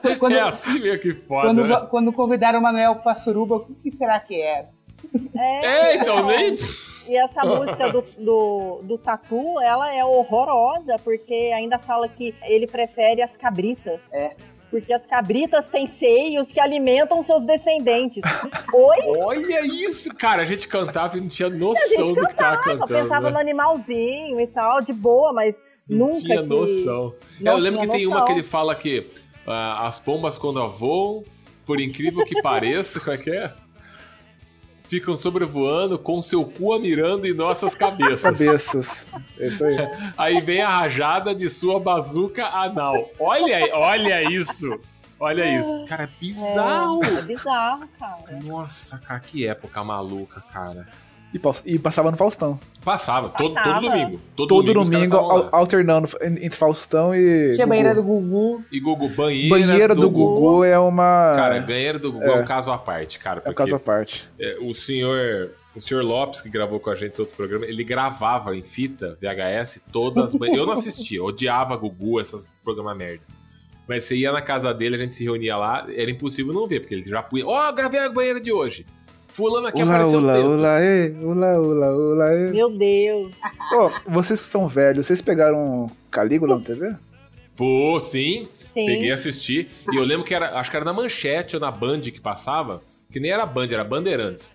Foi 0.00 0.16
quando, 0.16 0.32
É 0.32 0.40
assim 0.40 0.78
meio 0.80 0.98
que 0.98 1.12
foda, 1.14 1.48
quando, 1.48 1.66
né? 1.66 1.86
quando 1.90 2.12
convidaram 2.12 2.58
o 2.58 2.62
Manuel 2.62 2.96
pra 2.96 3.14
Suruba, 3.14 3.56
o 3.56 3.60
que, 3.60 3.90
será 3.90 4.18
que 4.20 4.40
era? 4.40 4.68
É, 5.36 5.96
então, 5.96 6.26
nem. 6.26 6.56
E 7.08 7.16
essa 7.16 7.44
música 7.44 7.90
do, 7.90 8.02
do, 8.18 8.80
do 8.82 8.98
Tatu, 8.98 9.60
ela 9.60 9.92
é 9.92 10.04
horrorosa, 10.04 10.96
porque 11.02 11.50
ainda 11.54 11.78
fala 11.78 12.08
que 12.08 12.34
ele 12.42 12.66
prefere 12.66 13.22
as 13.22 13.36
cabritas. 13.36 14.00
É. 14.12 14.32
Porque 14.70 14.92
as 14.92 15.04
cabritas 15.04 15.68
têm 15.68 15.86
seios 15.86 16.52
que 16.52 16.60
alimentam 16.60 17.22
seus 17.22 17.44
descendentes. 17.44 18.22
Oi? 18.72 18.98
Olha 19.18 19.66
isso, 19.66 20.14
cara. 20.14 20.42
A 20.42 20.44
gente 20.44 20.68
cantava 20.68 21.18
e 21.18 21.20
não 21.20 21.28
tinha 21.28 21.50
noção 21.50 22.12
do 22.12 22.26
que 22.26 22.34
tava 22.34 22.58
cantando. 22.58 22.86
pensava 22.86 23.26
né? 23.26 23.30
no 23.32 23.38
animalzinho 23.38 24.40
e 24.40 24.46
tal, 24.46 24.80
de 24.80 24.92
boa, 24.92 25.32
mas 25.32 25.54
Não 25.88 26.08
nunca 26.08 26.20
tinha 26.20 26.42
que... 26.42 26.48
noção. 26.48 27.12
É, 27.40 27.44
Não 27.44 27.52
eu 27.52 27.58
lembro 27.58 27.80
que 27.80 27.88
tem 27.88 28.06
uma 28.06 28.20
noção. 28.20 28.26
que 28.26 28.32
ele 28.32 28.42
fala 28.44 28.74
que 28.76 29.10
ah, 29.46 29.86
as 29.86 29.98
pombas 29.98 30.38
quando 30.38 30.66
voam, 30.70 31.24
por 31.66 31.80
incrível 31.80 32.24
que 32.24 32.40
pareça, 32.40 33.00
como 33.00 33.12
é 33.12 33.18
que 33.18 33.30
é? 33.30 33.52
Ficam 34.90 35.16
sobrevoando 35.16 35.96
com 35.96 36.20
seu 36.20 36.44
cu 36.44 36.76
mirando 36.80 37.24
em 37.24 37.32
nossas 37.32 37.76
cabeças. 37.76 38.22
Cabeças. 38.22 39.10
É 39.38 39.46
isso 39.46 39.64
aí. 39.64 39.76
Aí 40.18 40.40
vem 40.40 40.62
a 40.62 40.68
rajada 40.68 41.32
de 41.32 41.48
sua 41.48 41.78
bazuca 41.78 42.48
anal. 42.48 43.08
Olha, 43.16 43.72
olha 43.72 44.28
isso. 44.32 44.80
Olha 45.20 45.56
isso. 45.56 45.84
Cara, 45.86 46.02
é 46.02 46.08
bizarro. 46.18 47.04
É, 47.04 47.18
é 47.20 47.22
bizarro, 47.22 47.88
cara. 48.00 48.40
Nossa, 48.42 48.98
cara, 48.98 49.20
que 49.20 49.46
época 49.46 49.84
maluca, 49.84 50.40
cara. 50.52 50.84
E, 51.32 51.40
e 51.74 51.78
passava 51.78 52.10
no 52.10 52.16
Faustão. 52.16 52.58
Passava, 52.84 53.28
todo, 53.28 53.54
todo 53.54 53.54
Passava. 53.54 53.80
domingo. 53.80 54.20
Todo, 54.34 54.48
Todo 54.48 54.74
domingo, 54.74 54.90
domingo, 55.16 55.48
alternando 55.52 56.08
en- 56.22 56.44
entre 56.46 56.50
Faustão 56.58 57.14
e. 57.14 57.52
Tinha 57.54 57.64
a 57.64 57.66
Gugu. 57.66 57.68
banheira 57.68 57.94
do 57.94 58.02
Gugu. 58.02 58.64
E 58.72 58.80
Gugu, 58.80 59.08
banheira, 59.10 59.48
Banheira 59.66 59.94
do, 59.94 60.10
Gugu 60.10 60.64
é 60.64 60.78
uma. 60.78 61.32
Cara, 61.36 61.60
banheira 61.60 61.98
do 61.98 62.10
Gugu 62.12 62.24
é, 62.24 62.38
É. 62.38 62.40
um 62.40 62.44
caso 62.44 62.72
à 62.72 62.78
parte, 62.78 63.18
cara. 63.18 63.42
é 63.44 63.50
um 63.50 63.54
caso 63.54 63.76
à 63.76 63.78
parte. 63.78 64.28
é, 64.38 64.58
o 64.60 64.74
senhor. 64.74 65.50
O 65.72 65.80
senhor 65.80 66.02
Lopes, 66.04 66.40
que 66.40 66.48
gravou 66.48 66.80
com 66.80 66.90
a 66.90 66.96
gente 66.96 67.20
outro 67.20 67.36
programa, 67.36 67.64
ele 67.64 67.84
gravava 67.84 68.56
em 68.56 68.60
fita 68.62 69.16
VHS 69.22 69.80
todas 69.92 70.24
as 70.24 70.34
banheiras. 70.34 70.58
Eu 70.62 70.66
não 70.66 70.72
assistia, 70.72 71.22
odiava 71.22 71.76
Gugu, 71.76 72.18
essas 72.18 72.44
programas 72.64 72.96
merda. 72.96 73.22
Mas 73.86 74.02
você 74.02 74.16
ia 74.16 74.32
na 74.32 74.42
casa 74.42 74.74
dele, 74.74 74.96
a 74.96 74.98
gente 74.98 75.12
se 75.12 75.22
reunia 75.22 75.56
lá, 75.56 75.86
era 75.94 76.10
impossível 76.10 76.52
não 76.52 76.66
ver, 76.66 76.80
porque 76.80 76.94
ele 76.96 77.04
já 77.04 77.22
punha. 77.22 77.46
Ó, 77.46 77.70
gravei 77.72 78.00
a 78.00 78.08
banheira 78.08 78.40
de 78.40 78.52
hoje. 78.52 78.84
Fulano 79.32 79.66
aqui 79.66 79.82
Ula, 79.82 79.94
apareceu 79.94 80.20
ula, 80.20 80.32
dentro. 80.32 80.50
ula, 80.50 80.80
ê, 80.82 81.08
ula, 81.22 81.60
ula, 81.60 81.92
ula, 81.92 82.34
ê. 82.34 82.50
Meu 82.50 82.70
Deus. 82.70 83.32
Ô, 83.72 83.90
vocês 84.10 84.40
que 84.40 84.46
são 84.46 84.66
velhos, 84.66 85.06
vocês 85.06 85.20
pegaram 85.22 85.90
Calígula 86.10 86.56
na 86.56 86.62
TV? 86.62 86.94
Pô, 87.56 87.98
sim. 88.00 88.48
Sim. 88.72 88.86
Peguei 88.86 89.08
e 89.08 89.12
assisti. 89.12 89.68
E 89.92 89.96
eu 89.96 90.02
lembro 90.02 90.24
que 90.24 90.34
era, 90.34 90.58
acho 90.58 90.70
que 90.70 90.76
era 90.76 90.84
na 90.84 90.92
Manchete 90.92 91.56
ou 91.56 91.60
na 91.60 91.70
Band 91.70 92.00
que 92.00 92.20
passava, 92.20 92.82
que 93.10 93.20
nem 93.20 93.30
era 93.30 93.44
Band, 93.46 93.68
era 93.70 93.84
Bandeirantes. 93.84 94.54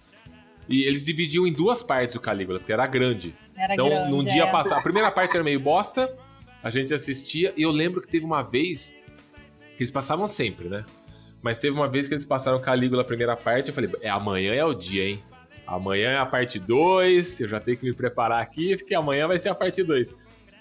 E 0.67 0.83
eles 0.83 1.05
dividiam 1.05 1.45
em 1.45 1.53
duas 1.53 1.83
partes 1.83 2.15
o 2.15 2.19
Calígula, 2.19 2.59
porque 2.59 2.73
era 2.73 2.87
grande. 2.87 3.35
Era 3.55 3.73
então, 3.73 3.87
grande, 3.87 4.11
num 4.11 4.23
dia 4.23 4.43
é. 4.43 4.51
passava. 4.51 4.79
A 4.79 4.83
primeira 4.83 5.11
parte 5.11 5.35
era 5.35 5.43
meio 5.43 5.59
bosta, 5.59 6.13
a 6.63 6.69
gente 6.69 6.93
assistia, 6.93 7.53
e 7.55 7.61
eu 7.61 7.71
lembro 7.71 8.01
que 8.01 8.07
teve 8.07 8.25
uma 8.25 8.41
vez 8.41 8.95
que 9.77 9.83
eles 9.83 9.91
passavam 9.91 10.27
sempre, 10.27 10.67
né? 10.67 10.83
Mas 11.45 11.59
teve 11.59 11.75
uma 11.75 11.87
vez 11.87 12.07
que 12.07 12.15
eles 12.15 12.25
passaram 12.25 12.59
Calígula 12.59 13.03
a 13.03 13.05
primeira 13.05 13.37
parte, 13.37 13.67
eu 13.67 13.73
falei, 13.75 13.87
é 14.01 14.09
amanhã 14.09 14.51
é 14.51 14.65
o 14.65 14.73
dia, 14.73 15.07
hein? 15.07 15.23
Amanhã 15.67 16.09
é 16.09 16.17
a 16.17 16.25
parte 16.25 16.57
2, 16.57 17.41
eu 17.41 17.47
já 17.47 17.59
tenho 17.59 17.77
que 17.77 17.85
me 17.85 17.93
preparar 17.93 18.41
aqui, 18.41 18.75
porque 18.75 18.95
amanhã 18.95 19.27
vai 19.27 19.37
ser 19.37 19.49
a 19.49 19.53
parte 19.53 19.83
2. 19.83 20.11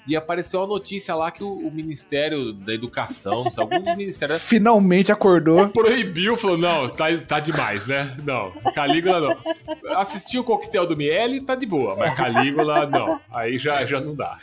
E 0.07 0.15
apareceu 0.15 0.63
a 0.63 0.67
notícia 0.67 1.15
lá 1.15 1.31
que 1.31 1.43
o, 1.43 1.51
o 1.51 1.71
Ministério 1.71 2.53
da 2.53 2.75
Educação, 2.75 3.45
não 3.45 3.51
sei, 3.51 3.63
algum 3.63 3.81
dos 3.81 3.95
ministérios 3.97 4.43
Finalmente 4.43 5.11
acordou. 5.11 5.67
proibiu, 5.73 6.37
falou, 6.37 6.59
não, 6.59 6.87
tá, 6.87 7.07
tá 7.27 7.41
demais, 7.41 7.87
né? 7.87 8.15
Não, 8.23 8.53
Calígula 8.75 9.21
não. 9.21 9.97
Assisti 9.97 10.39
o 10.39 10.45
coquetel 10.45 10.87
do 10.87 10.95
Miele, 10.95 11.41
tá 11.41 11.55
de 11.55 11.65
boa, 11.65 11.97
mas 11.97 12.15
Calígula 12.15 12.85
não. 12.85 13.19
Aí 13.33 13.57
já, 13.57 13.73
já 13.87 14.03
não 14.03 14.15
dá. 14.15 14.39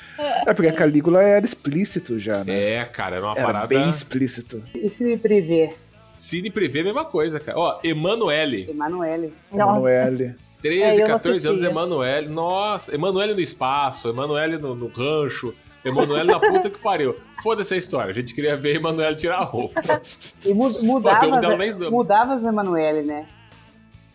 É 0.48 0.56
porque 0.56 0.70
a 0.70 0.74
Calígula 0.74 1.22
era 1.22 1.46
explícito 1.46 2.20
já, 2.20 2.44
né? 2.44 2.78
É, 2.78 2.86
cara, 2.86 3.18
era 3.18 3.26
uma 3.28 3.36
Era 3.36 3.46
parada... 3.46 3.68
bem 3.68 3.88
explícito. 3.88 4.64
E 4.74 4.90
se 4.90 5.04
me 5.04 5.16
prever? 5.16 5.76
Cine 6.16 6.50
Privé, 6.52 6.84
mesma 6.84 7.06
coisa, 7.06 7.40
cara. 7.40 7.58
Ó, 7.58 7.80
Emanuele. 7.84 8.68
Emanuele. 8.70 9.34
Emanuele. 9.52 10.36
13, 10.62 10.82
É, 10.84 10.94
eu 10.94 11.00
não 11.00 11.08
14 11.08 11.48
anos. 11.48 11.64
Emanuele. 11.64 12.28
Nossa, 12.30 12.94
Emanuele 12.94 13.34
no 13.34 13.40
espaço, 13.40 14.10
Emanuele 14.10 14.58
no, 14.58 14.76
no 14.76 14.88
rancho, 14.88 15.54
Emanuele 15.84 16.26
na 16.32 16.40
puta 16.40 16.70
que 16.70 16.78
pariu. 16.78 17.16
Foda-se 17.42 17.74
a 17.74 17.78
história, 17.78 18.12
a 18.12 18.14
gente 18.14 18.36
queria 18.36 18.56
ver 18.56 18.76
Emanuele 18.76 19.16
tirar 19.16 19.38
a 19.38 19.44
roupa. 19.44 19.82
E 20.46 20.54
mu- 20.54 20.72
Pô, 20.72 20.84
mudava, 20.86 21.26
as- 21.66 21.78
mudava 21.90 22.34
Emanuele, 22.48 23.02
né? 23.02 23.26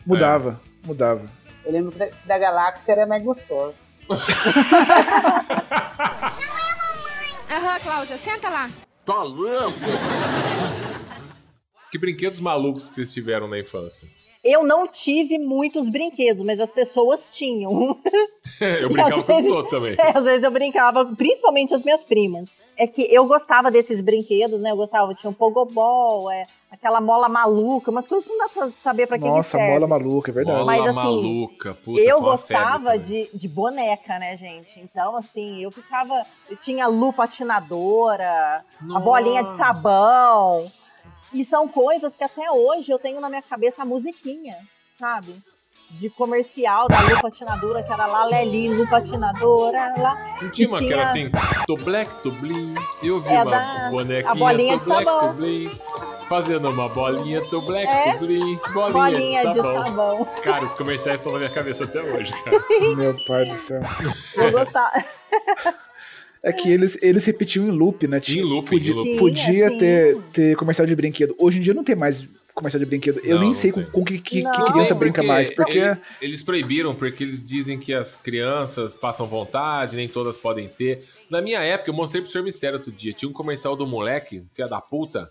Mudava, 0.06 0.60
mudava. 0.85 1.23
Eu 1.64 1.73
lembro 1.73 1.90
que 1.90 1.98
da, 1.98 2.09
da 2.27 2.39
Galáxia 2.39 2.93
era 2.93 3.06
mais 3.06 3.24
gostosa. 3.24 3.74
Aham, 7.51 7.78
Cláudia, 7.82 8.16
senta 8.16 8.48
lá. 8.48 8.70
Tá 9.05 9.23
louco? 9.23 9.73
Que 11.97 12.01
brinquedos 12.01 12.40
malucos 12.40 12.90
que 12.90 12.97
vocês 12.97 13.14
tiveram 13.14 13.48
na 13.48 13.59
infância? 13.59 14.06
Eu 14.44 14.62
não 14.62 14.86
tive 14.86 15.39
muitos 15.39 15.89
brinquedos, 15.89 16.44
mas 16.44 16.60
as 16.60 16.68
pessoas 16.68 17.31
tinham. 17.32 17.98
Eu 18.60 18.90
brincava 18.90 19.23
com 19.23 19.35
os 19.35 19.47
outros 19.47 19.70
também. 19.70 19.97
É, 19.98 20.16
às 20.16 20.24
vezes 20.24 20.44
eu 20.44 20.51
brincava, 20.51 21.06
principalmente 21.06 21.74
as 21.74 21.82
minhas 21.82 22.02
primas. 22.02 22.48
É 22.77 22.86
que 22.86 23.02
eu 23.02 23.24
gostava 23.27 23.70
desses 23.70 24.01
brinquedos, 24.02 24.60
né? 24.60 24.70
Eu 24.70 24.77
gostava, 24.77 25.14
tinha 25.14 25.31
um 25.31 25.35
pogobol, 25.35 26.31
é, 26.31 26.44
aquela 26.70 27.01
mola 27.01 27.28
maluca, 27.28 27.90
umas 27.90 28.06
coisas 28.06 28.27
que 28.27 28.32
não 28.35 28.47
dá 28.47 28.52
pra 28.52 28.70
saber 28.85 29.06
pra 29.06 29.16
que 29.16 29.24
que 29.24 29.31
Nossa, 29.31 29.56
serve. 29.56 29.73
mola 29.73 29.86
maluca, 29.86 30.31
é 30.31 30.35
verdade. 30.35 30.59
Bola 30.59 30.66
Mas, 30.66 30.85
assim, 30.85 30.94
maluca, 30.94 31.74
puta, 31.74 32.01
eu 32.01 32.20
gostava 32.20 32.98
de, 32.98 33.31
de 33.32 33.48
boneca, 33.48 34.18
né, 34.18 34.36
gente? 34.36 34.78
Então, 34.78 35.16
assim, 35.16 35.62
eu 35.62 35.70
ficava. 35.70 36.20
Eu 36.51 36.56
tinha 36.59 36.86
lu 36.86 37.12
patinadora, 37.12 38.62
a 38.81 38.85
Nossa. 38.85 39.05
bolinha 39.05 39.43
de 39.43 39.56
sabão. 39.56 40.62
E 41.32 41.44
são 41.44 41.69
coisas 41.69 42.16
que 42.16 42.24
até 42.24 42.51
hoje 42.51 42.90
eu 42.93 42.98
tenho 42.98 43.20
na 43.20 43.28
minha 43.28 43.43
cabeça 43.43 43.82
a 43.82 43.85
musiquinha, 43.85 44.57
sabe? 44.98 45.35
De 45.90 46.11
comercial 46.11 46.89
da 46.89 47.01
lu 47.01 47.20
patinadora, 47.23 47.82
que 47.82 47.93
era 47.93 48.07
lá 48.07 48.24
Leli, 48.24 48.69
lu 48.74 48.89
patinadora, 48.89 49.94
lá. 49.98 50.39
Não 50.43 50.51
tinha 50.51 50.69
uma 50.69 50.78
que 50.78 50.93
era 50.93 51.05
assim, 51.05 51.31
do 51.69 51.77
black, 51.77 52.12
do 52.24 52.32
blim. 52.32 52.74
Eu 53.03 53.20
vi 53.20 53.32
É 53.32 53.43
uma 53.43 53.51
da- 53.53 53.90
bonequinha 53.90 54.31
a 54.31 54.35
bolinha 54.35 54.78
de 54.78 54.85
black, 54.85 55.05
sabão. 55.05 55.28
do 55.28 55.35
blim. 55.35 55.70
Fazendo 56.28 56.69
uma 56.70 56.89
bolinha 56.89 57.40
do 57.43 57.62
black, 57.62 57.86
É, 57.86 58.12
do 58.15 58.27
blim. 58.27 58.57
Bolinha, 58.74 58.93
bolinha 58.93 59.43
de, 59.43 59.53
de 59.53 59.61
sabão. 59.62 59.85
sabão. 59.85 60.24
Cara, 60.43 60.65
os 60.65 60.74
comerciais 60.74 61.20
estão 61.20 61.32
na 61.32 61.39
minha 61.39 61.51
cabeça 61.51 61.85
até 61.85 62.03
hoje, 62.03 62.32
cara. 62.43 62.59
Meu 62.97 63.16
pai 63.24 63.44
do 63.44 63.55
céu. 63.57 63.81
Eu 64.35 64.51
gostava. 64.51 65.05
É 66.48 66.52
que 66.52 66.70
eles, 66.70 66.97
eles 67.02 67.24
repetiam 67.24 67.66
em 67.66 67.70
loop, 67.70 68.06
né? 68.06 68.20
Em 68.28 68.40
loop, 68.43 68.70
podia, 68.70 68.90
em 68.93 68.94
loop. 68.94 69.16
podia 69.16 69.68
Sim, 69.70 69.78
ter, 69.78 70.16
ter 70.32 70.56
comercial 70.56 70.86
de 70.86 70.94
brinquedo. 70.94 71.35
Hoje 71.39 71.59
em 71.59 71.62
dia 71.62 71.74
não 71.74 71.82
tem 71.82 71.97
mais 71.97 72.24
comercial 72.55 72.78
de 72.78 72.86
brinquedo. 72.86 73.20
Eu 73.24 73.35
Não, 73.35 73.40
nem 73.40 73.48
não 73.51 73.55
sei 73.55 73.73
com, 73.73 73.85
com 73.85 74.05
que, 74.05 74.18
que, 74.18 74.43
que 74.43 74.64
criança 74.73 74.94
Tem, 74.94 74.98
brinca 74.98 75.23
mais. 75.23 75.51
Porque 75.51 75.77
ele- 75.78 75.98
eles 76.23 76.43
proibiram, 76.43 76.94
porque 76.94 77.24
eles 77.24 77.44
dizem 77.44 77.78
que 77.78 77.93
as 77.93 78.16
crianças 78.16 78.94
passam 78.94 79.27
vontade, 79.27 79.97
nem 79.97 80.09
todas 80.09 80.39
podem 80.39 80.68
ter. 80.68 81.05
Na 81.28 81.43
minha 81.43 81.60
época, 81.60 81.90
eu 81.90 81.94
mostrei 81.94 82.23
pro 82.23 82.31
senhor 82.31 82.44
Mistério 82.44 82.78
outro 82.78 82.93
dia. 82.93 83.12
Tinha 83.12 83.28
um 83.28 83.32
comercial 83.32 83.77
do 83.77 83.86
moleque, 83.86 84.43
filha 84.52 84.68
da 84.68 84.81
puta, 84.81 85.28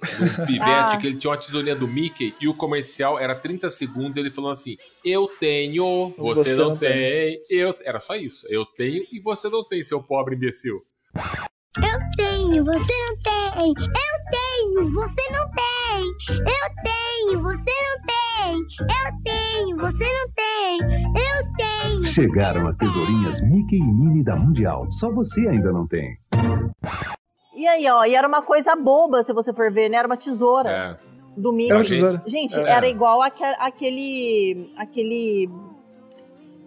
do 0.00 0.46
pivete, 0.46 0.64
Ah. 0.64 0.96
que 1.00 1.06
ele 1.06 1.16
tinha 1.16 1.30
uma 1.30 1.36
tesourinha 1.36 1.76
do 1.76 1.86
Mickey, 1.86 2.34
e 2.40 2.48
o 2.48 2.54
comercial 2.54 3.18
era 3.18 3.34
30 3.34 3.68
segundos, 3.70 4.16
ele 4.16 4.30
falando 4.30 4.52
assim: 4.52 4.76
Eu 5.04 5.28
tenho, 5.38 6.14
você, 6.16 6.54
não, 6.54 6.76
tem. 6.76 7.38
Eu... 7.50 7.74
Era 7.84 8.00
só 8.00 8.14
isso. 8.16 8.46
Eu 8.48 8.64
tenho 8.64 9.04
e 9.12 9.20
você 9.20 9.48
não 9.48 9.62
tem, 9.62 9.82
seu 9.84 10.02
pobre 10.02 10.34
imbecil. 10.34 10.76
Eu 11.76 11.98
tenho, 12.16 12.64
você 12.64 12.78
não 12.78 13.16
tem. 13.22 13.68
Eu 13.68 13.74
tenho, 14.30 14.92
você 14.92 15.30
não 15.30 15.50
tem. 15.50 16.02
Eu 16.30 16.66
tenho, 16.82 17.42
você 17.42 17.72
não 17.82 18.02
tem. 18.06 18.56
Eu 18.80 19.22
tenho, 19.22 19.76
você 19.76 20.04
não 20.04 20.32
tem. 20.34 20.80
Eu 21.14 21.56
tenho. 21.56 22.12
Chegaram 22.12 22.66
as 22.68 22.76
tesourinhas 22.76 23.40
Mickey 23.42 23.76
e 23.76 23.82
Minnie 23.82 24.24
da 24.24 24.34
Mundial. 24.36 24.90
Só 24.92 25.10
você 25.12 25.40
ainda 25.48 25.70
não 25.72 25.86
tem. 25.86 26.16
E 27.60 27.66
aí, 27.68 27.86
ó, 27.90 28.04
e 28.04 28.14
era 28.14 28.26
uma 28.26 28.40
coisa 28.42 28.74
boba, 28.74 29.22
se 29.22 29.32
você 29.34 29.52
for 29.52 29.70
ver, 29.70 29.90
né? 29.90 29.98
Era 29.98 30.06
uma 30.08 30.16
tesoura 30.16 30.70
É. 30.70 30.96
do 31.36 31.52
Mickey. 31.52 31.70
Era 31.72 31.78
uma 31.80 31.84
tesoura. 31.84 32.22
Gente, 32.26 32.58
É. 32.58 32.62
era 32.70 32.88
igual 32.88 33.20
aque- 33.22 33.44
aquele. 33.58 34.72
aquele. 34.76 35.50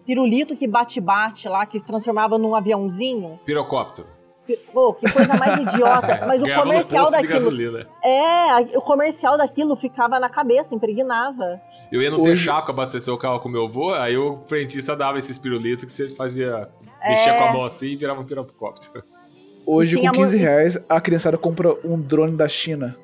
pirulito 0.05 0.55
que 0.55 0.67
bate-bate 0.67 1.47
lá, 1.47 1.65
que 1.65 1.79
transformava 1.79 2.37
num 2.37 2.53
aviãozinho. 2.53 3.39
Pirocóptero. 3.45 4.07
Pô, 4.73 4.93
que 4.93 5.09
coisa 5.09 5.33
mais 5.35 5.57
idiota. 5.61 6.19
Mas 6.27 6.41
o 6.41 6.43
Ganhava 6.43 6.63
comercial 6.63 7.09
daquilo. 7.09 7.77
É, 8.03 8.77
o 8.77 8.81
comercial 8.81 9.37
daquilo 9.37 9.75
ficava 9.77 10.19
na 10.19 10.27
cabeça, 10.27 10.75
impregnava. 10.75 11.61
Eu 11.89 12.01
ia 12.01 12.11
no 12.11 12.19
Hoje- 12.19 12.43
Texaco 12.45 12.69
abastecer 12.71 13.13
o 13.13 13.17
carro 13.17 13.39
com 13.39 13.47
meu 13.47 13.63
avô, 13.63 13.93
aí 13.93 14.17
o 14.17 14.39
frentista 14.45 14.93
dava 14.95 15.17
esses 15.17 15.37
pirulitos 15.37 15.85
que 15.85 15.91
você 15.91 16.09
fazia. 16.09 16.67
Mexia 17.07 17.31
É. 17.33 17.37
com 17.37 17.43
a 17.45 17.53
mão 17.53 17.63
assim 17.63 17.87
e 17.87 17.95
virava 17.95 18.19
um 18.21 18.25
pirocóptero. 18.25 19.01
Hoje, 19.65 19.97
com 19.99 20.11
15 20.11 20.35
mu- 20.37 20.41
reais, 20.43 20.85
a 20.89 20.99
criançada 21.01 21.37
compra 21.37 21.73
um 21.85 21.99
drone 21.99 22.35
da 22.35 22.47
China. 22.47 22.95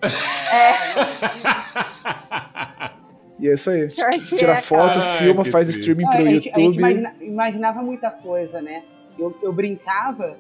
E 3.39 3.47
é 3.47 3.53
isso 3.53 3.69
aí. 3.69 3.87
Tira 3.87 4.53
é, 4.53 4.57
foto, 4.57 4.99
cara. 4.99 5.17
filma, 5.17 5.43
Ai, 5.45 5.51
faz 5.51 5.69
que 5.69 5.79
streaming 5.79 6.03
Não, 6.03 6.09
pro 6.11 6.19
a 6.21 6.25
gente, 6.25 6.49
a 6.49 6.53
gente 6.53 6.59
YouTube. 6.59 6.77
imagina- 6.77 7.15
imaginava 7.21 7.81
muita 7.81 8.09
coisa, 8.11 8.61
né? 8.61 8.83
Eu, 9.17 9.35
eu 9.41 9.53
brincava 9.53 10.37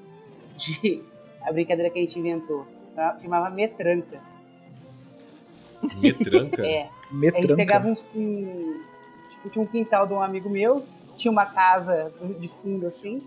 de. 0.57 1.01
A 1.41 1.53
brincadeira 1.53 1.89
que 1.89 1.97
a 1.97 2.01
gente 2.01 2.19
inventou. 2.19 2.67
tá? 2.93 3.17
Chamava 3.21 3.49
metranca. 3.49 4.19
Metranca? 6.01 6.61
É. 6.67 6.81
A 6.81 6.83
gente 6.83 7.13
Metranca. 7.13 7.55
pegava 7.55 7.87
uns. 7.87 8.05
Um, 8.13 8.81
tipo, 9.31 9.49
tinha 9.49 9.63
um 9.63 9.65
quintal 9.65 10.05
de 10.05 10.13
um 10.13 10.21
amigo 10.21 10.49
meu, 10.49 10.83
tinha 11.15 11.31
uma 11.31 11.45
casa 11.45 12.13
de 12.37 12.47
fundo 12.49 12.85
assim. 12.87 13.23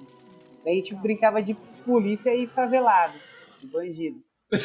Daí 0.62 0.74
a 0.74 0.77
gente 0.77 0.94
brincava 0.94 1.43
de 1.43 1.56
polícia 1.84 2.34
e 2.34 2.46
favelado, 2.46 3.14
de 3.60 3.66
bandido. 3.66 4.16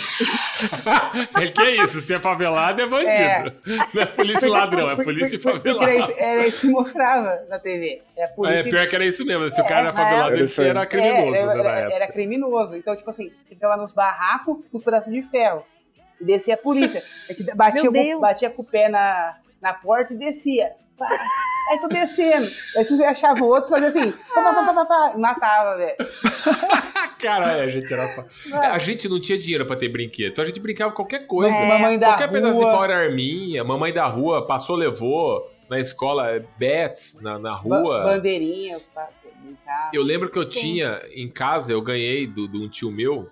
É 1.39 1.47
que 1.47 1.61
é 1.61 1.75
isso, 1.83 2.01
se 2.01 2.13
é 2.13 2.19
favelado 2.19 2.81
é 2.81 2.85
bandido. 2.85 3.55
Não 3.93 4.01
é 4.01 4.05
polícia 4.05 4.45
e 4.45 4.49
ladrão, 4.49 4.89
é 4.89 4.95
polícia 5.03 5.35
e 5.35 5.39
favelado. 5.39 5.83
Era 5.89 5.95
isso, 5.99 6.11
era 6.17 6.47
isso 6.47 6.61
que 6.61 6.67
mostrava 6.67 7.45
na 7.49 7.59
TV. 7.59 8.01
Era 8.15 8.27
É, 8.29 8.33
polícia 8.33 8.67
e- 8.67 8.71
pior 8.71 8.87
que 8.87 8.95
era 8.95 9.05
isso 9.05 9.25
mesmo, 9.25 9.49
se 9.49 9.61
o 9.61 9.65
cara 9.65 9.81
era 9.81 9.89
É, 9.91 9.93
favelado, 9.95 10.27
era 10.33 10.37
ele 10.37 10.51
aí. 10.57 10.67
era 10.67 10.85
criminoso 10.85 11.35
É, 11.39 11.45
né, 11.45 11.51
era, 11.53 11.59
era- 11.69 11.79
época. 11.79 11.95
era 11.95 12.07
criminoso. 12.11 12.75
Então, 12.75 12.95
tipo 12.95 13.09
assim, 13.09 13.31
ficava 13.47 13.77
nos 13.77 13.93
barracos 13.93 14.57
com 14.71 14.77
os 14.77 14.83
pedaços 14.83 15.13
de 15.13 15.21
ferro. 15.21 15.63
E 16.19 16.25
descia 16.25 16.55
a 16.55 16.57
polícia. 16.57 17.01
A 17.29 17.33
gente 17.33 17.55
batia, 17.55 17.91
com, 17.91 18.19
batia 18.19 18.49
com 18.49 18.61
o 18.63 18.65
pé 18.65 18.89
na, 18.89 19.37
na 19.61 19.73
porta 19.73 20.13
e 20.13 20.17
descia. 20.17 20.71
Pá, 20.97 21.07
Aí 21.69 21.79
tô 21.81 21.87
descendo. 21.87 22.47
Aí 22.77 22.85
você 22.85 23.03
achava 23.03 23.43
o 23.43 23.47
outro, 23.47 23.69
fazia 23.69 23.89
assim, 23.89 24.11
pá, 24.11 24.41
pá, 24.43 24.53
pá, 24.53 24.73
pá, 24.73 24.85
pá, 24.85 25.13
e 25.15 25.19
matava, 25.19 25.77
velho. 25.77 25.95
Caralho, 27.19 27.61
a 27.63 27.67
gente 27.67 27.93
era. 27.93 28.25
É, 28.53 28.67
A 28.67 28.77
gente 28.77 29.09
não 29.09 29.19
tinha 29.19 29.37
dinheiro 29.37 29.65
pra 29.65 29.75
ter 29.75 29.89
brinquedo, 29.89 30.31
então 30.31 30.43
a 30.43 30.47
gente 30.47 30.59
brincava 30.59 30.91
qualquer 30.93 31.25
coisa. 31.25 31.55
É, 31.57 31.67
mamãe 31.67 31.97
da 31.97 32.07
Qualquer 32.09 32.31
pedaço 32.31 32.59
de 32.59 32.63
rua. 32.65 32.73
pau 32.73 32.83
era 32.83 32.97
arminha, 32.97 33.63
mamãe 33.63 33.91
da 33.93 34.05
rua, 34.07 34.45
passou, 34.45 34.75
levou. 34.75 35.51
Na 35.69 35.77
escola, 35.81 36.31
é, 36.31 36.39
bets, 36.57 37.19
na, 37.21 37.37
na 37.37 37.51
Ba- 37.51 37.57
rua. 37.57 38.03
Bandeirinha, 38.03 38.77
pá, 38.95 39.09
brincava. 39.43 39.89
Eu 39.91 40.01
lembro 40.01 40.29
que 40.31 40.39
eu 40.39 40.47
tinha 40.47 41.01
em 41.13 41.27
casa, 41.29 41.73
eu 41.73 41.81
ganhei 41.81 42.25
do- 42.25 42.47
de 42.47 42.57
um 42.57 42.69
tio 42.69 42.89
meu, 42.89 43.29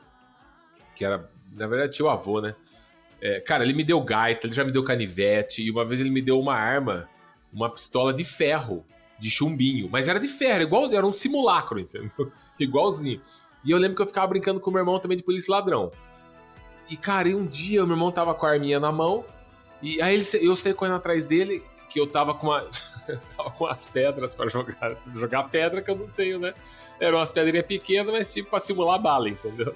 que 0.94 1.06
era, 1.06 1.30
na 1.56 1.66
verdade, 1.66 1.94
tio 1.94 2.10
avô, 2.10 2.42
né? 2.42 2.54
É, 3.22 3.40
cara, 3.40 3.64
ele 3.64 3.72
me 3.74 3.86
deu 3.86 4.02
gaita, 4.02 4.48
ele 4.48 4.54
já 4.54 4.66
me 4.66 4.72
deu 4.74 4.84
canivete, 4.84 5.64
e 5.64 5.72
uma 5.72 5.86
vez 5.86 6.02
ele 6.02 6.10
me 6.10 6.22
deu 6.22 6.38
uma 6.38 6.54
arma, 6.56 7.08
uma 7.56 7.70
pistola 7.70 8.14
de 8.14 8.26
ferro, 8.26 8.86
de 9.18 9.30
chumbinho, 9.30 9.90
mas 9.90 10.08
era 10.08 10.20
de 10.20 10.28
ferro, 10.28 10.64
igualzinho, 10.64 10.98
era 10.98 11.08
um 11.08 11.14
simulacro, 11.14 11.80
entendeu? 11.80 12.32
Igualzinho. 12.60 13.22
E 13.64 13.72
eu 13.72 13.78
lembro 13.78 13.96
que 13.96 14.02
eu 14.02 14.08
ficava 14.08 14.28
brincando 14.28 14.60
com 14.60 14.70
meu 14.70 14.82
irmão 14.82 15.00
também 15.00 15.18
de 15.18 15.24
polícia 15.24 15.52
ladrão. 15.52 15.92
E, 16.90 16.96
cara, 16.96 17.30
e 17.30 17.34
um 17.34 17.48
dia 17.48 17.84
meu 17.86 17.96
irmão 17.96 18.12
tava 18.12 18.34
com 18.34 18.46
a 18.46 18.52
arminha 18.52 18.80
na 18.80 18.92
mão, 18.92 19.26
e 19.82 20.02
aí 20.02 20.14
ele, 20.16 20.26
eu 20.42 20.56
saí 20.56 20.74
correndo 20.74 20.96
atrás 20.96 21.26
dele, 21.26 21.64
que 21.90 22.00
eu 22.00 22.08
tava 22.08 22.34
com 22.34 22.48
uma. 22.48 22.68
eu 23.08 23.20
tava 23.36 23.52
com 23.52 23.66
as 23.68 23.86
pedras 23.86 24.36
pra 24.36 24.48
jogar, 24.48 24.98
jogar 25.14 25.44
pedra 25.46 25.82
que 25.82 25.90
eu 25.90 25.96
não 25.96 26.08
tenho, 26.08 26.40
né? 26.40 26.54
Eram 27.00 27.18
umas 27.18 27.32
pedrinhas 27.32 27.66
pequenas, 27.66 28.12
mas 28.12 28.34
tipo 28.34 28.50
pra 28.50 28.60
simular 28.60 29.02
bala, 29.02 29.30
entendeu? 29.30 29.76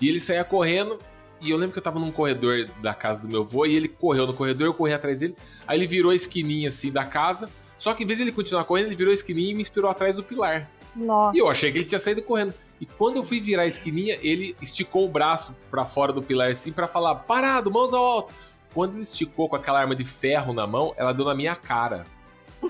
E 0.00 0.08
ele 0.08 0.20
saía 0.20 0.44
correndo, 0.44 0.98
e 1.40 1.50
eu 1.50 1.56
lembro 1.56 1.72
que 1.72 1.78
eu 1.78 1.82
tava 1.82 1.98
num 1.98 2.10
corredor 2.10 2.68
da 2.82 2.92
casa 2.94 3.26
do 3.26 3.30
meu 3.32 3.42
avô, 3.42 3.64
e 3.66 3.74
ele 3.74 3.88
correu 3.88 4.26
no 4.26 4.32
corredor, 4.34 4.66
eu 4.66 4.74
corri 4.74 4.92
atrás 4.92 5.20
dele, 5.20 5.34
aí 5.66 5.78
ele 5.78 5.86
virou 5.86 6.10
a 6.12 6.14
esquininha 6.14 6.68
assim 6.68 6.90
da 6.92 7.04
casa, 7.04 7.48
só 7.76 7.94
que 7.94 8.02
em 8.02 8.06
vez 8.06 8.18
de 8.18 8.24
ele 8.24 8.32
continuar 8.32 8.64
correndo, 8.64 8.86
ele 8.86 8.96
virou 8.96 9.10
a 9.10 9.14
esquininha 9.14 9.50
e 9.50 9.54
me 9.54 9.62
inspirou 9.62 9.90
atrás 9.90 10.16
do 10.16 10.22
pilar. 10.22 10.70
Nossa. 10.94 11.36
E 11.36 11.40
eu 11.40 11.48
achei 11.48 11.70
que 11.72 11.78
ele 11.78 11.86
tinha 11.86 11.98
saído 11.98 12.20
correndo. 12.22 12.52
E 12.80 12.86
quando 12.86 13.16
eu 13.16 13.22
fui 13.22 13.40
virar 13.40 13.62
a 13.62 13.66
esquininha, 13.66 14.18
ele 14.22 14.56
esticou 14.60 15.04
o 15.04 15.08
braço 15.08 15.54
pra 15.70 15.84
fora 15.84 16.12
do 16.12 16.20
pilar 16.22 16.50
assim 16.50 16.72
pra 16.72 16.88
falar: 16.88 17.14
parado, 17.14 17.70
mãos 17.70 17.94
ao 17.94 18.04
alto. 18.04 18.32
Quando 18.74 18.94
ele 18.94 19.02
esticou 19.02 19.48
com 19.48 19.54
aquela 19.56 19.78
arma 19.80 19.94
de 19.94 20.04
ferro 20.04 20.52
na 20.52 20.66
mão, 20.66 20.92
ela 20.96 21.12
deu 21.12 21.24
na 21.24 21.34
minha 21.34 21.54
cara. 21.54 22.06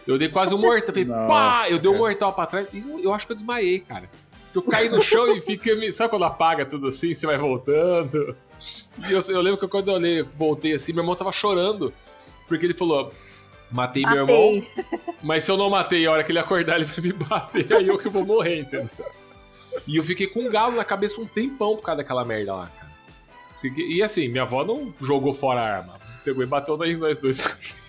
Eu 0.07 0.19
dei 0.19 0.29
quase 0.29 0.55
um 0.55 0.59
mortal. 0.59 0.89
Falei, 0.89 1.05
pá! 1.07 1.27
Nossa, 1.29 1.71
Eu 1.71 1.79
dei 1.79 1.91
um 1.91 1.97
mortal 1.97 2.33
pra 2.33 2.47
trás. 2.47 2.69
E 2.75 2.85
eu, 3.05 3.13
acho 3.15 3.27
que 3.27 3.33
eu 3.33 3.37
desmaiei, 3.37 3.81
cara. 3.81 4.11
Eu 4.55 4.63
caí 4.63 4.89
no 4.89 5.01
chão 5.01 5.35
e 5.35 5.41
fica. 5.41 5.75
me- 5.77 5.93
Sabe 5.93 6.11
quando 6.11 6.25
apaga 6.25 6.67
tudo 6.67 6.89
assim? 6.89 7.15
Você 7.15 7.27
vai 7.27 7.39
voltando. 7.39 8.37
E 9.09 9.13
eu, 9.13 9.21
eu 9.29 9.41
lembro 9.41 9.59
que 9.59 9.67
quando 9.69 9.89
eu 9.89 9.95
olhei, 9.95 10.23
voltei 10.23 10.75
assim, 10.75 10.93
meu 10.93 11.03
irmão 11.03 11.17
tava 11.17 11.33
chorando. 11.33 11.93
Porque 12.47 12.67
ele 12.67 12.75
falou: 12.75 13.13
matei, 13.71 14.05
meu 14.05 14.27
Matei. 14.27 14.57
irmão, 14.57 14.67
mas 15.23 15.45
se 15.45 15.51
eu 15.51 15.57
não 15.57 15.71
matei, 15.71 16.07
a 16.07 16.11
hora 16.13 16.25
que 16.25 16.33
ele 16.33 16.39
acordar, 16.39 16.77
ele 16.77 16.85
vai 16.85 17.01
me 17.01 17.13
bater, 17.13 17.73
aí 17.73 17.87
eu 17.87 17.97
que 17.97 18.09
vou 18.09 18.25
morrer, 18.25 18.61
entendeu? 18.61 18.91
E 19.87 19.97
eu 19.97 20.03
fiquei 20.03 20.27
com 20.27 20.41
um 20.41 20.51
galo 20.51 20.75
na 20.75 20.85
cabeça 20.85 21.21
um 21.21 21.27
tempão 21.27 21.77
por 21.77 21.83
causa 21.83 21.99
daquela 21.99 22.25
merda 22.25 22.55
lá, 22.55 22.67
cara. 22.69 22.91
E 23.77 24.03
assim, 24.03 24.29
minha 24.29 24.43
avó 24.43 24.65
não 24.65 24.93
jogou 25.01 25.33
fora 25.35 25.61
a 25.61 25.77
arma. 25.77 26.01
Pegou 26.25 26.43
e 26.43 26.47
bateu 26.47 26.77
nós, 26.77 27.19
dois. 27.19 27.47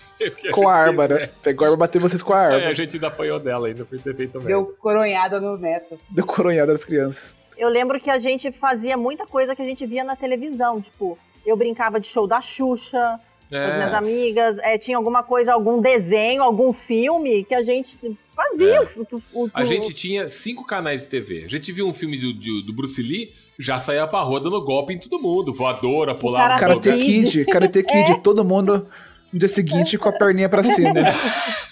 Com 0.52 0.68
a 0.68 0.74
gente 0.74 0.80
arma, 0.80 1.08
fez 1.08 1.20
né? 1.20 1.30
Pegou 1.42 1.66
a 1.66 1.70
arma 1.70 1.76
e 1.76 1.80
bateu 1.80 2.00
vocês 2.00 2.22
com 2.22 2.32
a 2.32 2.38
arma. 2.38 2.58
É, 2.58 2.66
a 2.68 2.74
gente 2.74 2.94
ainda 2.94 3.08
apanhou 3.08 3.40
dela 3.40 3.66
ainda 3.66 3.84
por 3.84 3.98
ter 4.00 4.14
feito 4.14 4.34
merda. 4.34 4.48
Deu 4.48 4.66
coronhada 4.78 5.40
no 5.40 5.56
neto. 5.56 5.98
Deu 6.08 6.24
coronhada 6.24 6.72
das 6.72 6.84
crianças. 6.84 7.36
Eu 7.56 7.68
lembro 7.68 8.00
que 8.00 8.10
a 8.10 8.18
gente 8.18 8.50
fazia 8.52 8.96
muita 8.96 9.26
coisa 9.26 9.54
que 9.54 9.62
a 9.62 9.66
gente 9.66 9.84
via 9.86 10.04
na 10.04 10.16
televisão. 10.16 10.80
Tipo, 10.80 11.18
eu 11.44 11.56
brincava 11.56 12.00
de 12.00 12.06
show 12.08 12.26
da 12.26 12.40
Xuxa 12.40 13.20
com 13.50 13.56
as 13.56 13.74
minhas 13.74 13.92
É. 13.92 13.96
amigas. 13.96 14.58
é, 14.62 14.78
tinha 14.78 14.96
alguma 14.96 15.22
coisa, 15.22 15.52
algum 15.52 15.80
desenho, 15.80 16.42
algum 16.42 16.72
filme 16.72 17.44
que 17.44 17.54
a 17.54 17.62
gente 17.62 17.98
fazia. 18.34 18.76
É. 18.76 18.80
o- 18.80 19.06
o- 19.34 19.44
o- 19.44 19.50
A 19.52 19.64
gente 19.64 19.92
tinha 19.92 20.26
cinco 20.28 20.64
canais 20.64 21.02
de 21.02 21.08
TV. 21.10 21.44
A 21.44 21.48
gente 21.48 21.70
viu 21.70 21.86
um 21.86 21.92
filme 21.94 22.16
do, 22.16 22.32
do, 22.32 22.62
do 22.62 22.72
Bruce 22.72 23.02
Lee, 23.02 23.30
já 23.58 23.78
saía 23.78 24.06
pra 24.06 24.20
rua 24.22 24.40
dando 24.40 24.60
golpe 24.64 24.94
em 24.94 24.98
todo 24.98 25.20
mundo. 25.20 25.52
Voadora, 25.52 26.14
pulava. 26.14 26.58
Karate. 26.58 26.96
Kid, 26.96 27.44
Karate 27.44 27.82
Kid, 27.82 28.20
todo 28.24 28.42
mundo 28.44 28.88
no 29.32 29.38
dia 29.38 29.48
seguinte 29.48 29.96
com 29.98 30.08
a 30.08 30.12
perninha 30.12 30.48
pra 30.48 30.62
cima. 30.62 30.92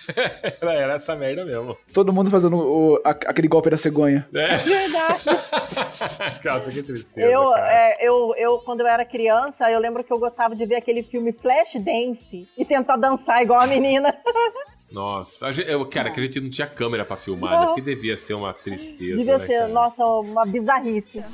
Era, 0.61 0.73
era 0.74 0.95
essa 0.95 1.15
merda 1.15 1.45
mesmo. 1.45 1.77
Todo 1.93 2.12
mundo 2.12 2.32
fazendo 2.32 2.57
o- 2.57 3.01
a- 3.05 3.11
aquele 3.11 3.47
golpe 3.47 3.70
da 3.70 3.77
cegonha. 3.77 4.27
É. 4.35 4.57
Verdade. 4.57 5.20
Nossa, 6.45 6.70
que 6.70 6.82
tristeza. 6.82 7.31
Eu, 7.31 7.55
é, 7.55 7.97
eu, 8.01 8.35
eu, 8.37 8.59
quando 8.59 8.81
eu 8.81 8.89
era 8.89 9.05
criança, 9.05 9.70
eu 9.70 9.78
lembro 9.78 10.03
que 10.03 10.12
eu 10.12 10.19
gostava 10.19 10.57
de 10.57 10.66
ver 10.66 10.74
aquele 10.74 11.05
filme 11.05 11.32
Flash 11.32 11.74
Dance 11.77 12.49
e 12.59 12.65
tentar 12.65 12.97
dançar 12.97 13.41
igual 13.41 13.61
a 13.61 13.69
menina. 13.69 14.12
Nossa, 14.91 15.47
a 15.47 15.53
gente, 15.53 15.70
eu, 15.70 15.87
cara, 15.87 16.11
que 16.11 16.19
a 16.19 16.23
gente 16.24 16.41
não 16.41 16.51
tinha 16.51 16.66
câmera 16.66 17.05
pra 17.05 17.16
filmar, 17.16 17.53
Não. 17.53 17.61
né? 17.61 17.66
Porque 17.66 17.81
devia 17.82 18.16
ser 18.16 18.35
uma 18.35 18.53
tristeza, 18.53 19.16
Devia 19.16 19.39
né, 19.39 19.47
ser, 19.47 19.59
cara? 19.61 19.69
nossa, 19.69 20.05
uma 20.05 20.45
bizarrice. 20.45 21.24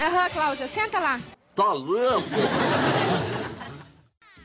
Aham, 0.00 0.28
Cláudia, 0.32 0.66
senta 0.66 0.98
lá. 0.98 1.20
Tá 1.54 1.72
louco? 1.72 2.24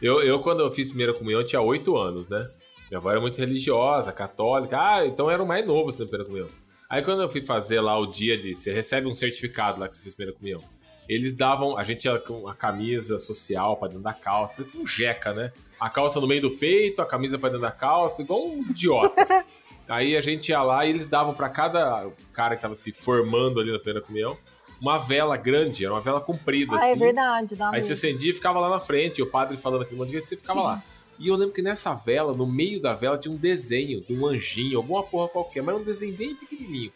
Eu, 0.02 0.24
eu, 0.24 0.40
quando 0.40 0.62
eu 0.62 0.74
fiz 0.74 0.90
primeira 0.90 1.14
comunhão, 1.14 1.44
tinha 1.44 1.62
oito 1.62 1.98
anos, 1.98 2.30
né? 2.30 2.48
Minha 2.90 3.00
avó 3.00 3.12
era 3.12 3.20
muito 3.20 3.38
religiosa, 3.38 4.12
católica. 4.12 4.78
Ah, 4.80 5.06
então 5.06 5.28
eu 5.28 5.32
era 5.32 5.44
o 5.44 5.48
mais 5.48 5.66
novo 5.66 5.90
assim, 5.90 6.04
na 6.04 6.10
primeira 6.10 6.26
comunhão. 6.26 6.48
Aí 6.90 7.04
quando 7.04 7.22
eu 7.22 7.30
fui 7.30 7.42
fazer 7.42 7.82
lá 7.82 7.98
o 8.00 8.08
dia 8.08 8.38
de... 8.38 8.54
Você 8.54 8.74
recebe 8.74 9.08
um 9.08 9.14
certificado 9.14 9.80
lá 9.80 9.88
que 9.88 9.96
você 9.96 10.02
fez 10.02 10.16
primeira 10.16 10.38
comunhão. 10.38 10.64
Eles 11.08 11.36
davam... 11.36 11.78
A 11.78 11.84
gente 11.84 12.06
ia 12.06 12.18
com 12.18 12.48
a 12.48 12.56
camisa 12.56 13.20
social 13.20 13.76
pra 13.78 13.90
dentro 13.90 14.04
da 14.04 14.14
calça. 14.14 14.54
Parecia 14.54 14.82
um 14.82 14.88
jeca, 14.88 15.34
né? 15.34 15.52
A 15.80 15.90
calça 15.90 16.20
no 16.20 16.28
meio 16.28 16.42
do 16.42 16.52
peito, 16.52 17.02
a 17.02 17.06
camisa 17.06 17.38
pra 17.38 17.50
dentro 17.50 17.62
da 17.62 17.72
calça, 17.72 18.22
igual 18.22 18.48
um 18.48 18.62
idiota. 18.62 19.46
Aí 19.88 20.16
a 20.16 20.22
gente 20.22 20.50
ia 20.50 20.62
lá 20.62 20.86
e 20.86 20.92
eles 20.92 21.08
davam 21.08 21.34
pra 21.34 21.50
cada 21.50 22.10
cara 22.32 22.56
que 22.56 22.62
tava 22.62 22.76
se 22.76 22.92
formando 22.92 23.60
ali 23.60 23.72
na 23.72 23.80
primeira 23.80 24.02
comunhão 24.02 24.38
uma 24.82 24.98
vela 24.98 25.36
grande, 25.38 25.84
era 25.86 25.94
uma 25.94 26.02
vela 26.02 26.22
comprida, 26.22 26.74
Ah, 26.74 26.78
assim. 26.78 26.92
é 26.92 26.96
verdade. 26.96 27.56
Dá 27.56 27.72
Aí 27.72 27.84
você 27.84 27.94
acendia 27.94 28.32
e 28.32 28.34
ficava 28.34 28.60
lá 28.60 28.70
na 28.70 28.80
frente, 28.80 29.20
e 29.20 29.22
o 29.22 29.28
padre 29.28 29.58
falando 29.58 29.82
aquele 29.82 29.98
monte 29.98 30.08
de 30.08 30.14
coisa, 30.14 30.28
você 30.28 30.38
ficava 30.38 30.62
lá. 30.62 30.84
E 31.18 31.28
eu 31.28 31.36
lembro 31.36 31.54
que 31.54 31.62
nessa 31.62 31.94
vela, 31.94 32.34
no 32.34 32.48
meio 32.48 32.82
da 32.82 32.94
vela, 32.94 33.18
tinha 33.18 33.34
um 33.34 33.38
desenho 33.38 34.00
de 34.02 34.14
um 34.14 34.26
anjinho, 34.26 34.78
alguma 34.78 35.04
porra 35.04 35.28
qualquer, 35.28 35.62
mas 35.62 35.76
era 35.76 35.84
um 35.84 35.86
desenho 35.86 36.16
bem 36.16 36.34
pequenininho. 36.34 36.94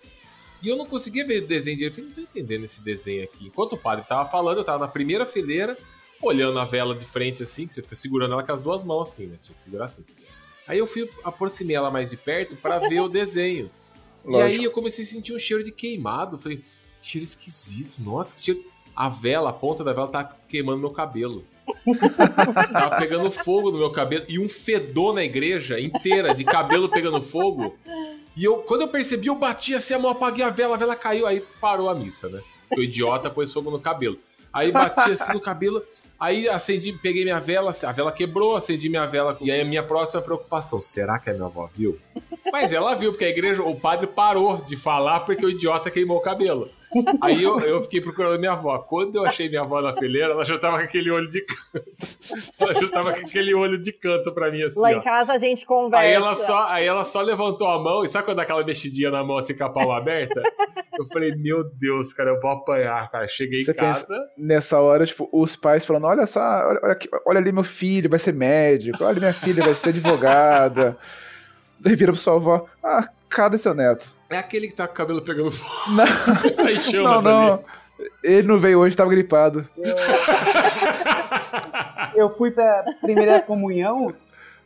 E 0.62 0.70
eu 0.70 0.78
não 0.78 0.86
conseguia 0.86 1.26
ver 1.28 1.44
o 1.44 1.48
desenho 1.48 1.76
direito. 1.76 2.00
Eu 2.00 2.06
falei, 2.06 2.10
não 2.18 2.24
tô 2.24 2.30
entendendo 2.40 2.64
esse 2.64 2.82
desenho 2.82 3.22
aqui. 3.26 3.48
Enquanto 3.48 3.74
o 3.74 3.78
padre 3.78 4.06
tava 4.08 4.30
falando, 4.30 4.60
eu 4.60 4.64
tava 4.64 4.80
na 4.80 4.88
primeira 4.88 5.26
fileira, 5.26 5.78
olhando 6.22 6.58
a 6.58 6.64
vela 6.64 6.96
de 6.96 7.04
frente 7.06 7.44
assim, 7.44 7.68
que 7.68 7.74
você 7.74 7.82
fica 7.82 7.96
segurando 7.96 8.32
ela 8.32 8.44
com 8.44 8.54
as 8.54 8.64
duas 8.64 8.82
mãos 8.82 9.10
assim, 9.10 9.28
né? 9.28 9.38
Tinha 9.42 9.54
que 9.54 9.60
segurar 9.60 9.84
assim. 9.86 10.06
Aí 10.66 10.80
eu 10.80 10.88
fui, 10.88 11.10
aproximei 11.26 11.76
ela 11.76 11.92
mais 11.92 12.12
de 12.12 12.16
perto 12.16 12.56
pra 12.56 12.80
ver 12.80 13.02
o 13.02 13.10
desenho. 13.10 13.70
E 14.24 14.30
Lógico. 14.30 14.48
aí 14.50 14.64
eu 14.64 14.72
comecei 14.72 15.04
a 15.04 15.08
sentir 15.08 15.36
um 15.36 15.40
cheiro 15.40 15.66
de 15.66 15.72
queimado. 15.74 16.36
Eu 16.36 16.40
Falei, 16.40 16.64
cheiro 17.04 17.24
esquisito. 17.24 18.02
Nossa, 18.02 18.36
que 18.36 18.44
cheiro. 18.44 18.64
A 18.96 19.10
vela, 19.10 19.50
a 19.50 19.54
ponta 19.54 19.84
da 19.84 19.92
vela 19.92 20.08
tá 20.08 20.36
queimando 20.48 20.80
meu 20.80 20.92
cabelo. 20.92 21.44
Tava 22.72 22.98
pegando 22.98 23.32
fogo 23.32 23.72
no 23.72 23.78
meu 23.78 23.92
cabelo 23.92 24.26
e 24.28 24.38
um 24.38 24.48
fedor 24.48 25.16
na 25.16 25.24
igreja 25.24 25.80
inteira 25.80 26.34
de 26.34 26.44
cabelo 26.44 26.90
pegando 26.90 27.22
fogo. 27.22 27.76
E 28.36 28.44
eu, 28.44 28.58
quando 28.58 28.82
eu 28.82 28.88
percebi, 28.88 29.28
eu 29.28 29.36
bati 29.36 29.76
assim 29.76 29.94
a 29.94 30.00
mão, 30.00 30.12
apaguei 30.12 30.44
a 30.44 30.50
vela, 30.50 30.76
a 30.76 30.78
vela 30.78 30.96
caiu, 30.96 31.26
aí 31.26 31.42
parou 31.62 31.90
a 31.90 31.96
missa, 31.96 32.30
né? 32.30 32.42
Porque 32.68 32.82
o 32.82 32.84
idiota 32.84 33.30
pôs 33.30 33.52
fogo 33.52 33.70
no 33.70 33.80
cabelo. 33.80 34.18
Aí 34.52 34.72
bati 34.72 35.12
assim 35.12 35.34
no 35.34 35.40
cabelo, 35.40 35.84
aí 36.20 36.48
acendi, 36.48 36.94
peguei 36.94 37.24
minha 37.24 37.40
vela, 37.40 37.72
a 37.72 37.92
vela 37.92 38.12
quebrou, 38.12 38.56
acendi 38.56 38.90
minha 38.90 39.06
vela. 39.08 39.38
E 39.42 39.52
aí 39.52 39.62
a 39.62 39.66
minha 39.66 39.84
próxima 39.84 40.22
preocupação, 40.22 40.80
será 40.80 41.18
que 41.18 41.30
a 41.30 41.34
minha 41.34 41.46
avó 41.46 41.70
viu? 41.74 42.00
Mas 42.52 42.72
ela 42.72 42.94
viu, 42.96 43.12
porque 43.12 43.26
a 43.26 43.30
igreja, 43.30 43.64
o 43.64 43.76
padre 43.76 44.06
parou 44.06 44.58
de 44.58 44.78
falar 44.78 45.22
porque 45.22 45.44
o 45.44 45.50
idiota 45.50 45.90
queimou 45.90 46.18
o 46.18 46.22
cabelo. 46.22 46.70
Aí 47.22 47.42
eu, 47.44 47.60
eu 47.60 47.82
fiquei 47.82 48.02
procurando 48.02 48.40
minha 48.40 48.52
avó. 48.54 48.78
Quando 48.80 49.16
eu 49.16 49.26
achei 49.26 49.50
minha 49.50 49.62
avó 49.62 49.82
na 49.82 49.94
fileira, 49.94 50.34
ela 50.34 50.44
já 50.44 50.58
tava 50.58 50.78
com 50.78 50.84
aquele 50.84 51.10
olho 51.12 51.28
de 51.30 51.42
canto. 51.42 51.86
Ela 52.60 52.74
já 52.74 52.90
tava 52.90 53.14
com 53.14 53.20
aquele 53.20 53.56
olho 53.56 53.78
de 53.78 53.92
canto 53.92 54.32
pra 54.32 54.52
mim, 54.52 54.64
assim, 54.64 54.80
Lá 54.80 54.92
em 54.94 54.98
ó. 54.98 55.02
casa 55.02 55.34
a 55.34 55.38
gente 55.38 55.66
conversa. 55.66 56.06
Aí 56.06 56.14
ela, 56.14 56.36
só, 56.36 56.68
aí 56.68 56.86
ela 56.86 57.04
só 57.04 57.22
levantou 57.22 57.68
a 57.68 57.82
mão, 57.82 58.04
e 58.04 58.10
sabe 58.10 58.26
quando 58.26 58.38
dá 58.38 58.44
aquela 58.44 58.64
mexidinha 58.64 59.12
na 59.12 59.24
mão 59.24 59.38
assim 59.38 59.56
com 59.56 59.64
a 59.64 59.70
palma 59.70 59.98
aberta? 59.98 60.42
Eu 60.98 61.06
falei, 61.08 61.36
meu 61.36 61.64
Deus, 61.64 62.14
cara, 62.14 62.32
eu 62.32 62.40
vou 62.40 62.52
apanhar, 62.52 63.10
cara. 63.10 63.28
Cheguei 63.28 63.60
Você 63.62 63.72
em 63.72 63.76
casa. 63.76 64.06
pensa, 64.08 64.24
nessa 64.38 64.80
hora, 64.80 65.06
tipo, 65.06 65.28
os 65.32 65.56
pais 65.56 65.86
falando: 65.86 66.06
olha 66.06 66.26
só, 66.26 66.40
olha, 66.42 66.80
olha, 66.84 66.94
aqui, 66.94 67.10
olha 67.26 67.40
ali 67.40 67.52
meu 67.52 67.64
filho, 67.64 68.10
vai 68.10 68.20
ser 68.20 68.34
médico, 68.34 69.04
olha 69.04 69.20
minha 69.20 69.34
filha, 69.34 69.64
vai 69.64 69.74
ser 69.74 69.90
advogada. 69.90 70.98
Daí 71.80 71.96
vira 71.96 72.12
pro 72.12 72.22
sua 72.22 72.36
avó: 72.36 72.66
ah, 72.84 73.08
cadê 73.34 73.58
seu 73.58 73.74
neto? 73.74 74.16
É 74.30 74.38
aquele 74.38 74.68
que 74.68 74.76
tá 74.76 74.88
com 74.88 74.94
o 74.94 74.96
cabelo 74.98 75.22
pegando 75.22 75.52
fogo. 75.52 75.72
Não, 75.92 76.06
tá 76.56 77.22
não, 77.22 77.22
não. 77.22 77.66
Ele 78.24 78.48
não 78.48 78.58
veio 78.58 78.80
hoje, 78.80 78.96
tava 78.96 79.10
gripado. 79.10 79.68
Eu 82.16 82.30
fui 82.36 82.52
pra 82.52 82.84
primeira 83.02 83.42
comunhão 83.42 84.14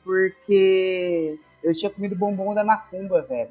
porque 0.04 1.38
eu 1.64 1.74
tinha 1.74 1.90
comido 1.90 2.16
bombom 2.16 2.54
da 2.54 2.64
macumba, 2.64 3.22
velho. 3.24 3.50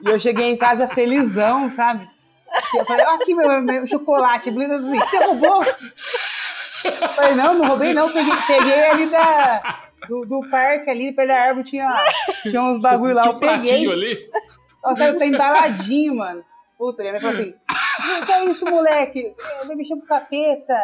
e 0.00 0.08
eu 0.08 0.18
cheguei 0.18 0.50
em 0.50 0.56
casa 0.56 0.88
felizão, 0.88 1.70
sabe? 1.70 2.08
E 2.74 2.76
eu 2.78 2.84
falei, 2.84 3.06
ó, 3.06 3.14
aqui 3.14 3.34
meu, 3.34 3.62
meu 3.62 3.86
chocolate, 3.86 4.50
Blina 4.50 4.76
assim, 4.76 4.98
você 4.98 5.24
roubou? 5.24 5.62
Eu 6.84 7.08
falei, 7.14 7.34
não, 7.34 7.54
não 7.54 7.66
roubei 7.66 7.94
não, 7.94 8.12
peguei, 8.12 8.36
peguei 8.46 8.84
ali 8.84 9.06
da, 9.06 9.83
do, 10.08 10.24
do 10.24 10.48
parque 10.50 10.90
ali, 10.90 11.12
perto 11.12 11.28
da 11.28 11.36
árvore, 11.40 11.64
tinha, 11.66 11.94
tinha 12.42 12.62
uns 12.62 12.80
bagulho 12.80 13.14
lá, 13.14 13.22
Tinha 13.22 13.34
um 13.34 13.38
pratinho 13.38 13.92
ali. 13.92 14.28
Ó, 14.84 14.94
tá, 14.94 15.14
tá 15.14 15.26
embaladinho, 15.26 16.16
mano. 16.16 16.44
Puta, 16.76 17.02
mãe 17.02 17.20
falou 17.20 17.34
assim: 17.36 17.54
O 18.22 18.26
que 18.26 18.32
é 18.32 18.44
isso, 18.46 18.64
moleque? 18.66 19.34
Vai 19.66 19.76
mexer 19.76 19.94
com 19.96 20.02
capeta. 20.06 20.74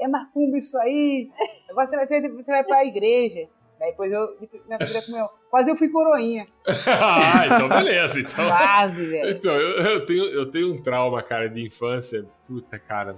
É 0.00 0.08
macumba 0.08 0.56
isso 0.56 0.76
aí. 0.78 1.30
Agora 1.70 1.86
você 1.86 1.96
vai, 1.96 2.06
você 2.06 2.20
vai- 2.20 2.30
você 2.30 2.50
vai 2.50 2.64
pra 2.64 2.84
igreja. 2.84 3.46
Daí 3.78 3.90
depois 3.90 4.10
eu. 4.12 4.28
Minha 4.66 4.78
filha 4.78 5.02
comeu. 5.02 5.28
Quase 5.50 5.70
eu 5.70 5.76
fui 5.76 5.88
coroinha. 5.90 6.46
ah, 6.66 7.46
então 7.46 7.68
beleza. 7.68 8.20
Então, 8.20 8.46
Quase, 8.48 9.04
velho. 9.04 9.30
então 9.30 9.52
eu, 9.54 9.78
eu 9.82 10.06
tenho, 10.06 10.24
eu 10.24 10.50
tenho 10.50 10.72
um 10.72 10.82
trauma, 10.82 11.22
cara, 11.22 11.48
de 11.48 11.64
infância. 11.66 12.24
Puta, 12.46 12.78
cara. 12.78 13.16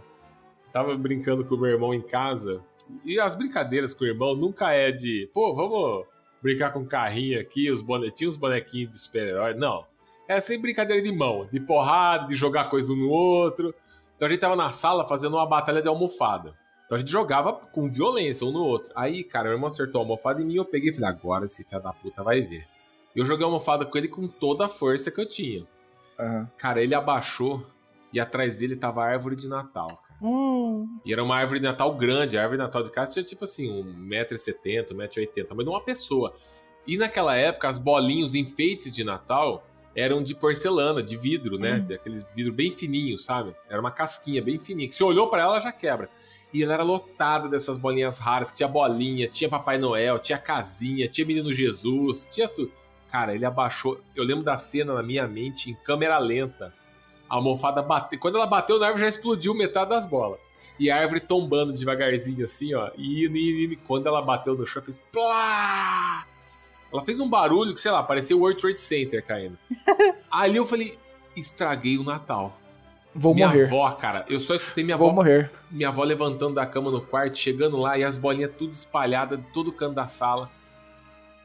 Tava 0.72 0.96
brincando 0.96 1.44
com 1.44 1.54
o 1.54 1.58
meu 1.60 1.70
irmão 1.70 1.94
em 1.94 2.00
casa. 2.02 2.60
E 3.04 3.18
as 3.18 3.34
brincadeiras 3.36 3.94
com 3.94 4.04
o 4.04 4.06
irmão 4.06 4.34
nunca 4.34 4.70
é 4.72 4.90
de, 4.90 5.28
pô, 5.32 5.54
vamos 5.54 6.06
brincar 6.42 6.72
com 6.72 6.84
carrinho 6.84 7.40
aqui, 7.40 7.70
os 7.70 7.80
bonetinhos, 7.80 8.34
os 8.34 8.40
bonequinhos 8.40 8.90
de 8.90 8.98
super-herói. 8.98 9.54
Não. 9.54 9.84
É 10.28 10.40
sempre 10.40 10.62
brincadeira 10.62 11.02
de 11.02 11.12
mão, 11.12 11.48
de 11.50 11.60
porrada, 11.60 12.28
de 12.28 12.34
jogar 12.34 12.64
coisa 12.70 12.92
um 12.92 12.96
no 12.96 13.10
outro. 13.10 13.74
Então 14.16 14.26
a 14.26 14.30
gente 14.30 14.40
tava 14.40 14.56
na 14.56 14.70
sala 14.70 15.06
fazendo 15.06 15.36
uma 15.36 15.46
batalha 15.46 15.82
de 15.82 15.88
almofada. 15.88 16.54
Então 16.84 16.96
a 16.96 16.98
gente 16.98 17.10
jogava 17.10 17.52
com 17.52 17.90
violência 17.90 18.46
um 18.46 18.52
no 18.52 18.64
outro. 18.64 18.92
Aí, 18.94 19.24
cara, 19.24 19.44
meu 19.44 19.54
irmão 19.54 19.68
acertou 19.68 20.00
a 20.00 20.04
almofada 20.04 20.40
em 20.40 20.44
mim, 20.44 20.56
eu 20.56 20.64
peguei 20.64 20.90
e 20.90 20.92
falei, 20.92 21.08
agora 21.08 21.46
esse 21.46 21.64
filho 21.64 21.82
da 21.82 21.92
puta 21.92 22.22
vai 22.22 22.42
ver. 22.42 22.66
Eu 23.16 23.24
joguei 23.24 23.44
a 23.44 23.48
almofada 23.48 23.86
com 23.86 23.96
ele 23.96 24.08
com 24.08 24.26
toda 24.26 24.66
a 24.66 24.68
força 24.68 25.10
que 25.10 25.20
eu 25.20 25.28
tinha. 25.28 25.66
Aham. 26.18 26.50
Cara, 26.58 26.82
ele 26.82 26.94
abaixou 26.94 27.64
e 28.12 28.20
atrás 28.20 28.58
dele 28.58 28.76
tava 28.76 29.02
a 29.02 29.06
árvore 29.06 29.34
de 29.34 29.48
Natal. 29.48 30.03
Hum, 30.26 30.88
E 31.04 31.12
era 31.12 31.22
uma 31.22 31.36
árvore 31.36 31.60
de 31.60 31.66
Natal 31.66 31.94
grande. 31.94 32.38
A 32.38 32.42
árvore 32.42 32.56
de 32.58 32.64
Natal 32.64 32.82
de 32.82 32.90
casa 32.90 33.12
tinha 33.12 33.24
tipo 33.24 33.44
assim, 33.44 33.68
1,70m, 33.68 34.88
1,80m, 34.92 35.46
mas 35.50 35.64
de 35.64 35.70
uma 35.70 35.80
pessoa. 35.82 36.32
E 36.86 36.96
naquela 36.96 37.36
época, 37.36 37.68
as 37.68 37.76
bolinhas, 37.78 38.30
os 38.30 38.34
enfeites 38.34 38.94
de 38.94 39.04
Natal 39.04 39.66
eram 39.94 40.22
de 40.22 40.34
porcelana, 40.34 41.02
de 41.02 41.16
vidro, 41.16 41.58
né? 41.58 41.84
Hum. 41.88 41.94
Aquele 41.94 42.24
vidro 42.34 42.52
bem 42.52 42.70
fininho, 42.70 43.18
sabe? 43.18 43.54
Era 43.68 43.80
uma 43.80 43.90
casquinha 43.90 44.42
bem 44.42 44.58
fininha. 44.58 44.88
Que 44.88 44.94
se 44.94 45.04
olhou 45.04 45.28
pra 45.28 45.42
ela, 45.42 45.60
já 45.60 45.70
quebra. 45.70 46.08
E 46.52 46.62
ela 46.62 46.74
era 46.74 46.82
lotada 46.82 47.48
dessas 47.48 47.76
bolinhas 47.76 48.18
raras. 48.18 48.56
Tinha 48.56 48.68
bolinha, 48.68 49.28
tinha 49.28 49.48
Papai 49.48 49.76
Noel, 49.78 50.18
tinha 50.18 50.38
casinha, 50.38 51.06
tinha 51.06 51.26
Menino 51.26 51.52
Jesus, 51.52 52.26
tinha 52.32 52.48
tudo. 52.48 52.72
Cara, 53.10 53.34
ele 53.34 53.44
abaixou. 53.44 54.00
Eu 54.16 54.24
lembro 54.24 54.42
da 54.42 54.56
cena 54.56 54.94
na 54.94 55.02
minha 55.02 55.26
mente 55.28 55.70
em 55.70 55.74
câmera 55.74 56.18
lenta. 56.18 56.72
A 57.34 57.38
almofada 57.38 57.82
bateu. 57.82 58.16
Quando 58.18 58.36
ela 58.36 58.46
bateu 58.46 58.78
na 58.78 58.86
árvore, 58.86 59.02
já 59.02 59.08
explodiu 59.08 59.54
metade 59.54 59.90
das 59.90 60.06
bolas. 60.06 60.38
E 60.78 60.88
a 60.90 60.96
árvore 61.00 61.18
tombando 61.18 61.72
devagarzinho 61.72 62.44
assim, 62.44 62.72
ó. 62.74 62.90
E, 62.96 63.26
e- 63.26 63.64
e 63.72 63.76
quando 63.76 64.06
ela 64.06 64.22
bateu 64.22 64.54
no 64.54 64.64
chão, 64.64 64.80
fez 64.82 64.98
plá! 65.12 66.24
Ela 66.92 67.04
fez 67.04 67.18
um 67.18 67.28
barulho 67.28 67.72
que, 67.72 67.80
sei 67.80 67.90
lá, 67.90 68.02
parecia 68.04 68.36
o 68.36 68.40
World 68.40 68.60
Trade 68.60 68.78
Center 68.80 69.24
caindo. 69.24 69.58
Ali 70.30 70.56
eu 70.58 70.64
falei, 70.66 70.96
estraguei 71.36 71.98
o 71.98 72.04
Natal. 72.04 72.56
Vou 73.12 73.34
minha 73.34 73.48
morrer. 73.48 73.64
avó, 73.64 73.90
cara, 73.92 74.24
eu 74.28 74.38
só 74.38 74.54
escutei 74.54 74.84
minha 74.84 74.96
Vou 74.96 75.08
avó. 75.08 75.16
morrer. 75.16 75.50
Minha 75.70 75.88
avó 75.88 76.04
levantando 76.04 76.54
da 76.54 76.66
cama 76.66 76.90
no 76.90 77.00
quarto, 77.00 77.36
chegando 77.36 77.76
lá 77.76 77.98
e 77.98 78.04
as 78.04 78.16
bolinhas 78.16 78.52
tudo 78.56 78.72
espalhadas 78.72 79.38
em 79.40 79.42
todo 79.52 79.72
canto 79.72 79.94
da 79.94 80.06
sala. 80.06 80.48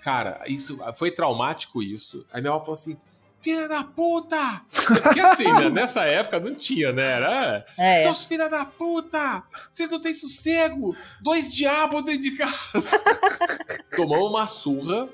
Cara, 0.04 0.42
isso 0.48 0.78
foi 0.96 1.10
traumático 1.12 1.82
isso. 1.82 2.26
Aí 2.32 2.42
minha 2.42 2.54
avó 2.54 2.60
falou 2.62 2.74
assim: 2.76 2.96
Filha 3.42 3.68
da 3.70 3.84
puta! 3.84 4.62
Porque 5.02 5.20
assim, 5.20 5.46
né, 5.46 5.70
nessa 5.70 6.04
época 6.04 6.40
não 6.40 6.52
tinha, 6.52 6.92
né? 6.92 7.04
Era. 7.04 7.66
É. 7.78 8.04
Seus 8.04 8.26
filha 8.26 8.50
da 8.50 8.66
puta! 8.66 9.44
Vocês 9.72 9.92
não 9.92 10.00
têm 10.00 10.14
sossego! 10.14 10.96
Dois 11.22 11.54
diabos 11.54 12.04
dentro 12.04 12.22
de 12.22 12.32
casa! 12.38 13.02
Tomamos 13.96 14.30
uma 14.30 14.48
surra. 14.48 15.08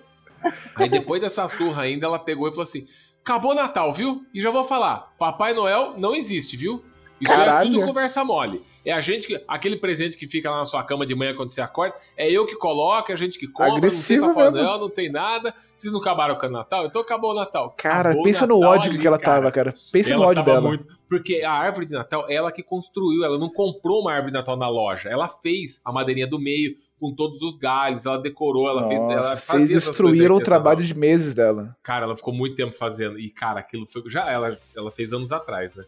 Aí 0.76 0.90
depois 0.90 1.22
dessa 1.22 1.48
surra 1.48 1.84
ainda, 1.84 2.08
ela 2.08 2.20
pegou 2.20 2.48
e 2.48 2.52
falou 2.52 2.64
assim: 2.64 2.88
Acabou 3.24 3.52
o 3.52 3.56
Natal, 3.56 3.92
viu? 3.94 4.26
E 4.34 4.42
já 4.42 4.50
vou 4.50 4.64
falar: 4.64 5.14
Papai 5.18 5.54
Noel 5.54 5.96
não 5.98 6.16
existe, 6.16 6.58
viu? 6.58 6.84
Isso 7.20 7.34
é 7.34 7.38
Caralho. 7.38 7.72
tudo 7.74 7.86
conversa 7.86 8.24
mole. 8.24 8.64
É 8.86 8.92
a 8.92 9.02
gente 9.02 9.26
que. 9.28 9.44
Aquele 9.48 9.78
presente 9.78 10.16
que 10.16 10.28
fica 10.28 10.52
lá 10.52 10.60
na 10.60 10.66
sua 10.66 10.84
cama 10.84 11.06
de 11.06 11.16
manhã 11.16 11.34
quando 11.36 11.50
você 11.50 11.62
acorda, 11.62 11.96
é 12.16 12.30
eu 12.30 12.46
que 12.46 12.56
coloco, 12.56 13.12
é 13.12 13.16
a 13.16 13.18
gente 13.18 13.40
que 13.40 13.48
compra, 13.48 13.78
Agressiva 13.78 14.28
não 14.28 14.34
tem 14.34 14.44
Papai 14.44 14.52
mesmo. 14.54 14.68
Noel, 14.68 14.80
não 14.82 14.90
tem 14.90 15.12
nada. 15.12 15.54
Vocês 15.76 15.92
não 15.92 16.00
acabaram 16.00 16.36
com 16.36 16.46
o 16.46 16.50
Natal? 16.50 16.86
Então 16.86 17.02
acabou 17.02 17.32
o 17.32 17.34
Natal. 17.34 17.74
Cara, 17.78 18.10
Acabou 18.10 18.24
pensa 18.24 18.46
no 18.48 18.60
Natal 18.60 18.78
ódio 18.78 18.92
ali, 18.92 19.00
que 19.00 19.08
ela 19.08 19.18
tava, 19.18 19.52
cara. 19.52 19.74
Pensa 19.92 20.10
no 20.12 20.16
Ela 20.22 20.28
ódio 20.28 20.44
tava 20.46 20.58
dela. 20.58 20.68
muito- 20.70 20.96
Porque 21.10 21.42
a 21.42 21.52
árvore 21.52 21.86
de 21.86 21.94
Natal, 21.94 22.26
ela 22.30 22.52
que 22.52 22.64
construiu, 22.64 23.24
ela 23.26 23.38
não 23.38 23.50
comprou 23.50 24.02
uma 24.02 24.12
árvore 24.12 24.32
de 24.32 24.38
Natal 24.38 24.56
na 24.56 24.68
loja. 24.70 25.10
Ela 25.10 25.28
fez 25.28 25.80
a 25.84 25.92
madeirinha 25.92 26.26
do 26.28 26.40
meio 26.40 26.76
com 27.00 27.14
todos 27.14 27.42
os 27.42 27.58
galhos, 27.58 28.06
ela 28.06 28.18
decorou, 28.18 28.70
ela 28.70 28.88
fez. 28.88 29.04
Ela 29.04 29.16
Nossa, 29.16 29.36
vocês 29.38 29.70
destruíram 29.70 30.36
o 30.36 30.40
trabalho 30.40 30.84
de 30.84 30.96
meses 30.98 31.34
dela. 31.34 31.76
Cara, 31.84 32.06
ela 32.06 32.16
ficou 32.16 32.34
muito 32.34 32.56
tempo 32.56 32.74
fazendo. 32.76 33.20
E, 33.20 33.30
cara, 33.30 33.60
aquilo 33.60 33.86
foi. 33.86 34.02
Já 34.08 34.32
ela, 34.32 34.58
ela 34.76 34.92
fez 34.92 35.14
anos 35.14 35.32
atrás, 35.32 35.76
né? 35.76 35.84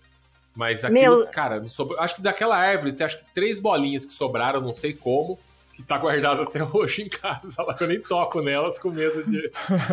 Mas 0.58 0.84
aquilo, 0.84 1.18
Meu- 1.20 1.28
cara, 1.28 1.60
não 1.60 1.70
sobrou. 1.70 2.00
Acho 2.00 2.16
que 2.16 2.22
daquela 2.24 2.58
árvore 2.58 2.92
tem 2.92 3.06
acho 3.06 3.20
que 3.20 3.26
três 3.32 3.60
bolinhas 3.60 4.08
que 4.08 4.14
sobraram, 4.14 4.60
não 4.60 4.74
sei 4.74 4.92
como, 4.92 5.38
que 5.72 5.84
tá 5.84 6.00
guardado 6.00 6.42
até 6.50 6.64
hoje 6.64 7.04
em 7.04 7.10
casa. 7.10 7.62
Lá 7.62 7.76
que 7.76 7.84
eu 7.84 7.88
nem 7.88 8.02
toco 8.02 8.42
nelas 8.42 8.80
com 8.80 8.90
medo 8.90 9.24
de. 9.24 9.52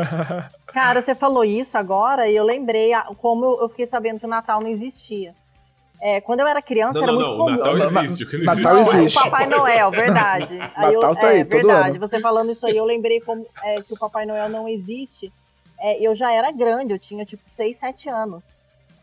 Cara, 0.68 1.02
você 1.02 1.14
falou 1.14 1.44
isso 1.44 1.76
agora 1.76 2.28
e 2.30 2.34
eu 2.34 2.44
lembrei 2.44 2.92
como 3.18 3.58
eu 3.60 3.68
fiquei 3.68 3.86
sabendo 3.86 4.18
que 4.20 4.24
o 4.24 4.28
Natal 4.28 4.62
não 4.62 4.68
existia. 4.70 5.34
É, 6.00 6.20
quando 6.22 6.40
eu 6.40 6.46
era 6.46 6.60
criança, 6.62 6.94
Não, 6.98 7.02
era 7.02 7.12
não, 7.12 7.18
muito 7.20 7.28
não, 7.28 7.34
o 7.34 7.38
comum. 7.44 7.56
Natal 7.58 7.76
Na- 7.92 8.04
existe. 8.04 8.24
O 8.24 8.28
que 8.30 8.36
não 8.38 8.44
Natal 8.54 8.72
existe. 8.72 8.96
existe. 8.96 9.18
O 9.18 9.22
Papai 9.22 9.46
Noel, 9.46 9.90
verdade. 9.90 10.54
Natal 10.76 11.14
tá 11.16 11.26
é, 11.28 11.36
aí, 11.36 11.44
todo 11.44 11.50
verdade. 11.66 11.90
ano. 11.98 12.08
Você 12.08 12.20
falando 12.20 12.52
isso 12.52 12.66
aí, 12.66 12.76
eu 12.76 12.84
lembrei 12.86 13.20
como 13.20 13.46
é, 13.62 13.80
que 13.82 13.92
o 13.92 13.98
Papai 13.98 14.24
Noel 14.24 14.48
não 14.48 14.66
existe. 14.66 15.30
É, 15.78 16.02
eu 16.02 16.14
já 16.16 16.32
era 16.32 16.50
grande, 16.50 16.92
eu 16.94 16.98
tinha 16.98 17.24
tipo 17.26 17.42
6, 17.54 17.78
7 17.78 18.08
anos. 18.08 18.42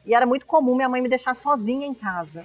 E 0.05 0.13
era 0.15 0.25
muito 0.25 0.45
comum 0.45 0.75
minha 0.75 0.89
mãe 0.89 1.01
me 1.01 1.07
deixar 1.09 1.33
sozinha 1.35 1.85
em 1.85 1.93
casa. 1.93 2.43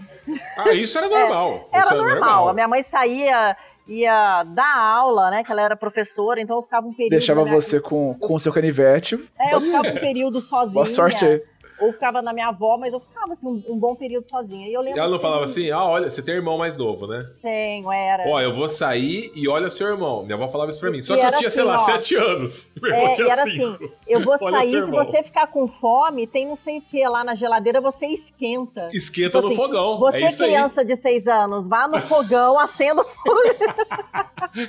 Ah, 0.58 0.72
isso 0.72 0.98
era 0.98 1.08
normal. 1.10 1.68
Era 1.72 1.86
isso 1.86 1.96
normal. 1.96 2.48
A 2.50 2.54
minha 2.54 2.68
mãe 2.68 2.82
saía, 2.82 3.56
ia 3.88 4.42
dar 4.44 4.76
aula, 4.78 5.30
né? 5.30 5.42
Que 5.44 5.50
ela 5.52 5.62
era 5.62 5.76
professora, 5.76 6.40
então 6.40 6.56
eu 6.56 6.62
ficava 6.62 6.86
um 6.86 6.92
período. 6.92 7.10
Deixava 7.12 7.42
minha- 7.44 7.54
você 7.54 7.80
com 7.80 8.14
com 8.14 8.34
o 8.34 8.38
seu 8.40 8.52
canivete. 8.52 9.18
É, 9.38 9.54
eu 9.54 9.60
ficava 9.60 9.88
um 9.88 9.94
período 9.98 10.40
sozinha. 10.40 10.72
Boa 10.72 10.86
sorte 10.86 11.24
aí. 11.24 11.42
Ou 11.78 11.92
ficava 11.92 12.22
na 12.22 12.32
minha 12.32 12.48
avó, 12.48 12.78
mas 12.78 12.92
eu 12.92 13.00
ficava 13.00 13.34
assim, 13.34 13.46
um, 13.46 13.62
um 13.74 13.78
bom 13.78 13.94
período 13.94 14.28
sozinha. 14.28 14.66
E 14.66 14.72
eu 14.72 14.80
lembro 14.80 14.98
Ela 14.98 15.10
não 15.10 15.20
falava 15.20 15.44
assim, 15.44 15.70
ah, 15.70 15.84
olha, 15.84 16.08
você 16.08 16.22
tem 16.22 16.34
irmão 16.34 16.56
mais 16.56 16.76
novo, 16.76 17.06
né? 17.06 17.28
Tenho, 17.42 17.92
era. 17.92 18.24
Ó, 18.26 18.40
eu 18.40 18.54
vou 18.54 18.68
sair 18.68 19.30
e 19.34 19.46
olha 19.48 19.68
seu 19.68 19.86
irmão. 19.88 20.22
Minha 20.24 20.36
avó 20.36 20.48
falava 20.48 20.70
isso 20.70 20.80
pra 20.80 20.90
mim. 20.90 21.02
Só 21.02 21.14
E 21.14 21.18
que 21.18 21.22
eu 21.22 21.26
era 21.28 21.36
tinha, 21.36 21.50
sei 21.50 21.62
assim, 21.62 21.70
lá, 21.70 21.76
ó. 21.76 21.78
sete 21.84 22.14
anos. 22.14 22.70
Meu 22.80 22.90
irmão 22.92 23.06
É, 23.08 23.14
tinha 23.14 23.28
e 23.28 23.30
era 23.30 23.44
cinco. 23.44 23.66
assim, 23.84 23.92
eu 24.06 24.22
vou 24.22 24.36
Olha 24.40 24.58
sair, 24.58 24.84
se 24.84 24.90
você 24.90 25.22
ficar 25.22 25.46
com 25.48 25.68
fome, 25.68 26.26
tem 26.26 26.46
não 26.46 26.56
sei 26.56 26.78
o 26.78 26.82
que 26.82 27.06
lá 27.06 27.22
na 27.22 27.34
geladeira, 27.34 27.80
você 27.80 28.06
esquenta. 28.06 28.88
Esquenta 28.92 29.40
no 29.42 29.50
Tipo 29.50 29.62
assim, 29.62 29.72
fogão. 29.72 29.98
Você, 29.98 30.16
é 30.16 30.28
isso 30.28 30.42
aí. 30.44 30.48
criança 30.50 30.84
de 30.84 30.96
seis 30.96 31.26
anos, 31.26 31.66
vá 31.66 31.86
no 31.86 32.00
fogão, 32.00 32.58
acenda 32.60 33.02
o 33.02 33.04
fogão. 33.04 33.42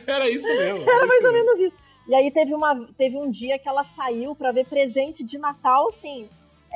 Era 0.05 0.29
isso 0.29 0.45
mesmo. 0.47 0.81
Era 0.81 1.05
isso 1.05 1.07
mais 1.07 1.23
ou 1.23 1.31
mesmo. 1.31 1.45
menos 1.47 1.59
isso. 1.67 1.75
E 2.09 2.15
aí 2.15 2.31
teve, 2.31 2.53
uma, 2.55 2.87
teve 2.97 3.17
um 3.17 3.29
dia 3.29 3.59
que 3.59 3.67
ela 3.67 3.83
saiu 3.83 4.33
pra 4.33 4.51
ver 4.53 4.65
presente 4.65 5.23
de 5.25 5.37
Natal, 5.37 5.89
assim. 5.89 6.29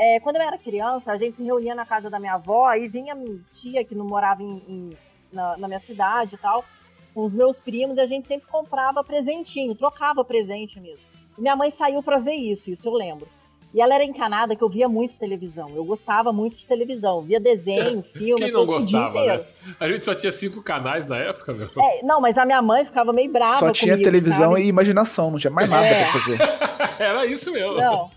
É, 0.03 0.19
quando 0.19 0.38
eu 0.38 0.41
era 0.41 0.57
criança, 0.57 1.11
a 1.11 1.18
gente 1.18 1.38
se 1.38 1.44
reunia 1.44 1.76
na 1.76 1.86
casa 1.86 2.10
da 2.10 2.19
minha 2.19 2.34
avó 2.34 2.73
e 2.73 2.88
vinha 2.88 3.14
minha 3.14 3.40
tia 3.52 3.84
que 3.84 3.94
não 3.94 4.06
morava 4.06 4.41
em, 4.41 4.64
em- 4.68 4.98
na, 5.32 5.57
na 5.57 5.68
minha 5.68 5.80
cidade 5.80 6.36
e 6.36 6.38
tal, 6.38 6.65
com 7.14 7.23
os 7.26 7.34
meus 7.34 7.60
primos, 7.60 7.98
e 7.98 8.02
a 8.02 8.06
gente 8.07 8.28
sempre 8.28 8.48
comprava 8.49 9.03
presentinho, 9.03 9.76
trocava 9.76 10.23
presente 10.26 10.80
mesmo. 10.80 11.06
E 11.38 11.41
minha 11.41 11.56
mãe 11.56 11.69
saiu 11.69 12.02
pra 12.02 12.18
ver 12.18 12.34
isso, 12.36 12.69
isso 12.72 12.88
eu 12.88 12.94
lembro. 12.94 13.28
E 13.73 13.80
ela 13.82 13.95
era 13.95 14.03
encanada 14.03 14.53
que 14.53 14.61
eu 14.61 14.68
via 14.68 14.90
muito 14.90 15.15
televisão. 15.15 15.69
Eu 15.73 15.86
gostava 15.86 16.34
muito 16.34 16.57
de 16.57 16.65
televisão, 16.65 17.22
via 17.22 17.40
desenho, 17.40 18.02
filme, 18.11 18.41
Quem 18.44 18.52
não 18.52 18.65
gostava, 18.65 19.23
né? 19.26 19.45
A 19.80 19.88
gente 19.88 20.03
só 20.03 20.14
tinha 20.14 20.32
cinco 20.32 20.61
canais 20.61 21.07
na 21.07 21.18
época, 21.18 21.53
meu. 21.53 21.69
É, 21.80 22.03
não, 22.03 22.19
mas 22.19 22.38
a 22.38 22.45
minha 22.45 22.61
mãe 22.61 22.84
ficava 22.84 23.14
meio 23.14 23.32
brava 23.32 23.52
Só 23.60 23.72
tinha 23.72 23.94
comigo, 23.94 24.03
televisão 24.03 24.49
sabe? 24.52 24.64
e 24.64 24.68
imaginação, 24.68 25.32
não 25.32 25.38
tinha 25.40 25.52
mais 25.52 25.69
nada 25.69 25.86
É. 25.86 26.03
pra 26.03 26.11
fazer. 26.19 26.40
Era 26.99 27.26
isso 27.26 27.49
mesmo. 27.52 27.76
Não. 27.78 28.11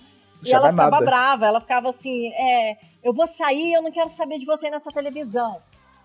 E 0.44 0.52
ela 0.52 0.70
ficava 0.70 0.90
nada. 0.90 1.04
brava, 1.04 1.46
ela 1.46 1.60
ficava 1.60 1.88
assim, 1.88 2.32
é, 2.32 2.76
eu 3.02 3.12
vou 3.12 3.26
sair, 3.26 3.72
eu 3.72 3.82
não 3.82 3.90
quero 3.90 4.10
saber 4.10 4.38
de 4.38 4.46
você 4.46 4.70
nessa 4.70 4.90
televisão. 4.90 5.60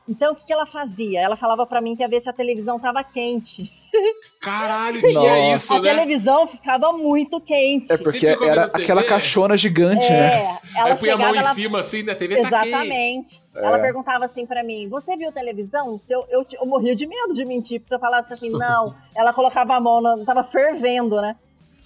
Então 0.10 0.34
o 0.34 0.36
que, 0.36 0.44
que 0.44 0.52
ela 0.52 0.66
fazia? 0.66 1.22
Ela 1.22 1.36
falava 1.38 1.68
pra 1.68 1.80
mim 1.80 1.96
que 1.96 2.02
ia 2.02 2.08
ver 2.10 2.20
se 2.20 2.28
a 2.28 2.34
televisão 2.34 2.80
tava 2.80 3.04
quente. 3.04 3.72
Caralho, 4.42 5.02
Nossa. 5.04 5.20
tinha 5.20 5.54
isso, 5.54 5.74
a 5.74 5.80
né? 5.80 5.90
televisão 5.92 6.48
ficava 6.48 6.92
muito 6.92 7.40
quente. 7.40 7.94
É 7.94 7.98
porque 7.98 8.26
era 8.26 8.56
na 8.56 8.64
aquela 8.74 9.04
caixona 9.04 9.56
gigante, 9.56 10.10
né? 10.10 10.42
É, 10.42 10.80
ela 10.80 10.90
Aí 10.90 10.98
punha 10.98 11.14
a 11.14 11.18
mão 11.18 11.28
chegava, 11.28 11.36
em 11.36 11.40
ela... 11.40 11.54
cima 11.54 11.80
assim, 11.80 12.02
né? 12.02 12.14
A 12.14 12.16
TV 12.16 12.38
tá 12.38 12.42
quente. 12.42 12.68
Exatamente. 12.68 13.44
É. 13.56 13.66
Ela 13.66 13.78
perguntava 13.78 14.26
assim 14.26 14.48
pra 14.48 14.64
mim: 14.64 14.90
Você 14.90 15.16
viu 15.16 15.32
televisão? 15.32 16.00
Se 16.00 16.12
eu, 16.12 16.26
eu, 16.30 16.44
eu 16.60 16.66
morria 16.66 16.96
de 16.96 17.06
medo 17.06 17.34
de 17.36 17.46
mentir, 17.46 17.80
porque 17.80 17.90
se 17.90 17.96
eu 17.96 18.00
falasse 18.00 18.34
assim, 18.34 18.50
não, 18.58 18.96
ela 19.16 19.32
colocava 19.32 19.76
a 19.76 19.80
mão, 19.80 20.02
na, 20.02 20.26
tava 20.26 20.44
fervendo, 20.44 21.22
né? 21.22 21.36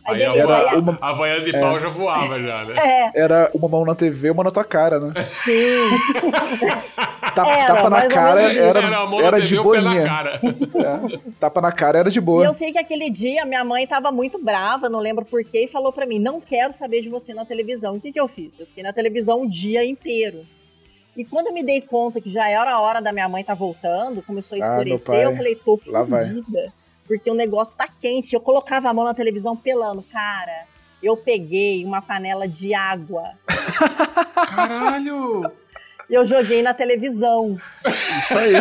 Aí 0.05 0.23
a, 0.23 0.35
Era 0.35 0.79
uma- 0.79 0.97
a 1.01 1.13
vanha 1.13 1.39
de 1.39 1.55
É. 1.55 1.59
pau 1.59 1.79
já 1.79 1.87
voava 1.89 2.37
já, 2.41 2.65
né? 2.65 2.73
É, 3.13 3.21
Era 3.21 3.49
uma 3.53 3.67
mão 3.69 3.85
na 3.85 3.95
TV, 3.95 4.29
uma 4.31 4.43
na 4.43 4.51
tua 4.51 4.63
cara, 4.65 4.99
né? 4.99 5.13
sim. 5.45 5.51
Tapa, 7.33 7.49
Era, 7.49 7.65
tapa 7.65 7.89
na 7.89 8.07
cara 8.07 8.41
era, 8.41 8.79
Era 8.79 9.25
era 9.25 9.41
de 9.41 9.55
e 9.55 9.59
o 9.59 9.71
pé 9.71 9.81
na 9.81 9.89
boinha. 9.89 10.05
cara. 10.05 10.39
É. 10.43 11.19
Tapa 11.39 11.61
na 11.61 11.71
cara 11.71 11.97
era 11.99 12.09
de 12.11 12.19
E 12.19 12.21
boa. 12.21 12.45
eu 12.45 12.53
sei 12.53 12.71
que 12.71 12.77
aquele 12.77 13.09
dia 13.09 13.43
minha 13.45 13.63
mãe 13.63 13.87
tava 13.87 14.11
muito 14.11 14.37
brava, 14.37 14.87
não 14.89 14.99
lembro 14.99 15.25
porquê, 15.25 15.63
e 15.63 15.67
falou 15.67 15.91
pra 15.91 16.05
mim: 16.05 16.19
não 16.19 16.39
quero 16.39 16.73
saber 16.73 17.01
de 17.01 17.09
você 17.09 17.33
na 17.33 17.45
televisão. 17.45 17.95
O 17.95 18.01
que, 18.01 18.11
que 18.11 18.19
eu 18.19 18.27
fiz? 18.27 18.59
Eu 18.59 18.67
fiquei 18.67 18.83
na 18.83 18.93
televisão 18.93 19.41
o 19.43 19.49
dia 19.49 19.83
inteiro. 19.85 20.45
E 21.17 21.23
quando 21.23 21.47
eu 21.47 21.53
me 21.53 21.63
dei 21.63 21.79
conta 21.81 22.19
que 22.21 22.29
já 22.29 22.47
era 22.49 22.71
a 22.71 22.79
hora 22.79 23.01
da 23.01 23.11
minha 23.13 23.29
mãe 23.29 23.41
estar 23.41 23.53
voltando, 23.55 24.21
começou 24.21 24.57
a 24.61 24.65
Ah, 24.65 24.69
escurecer, 24.77 25.05
pai. 25.05 25.25
eu 25.25 25.35
falei, 25.35 25.55
tô 25.55 25.77
fodida. 25.77 26.73
Porque 27.07 27.29
o 27.29 27.35
negócio 27.35 27.75
tá 27.75 27.87
quente. 27.87 28.33
Eu 28.33 28.41
colocava 28.41 28.89
a 28.89 28.93
mão 28.93 29.05
na 29.05 29.13
televisão 29.13 29.55
pelando. 29.55 30.03
Cara, 30.03 30.65
eu 31.01 31.17
peguei 31.17 31.85
uma 31.85 32.01
panela 32.01 32.47
de 32.47 32.73
água. 32.73 33.31
Caralho! 34.55 35.51
E 36.09 36.13
eu 36.13 36.25
joguei 36.25 36.61
na 36.61 36.73
televisão. 36.73 37.59
Isso 37.85 38.37
aí. 38.37 38.53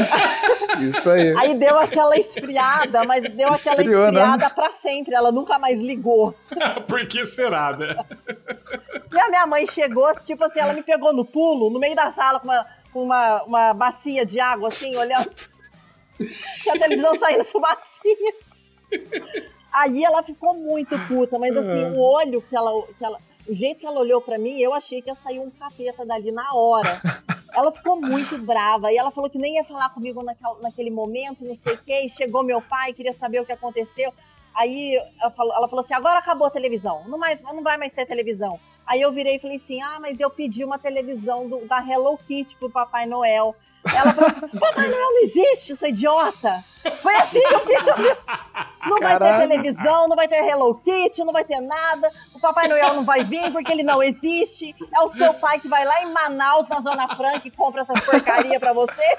Isso 0.88 1.10
aí. 1.10 1.36
Aí 1.36 1.54
deu 1.54 1.78
aquela 1.78 2.16
esfriada, 2.16 3.04
mas 3.04 3.22
deu 3.22 3.48
aquela 3.48 3.80
Esfriou, 3.82 4.12
né? 4.12 4.20
esfriada 4.20 4.50
pra 4.50 4.70
sempre. 4.72 5.14
Ela 5.14 5.32
nunca 5.32 5.58
mais 5.58 5.78
ligou. 5.78 6.34
Por 6.86 7.06
que 7.06 7.26
será, 7.26 7.76
né? 7.76 7.96
E 9.12 9.20
a 9.20 9.28
minha 9.28 9.46
mãe 9.46 9.66
chegou, 9.66 10.12
tipo 10.20 10.44
assim, 10.44 10.60
ela 10.60 10.72
me 10.72 10.82
pegou 10.82 11.12
no 11.12 11.24
pulo, 11.24 11.68
no 11.68 11.78
meio 11.78 11.96
da 11.96 12.12
sala, 12.12 12.40
com 12.40 12.46
uma, 12.48 12.66
com 12.92 13.02
uma, 13.04 13.42
uma 13.42 13.74
bacia 13.74 14.24
de 14.24 14.38
água, 14.38 14.68
assim, 14.68 14.96
olhando. 14.96 15.28
que 16.62 16.70
a 16.70 16.78
televisão 16.78 17.18
saindo 17.18 17.44
fumacinha. 17.44 17.91
Aí 19.72 20.04
ela 20.04 20.22
ficou 20.22 20.52
muito 20.54 20.98
puta, 21.08 21.38
mas 21.38 21.56
assim, 21.56 21.96
o 21.96 22.00
olho 22.00 22.42
que 22.42 22.54
ela, 22.54 22.70
que 22.98 23.04
ela. 23.04 23.18
O 23.48 23.54
jeito 23.54 23.80
que 23.80 23.86
ela 23.86 23.98
olhou 23.98 24.20
pra 24.20 24.38
mim, 24.38 24.58
eu 24.60 24.72
achei 24.72 25.02
que 25.02 25.08
ia 25.08 25.14
sair 25.14 25.40
um 25.40 25.50
capeta 25.50 26.04
dali 26.06 26.30
na 26.30 26.54
hora. 26.54 27.00
Ela 27.54 27.70
ficou 27.70 28.00
muito 28.00 28.38
brava. 28.38 28.90
E 28.90 28.96
ela 28.96 29.10
falou 29.10 29.28
que 29.28 29.36
nem 29.36 29.56
ia 29.56 29.64
falar 29.64 29.90
comigo 29.90 30.22
naquela- 30.22 30.58
naquele 30.60 30.88
momento, 30.90 31.44
não 31.44 31.54
sei 31.62 31.74
o 31.74 31.78
quê. 31.84 32.00
E 32.06 32.08
chegou 32.08 32.42
meu 32.42 32.62
pai, 32.62 32.94
queria 32.94 33.12
saber 33.12 33.40
o 33.40 33.44
que 33.44 33.52
aconteceu. 33.52 34.10
Aí 34.54 34.94
ela 35.20 35.30
falou, 35.32 35.52
ela 35.54 35.68
falou 35.68 35.84
assim: 35.84 35.92
agora 35.92 36.18
acabou 36.18 36.46
a 36.46 36.50
televisão, 36.50 37.02
não, 37.08 37.18
mais, 37.18 37.42
não 37.42 37.62
vai 37.62 37.76
mais 37.76 37.92
ter 37.92 38.06
televisão. 38.06 38.58
Aí 38.86 39.02
eu 39.02 39.12
virei 39.12 39.36
e 39.36 39.38
falei 39.38 39.56
assim: 39.56 39.82
ah, 39.82 39.98
mas 40.00 40.18
eu 40.18 40.30
pedi 40.30 40.64
uma 40.64 40.78
televisão 40.78 41.46
do- 41.46 41.66
da 41.66 41.86
Hello 41.86 42.16
Kitty 42.26 42.56
pro 42.56 42.70
Papai 42.70 43.04
Noel. 43.04 43.54
Ela 43.84 44.12
falou 44.12 44.30
assim: 44.30 44.58
Papai 44.58 44.88
Noel 44.88 45.00
não 45.00 45.24
existe, 45.24 45.76
sua 45.76 45.88
idiota! 45.88 46.62
Foi 47.00 47.14
assim 47.16 47.40
que 47.40 47.54
eu 47.54 47.60
fiquei 47.60 47.80
sabendo. 47.80 48.16
Não 48.86 48.98
vai 48.98 49.18
ter 49.18 49.38
televisão, 49.38 50.08
não 50.08 50.16
vai 50.16 50.28
ter 50.28 50.44
Hello 50.44 50.74
Kitty, 50.76 51.24
não 51.24 51.32
vai 51.32 51.44
ter 51.44 51.60
nada. 51.60 52.10
O 52.34 52.40
Papai 52.40 52.68
Noel 52.68 52.94
não 52.94 53.04
vai 53.04 53.24
vir 53.24 53.52
porque 53.52 53.72
ele 53.72 53.82
não 53.82 54.02
existe. 54.02 54.74
É 54.94 55.00
o 55.02 55.08
seu 55.08 55.34
pai 55.34 55.60
que 55.60 55.68
vai 55.68 55.84
lá 55.84 56.02
em 56.02 56.12
Manaus, 56.12 56.68
na 56.68 56.80
Zona 56.80 57.16
Franca, 57.16 57.46
e 57.46 57.50
compra 57.50 57.82
essas 57.82 58.00
porcaria 58.04 58.58
pra 58.58 58.72
você. 58.72 59.18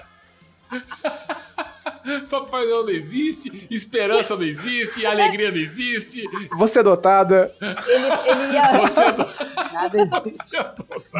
Papai 2.30 2.65
Noel 2.65 2.84
não 2.84 2.89
existe, 2.91 3.68
esperança 3.69 4.35
não 4.35 4.43
existe, 4.43 5.05
alegria 5.07 5.51
não 5.51 5.57
existe. 5.57 6.23
Você 6.57 6.80
é 6.80 6.81
adotada. 6.81 7.53
Ele, 7.61 8.05
ele 8.05 8.53
ia. 8.53 8.80
Você 8.88 8.99
é. 9.01 9.73
Nada 9.73 9.97
existe. 10.26 10.57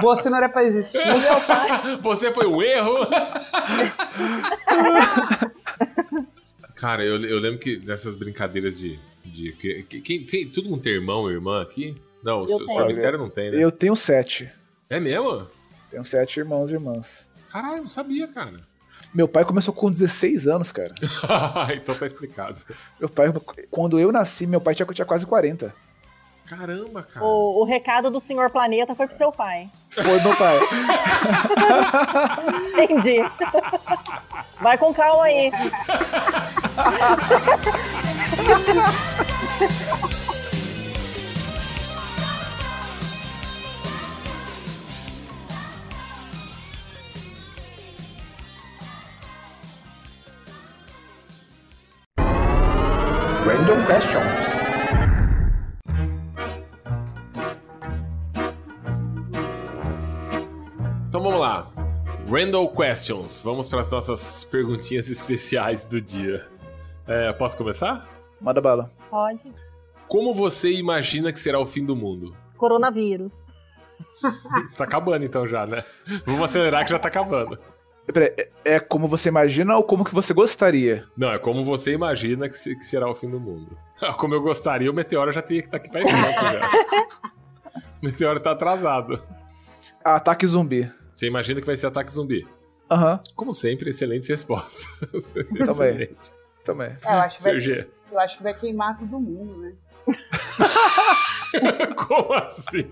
Você 0.02 0.30
não 0.30 0.38
era 0.38 0.49
pra 0.49 0.64
existir. 0.64 0.99
Meu 1.06 1.41
pai. 1.41 1.98
Você 2.02 2.31
foi 2.31 2.45
um 2.48 2.61
erro. 2.61 3.07
Cara, 6.76 7.03
eu, 7.06 7.22
eu 7.23 7.40
lembro 7.40 7.60
que 7.60 7.77
nessas 7.85 8.15
brincadeiras 8.15 8.77
de. 8.80 8.99
de 9.23 9.52
que, 9.53 9.84
que- 10.02 10.19
tem, 10.19 10.48
todo 10.49 10.69
mundo 10.69 10.81
tem 10.81 10.94
irmão 10.94 11.22
ou 11.22 11.31
irmã 11.31 11.61
aqui? 11.61 11.95
Não, 12.23 12.40
o 12.41 12.44
Eu 12.44 12.48
seu, 12.57 12.65
tenho. 12.65 12.77
seu 12.77 12.88
mistério 12.88 13.19
não 13.19 13.30
tem, 13.30 13.52
né? 13.52 13.64
Eu 13.64 13.72
tenho 13.72 13.95
sete. 13.95 14.49
É 14.90 14.99
mesmo? 14.99 15.48
Tenho 15.90 16.03
sete 16.03 16.40
irmãos 16.40 16.72
e 16.72 16.76
irmãs. 16.76 17.30
Caralho, 17.49 17.77
eu 17.77 17.81
não 17.84 17.90
sabia, 17.90 18.27
cara. 18.27 18.61
Meu 19.14 19.27
pai 19.27 19.45
começou 19.45 19.73
com 19.73 19.91
16 19.91 20.48
anos, 20.48 20.72
cara. 20.72 20.94
então 21.76 21.94
tá 21.94 22.06
explicado. 22.06 22.60
Meu 22.99 23.07
pai, 23.07 23.31
quando 23.69 23.99
eu 23.99 24.11
nasci, 24.11 24.48
meu 24.48 24.60
pai 24.60 24.73
tinha, 24.73 24.88
tinha 24.88 25.06
quase 25.06 25.26
40. 25.26 25.73
Caramba, 26.45 27.03
cara. 27.03 27.26
O, 27.26 27.61
o 27.61 27.64
recado 27.64 28.10
do 28.10 28.19
senhor 28.19 28.49
planeta 28.49 28.94
foi 28.95 29.07
pro 29.07 29.18
seu 29.18 29.31
pai. 29.31 29.69
Foi 29.91 30.19
meu 30.19 30.35
pai. 30.35 30.60
Entendi. 32.84 33.19
Vai 34.60 34.77
com 34.77 34.94
calma 34.94 35.23
aí. 35.23 35.52
Random 53.45 53.86
questions. 53.86 54.64
Então 61.07 61.22
vamos 61.22 61.40
lá. 61.40 61.68
Randall 62.28 62.70
Questions. 62.70 63.41
Vamos 63.41 63.70
para 63.70 63.82
as 63.82 63.91
nossas 63.91 64.45
perguntinhas 64.45 65.10
especiais 65.11 65.86
do 65.86 66.02
dia. 66.02 66.48
É, 67.06 67.32
posso 67.34 67.57
começar? 67.57 68.10
Manda 68.41 68.60
bala. 68.61 68.91
Pode. 69.10 69.53
Como 70.07 70.34
você 70.34 70.72
imagina 70.72 71.32
que 71.32 71.40
será 71.40 71.60
o 71.60 71.65
fim 71.65 71.86
do 71.86 71.95
mundo? 71.95 72.36
Coronavírus. 72.57 73.34
Tá 74.78 74.86
acabando 74.86 75.26
então 75.26 75.48
já, 75.48 75.65
né? 75.65 75.84
Vamos 76.26 76.44
acelerar 76.44 76.84
que 76.86 76.91
já 76.91 76.98
tá 76.99 77.10
acabando. 77.10 77.60
Peraí, 78.12 78.34
é, 78.38 78.50
é 78.76 78.80
como 78.80 79.08
você 79.08 79.30
imagina 79.30 79.78
ou 79.78 79.84
como 79.84 80.04
que 80.04 80.14
você 80.14 80.34
gostaria? 80.34 81.04
Não, 81.16 81.32
é 81.32 81.40
como 81.40 81.64
você 81.64 81.94
imagina 81.94 82.50
que, 82.50 82.58
se- 82.58 82.76
que 82.76 82.84
será 82.84 83.10
o 83.10 83.16
fim 83.16 83.30
do 83.30 83.40
mundo. 83.40 83.78
Como 84.18 84.34
eu 84.34 84.42
gostaria, 84.42 84.92
o 84.92 84.94
meteoro 84.94 85.32
já 85.32 85.42
teria 85.42 85.62
que 85.62 85.68
estar 85.68 85.78
aqui 85.78 85.90
faz 85.92 86.04
tempo 86.06 86.18
já. 86.20 86.70
O 88.02 88.06
meteoro 88.06 88.40
tá 88.42 88.52
atrasado. 88.52 89.24
Ataque 90.04 90.46
zumbi. 90.46 90.92
Você 91.16 91.26
imagina 91.28 91.62
que 91.62 91.66
vai 91.66 91.78
ser 91.78 91.88
ataque 91.88 92.12
zumbi? 92.12 92.46
Aham, 92.92 93.20
Como 93.36 93.54
sempre, 93.54 93.90
excelentes 93.92 94.28
respostas. 94.28 94.86
Também. 95.66 95.90
Excelente. 95.90 96.34
também. 96.66 96.98
É, 97.06 97.14
eu, 97.14 97.20
acho 97.20 97.38
que 97.38 97.44
vai, 97.44 97.88
eu 98.12 98.20
acho 98.20 98.38
que 98.38 98.44
vai 98.44 98.54
queimar 98.54 98.98
todo 99.00 99.20
mundo, 99.20 99.58
né? 99.62 99.74
Como 101.96 102.34
assim? 102.34 102.92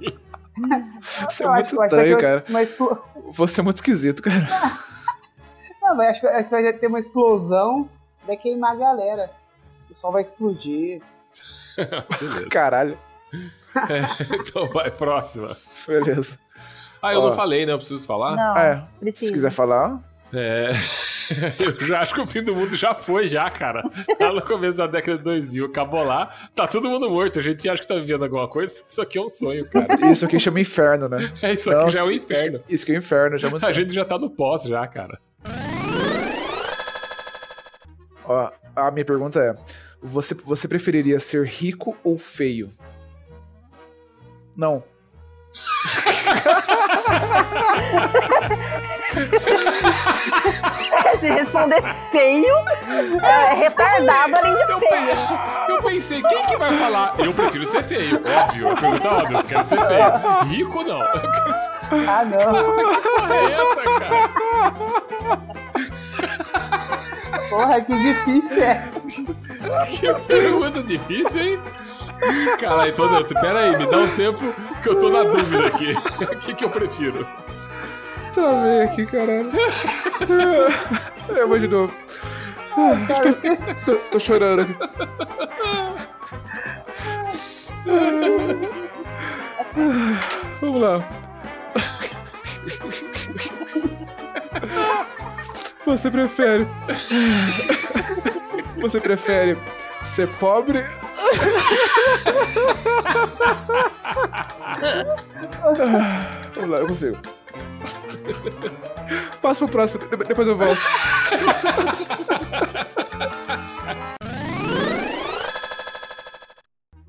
Você 1.30 1.44
é 1.44 1.48
muito 1.50 1.84
estranho, 1.84 2.18
cara. 2.20 2.46
explo- 2.64 2.98
Você 3.34 3.60
é 3.60 3.64
muito 3.64 3.78
esquisito, 3.78 4.22
cara. 4.22 4.48
Não, 5.92 5.98
mas 5.98 6.10
acho 6.10 6.22
que, 6.22 6.28
acho 6.28 6.44
que 6.50 6.62
vai 6.62 6.74
ter 6.74 6.88
uma 6.88 7.00
explosão, 7.00 7.90
vai 8.26 8.38
queimar 8.38 8.72
a 8.72 8.76
galera. 8.76 9.30
O 9.90 9.94
sol 9.94 10.12
vai 10.12 10.22
explodir. 10.22 11.02
Beleza. 12.20 12.46
Caralho. 12.50 12.98
É, 13.90 14.36
então 14.36 14.68
vai, 14.68 14.90
próxima. 14.92 15.56
Beleza. 15.88 16.38
Ah, 17.02 17.14
eu 17.14 17.22
Ó. 17.22 17.28
não 17.28 17.36
falei, 17.36 17.66
né? 17.66 17.74
Eu 17.74 17.78
preciso 17.78 18.06
falar? 18.06 18.36
Não, 18.36 18.56
Ah, 18.56 18.64
é. 18.64 18.84
precisa. 19.00 19.26
Se 19.28 19.34
quiser 19.34 19.52
falar, 19.52 19.98
É. 20.34 20.70
Eu 21.60 21.86
já 21.88 22.00
acho 22.00 22.14
que 22.14 22.20
o 22.20 22.28
fim 22.28 22.44
do 22.44 22.54
mundo 22.54 22.76
já 22.76 22.94
foi, 22.94 23.26
já, 23.26 23.50
cara. 23.50 23.84
Lá 24.20 24.34
no 24.34 24.42
começo 24.42 24.78
da 24.78 24.86
década 24.86 25.18
de 25.18 25.24
2000, 25.24 25.66
acabou 25.68 26.04
lá, 26.04 26.34
tá 26.54 26.68
todo 26.68 26.90
mundo 26.90 27.10
morto. 27.10 27.40
A 27.40 27.42
gente 27.42 27.70
acha 27.70 27.82
que 27.82 27.88
tá 27.88 27.96
vivendo 27.96 28.24
alguma 28.24 28.50
coisa. 28.50 28.84
Isso 28.86 29.02
aqui 29.02 29.18
é 29.18 29.22
um 29.22 29.30
sonho, 29.30 29.70
cara. 29.70 29.88
isso 30.12 30.26
aqui 30.26 30.38
chama 30.40 30.60
inferno, 30.60 31.08
né? 31.08 31.20
É, 31.42 31.54
isso 31.54 31.72
aqui 31.72 31.84
Não, 31.84 31.90
já 31.90 32.00
é 32.00 32.04
o 32.04 32.12
isso- 32.12 32.26
inferno. 32.26 32.58
Isso, 32.58 32.66
isso 32.70 32.86
que 32.86 32.92
é 32.92 32.98
inferno, 32.98 33.38
já 33.38 33.48
é 33.48 33.52
A 33.66 33.72
gente 33.72 33.94
já 33.94 34.04
tá 34.04 34.18
no 34.20 34.30
pós, 34.30 34.64
já, 34.64 34.86
cara. 34.88 35.18
Ó, 38.32 38.52
a 38.76 38.92
minha 38.92 39.06
pergunta 39.06 39.40
é: 39.40 39.56
você, 40.02 40.34
você 40.34 40.68
preferiria 40.68 41.20
ser 41.20 41.46
rico 41.46 41.96
ou 42.04 42.18
feio? 42.18 42.72
Não. 44.56 44.84
Se 51.20 51.30
responder 51.30 51.82
feio, 52.12 52.54
é 53.22 53.54
retardado 53.54 54.36
além 54.36 54.56
de 54.56 54.72
Eu, 54.72 54.80
feio. 54.80 54.90
pe- 54.92 55.72
eu 55.72 55.82
pensei, 55.84 56.22
quem 56.24 56.46
que 56.46 56.58
vai 56.58 56.76
falar? 56.78 57.14
Eu 57.20 57.34
prefiro 57.34 57.66
ser 57.66 57.84
feio, 57.84 58.22
óbvio. 58.26 58.72
A 58.72 58.76
pergunta 58.76 59.08
é 59.08 59.12
óbvia, 59.12 59.38
eu 59.38 59.44
quero 59.44 59.64
ser 59.64 59.80
feio. 59.86 60.04
Rico, 60.46 60.84
não. 60.84 61.00
Ser... 61.02 62.10
Ah, 62.10 62.26
não. 62.26 62.42
Que 63.02 63.10
porra 63.10 63.36
é 63.36 63.52
essa, 63.52 63.84
cara? 64.00 64.30
Porra, 67.52 67.82
que 67.82 67.94
difícil 67.94 68.64
é. 68.64 68.82
Que 69.90 70.14
pergunta 70.26 70.82
difícil, 70.82 71.42
hein? 71.42 71.60
Caralho, 72.58 72.96
tô, 72.96 73.24
tô, 73.26 73.42
pera 73.42 73.60
aí, 73.60 73.78
me 73.78 73.86
dá 73.88 73.98
um 73.98 74.08
tempo 74.16 74.54
que 74.82 74.88
eu 74.88 74.98
tô 74.98 75.10
na 75.10 75.24
dúvida 75.24 75.68
aqui. 75.68 75.92
O 76.24 76.38
que, 76.40 76.54
que 76.54 76.64
eu 76.64 76.70
prefiro? 76.70 77.28
Travei 78.34 78.84
aqui, 78.84 79.06
caralho. 79.06 79.52
É, 81.36 81.46
vou 81.46 81.60
de 81.60 81.68
novo. 81.68 81.94
Tô, 83.86 83.96
tô 83.96 84.20
chorando 84.20 84.62
aqui. 84.62 84.76
Vamos 90.62 90.82
lá. 90.82 91.04
Você 95.86 96.12
prefere. 96.12 96.68
Você 98.82 99.00
prefere 99.00 99.58
ser 100.06 100.28
pobre? 100.40 100.84
Vamos 106.56 106.70
lá, 106.70 106.78
eu 106.80 106.88
consigo. 106.88 107.18
Passa 109.42 109.66
pro 109.66 109.72
próximo, 109.72 110.00
de- 110.08 110.24
depois 110.26 110.48
eu 110.48 110.58
volto. 110.58 110.80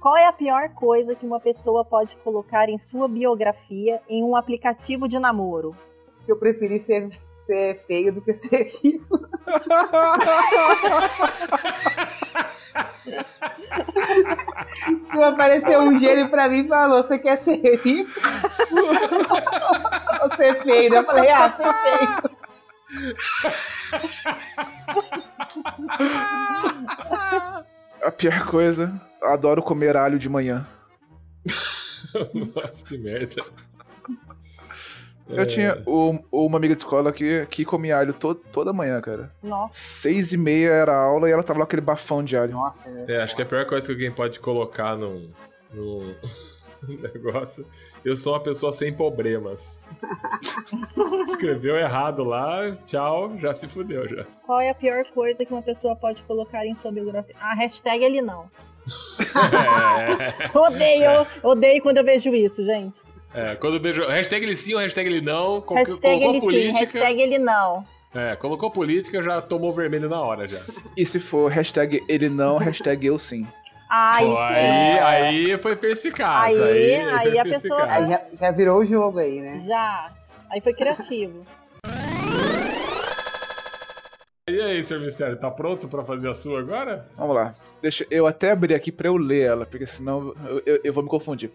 Qual 0.01 0.17
é 0.17 0.27
a 0.27 0.33
pior 0.33 0.71
coisa 0.71 1.15
que 1.15 1.25
uma 1.25 1.39
pessoa 1.39 1.85
pode 1.85 2.17
colocar 2.17 2.69
em 2.69 2.79
sua 2.91 3.07
biografia 3.07 4.01
em 4.09 4.25
um 4.25 4.35
aplicativo 4.35 5.09
de 5.09 5.19
namoro? 5.19 5.77
Eu 6.27 6.37
preferi 6.37 6.81
ser, 6.81 7.09
ser 7.47 7.79
feio 7.87 8.13
do 8.13 8.21
que 8.21 8.35
ser 8.35 8.65
rico. 8.83 9.21
Se 15.13 15.23
apareceu 15.23 15.81
um 15.81 15.99
gênio 15.99 16.29
pra 16.31 16.49
mim 16.49 16.65
e 16.65 16.69
falou: 16.69 17.03
Você 17.03 17.19
quer 17.19 17.39
ser 17.39 17.57
rico? 17.81 18.11
Ou 20.23 20.37
ser 20.37 20.63
feio? 20.63 20.95
Eu 20.95 21.05
falei: 21.05 21.31
Ah, 21.31 21.51
ser 21.53 21.75
feio. 21.83 22.23
A 28.03 28.11
pior 28.11 28.47
coisa, 28.47 29.01
adoro 29.23 29.63
comer 29.63 29.97
alho 29.97 30.19
de 30.19 30.29
manhã. 30.29 30.67
Nossa, 32.55 32.85
que 32.87 32.99
merda. 32.99 33.43
Eu 35.33 35.47
tinha 35.47 35.83
um- 35.87 36.19
uma 36.31 36.59
amiga 36.59 36.75
de 36.75 36.81
escola 36.81 37.13
que, 37.13 37.47
que 37.51 37.65
comia 37.65 37.99
alho 37.99 38.13
to- 38.15 38.35
toda 38.35 38.73
manhã, 38.73 39.01
cara. 39.01 39.31
Nossa. 39.43 39.75
Seis 39.75 40.33
e 40.33 40.37
meia 40.39 40.69
era 40.71 40.93
a 40.93 41.03
aula 41.05 41.29
e 41.29 41.33
ela 41.33 41.43
tava 41.43 41.59
lá 41.61 41.65
com 41.65 41.69
aquele 41.71 41.83
bafão 41.83 42.23
de 42.23 42.37
alho. 42.37 42.53
Nossa, 42.53 42.89
É, 43.09 43.23
acho 43.23 43.35
que 43.37 43.43
a 43.43 43.47
pior 43.47 43.67
coisa 43.67 43.87
que 43.87 43.93
alguém 43.93 44.11
pode 44.13 44.39
colocar 44.41 44.97
num. 44.97 45.31
num, 45.73 46.15
negócio. 47.15 47.65
Eu 48.05 48.17
sou 48.17 48.33
uma 48.33 48.41
pessoa 48.43 48.73
sem 48.73 48.93
problemas. 48.93 49.81
Escreveu 51.29 51.77
errado 51.77 52.25
lá, 52.25 52.71
tchau, 52.85 53.37
já 53.39 53.55
se 53.55 53.69
fudeu 53.69 54.09
já. 54.09 54.25
Qual 54.45 54.61
é 54.61 54.71
a 54.71 54.75
pior 54.75 55.05
coisa 55.15 55.45
que 55.45 55.53
uma 55.53 55.63
pessoa 55.63 55.95
pode 55.97 56.23
colocar 56.25 56.67
em 56.67 56.75
sua 56.77 56.91
biografia? 56.93 57.35
A 57.41 57.55
hashtag 57.55 58.05
ele 58.05 58.21
não. 58.21 58.51
É. 59.55 60.51
Odeio, 60.59 61.27
odeio 61.43 61.83
quando 61.83 61.99
eu 61.99 62.05
vejo 62.05 62.35
isso, 62.35 62.65
gente. 62.65 63.01
É, 63.35 63.55
quando 63.57 63.81
vejo. 63.81 64.07
Hashtag 64.07 64.45
ele 64.45 64.57
sim 64.57 64.75
ou 64.75 64.81
hashtag 64.81 65.09
ele 65.09 65.21
não. 65.21 65.61
Hashtag 65.61 65.99
colocou 65.99 66.13
ele 66.13 66.33
sim, 66.35 66.41
política. 66.41 66.79
hashtag 66.81 67.21
ele 67.23 67.39
não. 67.39 67.85
É, 68.15 68.37
colocou 68.37 68.71
política, 68.71 69.23
já 69.23 69.41
tomou 69.41 69.73
vermelho 69.73 70.09
na 70.09 70.21
hora 70.21 70.47
já. 70.47 70.59
E 70.97 71.07
se 71.07 71.19
for 71.19 71.51
hashtag 71.51 72.03
ele 72.09 72.29
não, 72.29 72.59
hashtag 72.59 73.07
eu 73.07 73.19
sim. 73.19 73.47
Ai, 73.89 74.25
Pô, 74.25 74.37
sim. 74.37 74.55
aí, 74.55 74.99
aí 75.51 75.59
foi 75.59 75.77
perspicaz. 75.77 76.59
Aí- 76.59 76.95
Aí, 76.95 76.95
aí 77.05 77.31
foi 77.31 77.39
a 77.39 77.45
pessoa-. 77.45 77.85
Aí 77.91 78.11
já, 78.11 78.23
já 78.33 78.51
virou 78.51 78.81
o 78.81 78.85
jogo 78.87 79.19
aí, 79.19 79.41
né? 79.41 79.65
Já. 79.67 80.11
Aí 80.51 80.61
foi 80.61 80.73
criativo. 80.75 81.47
E 84.55 84.61
aí, 84.61 84.83
senhor 84.83 85.01
Mistério, 85.01 85.37
tá 85.39 85.51
pronto 85.51 85.89
pra 85.89 86.05
fazer 86.05 86.29
a 86.29 86.35
sua 86.35 86.61
agora? 86.61 87.09
Vamos 87.17 87.35
lá. 87.35 87.55
Deixa 87.81 88.07
eu 88.11 88.27
até 88.27 88.51
abrir 88.53 88.75
aqui 88.75 88.93
pra 88.93 89.09
eu 89.09 89.17
ler 89.17 89.47
ela, 89.49 89.67
porque 89.67 89.87
senão 89.87 90.35
eu, 90.47 90.63
eu- 90.67 90.81
eu 90.85 90.93
vou 90.93 91.03
me 91.03 91.09
confundir. 91.09 91.51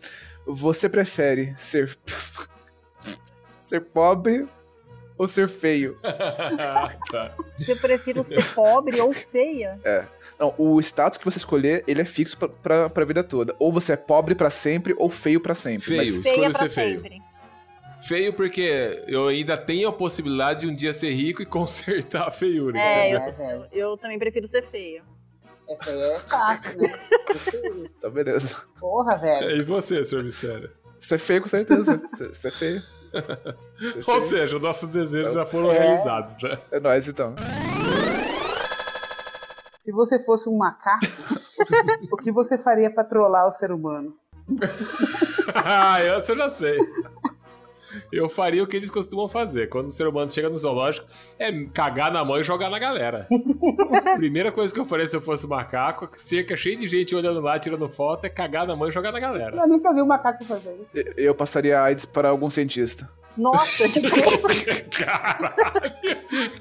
Você 0.46 0.90
prefere 0.90 1.54
ser 1.58 1.96
ser 3.60 3.82
pobre 3.82 4.48
ou 5.18 5.28
ser 5.28 5.48
feio? 5.48 5.98
tá. 7.12 7.34
Eu 7.68 7.76
prefiro 7.78 8.24
ser 8.24 8.44
pobre 8.54 9.00
ou 9.02 9.14
feia. 9.14 9.80
É. 9.84 10.06
Não, 10.40 10.54
o 10.58 10.80
status 10.80 11.18
que 11.18 11.26
você 11.26 11.38
escolher, 11.38 11.84
ele 11.88 12.02
é 12.02 12.06
fixo 12.06 12.38
pra, 12.38 12.48
pra, 12.50 12.90
pra 12.90 13.06
vida 13.06 13.24
toda. 13.24 13.56
Ou 13.60 13.72
você 13.72 13.94
é 13.94 13.98
pobre 13.98 14.36
pra 14.36 14.50
sempre 14.50 14.94
ou 14.98 15.10
feio 15.10 15.40
pra 15.42 15.56
sempre. 15.56 15.86
Feio, 15.86 15.98
Mas- 16.00 16.10
escolho 16.10 16.36
Feia 16.36 16.52
ser 16.54 16.70
feio. 16.70 17.02
sempre. 17.02 17.22
Feio 18.08 18.32
porque 18.34 19.04
eu 19.08 19.28
ainda 19.28 19.58
tenho 19.58 19.90
a 19.90 19.94
possibilidade 19.94 20.62
de 20.62 20.68
um 20.68 20.76
dia 20.76 20.94
ser 20.94 21.12
rico 21.12 21.42
e 21.42 21.46
consertar 21.48 22.28
a 22.28 22.32
feiura, 22.32 22.80
É, 22.80 23.10
entendeu? 23.10 23.28
É, 23.28 23.32
velho. 23.32 23.68
Eu, 23.72 23.90
eu 23.92 23.98
também 23.98 24.18
prefiro 24.18 24.48
ser 24.48 24.66
feia. 24.70 25.04
Essa 25.70 25.92
aí 25.92 26.00
é 26.02 26.20
fácil, 26.20 26.82
né? 26.82 27.00
Tá 28.00 28.10
beleza. 28.10 28.56
Porra, 28.80 29.18
velho. 29.18 29.58
E 29.58 29.64
você, 29.64 30.04
senhor 30.04 30.24
Mistério? 30.24 30.72
Ser 31.00 31.18
feio 31.18 31.42
com 31.42 31.48
certeza. 31.50 32.02
Ser, 32.14 32.34
ser 32.34 32.52
feio. 32.52 32.82
Ser 32.82 33.98
Ou 34.00 34.04
feio. 34.04 34.22
seja, 34.22 34.60
nossos 34.60 34.88
desejos 34.90 35.34
já 35.34 35.46
foram 35.46 35.72
É. 35.74 35.80
realizados, 35.80 36.42
né? 36.42 36.58
É 36.72 36.80
nóis 36.80 37.10
então. 37.10 37.36
Se 39.82 39.92
você 39.92 40.24
fosse 40.24 40.50
um 40.50 40.58
macaco, 40.58 41.06
o 42.12 42.18
que 42.18 42.32
você 42.32 42.58
faria 42.58 42.90
pra 42.90 43.04
trollar 43.04 43.48
o 43.48 43.52
ser 43.52 43.72
humano? 43.72 44.16
ah, 45.54 46.00
essa 46.02 46.32
eu 46.32 46.38
já 46.38 46.50
sei. 46.50 46.78
Eu 48.12 48.28
faria 48.30 48.64
o 48.64 48.68
que 48.68 48.76
eles 48.78 48.90
costumam 48.90 49.28
fazer. 49.30 49.70
Quando 49.70 49.88
o 49.88 49.92
ser 49.92 50.08
humano 50.08 50.30
chega 50.32 50.50
no 50.50 50.58
zoológico, 50.58 51.08
é 51.40 51.52
cagar 51.74 52.12
na 52.12 52.24
mão 52.24 52.40
e 52.40 52.44
jogar 52.44 52.70
na 52.70 52.80
galera. 52.80 53.28
Primeira 54.18 54.52
coisa 54.52 54.74
que 54.74 54.80
eu 54.80 54.86
faria 54.86 55.06
se 55.06 55.16
eu 55.16 55.22
fosse 55.22 55.48
macaco, 55.48 56.10
cerca 56.16 56.56
cheio 56.56 56.78
de 56.78 56.88
gente 56.88 57.16
olhando 57.16 57.40
lá, 57.42 57.58
tirando 57.60 57.88
foto, 57.90 58.26
é 58.26 58.30
cagar 58.30 58.66
na 58.68 58.76
mão 58.76 58.88
e 58.88 58.92
jogar 58.92 59.12
na 59.12 59.20
galera. 59.20 59.56
Eu 59.58 59.68
nunca 59.68 59.94
vi 59.94 60.02
um 60.02 60.06
macaco 60.08 60.44
fazer 60.46 60.74
isso. 60.76 61.10
Eu- 61.18 61.36
passaria 61.36 61.80
AIDS 61.82 62.06
para 62.06 62.30
algum 62.30 62.50
cientista. 62.50 63.10
Nossa, 63.38 63.84
Caralho! 64.92 65.56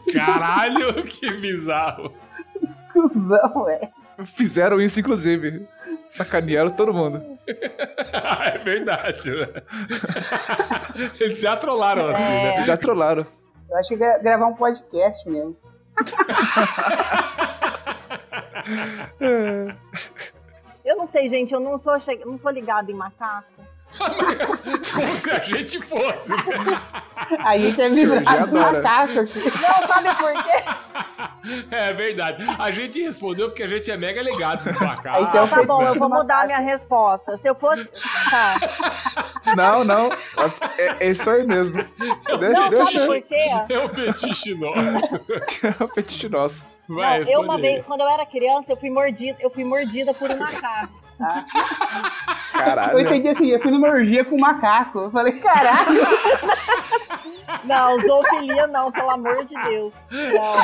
Caralho, 0.13 1.03
que 1.05 1.31
bizarro! 1.33 2.13
Cusão, 2.93 3.65
velho. 3.65 3.89
Fizeram 4.25 4.81
isso, 4.81 4.99
inclusive. 5.01 5.67
Sacanearam 6.09 6.71
todo 6.71 6.95
mundo. 6.95 7.23
é 7.47 8.59
verdade, 8.59 9.31
né? 9.31 9.49
Eles 11.21 11.41
já 11.41 11.57
trollaram 11.57 12.09
assim, 12.09 12.23
né? 12.23 12.65
Já 12.65 12.77
trollaram. 12.77 13.27
Eu 13.69 13.77
acho 13.77 13.89
que 13.89 13.97
gra- 13.97 14.19
gravar 14.23 14.47
um 14.47 14.55
podcast 14.55 15.29
mesmo. 15.29 15.57
eu 20.85 20.97
não 20.97 21.07
sei, 21.09 21.29
gente, 21.29 21.53
eu 21.53 21.61
não 21.61 21.79
sou, 21.79 21.99
che... 22.01 22.17
não 22.25 22.37
sou 22.37 22.51
ligada 22.51 22.91
em 22.91 22.95
macaco. 22.95 23.63
Como 24.95 25.13
se 25.13 25.31
a 25.31 25.39
gente 25.41 25.81
fosse, 25.83 26.31
né? 26.31 26.37
A 27.45 27.59
gente 27.59 27.81
é 27.81 27.89
Cirurgia 27.89 28.21
virado 28.21 28.59
adora. 28.59 28.73
macaco 28.83 29.21
aqui. 29.21 29.39
Não, 29.39 29.89
sabe 29.89 30.15
por 30.17 30.45
quê? 30.45 31.67
É 31.71 31.93
verdade. 31.93 32.45
A 32.59 32.71
gente 32.71 33.01
respondeu 33.03 33.49
porque 33.49 33.63
a 33.63 33.67
gente 33.67 33.91
é 33.91 33.97
mega 33.97 34.21
ligado 34.23 34.65
nos 34.65 34.79
macacos. 34.79 35.29
Então 35.29 35.49
Tá 35.49 35.63
bom, 35.63 35.83
eu 35.83 35.99
vou 35.99 36.09
mudar 36.09 36.43
a 36.43 36.47
minha 36.47 36.59
resposta. 36.59 37.37
Se 37.37 37.49
eu 37.49 37.55
fosse. 37.55 37.89
Tá. 38.31 38.57
Não, 39.57 39.85
não. 39.85 40.11
É, 40.79 41.07
é 41.07 41.11
isso 41.11 41.29
aí 41.31 41.47
mesmo. 41.47 41.77
Deixa, 42.39 42.63
não, 42.63 42.69
deixa. 42.69 42.99
sabe 42.99 43.07
por 43.07 43.23
quê? 43.23 43.49
É 43.71 43.79
um 43.79 43.89
fetiche 43.89 44.55
nosso. 44.55 45.17
É 45.81 45.85
um 45.85 45.89
fetiche 45.89 46.29
nosso. 46.29 46.67
Vai, 46.89 47.25
não, 47.25 47.31
eu 47.31 47.41
uma 47.41 47.59
vez, 47.59 47.85
quando 47.85 48.01
eu 48.01 48.09
era 48.09 48.25
criança, 48.27 48.73
eu 48.73 48.77
fui 48.77 48.91
mordida, 48.91 49.39
eu 49.41 49.51
fui 49.51 49.65
mordida 49.65 50.13
por 50.15 50.31
um 50.31 50.39
macaco. 50.39 51.06
Eu 51.19 52.61
Caralho. 52.61 53.01
entendi 53.01 53.29
assim, 53.29 53.47
eu 53.49 53.61
fui 53.61 53.71
numa 53.71 53.89
orgia 53.89 54.25
com 54.25 54.37
um 54.37 54.41
macaco. 54.41 54.99
Eu 55.01 55.11
falei, 55.11 55.35
caralho. 55.41 56.01
Não, 57.65 58.01
zoofilia 58.01 58.67
não, 58.67 58.91
pelo 58.93 59.11
amor 59.11 59.45
de 59.45 59.55
Deus. 59.65 59.93
Não. 60.11 60.57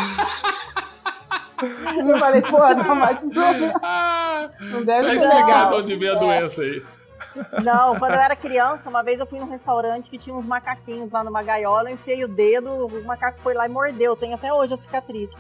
Eu 2.11 2.19
falei, 2.19 2.43
pô, 2.43 2.59
não, 2.75 2.95
mas 2.97 3.23
isso 3.23 3.41
Ah, 3.83 4.49
não 4.61 4.85
deve 4.85 5.05
tá 5.05 5.11
ser 5.11 5.17
explicado 5.17 5.77
onde 5.77 5.97
vem 5.97 6.09
a 6.11 6.15
doença 6.15 6.63
aí. 6.63 6.83
Não, 7.63 7.97
quando 7.99 8.15
eu 8.15 8.21
era 8.21 8.37
criança, 8.37 8.91
uma 8.91 9.03
vez 9.03 9.19
eu 9.21 9.27
fui 9.27 9.39
num 9.39 9.49
restaurante 9.49 10.11
que 10.11 10.19
tinha 10.19 10.35
uns 10.35 10.45
macaquinhos 10.45 11.11
lá 11.11 11.23
numa 11.25 11.43
gaiola, 11.43 11.89
eu 11.89 11.95
enfiei 11.95 12.25
o 12.25 12.29
dedo, 12.29 12.69
o 12.87 13.05
macaco 13.05 13.41
foi 13.41 13.55
lá 13.55 13.65
e 13.67 13.71
mordeu. 13.71 14.17
Tem 14.17 14.35
até 14.35 14.53
hoje 14.53 14.75
a 14.75 14.77
cicatriz. 14.77 15.31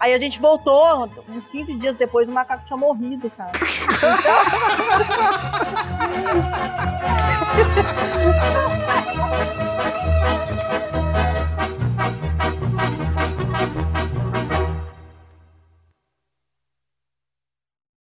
Aí 0.00 0.14
a 0.14 0.18
gente 0.18 0.40
voltou, 0.40 1.10
uns 1.28 1.46
15 1.48 1.74
dias 1.74 1.94
depois, 1.94 2.26
o 2.26 2.32
macaco 2.32 2.64
tinha 2.64 2.78
morrido, 2.78 3.30
cara. 3.30 3.52